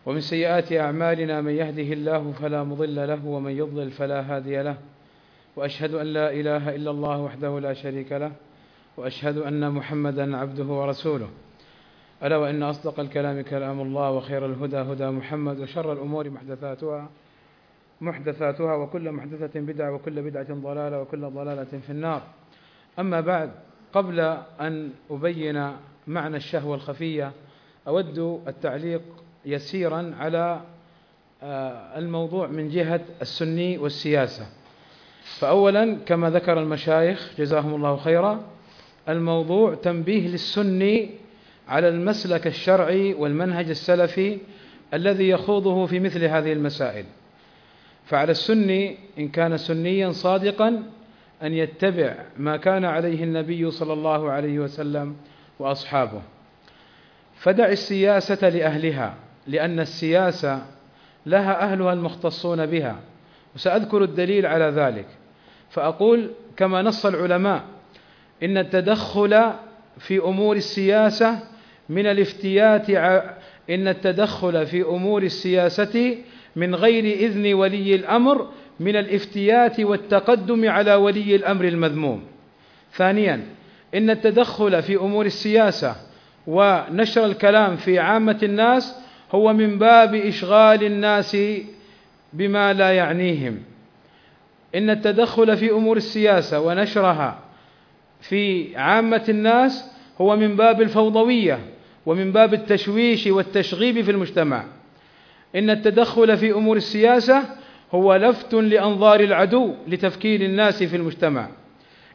ومن 0.07 0.21
سيئات 0.21 0.73
أعمالنا 0.73 1.41
من 1.41 1.53
يهده 1.53 1.93
الله 1.93 2.33
فلا 2.33 2.65
مضل 2.65 3.09
له 3.09 3.27
ومن 3.27 3.53
يضلل 3.53 3.91
فلا 3.91 4.21
هادي 4.21 4.63
له. 4.63 4.77
وأشهد 5.57 5.95
أن 5.95 6.07
لا 6.07 6.31
إله 6.31 6.75
إلا 6.75 6.91
الله 6.91 7.19
وحده 7.19 7.61
لا 7.61 7.75
شريك 7.75 8.13
له. 8.13 8.33
وأشهد 8.97 9.39
أن 9.39 9.71
محمدا 9.71 10.37
عبده 10.37 10.65
ورسوله. 10.65 11.29
ألا 12.23 12.37
وإن 12.37 12.63
أصدق 12.63 13.01
الكلام 13.01 13.41
كلام 13.41 13.81
الله 13.81 14.11
وخير 14.11 14.47
الهدى 14.47 14.77
هدى 14.77 15.07
محمد 15.07 15.61
وشر 15.61 15.93
الأمور 15.93 16.31
محدثاتها 16.31 17.09
محدثاتها 18.01 18.75
وكل 18.75 19.13
محدثة 19.13 19.61
بدعة 19.61 19.93
وكل 19.93 20.23
بدعة 20.23 20.47
ضلالة 20.55 21.01
وكل 21.01 21.31
ضلالة 21.31 21.65
في 21.65 21.91
النار. 21.91 22.23
أما 22.99 23.21
بعد 23.21 23.51
قبل 23.93 24.21
أن 24.61 24.91
أبين 25.11 25.73
معنى 26.07 26.37
الشهوة 26.37 26.75
الخفية 26.75 27.33
أود 27.89 28.43
التعليق 28.49 29.03
يسيرا 29.45 30.15
على 30.19 30.61
آه، 31.43 31.99
الموضوع 31.99 32.47
من 32.47 32.69
جهة 32.69 33.01
السني 33.23 33.79
والسياسة. 33.79 34.47
فأولا 35.39 35.97
كما 36.07 36.31
ذكر 36.31 36.61
المشايخ 36.61 37.33
جزاهم 37.39 37.75
الله 37.75 37.97
خيرا 37.97 38.41
الموضوع 39.09 39.75
تنبيه 39.75 40.29
للسني 40.29 41.11
على 41.69 41.89
المسلك 41.89 42.47
الشرعي 42.47 43.15
والمنهج 43.15 43.69
السلفي 43.69 44.39
الذي 44.95 45.29
يخوضه 45.29 45.87
في 45.87 46.01
مثل 46.01 46.25
هذه 46.25 46.53
المسائل. 46.53 47.05
فعلى 48.05 48.31
السني 48.31 48.97
إن 49.19 49.29
كان 49.29 49.57
سنيا 49.57 50.11
صادقا 50.11 50.83
أن 51.43 51.53
يتبع 51.53 52.15
ما 52.39 52.57
كان 52.57 52.85
عليه 52.85 53.25
النبي 53.25 53.71
صلى 53.71 53.93
الله 53.93 54.31
عليه 54.31 54.59
وسلم 54.59 55.17
وأصحابه. 55.59 56.23
فدع 57.37 57.69
السياسة 57.69 58.49
لأهلها 58.49 59.15
لأن 59.47 59.81
السياسة 59.81 60.63
لها 61.27 61.63
أهلها 61.63 61.93
المختصون 61.93 62.67
بها 62.67 63.01
وسأذكر 63.55 64.05
الدليل 64.05 64.47
على 64.47 64.65
ذلك. 64.65 65.07
فأقول 65.71 66.31
كما 66.57 66.83
نص 66.83 67.07
العلماء 67.07 67.74
إن 68.43 68.59
التدخل 68.59 69.53
في 69.99 70.19
أمور 70.19 70.57
السياسة 70.57 71.39
من 71.89 72.07
الافتيات 72.07 72.91
إن 73.71 73.89
التدخل 73.89 74.67
في 74.67 74.83
أمور 74.83 75.23
السياسة 75.23 76.17
من 76.57 76.75
غير 76.75 77.05
إذن 77.05 77.55
ولي 77.55 77.95
الأمر 77.95 78.49
من 78.81 78.97
الافتيات 78.97 79.81
والتقدم 79.81 80.71
على 80.71 80.95
ولي 80.95 81.37
الأمر 81.37 81.65
المذموم. 81.65 82.23
ثانيا 82.93 83.41
إن 83.95 84.11
التدخل 84.11 84.83
في 84.83 84.97
أمور 84.97 85.27
السياسة 85.27 85.97
ونشر 86.47 87.25
الكلام 87.25 87.77
في 87.77 87.99
عامة 87.99 88.39
الناس 88.43 88.95
هو 89.33 89.53
من 89.53 89.79
باب 89.79 90.15
إشغال 90.15 90.85
الناس 90.85 91.37
بما 92.33 92.73
لا 92.73 92.93
يعنيهم. 92.93 93.63
إن 94.75 94.91
التدخل 94.91 95.57
في 95.57 95.71
أمور 95.71 95.97
السياسة 95.97 96.61
ونشرها 96.61 97.39
في 98.29 98.77
عامة 98.77 99.25
الناس 99.29 99.91
هو 100.21 100.37
من 100.37 100.57
باب 100.57 100.83
الفوضوية 100.83 101.59
ومن 102.07 102.33
باب 102.33 102.55
التشويش 102.55 103.27
والتشغيب 103.27 104.01
في 104.01 104.11
المجتمع. 104.11 104.65
إن 105.57 105.71
التدخل 105.71 106.37
في 106.37 106.53
أمور 106.53 106.77
السياسة 106.77 107.43
هو 107.93 108.17
لفت 108.17 108.55
لأنظار 108.55 109.21
العدو 109.21 109.75
لتفكير 109.89 110.41
الناس 110.41 110.83
في 110.83 110.97
المجتمع. 110.97 111.49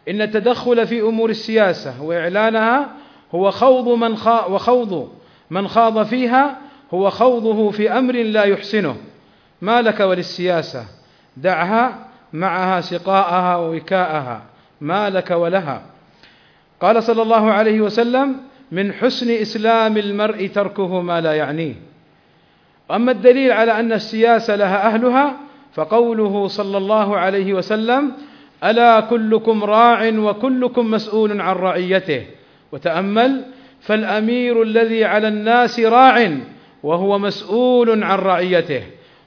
إن 0.09 0.21
التدخل 0.21 0.87
في 0.87 1.01
أمور 1.01 1.29
السياسة 1.29 2.03
وإعلانها 2.03 2.89
هو 3.35 3.51
خوض 3.51 3.87
من 3.87 4.15
خا 4.15 4.45
وخوض 4.45 5.11
من 5.49 5.67
خاض 5.67 6.05
فيها 6.05 6.57
هو 6.93 7.09
خوضه 7.09 7.71
في 7.71 7.91
أمر 7.91 8.13
لا 8.13 8.43
يحسنه. 8.43 8.95
ما 9.61 9.81
لك 9.81 9.99
وللسياسة؟ 9.99 10.85
دعها 11.37 12.07
معها 12.33 12.81
سقاءها 12.81 13.55
ووكاءها. 13.55 14.41
ما 14.81 15.09
لك 15.09 15.31
ولها؟ 15.31 15.81
قال 16.81 17.03
صلى 17.03 17.21
الله 17.21 17.51
عليه 17.51 17.81
وسلم 17.81 18.37
من 18.71 18.93
حسن 18.93 19.31
إسلام 19.31 19.97
المرء 19.97 20.47
تركه 20.47 21.01
ما 21.01 21.21
لا 21.21 21.33
يعنيه. 21.33 21.73
أما 22.91 23.11
الدليل 23.11 23.51
على 23.51 23.79
أن 23.79 23.93
السياسة 23.93 24.55
لها 24.55 24.87
أهلها 24.87 25.37
فقوله 25.73 26.47
صلى 26.47 26.77
الله 26.77 27.17
عليه 27.17 27.53
وسلم 27.53 28.11
ألا 28.63 28.99
كلكم 28.99 29.63
راع 29.63 30.09
وكلكم 30.09 30.91
مسؤول 30.91 31.41
عن 31.41 31.55
رعيته. 31.55 32.25
وتأمل 32.71 33.45
فالأمير 33.81 34.61
الذي 34.61 35.05
على 35.05 35.27
الناس 35.27 35.79
راع 35.79 36.37
وهو 36.83 37.19
مسؤول 37.19 38.03
عن 38.03 38.19
رعيته 38.19 38.83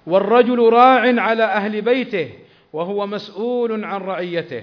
والرجل 0.06 0.68
راع 0.68 1.20
على 1.22 1.44
أهل 1.44 1.82
بيته 1.82 2.28
وهو 2.72 3.06
مسؤول 3.06 3.84
عن 3.84 4.00
رعيته. 4.00 4.62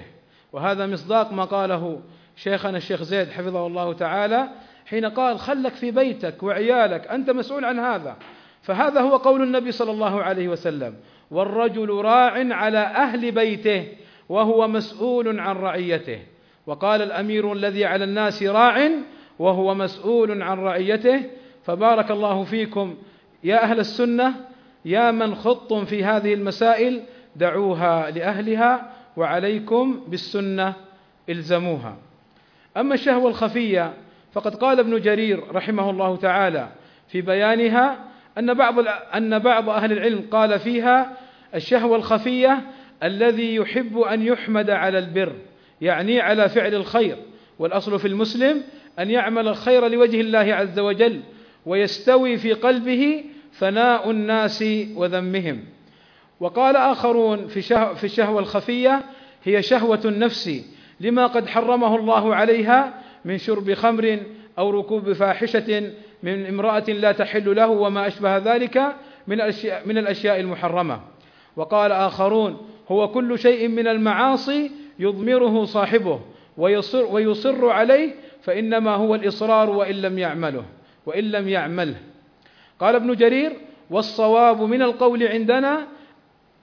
وهذا 0.52 0.86
مصداق 0.86 1.32
ما 1.32 1.44
قاله 1.44 2.00
شيخنا 2.42 2.76
الشيخ 2.76 3.02
زيد 3.02 3.30
حفظه 3.30 3.66
الله 3.66 3.92
تعالى 3.92 4.48
حين 4.86 5.04
قال 5.04 5.38
خلك 5.38 5.72
في 5.72 5.90
بيتك 5.90 6.42
وعيالك 6.42 7.06
أنت 7.06 7.30
مسؤول 7.30 7.64
عن 7.64 7.78
هذا. 7.78 8.16
فهذا 8.62 9.00
هو 9.00 9.16
قول 9.16 9.42
النبي 9.42 9.72
صلى 9.72 9.90
الله 9.90 10.22
عليه 10.22 10.48
وسلم 10.48 10.94
والرجل 11.30 11.90
راع 11.90 12.54
على 12.54 12.78
أهل 12.78 13.32
بيته 13.32 13.88
وهو 14.28 14.68
مسؤول 14.68 15.40
عن 15.40 15.56
رعيته. 15.56 16.18
وقال 16.66 17.02
الأمير 17.02 17.52
الذي 17.52 17.84
على 17.84 18.04
الناس 18.04 18.42
راع 18.42 18.90
وهو 19.38 19.74
مسؤول 19.74 20.42
عن 20.42 20.58
رعيته 20.58 21.22
فبارك 21.64 22.10
الله 22.10 22.44
فيكم 22.44 22.96
يا 23.44 23.62
أهل 23.62 23.80
السنة 23.80 24.34
يا 24.84 25.10
من 25.10 25.34
خضتم 25.34 25.84
في 25.84 26.04
هذه 26.04 26.34
المسائل 26.34 27.02
دعوها 27.36 28.10
لأهلها 28.10 28.92
وعليكم 29.16 30.00
بالسنة 30.08 30.74
إلزموها. 31.28 32.09
أما 32.76 32.94
الشهوة 32.94 33.28
الخفية 33.28 33.94
فقد 34.32 34.54
قال 34.54 34.78
ابن 34.78 35.00
جرير 35.00 35.54
رحمه 35.54 35.90
الله 35.90 36.16
تعالى 36.16 36.68
في 37.08 37.20
بيانها 37.20 37.98
أن 38.38 38.54
بعض 38.54 38.74
أن 39.14 39.38
بعض 39.38 39.68
أهل 39.68 39.92
العلم 39.92 40.24
قال 40.30 40.58
فيها 40.58 41.16
الشهوة 41.54 41.96
الخفية 41.96 42.60
الذي 43.02 43.54
يحب 43.54 43.98
أن 43.98 44.22
يحمد 44.22 44.70
على 44.70 44.98
البر 44.98 45.32
يعني 45.80 46.20
على 46.20 46.48
فعل 46.48 46.74
الخير 46.74 47.16
والأصل 47.58 47.98
في 47.98 48.08
المسلم 48.08 48.62
أن 48.98 49.10
يعمل 49.10 49.48
الخير 49.48 49.88
لوجه 49.88 50.20
الله 50.20 50.54
عز 50.54 50.78
وجل 50.78 51.20
ويستوي 51.66 52.36
في 52.36 52.52
قلبه 52.52 53.24
ثناء 53.52 54.10
الناس 54.10 54.64
وذمهم. 54.94 55.64
وقال 56.40 56.76
آخرون 56.76 57.46
في, 57.46 58.04
الشهوة 58.04 58.40
الخفية 58.40 59.02
هي 59.44 59.62
شهوة 59.62 60.00
النفس 60.04 60.64
لما 61.00 61.26
قد 61.26 61.46
حرمه 61.46 61.96
الله 61.96 62.34
عليها 62.34 62.94
من 63.24 63.38
شرب 63.38 63.74
خمر 63.74 64.20
أو 64.58 64.70
ركوب 64.70 65.12
فاحشة 65.12 65.92
من 66.22 66.46
امرأة 66.46 66.84
لا 66.88 67.12
تحل 67.12 67.56
له 67.56 67.68
وما 67.68 68.06
أشبه 68.06 68.36
ذلك 68.36 68.82
من 69.26 69.40
الأشياء, 69.40 69.88
من 69.88 69.98
الأشياء 69.98 70.40
المحرمة. 70.40 71.00
وقال 71.56 71.92
آخرون 71.92 72.58
هو 72.88 73.08
كل 73.08 73.38
شيء 73.38 73.68
من 73.68 73.88
المعاصي 73.88 74.70
يضمره 74.98 75.64
صاحبه 75.64 76.20
ويصر, 76.56 77.14
ويصر 77.14 77.68
عليه 77.70 78.14
فإنما 78.42 78.94
هو 78.94 79.14
الإصرار 79.14 79.70
وإن 79.70 79.94
لم 79.94 80.18
يعمله 80.18 80.64
وإن 81.06 81.24
لم 81.24 81.48
يعمله. 81.48 81.96
قال 82.80 82.94
ابن 82.94 83.14
جرير 83.14 83.52
والصواب 83.90 84.62
من 84.62 84.82
القول 84.82 85.22
عندنا 85.22 85.86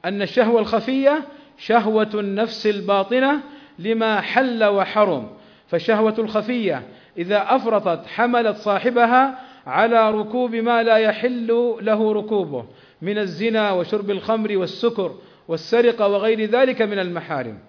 أن 0.05 0.22
الشهوة 0.22 0.59
الخفية 0.59 1.22
شهوة 1.57 2.09
النفس 2.14 2.68
الباطنة 2.68 3.41
لما 3.79 4.21
حل 4.21 4.63
وحرم. 4.63 5.29
فالشهوة 5.67 6.15
الخفية 6.19 6.83
إذا 7.17 7.55
أفرطت 7.55 8.07
حملت 8.07 8.57
صاحبها 8.57 9.39
على 9.67 10.11
ركوب 10.11 10.55
ما 10.55 10.83
لا 10.83 10.97
يحل 10.97 11.75
له 11.81 12.13
ركوبه 12.13 12.65
من 13.01 13.17
الزنا 13.17 13.71
وشرب 13.71 14.11
الخمر 14.11 14.57
والسكر 14.57 15.15
والسرقة 15.47 16.07
وغير 16.07 16.45
ذلك 16.45 16.81
من 16.81 16.99
المحارم. 16.99 17.59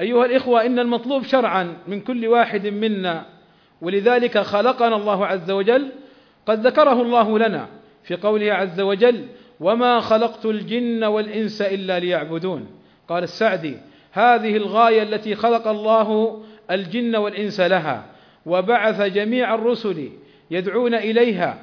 أيها 0.00 0.24
الإخوة 0.24 0.66
إن 0.66 0.78
المطلوب 0.78 1.22
شرعا 1.22 1.76
من 1.88 2.00
كل 2.00 2.26
واحد 2.26 2.66
منا 2.66 3.26
ولذلك 3.82 4.38
خلقنا 4.38 4.96
الله 4.96 5.26
عز 5.26 5.50
وجل 5.50 5.88
قد 6.46 6.66
ذكره 6.66 7.02
الله 7.02 7.38
لنا 7.38 7.66
في 8.02 8.16
قوله 8.16 8.52
عز 8.52 8.80
وجل 8.80 9.26
وما 9.60 10.00
خلقت 10.00 10.46
الجن 10.46 11.04
والإنس 11.04 11.62
إلا 11.62 11.98
ليعبدون 11.98 12.66
قال 13.08 13.22
السعدي 13.22 13.76
هذه 14.18 14.56
الغاية 14.56 15.02
التي 15.02 15.34
خلق 15.34 15.68
الله 15.68 16.40
الجن 16.70 17.16
والإنس 17.16 17.60
لها 17.60 18.04
وبعث 18.46 19.02
جميع 19.02 19.54
الرسل 19.54 20.10
يدعون 20.50 20.94
إليها 20.94 21.62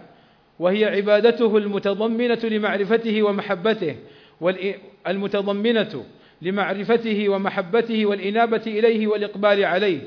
وهي 0.60 0.86
عبادته 0.86 1.58
المتضمنة 1.58 2.40
لمعرفته 2.44 3.24
ومحبته 3.24 3.96
المتضمنة 5.08 6.04
لمعرفته 6.42 7.30
ومحبته 7.30 8.06
والإنابة 8.06 8.62
إليه 8.68 9.08
والإقبال 9.08 9.66
عليه 9.66 10.00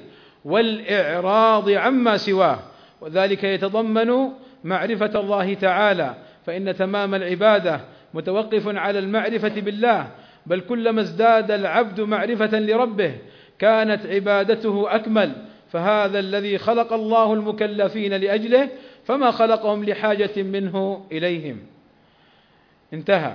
والإعراض 0.45 1.71
عما 1.71 2.17
سواه 2.17 2.59
وذلك 3.01 3.45
يتضمن 3.45 4.29
معرفة 4.65 5.21
الله 5.21 5.55
تعالى 5.55 6.15
فإن 6.47 6.77
تمام 6.77 7.15
العبادة 7.15 7.81
متوقف 8.15 8.69
على 8.69 8.99
المعرفة 8.99 9.61
بالله 9.61 10.09
بل 10.49 10.61
كلما 10.61 11.01
ازداد 11.01 11.51
العبد 11.51 12.01
معرفة 12.01 12.59
لربه 12.59 13.15
كانت 13.59 14.07
عبادته 14.07 14.95
أكمل 14.95 15.33
فهذا 15.71 16.19
الذي 16.19 16.59
خلق 16.59 16.93
الله 16.93 17.35
المكلفين 17.35 18.15
لأجله 18.15 18.69
فما 19.05 19.31
خلقهم 19.31 19.85
لحاجة 19.85 20.43
منه 20.43 21.07
إليهم. 21.13 21.59
انتهى. 22.93 23.35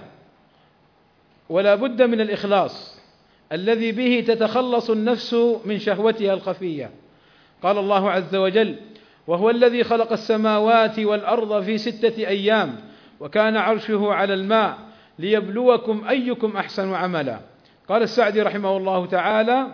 ولا 1.49 1.75
بد 1.75 2.01
من 2.01 2.21
الإخلاص. 2.21 3.01
الذي 3.51 3.91
به 3.91 4.23
تتخلص 4.27 4.89
النفس 4.89 5.33
من 5.65 5.79
شهوتها 5.79 6.33
الخفية. 6.33 6.91
قال 7.63 7.77
الله 7.77 8.11
عز 8.11 8.35
وجل 8.35 8.75
وهو 9.27 9.49
الذي 9.49 9.83
خلق 9.83 10.11
السماوات 10.11 10.99
والأرض 10.99 11.63
في 11.63 11.77
ستة 11.77 12.27
أيام 12.27 12.75
وكان 13.19 13.57
عرشه 13.57 14.13
على 14.13 14.33
الماء 14.33 14.77
ليبلوكم 15.23 16.07
أيكم 16.09 16.57
أحسن 16.57 16.93
عملا. 16.93 17.39
قال 17.89 18.01
السعدي 18.01 18.41
رحمه 18.41 18.77
الله 18.77 19.05
تعالى 19.05 19.67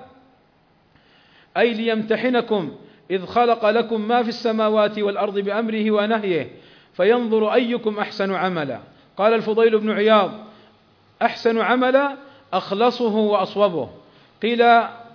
أي 1.57 1.73
ليمتحنكم 1.73 2.71
إذ 3.11 3.25
خلق 3.25 3.69
لكم 3.69 4.01
ما 4.01 4.23
في 4.23 4.29
السماوات 4.29 4.99
والأرض 4.99 5.39
بأمره 5.39 5.91
ونهيه 5.91 6.51
فينظر 6.93 7.53
أيكم 7.53 7.99
أحسن 7.99 8.33
عملا. 8.33 8.79
قال 9.17 9.33
الفضيل 9.33 9.79
بن 9.79 9.91
عياض 9.91 10.31
أحسن 11.21 11.57
عملا 11.57 12.17
أخلصه 12.53 13.15
وأصوبه. 13.15 13.89
قيل 14.43 14.65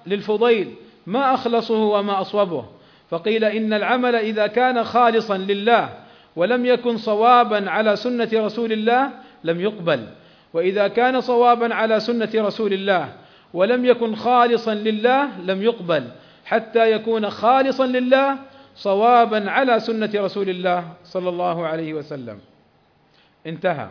للفضيل 0.06 0.74
ما 1.06 1.34
أخلصه 1.34 1.78
وما 1.78 2.20
أصوبه؟ 2.20 2.64
فقيل 3.10 3.44
إن 3.44 3.72
العمل 3.72 4.14
إذا 4.14 4.46
كان 4.46 4.84
خالصا 4.84 5.38
لله 5.38 5.88
ولم 6.36 6.66
يكن 6.66 6.96
صوابا 6.96 7.70
على 7.70 7.96
سنة 7.96 8.30
رسول 8.34 8.72
الله 8.72 9.10
لم 9.44 9.60
يقبل. 9.60 10.06
وإذا 10.54 10.88
كان 10.88 11.20
صوابا 11.20 11.74
على 11.74 12.00
سنة 12.00 12.30
رسول 12.34 12.72
الله 12.72 13.12
ولم 13.54 13.84
يكن 13.84 14.14
خالصا 14.14 14.74
لله 14.74 15.40
لم 15.40 15.62
يقبل. 15.62 16.04
حتى 16.44 16.92
يكون 16.92 17.30
خالصا 17.30 17.86
لله 17.86 18.38
صوابا 18.76 19.50
على 19.50 19.80
سنة 19.80 20.10
رسول 20.14 20.48
الله 20.48 20.92
صلى 21.04 21.28
الله 21.28 21.66
عليه 21.66 21.94
وسلم. 21.94 22.38
انتهى. 23.46 23.88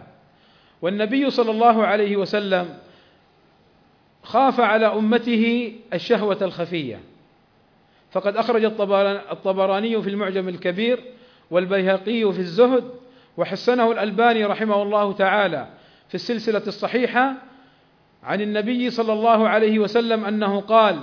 والنبي 0.82 1.30
صلى 1.30 1.52
الله 1.52 1.86
عليه 1.86 2.18
وسلم 2.18 2.78
خاف 4.24 4.60
على 4.60 4.86
أمته 4.86 5.74
الشهوة 5.94 6.38
الخفية. 6.42 7.00
فقد 8.12 8.38
أخرج 8.38 8.66
الطبراني 9.32 10.02
في 10.02 10.10
المعجم 10.10 10.50
الكبير 10.50 11.04
والبيهقي 11.52 12.34
في 12.34 12.40
الزهد 12.40 12.84
وحسنه 13.38 13.92
الألباني 13.92 14.46
رحمه 14.46 14.82
الله 14.82 15.14
تعالى. 15.14 15.68
في 16.14 16.18
السلسلة 16.18 16.62
الصحيحة 16.68 17.34
عن 18.24 18.42
النبي 18.42 18.90
صلى 18.90 19.14
الله 19.14 19.50
عليه 19.50 19.80
وسلم 19.80 20.26
أنه 20.26 20.62
قال 20.62 21.00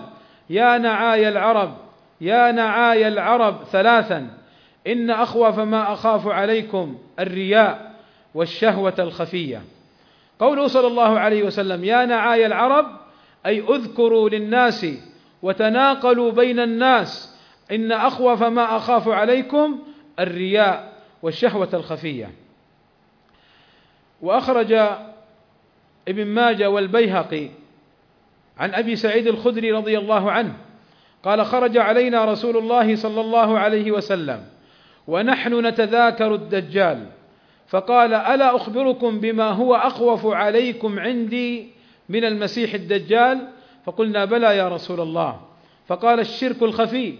يا 0.51 0.79
نعاي 0.79 1.29
العرب 1.29 1.77
يا 2.21 2.53
نعاي 2.53 3.09
العرب 3.09 3.65
ثلاثا 3.65 4.31
إن 4.87 5.11
أخوف 5.11 5.59
ما 5.59 5.93
أخاف 5.93 6.29
عليكم 6.29 6.99
الرياء 7.21 7.95
والشهوة 8.35 8.95
الخفية. 8.99 9.63
قوله 10.41 10.67
صلى 10.67 10.87
الله 10.87 11.19
عليه 11.19 11.43
وسلم 11.43 11.85
يا 11.85 12.05
نعاي 12.05 12.47
العرب 12.47 12.87
أي 13.47 13.61
اذكروا 13.61 14.29
للناس 14.29 14.87
وتناقلوا 15.43 16.31
بين 16.33 16.61
الناس 16.61 17.39
إن 17.73 17.93
أخوف 17.93 18.43
ما 18.43 18.77
أخاف 18.77 19.09
عليكم 19.09 19.79
الرياء 20.21 20.93
والشهوة 21.23 21.69
الخفية. 21.75 22.31
وأخرج 24.23 24.73
ابن 26.09 26.27
ماجه 26.27 26.71
والبيهقي 26.71 27.49
عن 28.59 28.75
أبي 28.75 28.97
سعيد 28.97 29.27
الخدري 29.27 29.73
رضي 29.73 29.99
الله 29.99 30.31
عنه 30.31 30.57
قال 31.23 31.47
خرج 31.47 31.79
علينا 31.79 32.25
رسول 32.25 32.57
الله 32.57 32.97
صلى 32.97 33.21
الله 33.21 33.59
عليه 33.59 33.91
وسلم 33.93 34.45
ونحن 35.07 35.67
نتذاكر 35.67 36.35
الدجال 36.35 37.07
فقال 37.69 38.15
ألا 38.15 38.57
أخبركم 38.57 39.21
بما 39.21 39.51
هو 39.51 39.75
أخوف 39.75 40.27
عليكم 40.27 40.99
عندي 40.99 41.69
من 42.09 42.25
المسيح 42.25 42.75
الدجال 42.75 43.49
فقلنا 43.85 44.25
بلى 44.25 44.57
يا 44.57 44.69
رسول 44.69 45.01
الله 45.01 45.41
فقال 45.87 46.21
الشرك 46.21 46.63
الخفي 46.63 47.15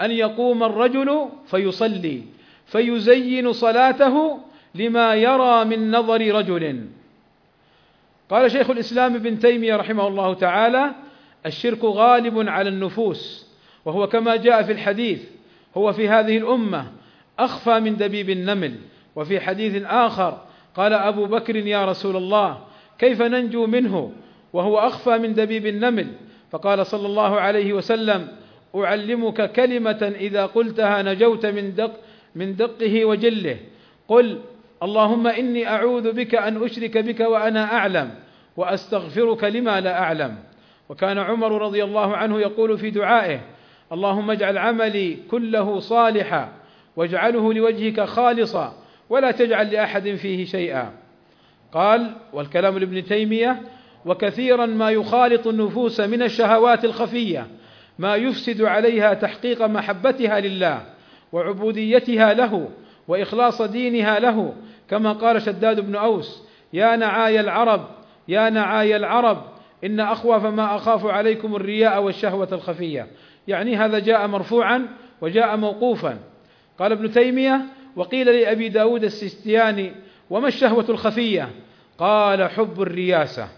أن 0.00 0.10
يقوم 0.10 0.62
الرجل 0.64 1.28
فيصلي 1.46 2.22
فيزين 2.66 3.52
صلاته 3.52 4.38
لما 4.74 5.14
يرى 5.14 5.64
من 5.64 5.90
نظر 5.90 6.34
رجل. 6.34 6.86
قال 8.30 8.50
شيخ 8.50 8.70
الإسلام 8.70 9.14
ابن 9.14 9.38
تيمية 9.38 9.76
رحمه 9.76 10.08
الله 10.08 10.34
تعالى 10.34 10.90
الشرك 11.46 11.84
غالب 11.84 12.48
على 12.48 12.68
النفوس 12.68 13.46
وهو 13.84 14.06
كما 14.06 14.36
جاء 14.36 14.62
في 14.62 14.72
الحديث 14.72 15.22
هو 15.76 15.92
في 15.92 16.08
هذه 16.08 16.38
الأمة 16.38 16.92
أخفى 17.38 17.80
من 17.80 17.96
دبيب 17.96 18.30
النمل. 18.30 18.74
وفي 19.16 19.40
حديث 19.40 19.82
آخر 19.84 20.38
قال 20.74 20.92
أبو 20.92 21.26
بكر 21.26 21.56
يا 21.56 21.84
رسول 21.84 22.16
الله 22.16 22.58
كيف 22.98 23.22
ننجو 23.22 23.66
منه؟ 23.66 24.12
وهو 24.52 24.78
أخفى 24.78 25.18
من 25.18 25.34
دبيب 25.34 25.66
النمل. 25.66 26.06
فقال 26.50 26.86
صلى 26.86 27.06
الله 27.06 27.40
عليه 27.40 27.72
وسلم 27.72 28.28
أعلمك 28.76 29.52
كلمة 29.52 30.14
إذا 30.20 30.46
قلتها 30.46 31.02
نجوت 31.02 31.46
من 31.46 31.74
دق 31.74 31.92
من 32.34 32.56
دقه 32.56 33.04
وجله. 33.04 33.56
قل 34.08 34.40
اللهم 34.84 35.26
إني 35.26 35.68
أعوذ 35.68 36.12
بك 36.12 36.34
أن 36.34 36.64
أشرك 36.64 36.98
بك 36.98 37.20
وأنا 37.20 37.64
أعلم 37.72 38.10
وأستغفرك 38.56 39.44
لما 39.44 39.80
لا 39.80 39.98
أعلم. 39.98 40.36
وكان 40.88 41.18
عمر 41.18 41.62
رضي 41.62 41.84
الله 41.84 42.16
عنه 42.16 42.40
يقول 42.40 42.78
في 42.78 42.90
دعائه 42.90 43.40
اللهم 43.92 44.30
اجعل 44.30 44.58
عملي 44.58 45.16
كله 45.30 45.80
صالحا 45.80 46.52
واجعله 46.96 47.52
لوجهك 47.52 48.00
خالصا 48.00 48.74
ولا 49.10 49.30
تجعل 49.30 49.72
لأحد 49.72 50.08
فيه 50.14 50.44
شيئا. 50.44 50.92
قال 51.72 52.14
والكلام 52.32 52.78
لابن 52.78 53.04
تيمية 53.04 53.62
وكثيرا 54.06 54.66
ما 54.66 54.90
يخالط 54.90 55.46
النفوس 55.46 56.00
من 56.00 56.22
الشهوات 56.22 56.84
الخفية 56.84 57.46
ما 57.98 58.16
يفسد 58.16 58.62
عليها 58.62 59.14
تحقيق 59.14 59.62
محبتها 59.62 60.40
لله 60.40 60.82
وعبوديتها 61.32 62.34
له 62.34 62.68
وإخلاص 63.08 63.62
دينها 63.62 64.18
له 64.18 64.54
كما 64.90 65.12
قال 65.12 65.42
شداد 65.42 65.80
بن 65.80 65.96
أوس 65.96 66.42
يا 66.72 66.96
نعاي 66.96 67.40
العرب 67.40 67.86
يا 68.28 68.50
نعاي 68.50 68.96
العرب 68.96 69.44
إن 69.84 70.00
أخوف 70.00 70.46
ما 70.46 70.76
أخاف 70.76 71.06
عليكم 71.06 71.56
الرياء 71.56 72.02
والشهوة 72.02 72.48
الخفية. 72.52 73.06
يعني 73.48 73.76
هذا 73.76 73.98
جاء 73.98 74.26
مرفوعا 74.26 74.88
وجاء 75.20 75.56
موقوفا. 75.56 76.18
قال 76.78 76.92
ابن 76.92 77.10
تيمية 77.10 77.60
وقيل 77.96 78.26
لأبي 78.26 78.68
داود 78.68 79.04
السستياني 79.04 79.92
وما 80.30 80.48
الشهوة 80.48 80.84
الخفية؟ 80.88 81.50
قال 81.98 82.50
حب 82.50 82.82
الرياسة. 82.82 83.48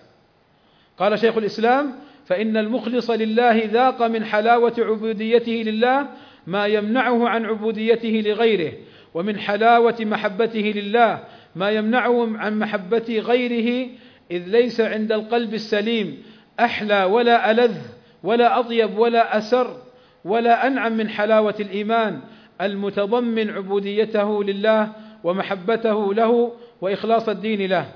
قال 0.99 1.19
شيخ 1.19 1.37
الإسلام 1.37 1.93
فإن 2.27 2.57
المخلص 2.57 3.11
لله 3.11 3.63
ذاق 3.73 4.03
من 4.03 4.25
حلاوة 4.25 4.75
عبوديته 4.79 5.53
لله 5.53 6.07
ما 6.47 6.67
يمنعه 6.67 7.29
عن 7.29 7.47
عبوديته 7.47 8.23
لغيره. 8.27 8.73
ومن 9.17 9.39
حلاوة 9.39 9.97
محبته 10.01 10.61
لله 10.61 11.25
ما 11.57 11.71
يمنعه 11.71 12.39
عن 12.39 12.59
محبة 12.59 13.23
غيره 13.27 13.89
إذ 14.31 14.43
ليس 14.49 14.81
عند 14.81 15.13
القلب 15.13 15.55
السليم 15.55 16.23
أحلى 16.61 17.05
ولا 17.05 17.51
ألذ 17.51 17.77
ولا 18.23 18.61
أطيب 18.61 18.99
ولا 18.99 19.39
أسر 19.39 19.77
ولا 20.25 20.67
أنعم 20.67 20.93
من 20.97 21.09
حلاوة 21.09 21.55
الإيمان 21.61 22.21
المتضمن 22.61 23.51
عبوديته 23.51 24.45
لله 24.45 24.93
ومحبته 25.25 26.15
له 26.15 26.53
وإخلاص 26.81 27.29
الدين 27.29 27.71
له. 27.71 27.93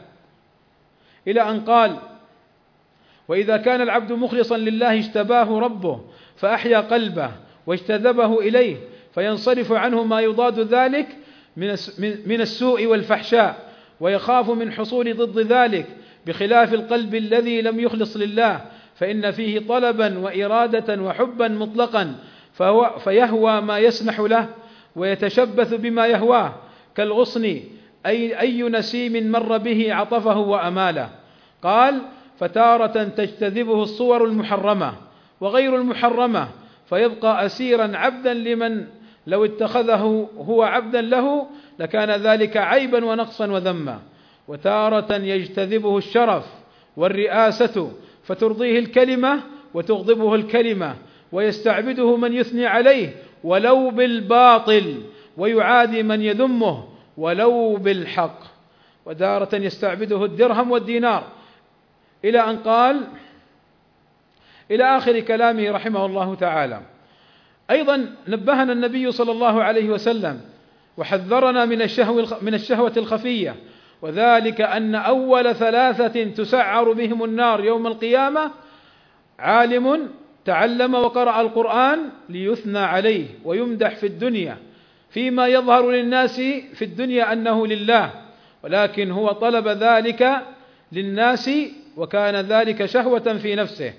إلى 1.28 1.50
أن 1.50 1.60
قال 1.60 1.96
وإذا 3.28 3.56
كان 3.56 3.80
العبد 3.80 4.12
مخلصا 4.12 4.56
لله 4.56 4.98
اجتباه 4.98 5.58
ربه 5.58 6.00
فأحيا 6.36 6.80
قلبه 6.80 7.30
واجتذبه 7.66 8.40
إليه 8.40 8.76
فينصرف 9.14 9.72
عنه 9.72 10.04
ما 10.04 10.20
يضاد 10.20 10.60
ذلك 10.60 11.06
من 12.26 12.40
السوء 12.40 12.86
والفحشاء 12.86 13.70
ويخاف 14.00 14.50
من 14.50 14.72
حصول 14.72 15.16
ضد 15.16 15.38
ذلك 15.38 15.86
بخلاف 16.26 16.74
القلب 16.74 17.14
الذي 17.14 17.62
لم 17.62 17.80
يخلص 17.80 18.16
لله 18.16 18.60
فإن 18.94 19.30
فيه 19.30 19.58
طلبا 19.58 20.18
وإرادة 20.18 21.02
وحبا 21.02 21.48
مطلقا 21.48 22.14
فهو 22.52 22.98
فيهوى 22.98 23.60
ما 23.60 23.78
يسمح 23.78 24.20
له 24.20 24.48
ويتشبث 24.96 25.74
بما 25.74 26.06
يهواه 26.06 26.54
كالغصن 26.96 27.60
أي 28.06 28.40
أي 28.40 28.62
نسيم 28.62 29.32
مر 29.32 29.58
به 29.58 29.94
عطفه 29.94 30.38
وأماله. 30.38 31.10
قال 31.62 32.02
فتارة 32.38 33.04
تجتذبه 33.04 33.82
الصور 33.82 34.24
المحرمة 34.24 34.94
وغير 35.40 35.76
المحرمة 35.76 36.48
فيبقى 36.86 37.46
أسيرا 37.46 37.96
عبدا 37.96 38.34
لمن 38.34 38.86
لو 39.30 39.44
اتخذه 39.44 40.28
هو 40.38 40.62
عبدا 40.62 41.00
له 41.00 41.46
لكان 41.78 42.10
ذلك 42.10 42.56
عيبا 42.56 43.04
ونقصا 43.04 43.46
وذما. 43.46 43.98
وتارة 44.48 45.14
يجتذبه 45.14 45.98
الشرف 45.98 46.46
والرئاسة 46.96 47.92
فترضيه 48.24 48.78
الكلمة 48.78 49.40
وتغضبه 49.74 50.34
الكلمة 50.34 50.96
ويستعبده 51.32 52.16
من 52.16 52.32
يثني 52.32 52.66
عليه 52.66 53.14
ولو 53.44 53.90
بالباطل 53.90 55.02
ويعادي 55.36 56.02
من 56.02 56.22
يذمه 56.22 56.84
ولو 57.16 57.76
بالحق. 57.76 58.38
ودارة 59.06 59.56
يستعبده 59.56 60.24
الدرهم 60.24 60.70
والدينار. 60.70 61.24
إلى 62.24 62.40
أن 62.40 62.56
قال 62.56 63.04
إلى 64.70 64.84
آخر 64.84 65.20
كلامه 65.20 65.70
رحمه 65.70 66.06
الله 66.06 66.34
تعالى 66.34 66.80
أيضا 67.70 68.14
نبهنا 68.28 68.72
النبي 68.72 69.12
صلى 69.12 69.32
الله 69.32 69.62
عليه 69.62 69.90
وسلم 69.90 70.40
وحذرنا 70.96 71.64
من 71.64 71.82
الشهوة 71.82 72.38
من 72.42 72.54
الشهوة 72.54 72.92
الخفية 72.96 73.56
وذلك 74.02 74.60
أن 74.60 74.94
أول 74.94 75.54
ثلاثة 75.54 76.24
تسعر 76.24 76.92
بهم 76.92 77.24
النار 77.24 77.64
يوم 77.64 77.86
القيامة 77.86 78.50
عالم 79.38 80.08
تعلم 80.44 80.94
وقرأ 80.94 81.40
القرآن 81.40 81.98
ليثنى 82.28 82.78
عليه 82.78 83.26
ويمدح 83.44 83.96
في 83.96 84.06
الدنيا 84.06 84.56
فيما 85.10 85.46
يظهر 85.46 85.90
للناس 85.90 86.40
في 86.74 86.82
الدنيا 86.82 87.32
أنه 87.32 87.66
لله 87.66 88.10
ولكن 88.64 89.10
هو 89.10 89.32
طلب 89.32 89.68
ذلك 89.68 90.40
للناس 90.92 91.50
وكان 91.96 92.36
ذلك 92.36 92.84
شهوة 92.84 93.38
في 93.42 93.54
نفسه 93.54 93.92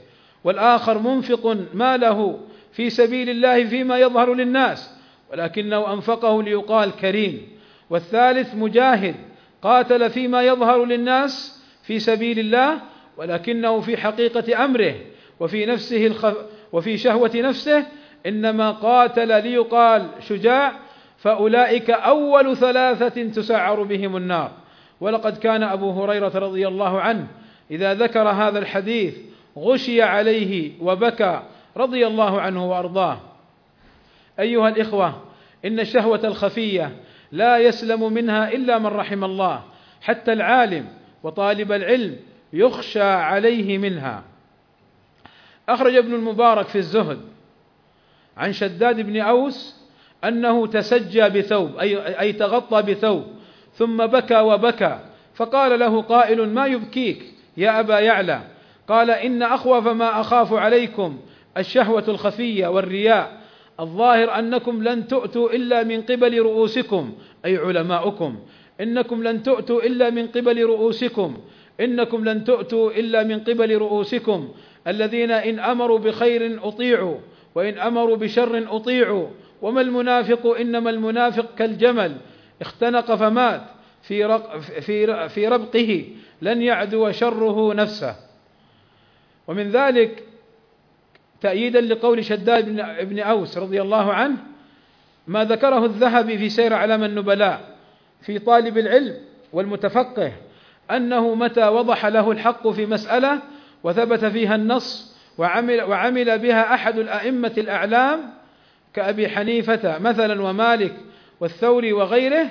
والآخر 0.43 0.99
منفق 0.99 1.57
ماله 1.73 2.39
في 2.73 2.89
سبيل 2.89 3.29
الله 3.29 3.65
فيما 3.65 3.97
يظهر 3.97 4.33
للناس 4.33 4.93
ولكنه 5.31 5.93
أنفقه 5.93 6.43
ليقال 6.43 6.91
كريم. 6.95 7.47
والثالث 7.89 8.55
مجاهد 8.55 9.15
قاتل 9.61 10.09
فيما 10.09 10.43
يظهر 10.43 10.85
للناس 10.85 11.61
في 11.83 11.99
سبيل 11.99 12.39
الله 12.39 12.79
ولكنه 13.17 13.79
في 13.79 13.97
حقيقة 13.97 14.65
أمره 14.65 14.95
وفي 15.39 15.65
نفسه 15.65 16.07
الخف 16.07 16.37
وفي 16.71 16.97
شهوة 16.97 17.31
نفسه 17.35 17.85
إنما 18.25 18.71
قاتل 18.71 19.43
ليقال 19.43 20.07
شجاع 20.19 20.73
فأولئك 21.17 21.89
أول 21.89 22.57
ثلاثة 22.57 23.23
تسعر 23.23 23.83
بهم 23.83 24.17
النار. 24.17 24.51
ولقد 25.01 25.37
كان 25.37 25.63
أبو 25.63 25.91
هريرة 25.91 26.31
رضي 26.35 26.67
الله 26.67 27.01
عنه 27.01 27.27
إذا 27.71 27.93
ذكر 27.93 28.29
هذا 28.29 28.59
الحديث 28.59 29.17
غشي 29.57 30.01
عليه 30.01 30.71
وبكى 30.81 31.41
رضي 31.77 32.07
الله 32.07 32.41
عنه 32.41 32.69
وأرضاه. 32.69 33.19
أيها 34.39 34.69
الإخوة 34.69 35.21
إن 35.65 35.79
الشهوة 35.79 36.21
الخفية 36.23 36.95
لا 37.31 37.57
يسلم 37.57 38.13
منها 38.13 38.51
إلا 38.51 38.79
من 38.79 38.85
رحم 38.87 39.23
الله 39.23 39.63
حتى 40.01 40.33
العالم 40.33 40.87
وطالب 41.23 41.71
العلم 41.71 42.15
يخشى 42.53 43.03
عليه 43.03 43.77
منها. 43.77 44.23
أخرج 45.69 45.95
ابن 45.95 46.13
المبارك 46.13 46.67
في 46.67 46.77
الزهد 46.77 47.19
عن 48.37 48.53
شداد 48.53 49.01
بن 49.01 49.21
أوس 49.21 49.81
أنه 50.23 50.67
تسجى 50.67 51.29
بثوب 51.29 51.77
أي, 51.77 52.19
أي 52.19 52.33
تغطى 52.33 52.81
بثوب 52.81 53.25
ثم 53.73 54.05
بكى 54.05 54.39
وبكى 54.39 54.99
فقال 55.35 55.79
له 55.79 56.01
قائل 56.01 56.49
ما 56.49 56.65
يبكيك 56.65 57.23
يا 57.57 57.79
أبا 57.79 57.99
يعلى؟ 57.99 58.41
قال 58.87 59.11
إن 59.11 59.43
أخوف 59.43 59.87
ما 59.87 60.21
أخاف 60.21 60.53
عليكم 60.53 61.19
الشهوة 61.57 62.03
الخفية 62.07 62.67
والرياء. 62.67 63.41
الظاهر 63.79 64.39
أنكم 64.39 64.83
لن 64.83 65.07
تؤتوا 65.07 65.53
إلا 65.53 65.83
من 65.83 66.01
قبل 66.01 66.41
رؤوسكم 66.41 67.13
أي 67.45 67.57
علماؤكم. 67.57 68.39
إنكم 68.81 69.23
لن 69.23 69.43
تؤتوا 69.43 69.83
إلا 69.83 70.09
من 70.09 70.27
قبل 70.27 70.65
رؤوسكم. 70.65 71.37
إنكم 71.79 72.25
لن 72.25 72.43
تؤتوا 72.43 72.91
إلا 72.91 73.23
من 73.23 73.39
قبل 73.39 73.77
رؤوسكم. 73.77 74.49
الذين 74.87 75.31
إن 75.31 75.59
أمروا 75.59 75.99
بخير 75.99 76.67
أطيعوا 76.67 77.17
وإن 77.55 77.79
أمروا 77.79 78.17
بشر 78.17 78.75
أطيعوا. 78.75 79.27
وما 79.61 79.81
المنافق 79.81 80.47
إنما 80.47 80.89
المنافق 80.89 81.55
كالجمل. 81.55 82.17
اختنق 82.61 83.15
فمات 83.15 83.61
في 84.01 84.25
رق 84.25 84.59
في 84.59 85.29
في 85.29 85.47
ربقه 85.47 86.05
لن 86.41 86.61
يعدو 86.61 87.11
شره 87.11 87.73
نفسه. 87.73 88.15
ومن 89.47 89.71
ذلك 89.71 90.23
تأييدا 91.41 91.81
لقول 91.81 92.25
شداد 92.25 92.65
بن 93.09 93.19
أوس 93.19 93.57
رضي 93.57 93.81
الله 93.81 94.13
عنه 94.13 94.37
ما 95.27 95.43
ذكره 95.43 95.85
الذهبي 95.85 96.37
في 96.37 96.49
سير 96.49 96.73
أعلام 96.73 97.03
النبلاء 97.03 97.75
في 98.21 98.39
طالب 98.39 98.77
العلم 98.77 99.15
والمتفقه 99.53 100.31
أنه 100.91 101.35
متى 101.35 101.67
وضح 101.67 102.05
له 102.05 102.31
الحق 102.31 102.67
في 102.67 102.85
مسألة 102.85 103.39
وثبت 103.83 104.25
فيها 104.25 104.55
النص 104.55 105.15
وعمل 105.37 105.81
وعمل 105.81 106.39
بها 106.39 106.73
أحد 106.73 106.97
الأئمة 106.97 107.53
الأعلام 107.57 108.19
كأبي 108.93 109.29
حنيفة 109.29 109.97
مثلا 109.99 110.41
ومالك 110.41 110.93
والثوري 111.39 111.93
وغيره 111.93 112.47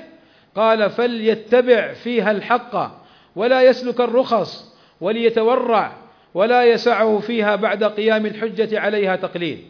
قال 0.57 0.91
فليتبع 0.91 1.93
فيها 1.93 2.31
الحق 2.31 3.01
ولا 3.37 3.63
يسلك 3.63 4.01
الرخص 4.01 4.75
وليتورع 5.01 5.93
ولا 6.35 6.65
يسعه 6.65 7.19
فيها 7.19 7.57
بعد 7.57 7.85
قيام 7.85 8.27
الحجة 8.27 8.81
عليها 8.81 9.17
تقليل. 9.17 9.65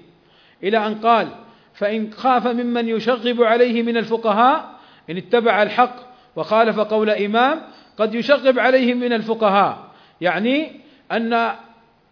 إلى 0.63 0.87
أن 0.87 0.95
قال 0.95 1.29
فإن 1.75 2.13
خاف 2.13 2.47
ممن 2.47 2.89
يشغب 2.89 3.43
عليه 3.43 3.83
من 3.83 3.97
الفقهاء 3.97 4.71
إن 5.11 5.17
اتبع 5.17 5.63
الحق 5.63 5.97
وخالف 6.37 6.81
قول 6.81 7.11
إمام 7.11 7.61
قد 7.99 8.15
يشغب 8.15 8.59
عليه 8.59 8.95
من 8.95 9.13
الفقهاء. 9.13 9.91
يعني 10.21 10.81
أن 11.13 11.51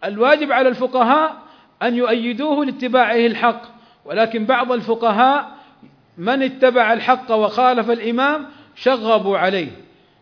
الواجب 0.03 0.51
على 0.51 0.69
الفقهاء 0.69 1.37
أن 1.83 1.95
يؤيدوه 1.95 2.65
لاتباعه 2.65 3.15
الحق. 3.15 3.61
ولكن 4.05 4.45
بعض 4.45 4.71
الفقهاء 4.71 5.51
من 6.17 6.43
اتبع 6.43 6.93
الحق 6.93 7.31
وخالف 7.31 7.91
الإمام 7.91 8.45
شغبوا 8.75 9.37
عليه 9.37 9.71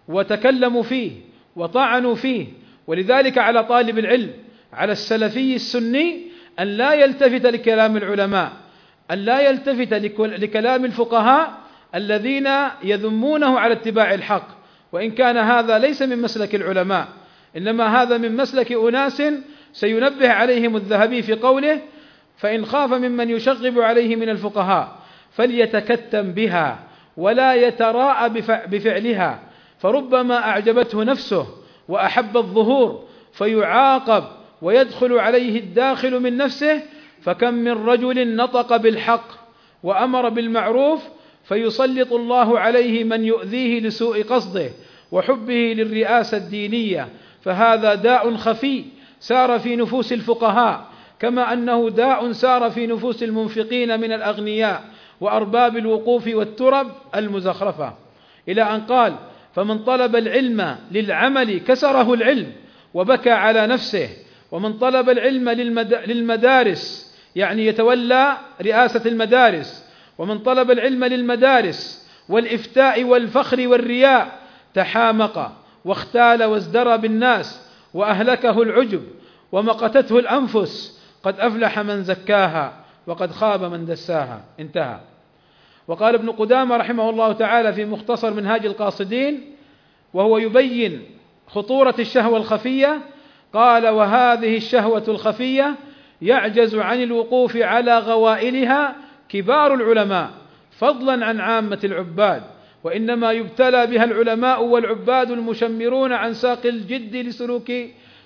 وتكلموا 0.07 0.83
فيه 0.83 1.11
وطعنوا 1.55 2.15
فيه. 2.15 2.47
ولذلك 2.87 3.37
على 3.37 3.63
طالب 3.63 3.99
العلم 3.99 4.33
على 4.73 4.91
السلفي 4.91 5.55
السني 5.55 6.21
أن 6.59 6.67
لا 6.67 6.93
يلتفت 6.93 7.45
لكلام 7.45 7.97
العلماء 7.97 8.51
أن 9.11 9.17
لا 9.17 9.49
يلتفت 9.49 9.93
لكلام 10.19 10.85
الفقهاء 10.85 11.53
الذين 11.95 12.49
يذمونه 12.83 13.59
على 13.59 13.73
اتباع 13.73 14.13
الحق. 14.13 14.47
وإن 14.91 15.11
كان 15.11 15.37
هذا 15.37 15.79
ليس 15.79 16.01
من 16.01 16.21
مسلك 16.21 16.55
العلماء 16.55 17.07
إنما 17.57 18.01
هذا 18.01 18.17
من 18.17 18.35
مسلك 18.35 18.71
أناس 18.71 19.23
سينبه 19.73 20.29
عليهم 20.29 20.75
الذهبي 20.75 21.21
في 21.21 21.33
قوله 21.33 21.81
فإن 22.37 22.65
خاف 22.65 22.93
ممن 22.93 23.29
يشغب 23.29 23.79
عليه 23.79 24.15
من 24.15 24.29
الفقهاء 24.29 24.95
فليتكتم 25.31 26.31
بها 26.31 26.79
ولا 27.17 27.53
يتراءى 27.53 28.29
بفعلها 28.67 29.39
فربما 29.79 30.35
أعجبته 30.35 31.03
نفسه 31.03 31.47
وأحب 31.89 32.37
الظهور 32.37 33.03
فيعاقب 33.33 34.23
ويدخل 34.61 35.13
عليه 35.13 35.59
الداخل 35.59 36.19
من 36.19 36.37
نفسه 36.37 36.81
فكم 37.21 37.53
من 37.53 37.71
رجل 37.71 38.35
نطق 38.35 38.77
بالحق 38.77 39.27
وأمر 39.83 40.29
بالمعروف 40.29 41.03
فيسلط 41.43 42.13
الله 42.13 42.59
عليه 42.59 43.03
من 43.03 43.25
يؤذيه 43.25 43.79
لسوء 43.79 44.23
قصده 44.23 44.69
وحبه 45.11 45.73
للرئاسة 45.77 46.37
الدينية 46.37 47.07
فهذا 47.41 47.95
داء 47.95 48.35
خفي 48.35 48.83
سار 49.19 49.59
في 49.59 49.75
نفوس 49.75 50.13
الفقهاء 50.13 50.85
كما 51.19 51.53
أنه 51.53 51.89
داء 51.89 52.31
سار 52.31 52.69
في 52.69 52.87
نفوس 52.87 53.23
المنفقين 53.23 53.99
من 53.99 54.11
الأغنياء 54.11 54.83
وأرباب 55.21 55.77
الوقوف 55.77 56.27
والترب 56.27 56.87
المزخرفة. 57.15 57.93
إلى 58.49 58.61
أن 58.61 58.81
قال 58.81 59.15
فمن 59.57 59.79
طلب 59.79 60.15
العلم 60.15 60.77
للعمل 60.91 61.59
كسره 61.59 62.13
العلم 62.13 62.51
وبكى 62.93 63.31
على 63.31 63.67
نفسه 63.67 64.09
ومن 64.51 64.73
طلب 64.73 65.09
العلم 65.09 65.49
للمدارس 66.07 67.15
يعني 67.35 67.65
يتولى 67.65 68.37
رئاسة 68.61 69.01
المدارس 69.05 69.85
ومن 70.17 70.39
طلب 70.39 70.71
العلم 70.71 71.05
للمدارس 71.05 72.07
والإفتاء 72.29 73.03
والفخر 73.03 73.67
والرياء 73.67 74.39
تحامق 74.73 75.51
واختال 75.85 76.43
وازدرى 76.43 76.97
بالناس 76.97 77.61
وأهلكه 77.93 78.61
العجب 78.61 79.03
ومقتته 79.51 80.19
الأنفس 80.19 81.01
قد 81.23 81.39
أفلح 81.39 81.79
من 81.79 82.03
زكاها 82.03 82.73
وقد 83.07 83.31
خاب 83.31 83.63
من 83.63 83.85
دساها. 83.85 84.41
انتهى. 84.59 84.99
وقال 85.87 86.15
ابن 86.15 86.29
قدامة 86.29 86.77
رحمه 86.77 87.09
الله 87.09 87.33
تعالى 87.33 87.73
في 87.73 87.85
مختصر 87.85 88.33
منهاج 88.33 88.65
القاصدين 88.65 89.55
وهو 90.13 90.37
يبين 90.37 91.01
خطورة 91.47 91.95
الشهوة 91.99 92.37
الخفية 92.37 92.99
قال 93.53 93.87
وهذه 93.87 94.57
الشهوة 94.57 95.03
الخفية 95.07 95.75
يعجز 96.21 96.75
عن 96.75 97.03
الوقوف 97.03 97.57
على 97.57 97.99
غوائلها 97.99 98.95
كبار 99.29 99.73
العلماء 99.73 100.29
فضلا 100.71 101.25
عن 101.25 101.39
عامة 101.39 101.79
العباد 101.83 102.43
وإنما 102.83 103.31
يبتلى 103.31 103.87
بها 103.87 104.03
العلماء 104.03 104.63
والعباد 104.63 105.31
المشمرون 105.31 106.13
عن 106.13 106.33
ساق 106.33 106.65
الجد 106.65 107.15
لسلوك 107.15 107.71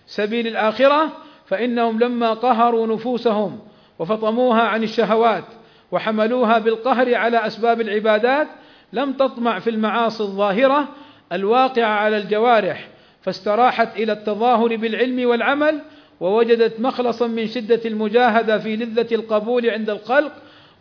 سبيل 0.05 0.47
الآخرة 0.47 1.09
فإنهم 1.45 1.99
لما 1.99 2.33
قهروا 2.33 2.87
نفوسهم 2.87 3.59
وفطموها 3.99 4.61
عن 4.61 4.83
الشهوات 4.83 5.43
وحملوها 5.91 6.59
بالقهر 6.59 7.15
على 7.15 7.47
أسباب 7.47 7.81
العبادات 7.81 8.47
لم 8.93 9.13
تطمع 9.13 9.59
في 9.59 9.69
المعاصي 9.69 10.23
الظاهرة 10.23 10.87
الواقعة 11.33 11.89
على 11.89 12.17
الجوارح 12.17 12.87
فاستراحت 13.21 13.97
إلى 13.97 14.11
التظاهر 14.11 14.75
بالعلم 14.75 15.29
والعمل 15.29 15.81
ووجدت 16.19 16.79
مخلصا 16.79 17.27
من 17.27 17.47
شدة 17.47 17.81
المجاهدة 17.85 18.57
في 18.57 18.75
لذة 18.75 19.15
القبول 19.15 19.69
عند 19.69 19.89
الخلق 19.89 20.31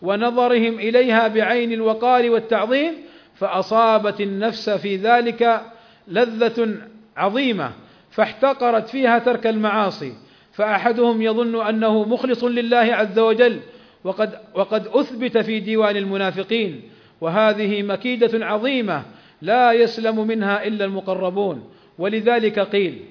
ونظرهم 0.02 0.78
إليها 0.78 1.28
بعين 1.28 1.72
الوقار 1.72 2.30
والتعظيم 2.30 2.94
فأصابت 3.34 4.20
النفس 4.20 4.70
في 4.70 4.96
ذلك 4.96 5.60
لذة 6.08 6.74
عظيمة 7.16 7.70
فاحتقرت 8.10 8.88
فيها 8.88 9.18
ترك 9.18 9.46
المعاصي 9.46 10.12
فأحدهم 10.52 11.22
يظن 11.22 11.66
أنه 11.66 12.04
مخلص 12.04 12.44
لله 12.44 12.76
عز 12.76 13.18
وجل 13.18 13.60
وقد 14.04 14.38
وقد 14.54 14.86
أثبت 14.86 15.38
في 15.38 15.60
ديوان 15.60 15.96
المنافقين 15.96 16.82
وهذه 17.20 17.82
مكيدة 17.82 18.46
عظيمة 18.46 19.02
لا 19.42 19.72
يسلم 19.72 20.26
منها 20.26 20.66
إلا 20.66 20.84
المقربون. 20.84 21.70
ولذلك 21.98 22.58
قيل 22.58 23.04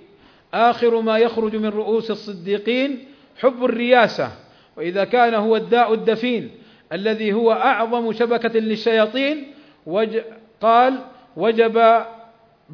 آخر 0.53 1.01
ما 1.01 1.17
يخرج 1.17 1.55
من 1.55 1.65
رؤوس 1.69 2.11
الصديقين 2.11 3.05
حب 3.39 3.63
الرياسة 3.63 4.31
وإذا 4.77 5.03
كان 5.03 5.33
هو 5.33 5.55
الداء 5.55 5.93
الدفين 5.93 6.51
الذي 6.93 7.33
هو 7.33 7.51
أعظم 7.51 8.11
شبكة 8.13 8.59
للشياطين 8.59 9.47
وج 9.85 10.17
قال 10.61 10.99
وجب 11.37 12.03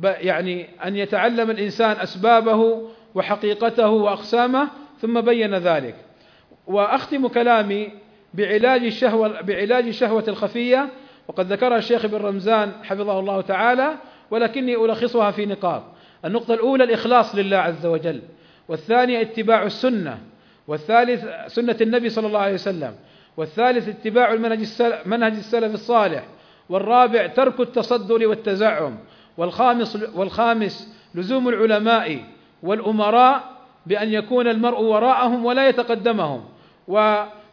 يعني 0.04 0.70
أن 0.86 0.96
يتعلم 0.96 1.50
الإنسان 1.50 1.92
أسبابه 1.92 2.90
وحقيقته 3.16 3.90
وأقسامه 3.90 4.70
ثم 5.02 5.22
بين 5.22 5.56
ذلك. 5.56 5.96
وأختم 6.68 7.28
كلامي 7.28 7.92
بعلاج 8.36 8.84
الشهوة 8.84 9.42
بعلاج 9.42 9.88
الشهوة 9.88 10.24
الخفية 10.28 10.90
وقد 11.28 11.52
ذكرها 11.52 11.78
الشيخ 11.78 12.06
ابن 12.06 12.18
رمزان 12.18 12.72
حفظه 12.84 13.20
الله 13.20 13.42
تعالى 13.42 13.96
ولكني 14.32 14.76
ألخصها 14.76 15.32
في 15.32 15.46
نقاط. 15.46 15.84
النقطة 16.26 16.54
الأولى 16.54 16.84
الإخلاص 16.84 17.36
لله 17.36 17.58
عز 17.58 17.86
وجل 17.86 18.22
والثانية 18.68 19.22
اتباع 19.22 19.64
السنة 19.64 20.18
والثالث 20.68 21.26
سنة 21.48 21.78
النبي 21.82 22.10
صلى 22.10 22.28
الله 22.28 22.40
عليه 22.40 22.54
وسلم 22.54 22.96
والثالث 23.38 23.88
اتباع 23.88 24.34
المنهج 24.34 24.68
منهج 25.06 25.32
السلف 25.32 25.74
الصالح 25.74 26.24
والرابع 26.70 27.28
ترك 27.28 27.60
التصدر 27.60 28.28
والتزعم 28.28 28.98
والخامس 29.38 30.08
والخامس 30.16 30.96
لزوم 31.16 31.50
العلماء 31.50 32.24
والأمراء 32.64 33.44
بأن 33.86 34.14
يكون 34.14 34.48
المرء 34.48 34.82
وراءهم 34.82 35.46
ولا 35.46 35.70
يتقدمهم 35.70 36.44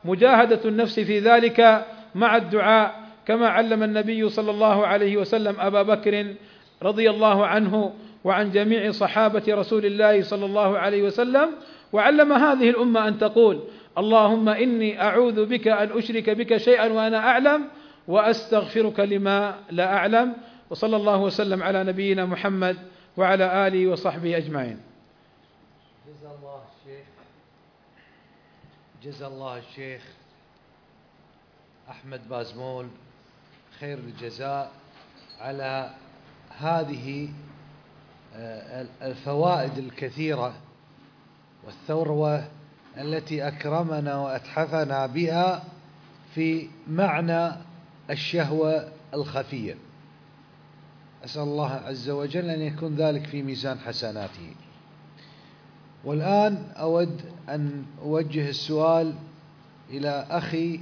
ومجاهدة 0.04 0.60
النفس 0.64 1.00
في 1.00 1.18
ذلك 1.18 1.86
مع 2.14 2.36
الدعاء 2.36 3.02
كما 3.26 3.48
علم 3.48 3.82
النبي 3.82 4.28
صلى 4.28 4.50
الله 4.50 4.86
عليه 4.86 5.16
وسلم 5.16 5.60
أبا 5.60 5.82
بكر 5.82 6.34
رضي 6.82 7.10
الله 7.10 7.46
عنه 7.46 7.92
وعن 8.24 8.50
جميع 8.50 8.90
صحابة 8.90 9.42
رسول 9.48 9.86
الله 9.86 10.22
صلى 10.22 10.44
الله 10.44 10.78
عليه 10.78 11.02
وسلم 11.02 11.48
وعلم 11.92 12.32
هذه 12.32 12.70
الأمة 12.70 13.08
أن 13.08 13.18
تقول 13.18 13.60
اللهم 13.98 14.48
إني 14.48 15.02
أعوذ 15.02 15.46
بك 15.46 15.68
أن 15.68 15.98
أشرك 15.98 16.30
بك 16.30 16.56
شيئا 16.56 16.92
وأنا 16.92 17.18
أعلم 17.18 17.64
وأستغفرك 18.08 19.00
لما 19.00 19.54
لا 19.70 19.96
أعلم. 19.96 20.34
وصلى 20.70 20.96
الله 20.96 21.20
وسلم 21.20 21.62
على 21.62 21.84
نبينا 21.84 22.26
محمد 22.26 22.76
وعلى 23.16 23.66
آله 23.66 23.86
وصحبه 23.86 24.36
أجمعين 24.36 24.80
جزا 26.06 26.28
الله 26.38 26.62
الشيخ 26.72 27.06
جزا 29.04 29.26
الله 29.26 29.58
الشيخ 29.58 30.02
أحمد 31.90 32.28
بازمول 32.28 32.88
خير 33.80 33.98
الجزاء 33.98 34.70
على 35.40 35.94
هذه 36.58 37.28
آه، 38.34 38.86
الفوائد 39.02 39.78
الكثيرة 39.78 40.54
والثروة 41.64 42.48
التي 42.98 43.48
أكرمنا 43.48 44.16
وأتحفنا 44.16 45.06
بها 45.06 45.64
في 46.34 46.68
معنى 46.88 47.52
الشهوة 48.10 48.92
الخفية. 49.14 49.74
أسأل 51.24 51.42
الله 51.42 51.70
عز 51.72 52.10
وجل 52.10 52.50
أن 52.50 52.60
يكون 52.62 52.94
ذلك 52.94 53.26
في 53.26 53.42
ميزان 53.42 53.78
حسناته. 53.78 54.54
والآن 56.04 56.72
أود 56.76 57.20
أن 57.48 57.84
أوجه 58.02 58.48
السؤال 58.48 59.14
إلى 59.90 60.26
أخي 60.30 60.80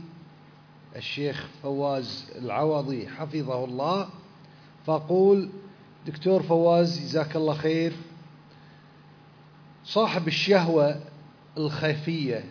الشيخ 0.97 1.47
فواز 1.62 2.30
العوضي 2.38 3.09
حفظه 3.09 3.64
الله. 3.64 4.09
فأقول 4.86 5.51
دكتور 6.06 6.42
فواز 6.42 7.01
جزاك 7.01 7.36
الله 7.36 7.55
خير. 7.55 7.92
صاحب 9.84 10.28
الشهوة 10.28 11.01
الخفية 11.56 12.44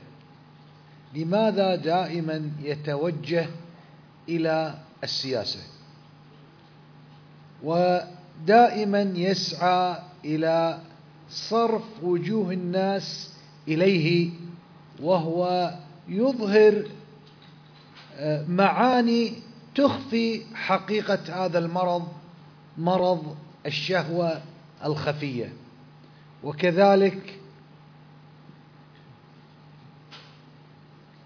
لماذا 1.16 1.76
دائما 1.76 2.52
يتوجه 2.62 3.48
إلى 4.30 4.80
السياسة؟ 5.04 5.60
ودائما 7.64 9.02
يسعى 9.02 9.96
إلى 10.26 10.80
صرف 11.30 12.04
وجوه 12.04 12.52
الناس 12.52 13.34
إليه 13.68 14.30
وهو 15.02 15.74
يظهر 16.08 16.86
آه، 18.16 18.46
معاني 18.48 19.34
تخفي 19.76 20.42
حقيقة 20.56 21.46
هذا 21.46 21.60
المرض 21.60 22.08
مرض 22.78 23.36
الشهوة 23.66 24.42
الخفية. 24.86 25.54
وكذلك 26.44 27.40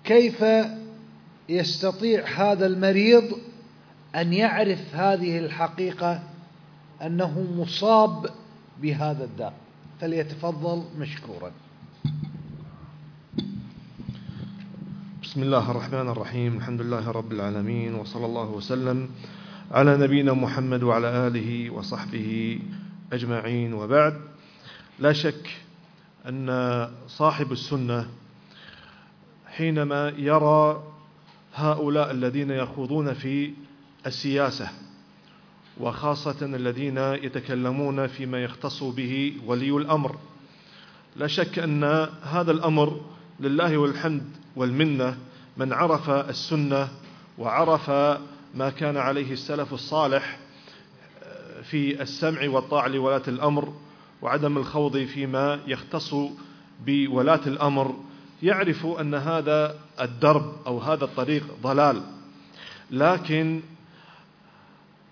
كيف 0.04 0.46
يستطيع 1.50 2.28
هذا 2.28 2.66
المريض 2.66 3.40
أن 4.16 4.34
يعرف 4.34 4.96
هذه 4.96 5.38
الحقيقة 5.38 6.24
أنه 7.02 7.40
مصاب 7.58 8.30
بهذا 8.82 9.24
الداء؟ 9.24 9.63
فليتفضل 10.02 10.84
مشكورا. 11.00 11.52
بسم 15.24 15.44
الله 15.44 15.72
الرحمن 15.72 16.10
الرحيم. 16.10 16.58
الحمد 16.58 16.82
لله 16.82 17.12
رب 17.12 17.32
العالمين 17.32 17.96
وصلى 17.96 18.26
الله 18.26 18.50
وسلم 18.50 19.10
على 19.72 19.98
نبينا 19.98 20.34
محمد 20.34 20.84
وعلى 20.84 21.28
آله 21.28 21.70
وصحبه 21.70 22.60
أجمعين. 23.14 23.74
وبعد 23.74 24.22
لا 25.00 25.14
شك 25.14 25.50
أن 26.30 26.48
صاحب 27.08 27.52
السنة 27.52 28.08
حينما 29.48 30.10
يرى 30.18 30.84
هؤلاء 31.56 32.12
الذين 32.12 32.52
يخوضون 32.52 33.14
في 33.14 33.54
السياسة 34.06 34.70
وخاصة 35.80 36.36
الذين 36.42 36.98
يتكلمون 36.98 38.08
فيما 38.08 38.44
يختص 38.44 38.84
به 38.84 39.34
ولي 39.46 39.70
الأمر. 39.70 40.16
لا 41.16 41.28
شك 41.28 41.60
أن 41.60 41.84
هذا 42.24 42.52
الأمر 42.52 43.02
لله 43.40 43.78
والحمد 43.78 44.24
والمنة 44.56 45.18
من 45.58 45.74
عرف 45.74 46.10
السنة 46.10 46.88
وعرف 47.38 47.90
ما 48.56 48.70
كان 48.70 48.98
عليه 48.98 49.32
السلف 49.32 49.74
الصالح 49.74 50.40
في 51.64 52.02
السمع 52.02 52.50
والطاعة 52.50 52.88
لولاة 52.88 53.24
الأمر 53.28 53.74
وعدم 54.22 54.58
الخوض 54.58 54.98
فيما 54.98 55.60
يختص 55.68 56.16
بولاة 56.86 57.42
الأمر. 57.48 57.96
يعرف 58.44 58.86
أن 58.86 59.14
هذا 59.14 59.76
الدرب 60.02 60.56
أو 60.68 60.80
هذا 60.80 61.04
الطريق 61.04 61.44
ضلال 61.64 62.04
لكن 62.92 63.62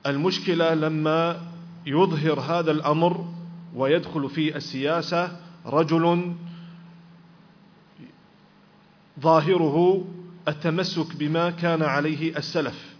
المشكلة 0.06 0.74
لما 0.74 1.42
يظهر 1.86 2.40
هذا 2.40 2.72
الأمر 2.72 3.26
ويدخل 3.76 4.30
في 4.30 4.56
السياسة 4.56 5.38
رجل 5.66 6.34
ظاهره 9.20 10.06
التمسك 10.48 11.16
بما 11.16 11.50
كان 11.50 11.82
عليه 11.82 12.38
السلف 12.38 12.96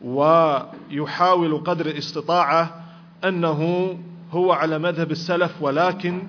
ويحاول 0.00 1.56
قدر 1.64 1.86
الاستطاعة 1.86 2.84
أنه 3.24 3.98
هو 4.30 4.52
على 4.52 4.78
مذهب 4.78 5.10
السلف 5.10 5.62
ولكن 5.62 6.22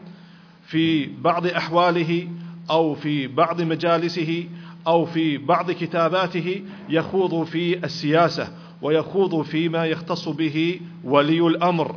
في 0.66 1.06
بعض 1.06 1.48
أحواله 1.48 2.28
أو 2.70 2.96
في 2.96 3.28
بعض 3.28 3.62
مجالسه 3.62 4.50
أو 4.88 5.06
في 5.06 5.38
بعض 5.38 5.72
كتاباته 5.72 6.64
يخوض 6.90 7.44
في 7.44 7.86
السياسة. 7.86 8.54
ويخوض 8.82 9.42
فيما 9.42 9.86
يختص 9.86 10.30
به 10.30 10.80
ولي 11.04 11.48
الأمر. 11.48 11.96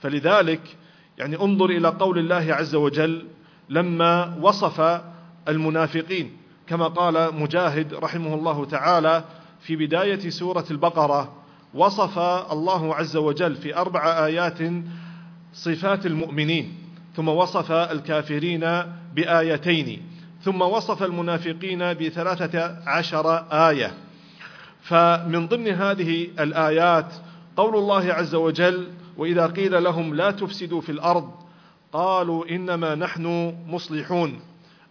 فلذلك 0.00 0.60
يعني 1.18 1.40
انظر 1.40 1.70
إلى 1.70 1.88
قول 1.88 2.18
الله 2.18 2.54
عز 2.54 2.74
وجل 2.74 3.26
لما 3.68 4.38
وصف 4.42 5.00
المنافقين 5.48 6.36
كما 6.66 6.88
قال 6.88 7.34
مجاهد 7.40 7.94
رحمه 7.94 8.34
الله 8.34 8.64
تعالى 8.64 9.24
في 9.60 9.76
بداية 9.76 10.30
سورة 10.30 10.64
البقرة 10.70 11.32
وصف 11.74 12.18
الله 12.52 12.94
عز 12.94 13.16
وجل 13.16 13.54
في 13.54 13.76
أربع 13.76 14.26
آيات 14.26 14.58
صفات 15.52 16.06
المؤمنين 16.06 16.74
ثم 17.16 17.28
وصف 17.28 17.72
الكافرين 17.72 18.82
بآيتين 19.14 20.02
ثم 20.42 20.62
وصف 20.62 21.02
المنافقين 21.02 21.78
بثلاثة 21.78 22.76
عشر 22.86 23.36
آية. 23.52 23.94
فمن 24.88 25.48
ضمن 25.48 25.68
هذه 25.68 26.28
الآيات 26.40 27.14
قول 27.56 27.76
الله 27.76 28.12
عز 28.12 28.34
وجل 28.34 28.92
وإذا 29.16 29.46
قيل 29.46 29.84
لهم 29.84 30.14
لا 30.14 30.30
تفسدوا 30.30 30.80
في 30.80 30.92
الأرض 30.92 31.34
قالوا 31.92 32.48
إنما 32.50 32.94
نحن 32.94 33.56
مصلحون. 33.66 34.40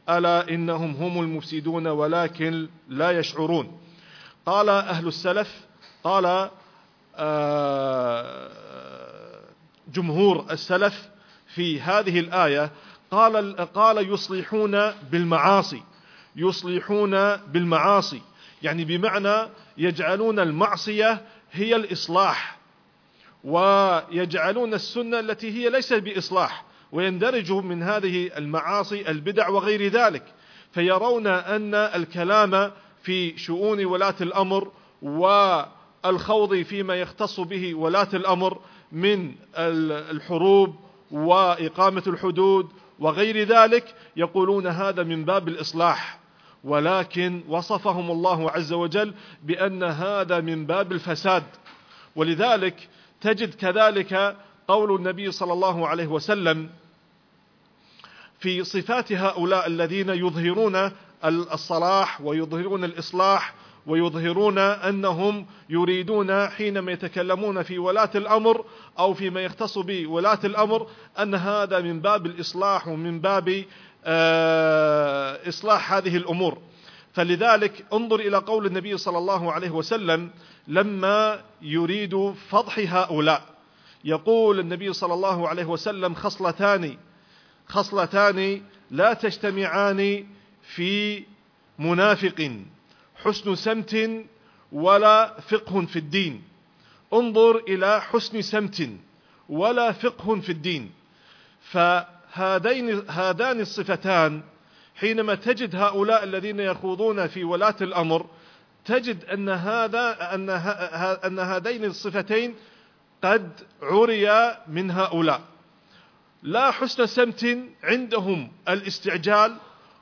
ألا 0.09 0.49
إنهم 0.49 0.91
هم 0.91 1.21
المفسدون 1.21 1.87
ولكن 1.87 2.67
لا 2.89 3.11
يشعرون. 3.11 3.77
قال 4.45 4.69
أهل 4.69 5.07
السلف 5.07 5.65
قال 6.03 6.49
آه، 7.17 8.49
جمهور 9.93 10.45
السلف 10.51 11.09
في 11.47 11.81
هذه 11.81 12.19
الآية 12.19 12.71
قال 13.11 13.55
قال 13.57 14.13
يصلحون 14.13 14.91
بالمعاصي. 15.11 15.83
يصلحون 16.35 17.35
بالمعاصي. 17.35 18.21
يعني 18.63 18.85
بمعنى 18.85 19.47
يجعلون 19.77 20.39
المعصية 20.39 21.21
هي 21.51 21.75
الإصلاح 21.75 22.57
ويجعلون 23.43 24.73
السنة 24.73 25.19
التي 25.19 25.51
هي 25.51 25.69
ليست 25.69 25.93
بإصلاح 25.93 26.65
ويندرج 26.91 27.51
من 27.51 27.83
هذه 27.83 28.31
المعاصي 28.37 29.09
البدع 29.09 29.49
وغير 29.49 29.87
ذلك. 29.87 30.23
فيرون 30.71 31.27
أن 31.27 31.75
الكلام 31.75 32.71
في 33.03 33.37
شؤون 33.37 33.85
ولاة 33.85 34.15
الأمر 34.21 34.71
والخوض 35.01 36.55
فيما 36.55 36.95
يختص 36.95 37.39
به 37.39 37.75
ولاة 37.75 38.07
الأمر 38.13 38.59
من 38.91 39.35
الحروب 39.57 40.75
وإقامة 41.11 42.03
الحدود 42.07 42.69
وغير 42.99 43.43
ذلك 43.43 43.95
يقولون 44.15 44.67
هذا 44.67 45.03
من 45.03 45.25
باب 45.25 45.47
الإصلاح. 45.47 46.19
ولكن 46.65 47.43
وصفهم 47.47 48.11
الله 48.11 48.51
عز 48.51 48.73
وجل 48.73 49.13
بأن 49.43 49.83
هذا 49.83 50.39
من 50.39 50.65
باب 50.65 50.91
الفساد. 50.91 51.43
ولذلك 52.15 52.89
تجد 53.21 53.53
كذلك 53.53 54.35
قول 54.67 54.95
النبي 54.95 55.31
صلى 55.31 55.53
الله 55.53 55.87
عليه 55.87 56.07
وسلم 56.07 56.69
في 58.39 58.63
صفات 58.63 59.11
هؤلاء 59.11 59.67
الذين 59.67 60.09
يظهرون 60.09 60.91
الصلاح 61.25 62.21
ويظهرون 62.21 62.83
الإصلاح 62.83 63.53
ويظهرون 63.87 64.57
أنهم 64.57 65.45
يريدون 65.69 66.47
حينما 66.47 66.91
يتكلمون 66.91 67.63
في 67.63 67.77
ولاة 67.79 68.09
الأمر 68.15 68.65
أو 68.99 69.13
فيما 69.13 69.41
يختص 69.41 69.77
بولاة 69.77 70.39
الأمر 70.43 70.87
أن 71.19 71.35
هذا 71.35 71.81
من 71.81 71.99
باب 71.99 72.25
الإصلاح 72.25 72.87
ومن 72.87 73.19
باب 73.19 73.63
إصلاح 75.47 75.93
هذه 75.93 76.17
الأمور. 76.17 76.61
فلذلك 77.13 77.85
انظر 77.93 78.19
إلى 78.19 78.37
قول 78.37 78.65
النبي 78.65 78.97
صلى 78.97 79.17
الله 79.17 79.51
عليه 79.51 79.69
وسلم 79.69 80.29
لما 80.67 81.41
يريد 81.61 82.33
فضح 82.49 82.79
هؤلاء. 82.79 83.41
يقول 84.03 84.59
النبي 84.59 84.93
صلى 84.93 85.13
الله 85.13 85.47
عليه 85.47 85.65
وسلم 85.65 86.13
خصلتان 86.13 86.97
خصلتان 87.67 88.61
لا 88.91 89.13
تجتمعان 89.13 90.27
في 90.61 91.23
منافق 91.79 92.51
حسن 93.15 93.55
سمت 93.55 94.25
ولا 94.71 95.39
فقه 95.39 95.85
في 95.85 95.95
الدين. 95.99 96.43
انظر 97.13 97.57
إلى 97.57 98.01
حسن 98.01 98.41
سمت 98.41 98.89
ولا 99.49 99.91
فقه 99.91 100.39
في 100.39 100.51
الدين. 100.51 100.91
فهذين 102.35 103.09
هذان 103.09 103.59
الصفتان 103.59 104.41
حينما 104.95 105.35
تجد 105.35 105.75
هؤلاء 105.75 106.23
الذين 106.23 106.59
يخوضون 106.59 107.27
في 107.27 107.43
ولاة 107.43 107.75
الأمر 107.81 108.25
تجد 108.85 109.25
أن 109.25 109.49
هذا 109.49 110.35
أن 110.35 110.49
أن 111.25 111.39
هذين 111.39 111.85
الصفتين 111.85 112.55
قد 113.23 113.49
عري 113.81 114.55
من 114.67 114.91
هؤلاء. 114.91 115.41
لا 116.43 116.71
حسن 116.71 117.05
سمت 117.05 117.57
عندهم 117.83 118.51
الاستعجال 118.69 119.55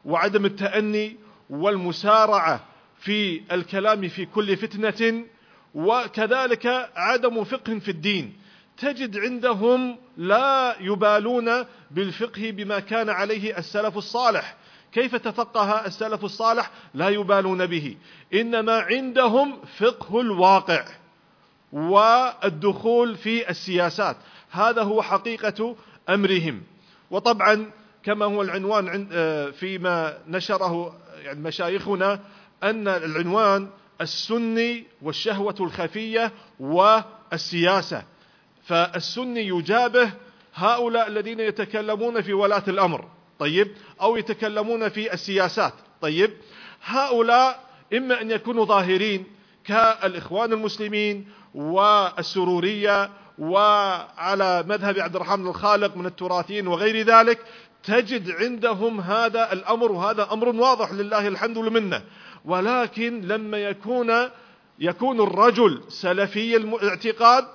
وعدم 0.06 0.46
التأني 0.46 1.18
والمسارعة 1.50 2.60
في 3.00 3.42
الكلام 3.52 4.08
في 4.08 4.26
كل 4.26 4.58
فتنة 4.58 5.26
وكذلك 5.74 6.90
عدم 6.96 7.44
فقه 7.44 7.80
في 7.80 7.92
الدين. 7.92 8.34
تجد 8.78 9.18
عندهم 9.18 9.98
لا 10.18 10.76
يبالون 10.80 11.66
بالفقه 11.92 12.52
بما 12.52 12.80
كان 12.80 13.10
عليه 13.10 13.58
السلف 13.58 13.98
الصالح. 13.98 14.56
كيف 14.92 15.16
تفقه 15.16 15.86
السلف 15.86 16.26
الصالح؟ 16.26 16.72
لا 16.94 17.10
يبالون 17.10 17.66
به. 17.66 17.98
إنما 18.34 18.80
عندهم 18.80 19.58
فقه 19.78 20.22
الواقع 20.22 20.86
والدخول 21.74 23.16
في 23.16 23.50
السياسات. 23.50 24.18
هذا 24.52 24.82
هو 24.82 25.02
حقيقة 25.02 25.76
أمرهم. 26.10 26.64
وطبعا 27.12 27.72
كما 28.04 28.26
هو 28.26 28.42
العنوان 28.42 29.10
آه، 29.12 29.50
فيما 29.50 30.18
نشره 30.28 30.96
يعني 31.24 31.40
مشايخنا 31.40 32.20
أن 32.64 32.88
العنوان 32.88 33.70
السني 34.02 34.84
والشهوة 35.02 35.56
الخفية 35.60 36.32
والسياسة. 36.60 38.04
فالسني 38.64 39.48
يجابه 39.48 40.12
هؤلاء 40.56 41.08
الذين 41.08 41.40
يتكلمون 41.40 42.22
في 42.22 42.34
ولاة 42.34 42.64
الأمر 42.68 43.08
طيب؟ 43.40 43.68
أو 44.02 44.18
يتكلمون 44.18 44.90
في 44.90 45.14
السياسات 45.14 45.74
طيب؟ 46.02 46.32
هؤلاء 46.86 47.64
إما 47.94 48.22
أن 48.22 48.32
يكونوا 48.32 48.66
ظاهرين 48.66 49.26
كالإخوان 49.66 50.54
المسلمين 50.54 51.28
والسرورية 51.56 53.10
وعلى 53.40 54.64
مذهب 54.68 55.00
عبد 55.00 55.16
الرحمن 55.16 55.48
الخالق 55.48 55.98
من 55.98 56.06
التراثيين 56.06 56.68
وغير 56.68 57.06
ذلك 57.06 57.40
تجد 57.84 58.32
عندهم 58.32 59.00
هذا 59.00 59.54
الأمر 59.54 59.92
وهذا 59.92 60.28
أمر 60.32 60.50
واضح 60.50 60.92
لله 60.92 61.28
الحمد 61.28 61.58
لمنه 61.58 62.02
ولكن 62.46 63.22
لما 63.22 63.58
يكون 63.58 64.30
يكون 64.80 65.22
الرجل 65.22 65.82
سلفي 65.90 66.56
الاعتقاد 66.58 67.48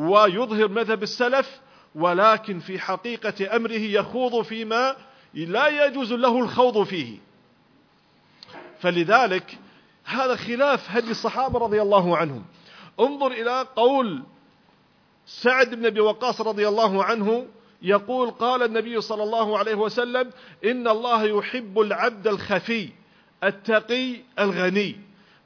ويظهر 0.00 0.68
مذهب 0.68 1.02
السلف 1.02 1.60
ولكن 1.94 2.58
في 2.58 2.78
حقيقة 2.78 3.56
أمره 3.56 3.72
يخوض 3.72 4.42
فيما 4.42 4.96
لا 5.34 5.86
يجوز 5.86 6.12
له 6.12 6.38
الخوض 6.38 6.82
فيه. 6.82 7.18
فلذلك 8.80 9.58
هذا 10.04 10.36
خلاف 10.36 10.90
هدي 10.90 11.10
الصحابة 11.10 11.58
رضي 11.58 11.82
الله 11.82 12.16
عنهم. 12.16 12.44
انظر 13.00 13.26
إلى 13.26 13.66
قول 13.76 14.22
سعد 15.26 15.74
بن 15.74 15.86
أبي 15.86 16.00
وقاص 16.00 16.40
رضي 16.40 16.68
الله 16.68 17.04
عنه 17.04 17.46
يقول 17.82 18.30
قال 18.30 18.62
النبي 18.62 19.00
صلى 19.00 19.22
الله 19.22 19.58
عليه 19.58 19.74
وسلم 19.74 20.30
إن 20.64 20.88
الله 20.88 21.24
يحب 21.24 21.80
العبد 21.80 22.28
الخفي 22.28 22.88
التقي 23.44 24.16
الغني. 24.38 24.96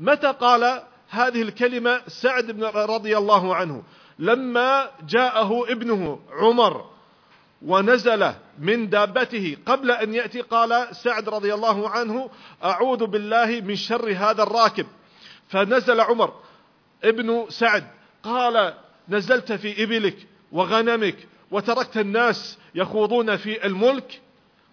متى 0.01 0.32
قال 0.32 0.82
هذه 1.09 1.43
الكلمة 1.43 2.01
سعد 2.09 2.51
بن 2.51 2.64
رضي 2.64 3.18
الله 3.18 3.55
عنه؟ 3.56 3.82
لما 4.19 4.91
جاءه 5.09 5.73
ابنه 5.73 6.20
عمر 6.32 6.91
ونزل 7.62 8.32
من 8.59 8.89
دابته 8.89 9.57
قبل 9.66 9.91
أن 9.91 10.15
يأتي 10.15 10.41
قال 10.41 10.97
سعد 10.97 11.28
رضي 11.28 11.55
الله 11.55 11.89
عنه 11.89 12.31
أعوذ 12.65 13.07
بالله 13.07 13.61
من 13.61 13.77
شر 13.77 14.12
هذا 14.12 14.43
الراكب. 14.43 14.86
فنزل 15.49 16.01
عمر 16.01 16.35
ابن 17.05 17.47
سعد 17.49 17.85
قال 18.23 18.74
نزلت 19.09 19.53
في 19.53 19.85
إبلك 19.85 20.16
وغنمك 20.53 21.16
وتركت 21.51 21.97
الناس 21.97 22.59
يخوضون 22.74 23.36
في 23.36 23.66
الملك. 23.66 24.20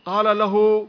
قال 0.05 0.37
له 0.37 0.87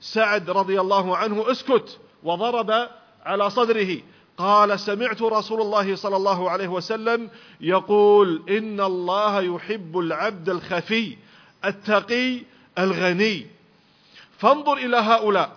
سعد 0.00 0.50
رضي 0.50 0.80
الله 0.80 1.16
عنه 1.16 1.50
اسكت 1.50 1.98
وضرب 2.22 2.88
على 3.24 3.50
صدره. 3.50 3.98
قال 4.38 4.80
سمعت 4.80 5.22
رسول 5.22 5.60
الله 5.60 5.96
صلى 5.96 6.16
الله 6.16 6.50
عليه 6.50 6.68
وسلم 6.68 7.30
يقول 7.60 8.42
إن 8.48 8.80
الله 8.80 9.40
يحب 9.40 9.98
العبد 9.98 10.48
الخفي 10.48 11.16
التقي 11.64 12.40
الغني. 12.78 13.46
فانظر 14.38 14.72
إلى 14.72 14.96
هؤلاء. 14.96 15.50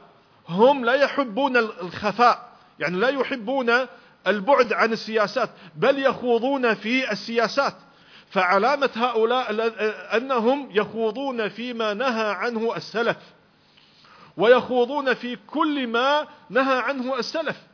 هم 0.50 0.86
لا 0.86 0.94
يحبون 0.94 1.58
الخفاء 1.58 2.50
يعني 2.80 2.98
لا 2.98 3.10
يحبون 3.10 3.72
البعد 4.28 4.74
عن 4.74 4.94
السياسات 4.94 5.50
بل 5.76 6.00
يخوضون 6.00 6.74
في 6.74 7.12
السياسات. 7.12 7.76
فعلامة 8.30 8.90
هؤلاء 8.96 9.48
أنهم 10.18 10.70
يخوضون 10.72 11.50
فيما 11.50 11.94
نهى 11.94 12.32
عنه 12.32 12.76
السلف 12.76 13.18
ويخوضون 14.38 15.14
في 15.14 15.38
كل 15.48 15.88
ما 15.88 16.28
نهى 16.50 16.80
عنه 16.80 17.20
السلف. 17.20 17.71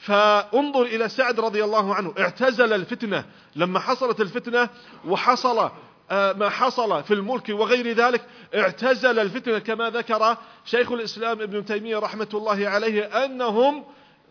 فانظر 0.00 0.82
إلى 0.82 1.08
سعد 1.08 1.40
رضي 1.40 1.64
الله 1.64 1.94
عنه. 1.94 2.14
اعتزل 2.18 2.72
الفتنة 2.72 3.24
لما 3.56 3.80
حصلت 3.80 4.20
الفتنة 4.20 4.68
وحصل 5.06 5.70
آه، 6.10 6.32
ما 6.32 6.48
حصل 6.48 7.02
في 7.02 7.14
الملك 7.14 7.48
وغير 7.48 7.92
ذلك. 7.92 8.24
اعتزل 8.54 9.18
الفتنة 9.18 9.58
كما 9.58 9.90
ذكر 9.90 10.36
شيخ 10.64 10.92
الإسلام 10.92 11.40
ابن 11.40 11.64
تيمية 11.64 11.98
رحمة 11.98 12.28
الله 12.34 12.68
عليه 12.68 13.24
أنهم 13.24 13.84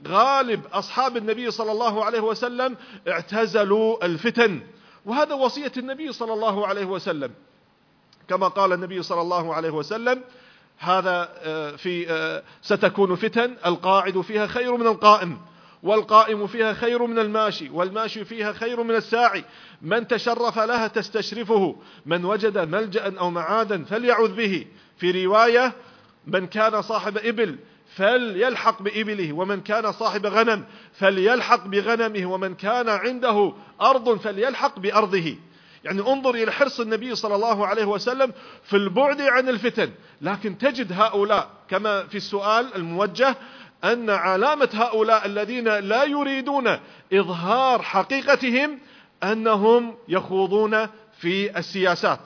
غالب 0.08 0.62
أصحاب 0.74 1.18
النبي 1.18 1.52
صلى 1.52 1.72
الله 1.72 2.06
عليه 2.06 2.20
وسلم 2.20 2.78
اعتزلوا 3.08 4.06
الفتن. 4.06 4.62
وهذا 5.06 5.34
وصية 5.34 5.72
النبي 5.78 6.12
صلى 6.12 6.34
الله 6.34 6.68
عليه 6.68 6.86
وسلم. 6.86 7.32
كما 8.28 8.48
قال 8.48 8.74
النبي 8.74 9.04
صلى 9.04 9.22
الله 9.22 9.54
عليه 9.54 9.70
وسلم 9.70 10.22
هذا 10.78 11.30
آه، 11.44 11.72
في 11.76 12.12
آه، 12.12 12.44
ستكون 12.62 13.16
فتن 13.16 13.56
القاعد 13.66 14.22
فيها 14.22 14.48
خير 14.48 14.78
من 14.78 14.88
القائم. 14.88 15.38
والقائم 15.84 16.48
فيها 16.48 16.74
خير 16.74 17.06
من 17.06 17.20
الماشي 17.20 17.70
والماشي 17.70 18.26
فيها 18.26 18.54
خير 18.54 18.84
من 18.84 18.96
الساعي. 18.96 19.44
من 19.82 20.08
تشرف 20.08 20.60
لها 20.60 20.88
تستشرفه 20.88 21.76
من 22.06 22.26
وجد 22.26 22.58
ملجأ 22.58 23.20
أو 23.20 23.30
معادا 23.30 23.84
فليعوذ 23.86 24.36
به. 24.36 24.66
في 24.98 25.26
رواية 25.26 25.74
من 26.28 26.48
كان 26.48 26.82
صاحب 26.82 27.18
إبل 27.18 27.58
فليلحق 27.96 28.82
بإبله 28.82 29.34
ومن 29.34 29.62
كان 29.62 29.92
صاحب 29.92 30.26
غنم 30.26 30.66
فليلحق 30.94 31.68
بغنمه 31.68 32.26
ومن 32.26 32.56
كان 32.56 32.90
عنده 32.90 33.54
أرض 33.82 34.18
فليلحق 34.20 34.80
بأرضه. 34.80 35.36
يعني 35.84 36.02
انظر 36.02 36.36
إلى 36.36 36.52
حرص 36.52 36.80
النبي 36.80 37.16
صلى 37.16 37.36
الله 37.36 37.68
عليه 37.68 37.86
وسلم 37.86 38.34
في 38.64 38.76
البعد 38.76 39.22
عن 39.22 39.50
الفتن. 39.50 39.92
لكن 40.22 40.58
تجد 40.58 40.94
هؤلاء 40.94 41.50
كما 41.70 42.04
في 42.04 42.18
السؤال 42.18 42.76
الموجه 42.76 43.36
أن 43.84 44.10
علامة 44.10 44.70
هؤلاء 44.74 45.26
الذين 45.26 45.68
لا 45.68 46.04
يريدون 46.04 46.78
إظهار 47.14 47.82
حقيقتهم 47.82 48.80
أنهم 49.24 49.96
يخوضون 50.08 50.88
في 51.18 51.58
السياسات. 51.60 52.20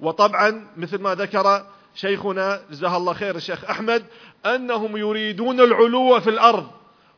وطبعا 0.00 0.66
مثل 0.76 0.98
ما 1.00 1.14
ذكر 1.14 1.66
شيخنا 1.94 2.60
جزاه 2.70 2.96
الله 2.96 3.12
خير 3.12 3.36
الشيخ 3.36 3.64
أحمد 3.64 4.04
أنهم 4.46 4.96
يريدون 4.96 5.60
العلو 5.60 6.20
في 6.20 6.30
الأرض 6.30 6.66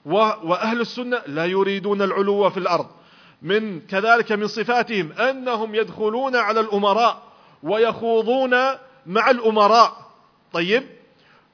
وأهل 0.05 0.81
السنة 0.81 1.23
لا 1.27 1.45
يريدون 1.45 2.03
العلو 2.03 2.51
في 2.51 2.57
الأرض. 2.57 2.87
من 3.43 3.81
كذلك 3.81 4.33
من 4.33 4.47
صفاتهم 4.47 5.13
أنهم 5.13 5.75
يدخلون 5.75 6.37
على 6.37 6.61
الأمراء 6.61 7.23
ويخوضون 7.63 8.51
مع 9.07 9.31
الأمراء. 9.31 9.97
طيب 10.53 10.96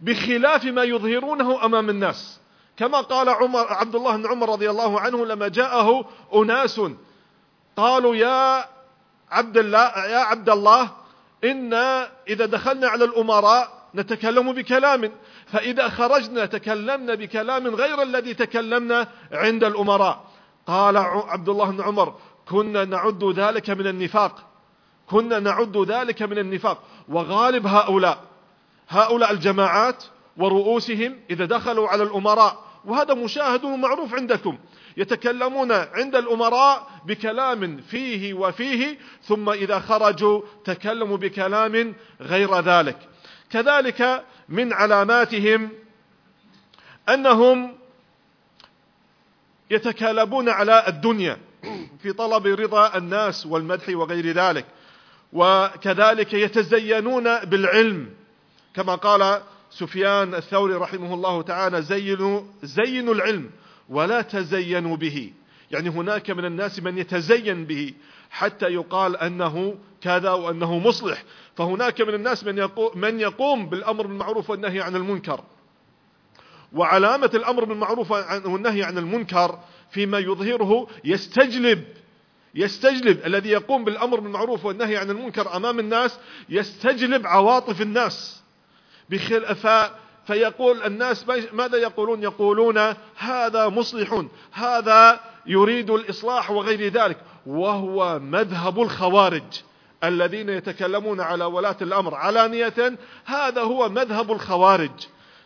بخلاف 0.02 0.64
ما 0.64 0.84
يظهرونه 0.84 1.64
أمام 1.64 1.90
الناس. 1.90 2.40
كما 2.76 3.00
قال 3.00 3.28
عمر 3.28 3.72
عبد 3.72 3.94
الله 3.94 4.16
بن 4.16 4.26
عمر 4.26 4.48
رضي 4.48 4.70
الله 4.70 5.00
عنه 5.00 5.26
لما 5.26 5.48
جاءه 5.48 6.04
أناس 6.34 6.80
قالوا 7.76 8.16
يا 8.16 8.64
عبد 9.30 9.58
الله 9.58 10.06
يا 10.06 10.18
عبد 10.18 10.50
الله 10.50 10.90
إنا 11.44 12.08
إذا 12.28 12.46
دخلنا 12.46 12.88
على 12.88 13.04
الأمراء 13.04 13.68
نتكلم 13.94 14.52
بكلام 14.52 15.12
فإذا 15.46 15.88
خرجنا 15.88 16.46
تكلمنا 16.46 17.14
بكلام 17.14 17.66
غير 17.66 18.02
الذي 18.02 18.34
تكلمنا 18.34 19.08
عند 19.32 19.64
الأمراء. 19.64 20.24
قال 20.66 20.96
عبد 20.96 21.48
الله 21.48 21.70
بن 21.70 21.80
عمر 21.80 22.14
كنا 22.48 22.84
نعد 22.84 23.24
ذلك 23.24 23.70
من 23.70 23.86
النفاق 23.86 24.34
كنا 25.06 25.38
نعد 25.38 25.76
ذلك 25.76 26.22
من 26.22 26.38
النفاق. 26.38 26.78
وغالب 27.08 27.66
هؤلاء 27.66 28.31
هؤلاء 28.92 29.32
الجماعات 29.32 30.04
ورؤوسهم 30.36 31.20
إذا 31.30 31.44
دخلوا 31.44 31.88
على 31.88 32.02
الأمراء 32.02 32.64
وهذا 32.84 33.14
مشاهد 33.14 33.64
ومعروف 33.64 34.14
عندكم. 34.14 34.58
يتكلمون 34.96 35.72
عند 35.72 36.16
الأمراء 36.16 36.90
بكلام 37.06 37.76
فيه 37.76 38.34
وفيه 38.34 38.98
ثم 39.22 39.50
إذا 39.50 39.78
خرجوا 39.78 40.42
تكلموا 40.64 41.16
بكلام 41.16 41.94
غير 42.20 42.60
ذلك. 42.60 42.98
كذلك 43.50 44.24
من 44.48 44.72
علاماتهم 44.72 45.70
أنهم 47.08 47.74
يتكالبون 49.70 50.48
على 50.48 50.84
الدنيا 50.88 51.38
في 52.02 52.12
طلب 52.12 52.46
رضا 52.46 52.96
الناس 52.96 53.46
والمدح 53.46 53.88
وغير 53.88 54.26
ذلك 54.26 54.66
وكذلك 55.32 56.34
يتزينون 56.34 57.38
بالعلم. 57.38 58.21
كما 58.74 58.94
قال 58.94 59.42
سفيان 59.70 60.34
الثوري 60.34 60.74
رحمه 60.74 61.14
الله 61.14 61.42
تعالى 61.42 61.82
زينوا 61.82 62.42
زينوا 62.62 63.14
العلم 63.14 63.50
ولا 63.88 64.22
تزينوا 64.22 64.96
به. 64.96 65.32
يعني 65.70 65.88
هناك 65.88 66.30
من 66.30 66.44
الناس 66.44 66.82
من 66.82 66.98
يتزين 66.98 67.64
به 67.64 67.94
حتى 68.30 68.66
يقال 68.66 69.16
أنه 69.16 69.74
كذا 70.00 70.30
وانه 70.30 70.78
مصلح. 70.78 71.24
فهناك 71.56 72.00
من 72.00 72.14
الناس 72.14 72.44
من 72.44 72.58
يقوم, 72.58 72.90
من 72.98 73.20
يقوم 73.20 73.68
بالأمر 73.68 74.06
بالمعروف 74.06 74.50
والنهي 74.50 74.80
عن 74.80 74.96
المنكر. 74.96 75.44
وعلامة 76.72 77.30
الأمر 77.34 77.64
بالمعروف 77.64 78.10
والنهي 78.46 78.82
عن 78.82 78.98
المنكر 78.98 79.58
فيما 79.90 80.18
يظهره 80.18 80.86
يستجلب. 81.04 81.84
يستجلب. 82.54 83.26
الذي 83.26 83.48
يقوم 83.48 83.84
بالأمر 83.84 84.20
بالمعروف 84.20 84.64
والنهي 84.64 84.96
عن 84.96 85.10
المنكر 85.10 85.56
أمام 85.56 85.78
الناس 85.78 86.18
يستجلب 86.48 87.26
عواطف 87.26 87.82
الناس. 87.82 88.41
بخل 89.12 89.56
فيقول 90.26 90.82
الناس 90.82 91.26
ماذا 91.52 91.78
يقولون؟ 91.78 92.22
يقولون 92.22 92.94
هذا 93.16 93.68
مصلح 93.68 94.24
هذا 94.52 95.20
يريد 95.46 95.90
الإصلاح 95.90 96.50
وغير 96.50 96.88
ذلك 96.88 97.16
وهو 97.46 98.18
مذهب 98.18 98.82
الخوارج 98.82 99.42
الذين 100.04 100.48
يتكلمون 100.48 101.20
على 101.20 101.44
ولاة 101.44 101.76
الأمر 101.82 102.14
علانية 102.14 102.98
هذا 103.24 103.60
هو 103.60 103.88
مذهب 103.88 104.32
الخوارج. 104.32 104.90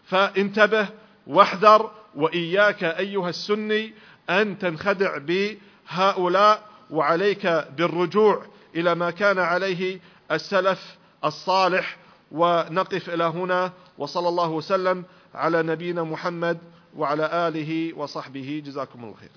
فانتبه 0.04 0.88
واحذر 1.26 1.90
وإياك 2.14 2.84
أيها 2.84 3.28
السني 3.28 3.94
أن 4.30 4.58
تنخدع 4.58 5.18
بهؤلاء 5.18 6.62
وعليك 6.90 7.46
بالرجوع 7.76 8.42
إلى 8.76 8.94
ما 8.94 9.10
كان 9.10 9.38
عليه 9.38 10.00
السلف 10.30 10.96
الصالح 11.24 11.96
ونقف 12.32 13.10
إلى 13.10 13.24
هنا 13.24 13.72
وصلى 13.98 14.28
الله 14.28 14.50
وسلم 14.50 15.04
على 15.34 15.62
نبينا 15.62 16.02
محمد 16.02 16.58
وعلى 16.96 17.48
آله 17.48 17.94
وصحبه. 17.98 18.62
جزاكم 18.66 19.04
الله 19.04 19.14
خير. 19.14 19.30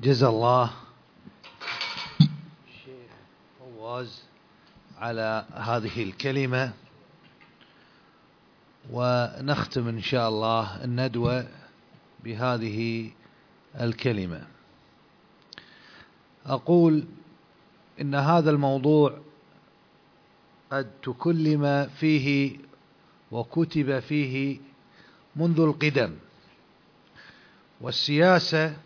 جزا 0.00 0.28
الله 0.28 0.70
الشيخ 2.68 3.10
فواز 3.58 4.22
على 4.98 5.44
هذه 5.54 6.02
الكلمة. 6.02 6.72
ونختم 8.90 9.88
إن 9.88 10.02
شاء 10.02 10.28
الله 10.28 10.84
الندوة 10.84 11.48
بهذه 12.24 13.10
الكلمة. 13.80 14.46
أقول 16.46 17.04
إن 18.00 18.14
هذا 18.14 18.50
الموضوع 18.50 19.18
قد 20.72 20.90
تكلم 21.02 21.90
فيه 22.00 22.56
وكتب 23.30 23.98
فيه 24.00 24.58
منذ 25.36 25.60
القدم. 25.60 26.14
والسياسة 27.80 28.76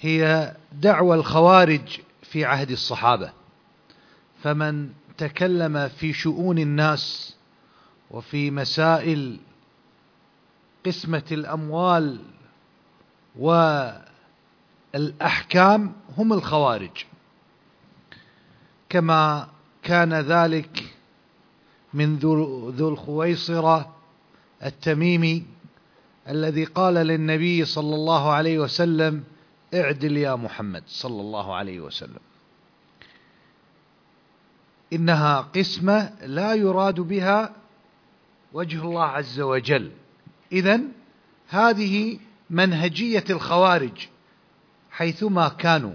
هي 0.00 0.54
دعوى 0.72 1.16
الخوارج 1.16 2.00
في 2.22 2.44
عهد 2.44 2.70
الصحابة. 2.70 3.32
فمن 4.42 4.92
تكلم 5.18 5.88
في 5.88 6.12
شؤون 6.12 6.58
الناس 6.58 7.36
وفي 8.10 8.50
مسائل 8.50 9.38
قسمة 10.86 11.24
الأموال 11.32 12.20
والأحكام 14.94 15.92
هم 16.18 16.32
الخوارج. 16.32 17.04
كما 18.88 19.55
كان 19.86 20.14
ذلك 20.14 20.84
من 21.94 22.16
ذو 22.16 22.88
الخويصرة 22.88 23.94
التميمي 24.64 25.44
الذي 26.28 26.64
قال 26.64 26.94
للنبي 26.94 27.64
صلى 27.64 27.94
الله 27.94 28.32
عليه 28.32 28.58
وسلم 28.58 29.24
اعدل 29.74 30.16
يا 30.16 30.34
محمد 30.34 30.82
صلى 30.86 31.20
الله 31.20 31.54
عليه 31.54 31.80
وسلم. 31.80 32.18
إنها 34.92 35.40
قسمة 35.40 36.12
لا 36.22 36.54
يراد 36.54 37.00
بها 37.00 37.54
وجه 38.52 38.82
الله 38.82 39.04
عز 39.04 39.40
وجل. 39.40 39.90
إذا 40.52 40.80
هذه 41.48 42.18
منهجية 42.50 43.24
الخوارج 43.30 44.06
حيثما 44.90 45.48
كانوا. 45.48 45.94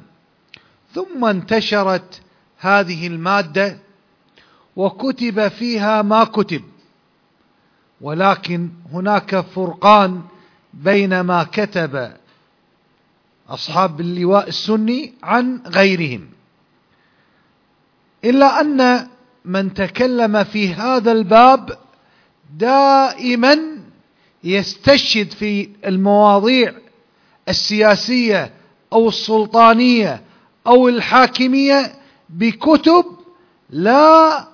ثم 0.94 1.26
انتشرت 1.26 2.22
هذه 2.62 3.08
المادة 3.08 3.78
وكتب 4.76 5.48
فيها 5.48 6.02
ما 6.02 6.24
كتب. 6.24 6.62
ولكن 8.02 8.70
هناك 8.94 9.40
فرقان 9.40 10.22
بين 10.74 11.22
ما 11.22 11.44
كتب 11.44 12.12
أصحاب 13.50 14.02
اللواء 14.02 14.48
السني 14.48 15.14
عن 15.24 15.62
غيرهم. 15.68 16.30
إلا 18.26 18.62
أن 18.62 19.08
من 19.46 19.74
تكلم 19.74 20.44
في 20.44 20.74
هذا 20.74 21.12
الباب 21.12 21.78
دائما 22.58 23.60
يستشهد 24.44 25.32
في 25.32 25.70
المواضيع 25.86 26.74
السياسية 27.50 28.54
أو 28.94 29.10
السلطانية 29.10 30.22
أو 30.68 30.90
الحاكمية 30.90 32.01
بكتب 32.32 33.06
لا 33.70 34.48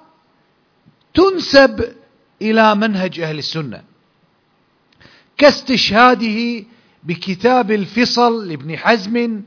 تنسب 1.14 1.94
إلى 2.42 2.76
منهج 2.76 3.20
أهل 3.20 3.38
السنة. 3.38 3.84
كاستشهاده 5.38 6.66
بكتاب 7.04 7.72
الفصل 7.72 8.48
لابن 8.48 8.78
حزم 8.78 9.42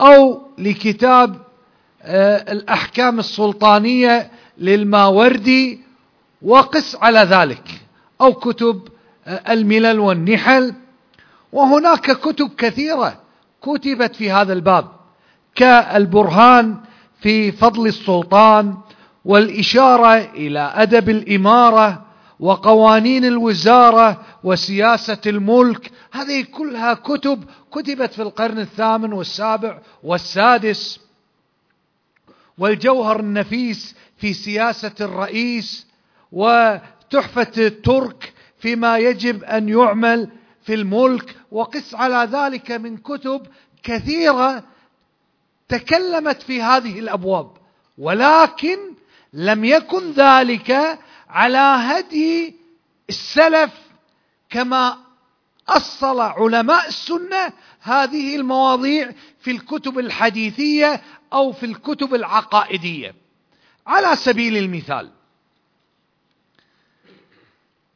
أو 0.00 0.42
لكتاب 0.58 1.46
آه، 2.02 2.52
الأحكام 2.52 3.18
السلطانية 3.18 4.30
للماوردي 4.58 5.80
وقس 6.42 6.96
على 6.96 7.18
ذلك 7.18 7.80
أو 8.20 8.32
كتب 8.34 8.88
آه، 9.26 9.52
الملل 9.52 10.00
والنحل. 10.00 10.74
وهناك 11.52 12.10
كتب 12.10 12.50
كثيرة 12.58 13.20
كتبت 13.62 14.16
في 14.16 14.30
هذا 14.30 14.52
الباب 14.52 14.88
كالبرهان 15.54 16.76
في 17.26 17.52
فضل 17.52 17.86
السلطان 17.86 18.76
والإشارة 19.24 20.14
إلى 20.16 20.72
أدب 20.74 21.08
الإمارة 21.08 22.06
وقوانين 22.40 23.24
الوزارة 23.24 24.22
وسياسة 24.44 25.18
الملك. 25.26 25.90
هذه 26.12 26.42
كلها 26.42 26.94
كتب 26.94 27.44
كتبت 27.72 28.12
في 28.12 28.22
القرن 28.22 28.58
الثامن 28.58 29.12
والسابع 29.12 29.78
والسادس. 30.02 31.00
والجوهر 32.58 33.20
النفيس 33.20 33.94
في 34.16 34.32
سياسة 34.32 34.94
الرئيس 35.00 35.86
وتحفة 36.32 37.52
الترك 37.58 38.32
فيما 38.58 38.98
يجب 38.98 39.44
أن 39.44 39.68
يعمل 39.68 40.30
في 40.62 40.74
الملك. 40.74 41.36
وقس 41.50 41.94
على 41.94 42.28
ذلك 42.32 42.72
من 42.72 42.96
كتب 42.96 43.46
كثيرة 43.82 44.75
تكلمت 45.68 46.42
في 46.42 46.62
هذه 46.62 46.98
الأبواب 46.98 47.50
ولكن 47.98 48.78
لم 49.32 49.64
يكن 49.64 50.10
ذلك 50.10 50.98
على 51.28 51.58
هدي 51.58 52.56
السلف 53.08 53.72
كما 54.50 54.98
أصل 55.68 56.20
علماء 56.20 56.88
السنة 56.88 57.52
هذه 57.80 58.36
المواضيع 58.36 59.12
في 59.40 59.50
الكتب 59.50 59.98
الحديثية 59.98 61.02
أو 61.32 61.52
في 61.52 61.66
الكتب 61.66 62.14
العقائدية. 62.14 63.14
على 63.86 64.16
سبيل 64.16 64.56
المثال 64.56 65.10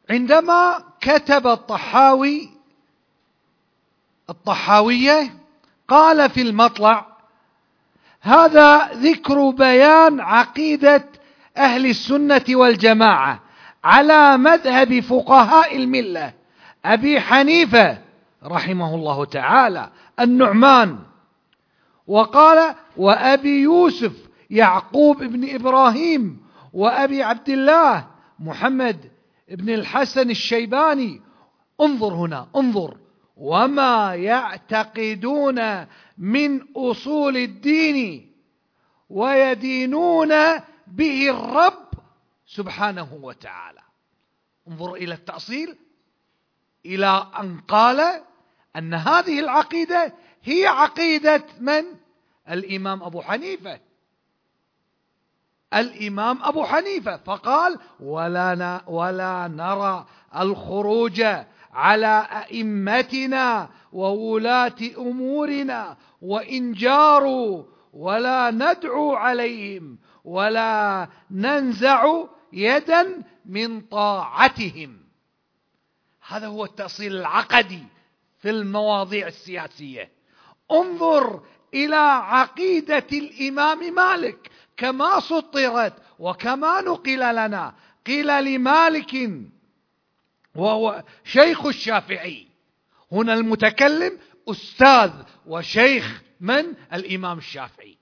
عندما 0.09 0.83
كتب 1.01 1.47
الطحاوي 1.47 2.49
الطحاوية 4.29 5.33
قال 5.87 6.29
في 6.29 6.41
المطلع 6.41 7.10
هذا 8.21 8.93
ذكر 8.93 9.49
بيان 9.49 10.19
عقيدة 10.19 11.05
أهل 11.57 11.85
السنة 11.85 12.45
والجماعة 12.49 13.39
على 13.83 14.37
مذهب 14.37 14.99
فقهاء 14.99 15.77
الملة. 15.77 16.33
أبي 16.85 17.19
حنيفة 17.19 17.97
رحمه 18.43 18.95
الله 18.95 19.25
تعالى 19.25 19.89
النعمان 20.19 20.99
وقال 22.07 22.75
وأبي 22.97 23.61
يوسف 23.61 24.13
يعقوب 24.49 25.23
بن 25.23 25.55
إبراهيم 25.55 26.41
وأبي 26.73 27.23
عبد 27.23 27.49
الله 27.49 28.07
محمد 28.39 29.11
بن 29.51 29.69
الحسن 29.73 30.29
الشيباني. 30.29 31.21
انظر 31.81 32.13
هنا 32.13 32.47
انظر. 32.55 32.97
وما 33.41 34.15
يعتقدون 34.15 35.87
من 36.17 36.61
أصول 36.75 37.37
الدين 37.37 38.31
ويدينون 39.09 40.29
به 40.87 41.29
الرب 41.29 41.87
سبحانه 42.45 43.13
وتعالى 43.13 43.79
انظر 44.67 44.93
إلى 44.93 45.13
التأصيل 45.13 45.77
إلى 46.85 47.27
أن 47.39 47.59
قال 47.59 48.21
أن 48.75 48.93
هذه 48.93 49.39
العقيدة 49.39 50.13
هي 50.43 50.67
عقيدة 50.67 51.43
من؟ 51.59 51.83
الإمام 52.49 53.03
أبو 53.03 53.21
حنيفة 53.21 53.79
الإمام 55.73 56.43
أبو 56.43 56.63
حنيفة 56.63 57.17
فقال 57.17 57.79
ولا, 57.99 58.81
ولا 58.87 59.47
نرى 59.47 60.05
الخروج 60.35 61.23
على 61.73 62.27
أئمتنا 62.31 63.69
وولاة 63.91 64.75
أمورنا 64.97 65.97
وإن 66.21 66.73
جاروا 66.73 67.63
ولا 67.93 68.51
ندعو 68.51 69.15
عليهم 69.15 69.97
ولا 70.23 71.07
ننزع 71.31 72.23
يدا 72.53 73.23
من 73.45 73.81
طاعتهم. 73.81 74.97
هذا 76.27 76.47
هو 76.47 76.65
التأصيل 76.65 77.15
العقدي 77.15 77.83
في 78.39 78.49
المواضيع 78.49 79.27
السياسية. 79.27 80.11
انظر 80.71 81.41
إلى 81.73 81.95
عقيدة 81.95 83.07
الإمام 83.13 83.93
مالك. 83.93 84.51
كما 84.77 85.19
سطرت 85.19 85.93
وكما 86.19 86.81
نقل 86.81 87.35
لنا 87.35 87.73
قيل 88.05 88.45
لمالك 88.45 89.15
وهو 90.55 91.03
شيخ 91.23 91.65
الشافعي. 91.65 92.47
هنا 93.11 93.33
المتكلم 93.33 94.17
أستاذ 94.47 95.11
وشيخ 95.45 96.21
من؟ 96.39 96.63
الإمام 96.93 97.37
الشافعي. 97.37 97.97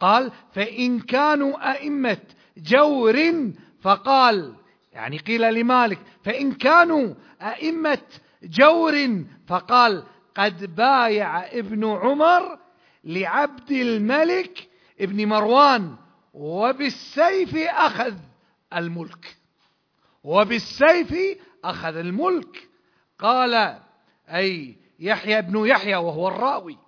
قال 0.00 0.32
فإن 0.52 1.00
كانوا 1.00 1.72
أئمة 1.72 2.18
جور 2.56 3.44
فقال 3.80 4.54
يعني 4.92 5.18
قيل 5.18 5.54
لمالك 5.54 5.98
فإن 6.24 6.52
كانوا 6.52 7.14
أئمة 7.42 8.02
جور 8.42 9.24
فقال 9.46 10.04
قد 10.36 10.74
بايع 10.74 11.46
ابن 11.46 11.84
عمر 11.84 12.58
لعبد 13.04 13.70
الملك 13.70 14.68
ابن 15.00 15.26
مروان 15.26 15.96
وبالسيف 16.34 17.56
أخذ 17.56 18.14
الملك 18.74 19.36
وبالسيف 20.24 21.14
أخذ 21.64 21.96
الملك. 21.96 22.68
قال 23.18 23.80
أي 24.28 24.76
يحيى 24.98 25.42
بن 25.42 25.66
يحيى 25.66 25.96
وهو 25.96 26.28
الراوي 26.28 26.78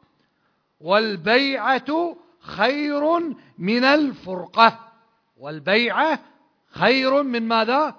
والبيعة 0.80 2.16
خير 2.40 3.18
من 3.58 3.84
الفرقة. 3.84 4.92
والبيعة 5.36 6.20
خير 6.66 7.22
من 7.22 7.48
ماذا؟ 7.48 7.96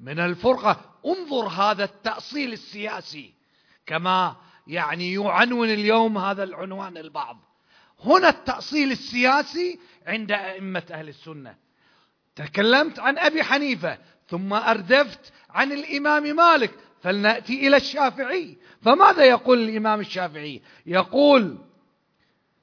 من 0.00 0.18
الفرقة. 0.18 0.80
انظر 1.06 1.48
هذا 1.48 1.84
التأصيل 1.84 2.52
السياسي 2.52 3.34
كما 3.86 4.36
يعني 4.66 5.12
يعنون 5.12 5.68
اليوم 5.70 6.18
هذا 6.18 6.42
العنوان 6.42 6.96
البعض. 6.96 7.38
هنا 8.04 8.28
التأصيل 8.28 8.92
السياسي 8.92 9.80
عند 10.06 10.32
أئمة 10.32 10.82
أهل 10.90 11.08
السنة. 11.08 11.56
تكلمت 12.36 12.98
عن 12.98 13.18
أبي 13.18 13.42
حنيفة. 13.42 13.98
ثم 14.32 14.52
أردفت 14.52 15.32
عن 15.50 15.72
الإمام 15.72 16.36
مالك 16.36 16.70
فلنأتي 17.02 17.66
إلى 17.66 17.76
الشافعي. 17.76 18.56
فماذا 18.82 19.24
يقول 19.24 19.58
الإمام 19.58 20.00
الشافعي؟ 20.00 20.62
يقول 20.86 21.58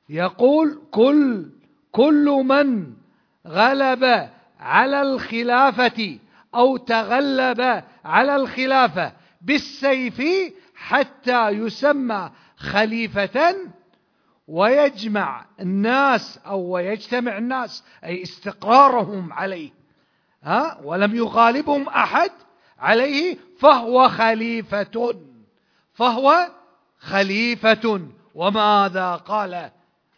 يقول 0.10 0.82
كل 0.92 1.50
كل 1.92 2.26
من 2.46 2.94
غلب 3.48 4.30
على 4.60 5.02
الخلافة 5.02 6.20
أو 6.56 6.78
تغلب 6.78 7.84
على 8.06 8.36
الخلافة 8.36 9.14
بالسيف 9.42 10.22
حتى 10.76 11.50
يسمى 11.50 12.32
خليفة 12.58 13.56
ويجمع 14.48 15.46
الناس 15.60 16.40
أو 16.46 16.62
ويجتمع 16.62 17.38
الناس 17.38 17.84
أي 18.04 18.24
استقرارهم 18.24 19.34
عليه. 19.34 19.79
ها؟ 20.44 20.80
ولم 20.84 21.16
يغالبهم 21.16 21.90
أحد 21.90 22.32
عليه 22.80 23.38
فهو 23.60 24.10
خليفة. 24.10 25.16
فهو 25.94 26.52
خليفة. 27.00 28.08
وماذا 28.36 29.16
قال؟ 29.16 29.72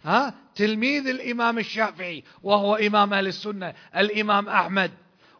ها؟ 0.03 0.33
تلميذ 0.55 1.07
الإمام 1.07 1.57
الشافعي 1.57 2.23
وهو 2.43 2.75
إمام 2.75 3.13
أهل 3.13 3.27
السنة 3.27 3.73
الإمام 3.95 4.49
أحمد. 4.49 4.91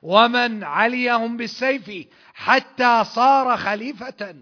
ومن 0.01 0.63
عليهم 0.63 1.37
بالسيف 1.37 2.07
حتى 2.33 3.03
صار 3.03 3.57
خليفة. 3.57 4.35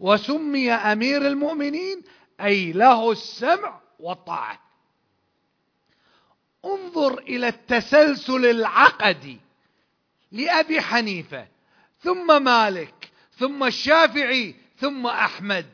وسمي 0.00 0.72
أمير 0.72 1.26
المؤمنين 1.26 2.02
أي 2.40 2.72
له 2.72 3.12
السمع 3.12 3.80
والطاعة. 4.00 4.58
انظر 6.64 7.18
إلى 7.18 7.48
التسلسل 7.48 8.46
العقدي. 8.46 9.40
لأبي 10.32 10.80
حنيفة 10.80 11.46
ثم 12.00 12.42
مالك 12.44 13.10
ثم 13.38 13.64
الشافعي 13.64 14.54
ثم 14.76 15.06
أحمد. 15.06 15.66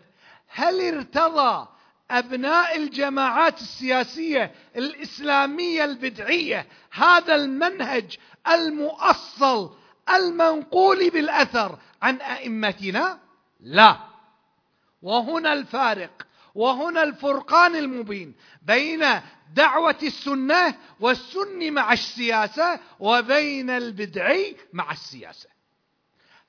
هل 0.49 0.95
ارتضى 0.95 1.69
أبناء 2.11 2.77
الجماعات 2.77 3.61
السياسية 3.61 4.55
الإسلامية 4.77 5.85
البدعية 5.85 6.67
هذا 6.93 7.35
المنهج 7.35 8.17
المؤصل 8.49 9.77
المنقول 10.15 11.11
بالأثر 11.11 11.79
عن 12.03 12.17
أئمتنا؟ 12.21 13.19
لا. 13.61 13.97
وهنا 15.03 15.53
الفارق 15.53 16.27
وهنا 16.55 17.03
الفرقان 17.03 17.77
المبين 17.77 18.35
بين 18.63 19.05
دعوة 19.55 19.97
السنة 20.03 20.75
والسن 21.01 21.73
مع 21.73 21.93
السياسة 21.93 22.81
وبين 23.01 23.71
البدعي 23.71 24.57
مع 24.73 24.93
السياسة. 24.93 25.49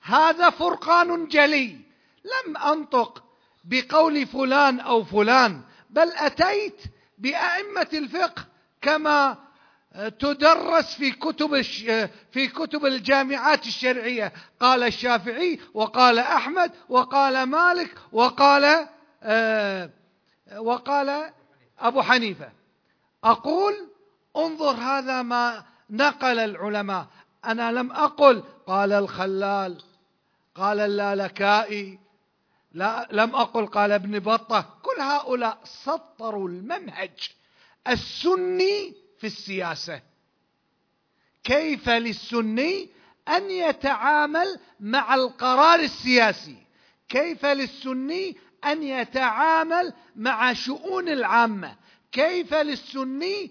هذا 0.02 0.50
فرقان 0.50 1.28
جلي. 1.28 1.76
لم 2.24 2.56
أنطق 2.56 3.24
بقول 3.64 4.26
فلان 4.26 4.80
أو 4.80 5.04
فلان 5.04 5.62
بل 5.90 6.12
أتيت 6.12 6.82
بأئمة 7.18 7.88
الفقه 7.92 8.44
كما 8.82 9.38
تدرس 10.18 10.94
في 10.94 11.10
كتب 11.10 11.62
في 12.32 12.48
كتب 12.48 12.86
الجامعات 12.86 13.66
الشرعية. 13.66 14.32
قال 14.60 14.82
الشافعي 14.82 15.60
وقال 15.74 16.18
أحمد 16.18 16.72
وقال 16.88 17.42
مالك 17.42 17.94
وقال 18.12 18.88
آه، 19.22 19.90
وقال 20.58 21.32
أبو 21.78 22.02
حنيفة. 22.02 22.59
أقول 23.24 23.74
انظر 24.36 24.70
هذا 24.70 25.22
ما 25.22 25.64
نقل 25.90 26.38
العلماء. 26.38 27.06
أنا 27.44 27.72
لم 27.72 27.92
أقل 27.92 28.42
قال 28.66 28.92
الخلال 28.92 29.82
قال 30.54 30.80
اللالكائي 30.80 31.98
لا 32.72 33.08
لم 33.12 33.36
أقل 33.36 33.66
قال 33.66 33.92
ابن 33.92 34.18
بطة. 34.18 34.78
كل 34.82 35.02
هؤلاء 35.02 35.58
سطروا 35.64 36.48
المنهج 36.48 37.30
السني 37.88 38.94
في 39.18 39.26
السياسة. 39.26 40.02
كيف 41.44 41.88
للسني 41.88 42.88
أن 43.28 43.50
يتعامل 43.50 44.58
مع 44.80 45.14
القرار 45.14 45.80
السياسي؟ 45.80 46.56
كيف 47.08 47.46
للسني 47.46 48.36
أن 48.64 48.82
يتعامل 48.82 49.92
مع 50.16 50.52
شؤون 50.52 51.08
العامة؟ 51.08 51.76
كيف 52.12 52.54
للسني 52.54 53.50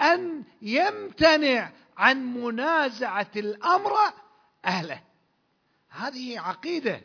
أن 0.00 0.44
يمتنع 0.62 1.70
عن 1.96 2.34
منازعة 2.34 3.30
الأمر 3.36 3.92
أهله؟ 4.64 5.02
هذه 5.88 6.40
عقيدة. 6.40 7.00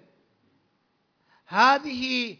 هذه 1.45 2.37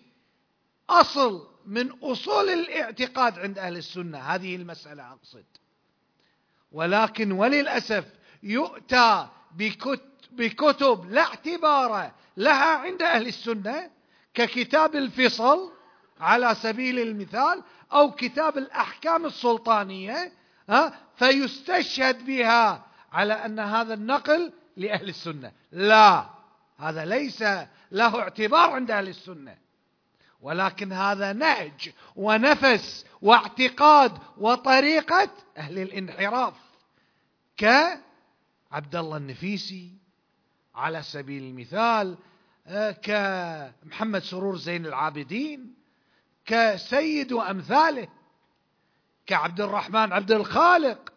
أصل 0.89 1.47
من 1.65 1.91
أصول 1.91 2.49
الاعتقاد 2.49 3.39
عند 3.39 3.59
أهل 3.59 3.77
السنة. 3.77 4.17
هذه 4.17 4.55
المسألة 4.55 5.11
أقصد. 5.11 5.45
ولكن 6.71 7.31
وللأسف 7.31 8.05
يؤتى 8.43 9.27
بكتب 10.31 11.11
لا 11.11 11.21
اعتبار 11.21 12.11
لها 12.37 12.77
عند 12.77 13.01
أهل 13.01 13.27
السنة 13.27 13.91
ككتاب 14.33 14.95
الفصل 14.95 15.71
على 16.19 16.55
سبيل 16.55 16.99
المثال 16.99 17.63
أو 17.93 18.11
كتاب 18.11 18.57
الأحكام 18.57 19.25
السلطانية 19.25 20.31
فيستشهد 21.15 22.25
بها 22.25 22.85
على 23.11 23.33
أن 23.33 23.59
هذا 23.59 23.93
النقل 23.93 24.53
لأهل 24.77 25.09
السنة. 25.09 25.51
لا 25.71 26.29
هذا 26.77 27.05
ليس 27.05 27.43
له 27.91 28.19
اعتبار 28.19 28.69
عند 28.71 28.91
أهل 28.91 29.07
السنة. 29.07 29.57
ولكن 30.41 30.93
هذا 30.93 31.33
نهج 31.33 31.91
ونفس 32.15 33.05
واعتقاد 33.21 34.17
وطريقة 34.37 35.29
أهل 35.57 35.79
الانحراف. 35.79 36.53
كعبد 37.57 38.95
الله 38.95 39.17
النفيسي 39.17 39.93
على 40.75 41.03
سبيل 41.03 41.43
المثال 41.43 42.17
آه، 42.67 42.91
كمحمد 42.91 44.21
سرور 44.23 44.57
زين 44.57 44.85
العابدين 44.85 45.78
كسيد 46.49 47.31
وأمثاله 47.31 48.07
كعبد 49.25 49.61
الرحمن 49.61 50.13
عبد 50.13 50.31
الخالق 50.31 51.13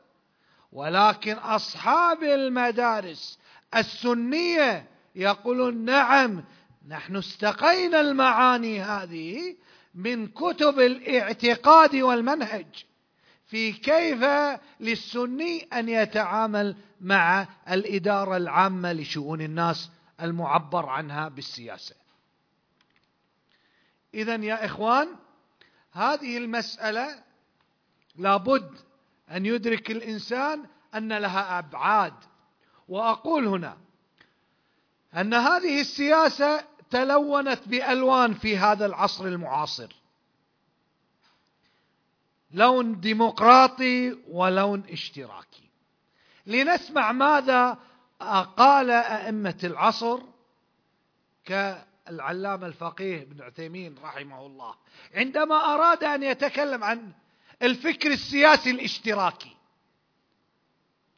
ولكن 0.72 1.32
أصحاب 1.32 2.22
المدارس 2.22 3.38
السنية 3.76 4.88
يقولون 5.14 5.84
نعم 5.84 6.44
نحن 6.88 7.16
استقينا 7.16 8.00
المعاني 8.00 8.80
هذه 8.80 9.56
من 9.94 10.26
كتب 10.26 10.80
الاعتقاد 10.80 11.96
والمنهج 11.96 12.66
في 13.46 13.72
كيف 13.72 14.24
للسني 14.80 15.68
أن 15.72 15.88
يتعامل 15.88 16.76
مع 17.00 17.48
الإدارة 17.70 18.36
العامة 18.36 18.92
لشؤون 18.92 19.40
الناس 19.40 19.90
المعبر 20.22 20.86
عنها 20.86 21.28
بالسياسة. 21.28 21.94
اذا 24.14 24.34
يا 24.34 24.64
إخوان 24.64 25.08
هذه 25.92 26.36
المسألة 26.38 27.22
لابد 28.16 28.70
أن 29.30 29.46
يدرك 29.46 29.90
الإنسان 29.90 30.66
أن 30.94 31.12
لها 31.12 31.58
أبعاد. 31.58 32.14
وأقول 32.88 33.46
هنا 33.46 33.78
أن 35.16 35.34
هذه 35.34 35.80
السياسة 35.80 36.64
تلونت 36.90 37.68
بألوان 37.68 38.34
في 38.34 38.58
هذا 38.58 38.86
العصر 38.86 39.24
المعاصر. 39.24 39.96
لون 42.50 43.00
ديمقراطي 43.00 44.18
ولون 44.28 44.82
اشتراكي. 44.90 45.70
لنسمع 46.46 47.12
ماذا 47.12 47.78
قال 48.56 48.90
أئمة 48.90 49.58
العصر 49.64 50.20
كالعلامه 52.06 52.66
الفقيه 52.66 53.22
ابن 53.22 53.42
عثيمين 53.42 53.98
رحمه 54.02 54.46
الله 54.46 54.74
عندما 55.14 55.54
أراد 55.54 56.04
أن 56.04 56.22
يتكلم 56.22 56.84
عن 56.84 57.12
الفكر 57.62 58.10
السياسي 58.10 58.70
الاشتراكي. 58.70 59.56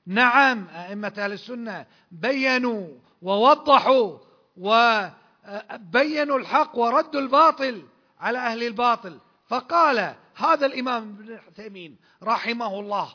نعم 0.06 0.68
أئمة 0.68 1.12
أهل 1.18 1.32
السنة 1.32 1.86
بينوا 2.10 2.88
ووضحوا 3.22 4.18
وبينوا 4.56 6.38
الحق 6.38 6.78
وردوا 6.78 7.20
الباطل 7.20 7.82
على 8.20 8.38
أهل 8.38 8.62
الباطل. 8.62 9.20
فقال 9.46 10.14
هذا 10.36 10.66
الإمام 10.66 11.02
ابن 11.02 11.38
عثيمين 11.48 11.96
رحمه 12.22 12.80
الله 12.80 13.14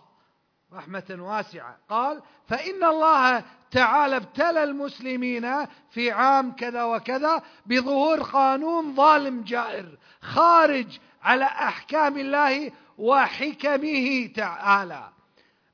رحمة 0.74 1.18
واسعة 1.20 1.78
قال 1.90 2.22
فإن 2.48 2.84
الله 2.84 3.46
تعالى 3.72 4.16
ابتلى 4.16 4.64
المسلمين 4.64 5.66
في 5.90 6.12
عام 6.12 6.52
كذا 6.52 6.84
وكذا 6.84 7.42
بظهور 7.66 8.22
قانون 8.22 8.96
ظالم 8.96 9.42
جائر 9.42 9.98
خارج 10.22 11.00
على 11.24 11.46
أحكام 11.46 12.18
الله 12.18 12.72
وحكمه 12.98 14.30
تعالى. 14.36 15.10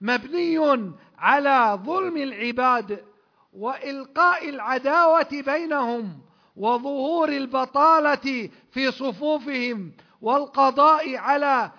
مبني 0.02 0.94
على 1.18 1.80
ظلم 1.86 2.18
العباد 2.18 3.04
وإلقاء 3.54 4.50
العداوة 4.50 5.28
بينهم 5.32 6.22
وظهور 6.56 7.30
البطالة 7.30 8.50
في 8.72 8.92
صفوفهم 8.92 9.92
والقضاء 10.22 11.16
على 11.16 11.72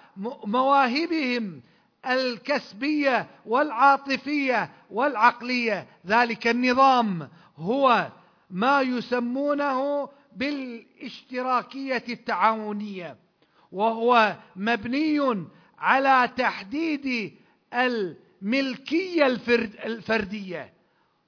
مواهبهم 0.44 1.62
الكسبية 2.06 3.26
والعاطفية 3.46 4.70
والعقلية. 4.90 5.86
ذلك 6.06 6.46
النظام 6.46 7.28
هو 7.56 8.08
ما 8.50 8.80
يسمونه 8.80 10.08
بالاشتراكية 10.36 12.04
التعاونية 12.08 13.16
وهو 13.72 14.36
مبني 14.56 15.46
على 15.78 16.28
تحديد 16.36 17.34
الملكية 17.74 19.26
الفردية 19.84 20.72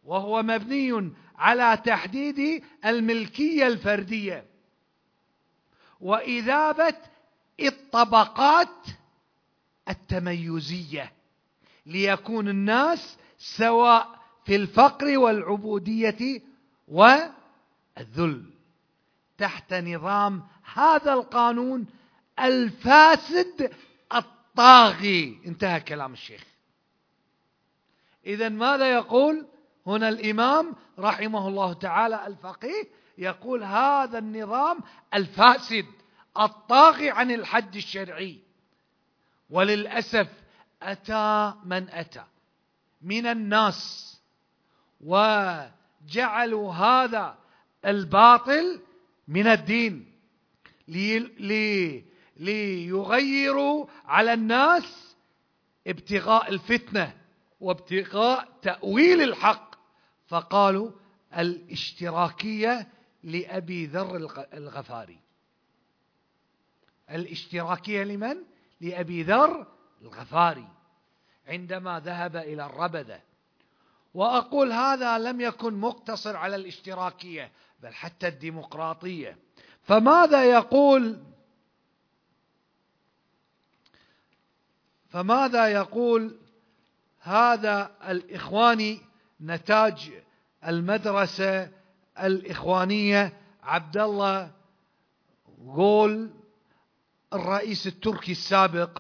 وهو 0.05 0.43
مبني 0.43 1.13
على 1.39 1.77
تحديد 1.85 2.65
الملكية 2.87 3.67
الفردية. 3.67 4.45
واذابه 6.01 6.95
الطبقات 7.61 8.87
التميزية 9.89 11.13
ليكون 11.87 12.49
الناس 12.49 13.19
سواء 13.39 14.19
في 14.45 14.57
الفقر 14.57 15.19
والعبودية 15.19 16.43
والذل. 16.89 18.45
تحت 19.39 19.75
نظام 19.75 20.43
هذا 20.75 21.13
القانون 21.13 21.87
الفاسد 22.41 23.73
الطاغي. 24.15 25.41
انتهى 25.47 25.81
كلام 25.81 26.13
الشيخ. 26.13 26.45
اذا 28.27 28.49
ماذا 28.49 28.93
يقول 28.93 29.47
هنا 29.87 30.09
الإمام 30.09 30.77
رحمه 30.99 31.49
الله 31.49 31.73
تعالى 31.73 32.27
الفقيه؟ 32.27 32.89
يقول 33.19 33.65
هذا 33.65 34.19
النظام 34.19 34.79
الفاسد 35.15 35.87
الطاغي 36.41 37.11
عن 37.11 37.31
الحد 37.31 37.77
الشرعي. 37.77 38.48
وللأسف 39.51 40.29
أتى 40.83 41.55
من 41.65 41.89
أتى. 41.91 42.25
من 43.03 43.27
الناس. 43.27 44.15
وجعلوا 45.01 46.73
هذا 46.73 47.39
الباطل 47.85 48.81
من 49.29 49.47
الدين. 49.47 50.13
لي 50.89 51.19
لي 51.19 52.05
ليغيروا 52.37 53.87
على 54.05 54.33
الناس 54.33 55.17
ابتغاء 55.87 56.49
الفتنة 56.51 57.17
وابتغاء 57.61 58.49
تأويل 58.63 59.23
الحق. 59.23 59.75
فقالوا 60.27 60.91
الاشتراكية 61.39 62.89
لأبي 63.23 63.87
ذر 63.87 64.17
الغفاري. 64.55 65.19
الاشتراكية 67.11 68.03
لمن؟ 68.03 68.37
لأبي 68.81 69.23
ذر 69.23 69.67
الغفاري 70.03 70.69
عندما 71.47 72.01
ذهب 72.01 72.37
إلى 72.37 72.67
الربده 72.67 73.23
وأقول 74.15 74.73
هذا 74.73 75.19
لم 75.19 75.41
يكن 75.41 75.75
مقتصر 75.75 76.37
على 76.37 76.57
الاشتراكية 76.57 77.53
بل 77.83 77.95
حتى 77.95 78.29
الديمقراطية. 78.29 79.39
فماذا 79.83 80.45
يقول؟ 80.45 81.23
فماذا 85.09 85.69
يقول 85.69 86.39
هذا 87.21 87.97
الاخواني 88.09 89.01
نتاج 89.41 90.13
المدرسة 90.67 91.71
الإخوانية 92.21 93.33
عبد 93.63 93.97
الله 93.97 94.51
غول 95.67 96.31
الرئيس 97.33 97.87
التركي 97.87 98.33
السابق 98.33 98.99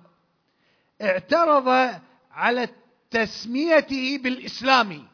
اعترض 1.02 1.98
على 2.30 2.68
تسميته 3.10 4.18
بالاسلامي 4.22 5.06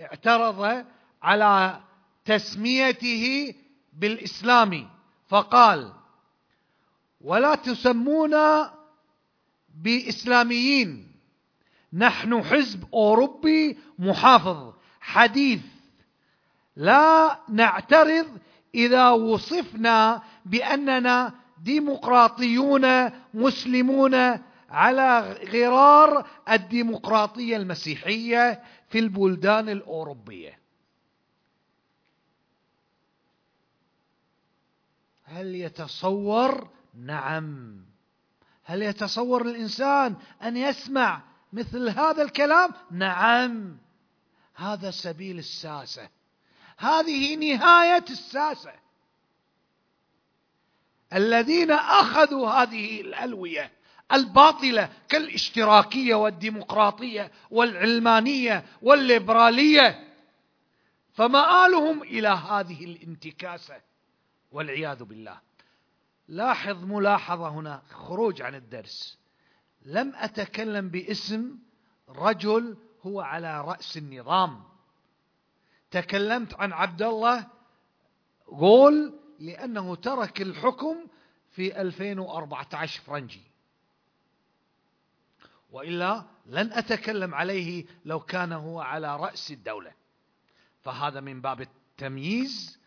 اعترض 0.00 0.84
على 1.22 1.80
تسميته 2.24 3.54
بالاسلامي 3.92 4.88
فقال 5.28 5.92
ولا 7.20 7.54
تسمونا 7.54 8.74
بإسلاميين. 9.74 11.12
نحن 11.92 12.44
حزب 12.44 12.84
أوروبي 12.94 13.78
محافظ 13.98 14.74
حديث. 15.00 15.60
لا 16.76 17.38
نعترض 17.48 18.38
إذا 18.74 19.10
وصفنا 19.10 20.22
بأننا 20.44 21.34
ديمقراطيون 21.58 23.10
مسلمون 23.34 24.14
على 24.70 25.38
غرار 25.52 26.28
الديمقراطية 26.50 27.56
المسيحية 27.56 28.62
في 28.88 28.98
البلدان 28.98 29.68
الأوروبية. 29.68 30.58
هل 35.24 35.54
يتصور؟ 35.54 36.68
نعم. 36.94 37.80
هل 38.64 38.82
يتصور 38.82 39.42
الإنسان 39.42 40.16
أن 40.42 40.56
يسمع 40.56 41.22
مثل 41.52 41.88
هذا 41.88 42.22
الكلام؟ 42.22 42.70
نعم. 42.90 43.78
هذا 44.54 44.90
سبيل 44.90 45.38
الساسة. 45.38 46.08
هذه 46.78 47.36
نهاية 47.36 48.04
الساسة. 48.10 48.72
الذين 51.14 51.70
أخذوا 51.70 52.50
هذه 52.50 53.00
الألوية 53.00 53.72
الباطلة 54.12 54.88
كالاشتراكية 55.08 56.14
والديمقراطية 56.14 57.30
والعلمانية 57.50 58.64
والليبرالية 58.82 60.14
فمآلهم 61.12 62.02
إلى 62.02 62.28
هذه 62.28 62.84
الانتكاسة 62.84 63.80
والعياذ 64.52 65.04
بالله. 65.04 65.40
لاحظ 66.28 66.84
ملاحظة 66.84 67.48
هنا 67.48 67.82
خروج 67.90 68.42
عن 68.42 68.54
الدرس. 68.54 69.18
لم 69.86 70.12
أتكلم 70.16 70.88
باسم 70.88 71.58
رجل 72.08 72.76
هو 73.02 73.20
على 73.20 73.60
رأس 73.60 73.96
النظام. 73.96 74.62
تكلمت 75.90 76.54
عن 76.54 76.72
عبد 76.72 77.02
الله 77.02 77.46
غول 78.50 79.23
لأنه 79.40 79.94
ترك 79.94 80.42
الحكم 80.42 81.06
في 81.50 81.80
2014 81.80 83.02
فرنجي 83.02 83.42
وإلا 85.70 86.24
لن 86.46 86.72
أتكلم 86.72 87.34
عليه 87.34 87.84
لو 88.04 88.20
كان 88.20 88.52
هو 88.52 88.80
على 88.80 89.16
رأس 89.16 89.50
الدولة. 89.50 89.92
فهذا 90.82 91.20
من 91.20 91.40
باب 91.40 91.60
التمييز 91.60 92.78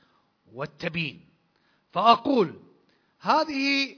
والتبيين. 0.53 1.25
فأقول 1.91 2.59
هذه 3.19 3.95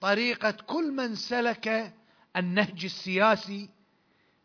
طريقة 0.00 0.50
كل 0.50 0.92
من 0.92 1.14
سلك 1.14 1.94
النهج 2.36 2.84
السياسي 2.84 3.70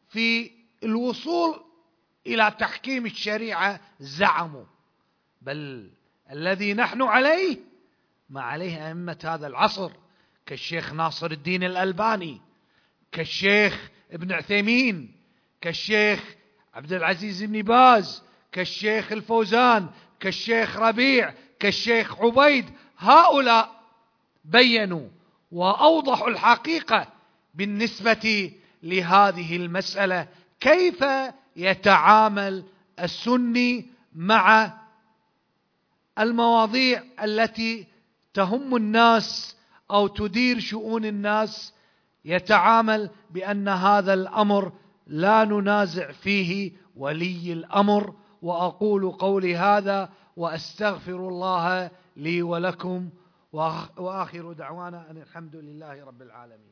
في 0.10 0.52
الوصول 0.84 1.64
إلى 2.28 2.56
تحكيم 2.60 3.06
الشريعة 3.06 3.80
زعموا. 4.00 4.66
بل 5.42 5.92
الذي 6.32 6.74
نحن 6.74 7.02
عليه. 7.02 7.58
ما 8.30 8.42
عليه 8.42 8.88
أئمة 8.88 9.18
هذا 9.24 9.48
العصر 9.48 9.92
كالشيخ 10.46 10.94
ناصر 10.94 11.32
الدين 11.32 11.64
الألباني 11.64 12.42
كالشيخ 13.12 13.90
ابن 14.12 14.32
عثيمين 14.32 15.16
كالشيخ 15.62 16.36
عبد 16.74 16.94
العزيز 16.94 17.44
بن 17.44 17.62
باز 17.62 18.24
كالشيخ 18.52 19.12
الفوزان 19.12 19.90
كالشيخ 20.20 20.78
ربيع 20.78 21.34
كالشيخ 21.60 22.20
عبيد. 22.20 22.66
هؤلاء 22.98 23.82
بينوا 24.46 25.08
وأوضحوا 25.52 26.30
الحقيقة 26.30 27.08
بالنسبة 27.54 28.52
لهذه 28.84 29.56
المسألة 29.56 30.28
كيف 30.60 31.06
يتعامل 31.56 32.64
السني 33.00 33.86
مع 34.16 34.74
المواضيع 36.24 37.04
التي 37.24 37.88
تهم 38.34 38.76
الناس 38.76 39.58
أو 39.92 40.08
تدير 40.08 40.60
شؤون 40.60 41.06
الناس 41.06 41.74
يتعامل 42.26 43.10
بأن 43.30 43.68
هذا 43.68 44.14
الأمر 44.14 44.72
لا 45.08 45.44
ننازع 45.46 46.12
فيه 46.12 46.72
ولي 46.96 47.54
الأمر 47.54 48.16
وأقول 48.42 49.12
قولي 49.12 49.56
هذا 49.56 50.10
وأستغفر 50.38 51.28
الله 51.28 51.92
لي 52.18 52.42
ولكم 52.42 53.10
وآخر 53.98 54.54
دعوانا 54.54 55.12
أن 55.12 55.18
الحمد 55.18 55.56
لله 55.56 56.06
رب 56.06 56.22
العالمين. 56.22 56.72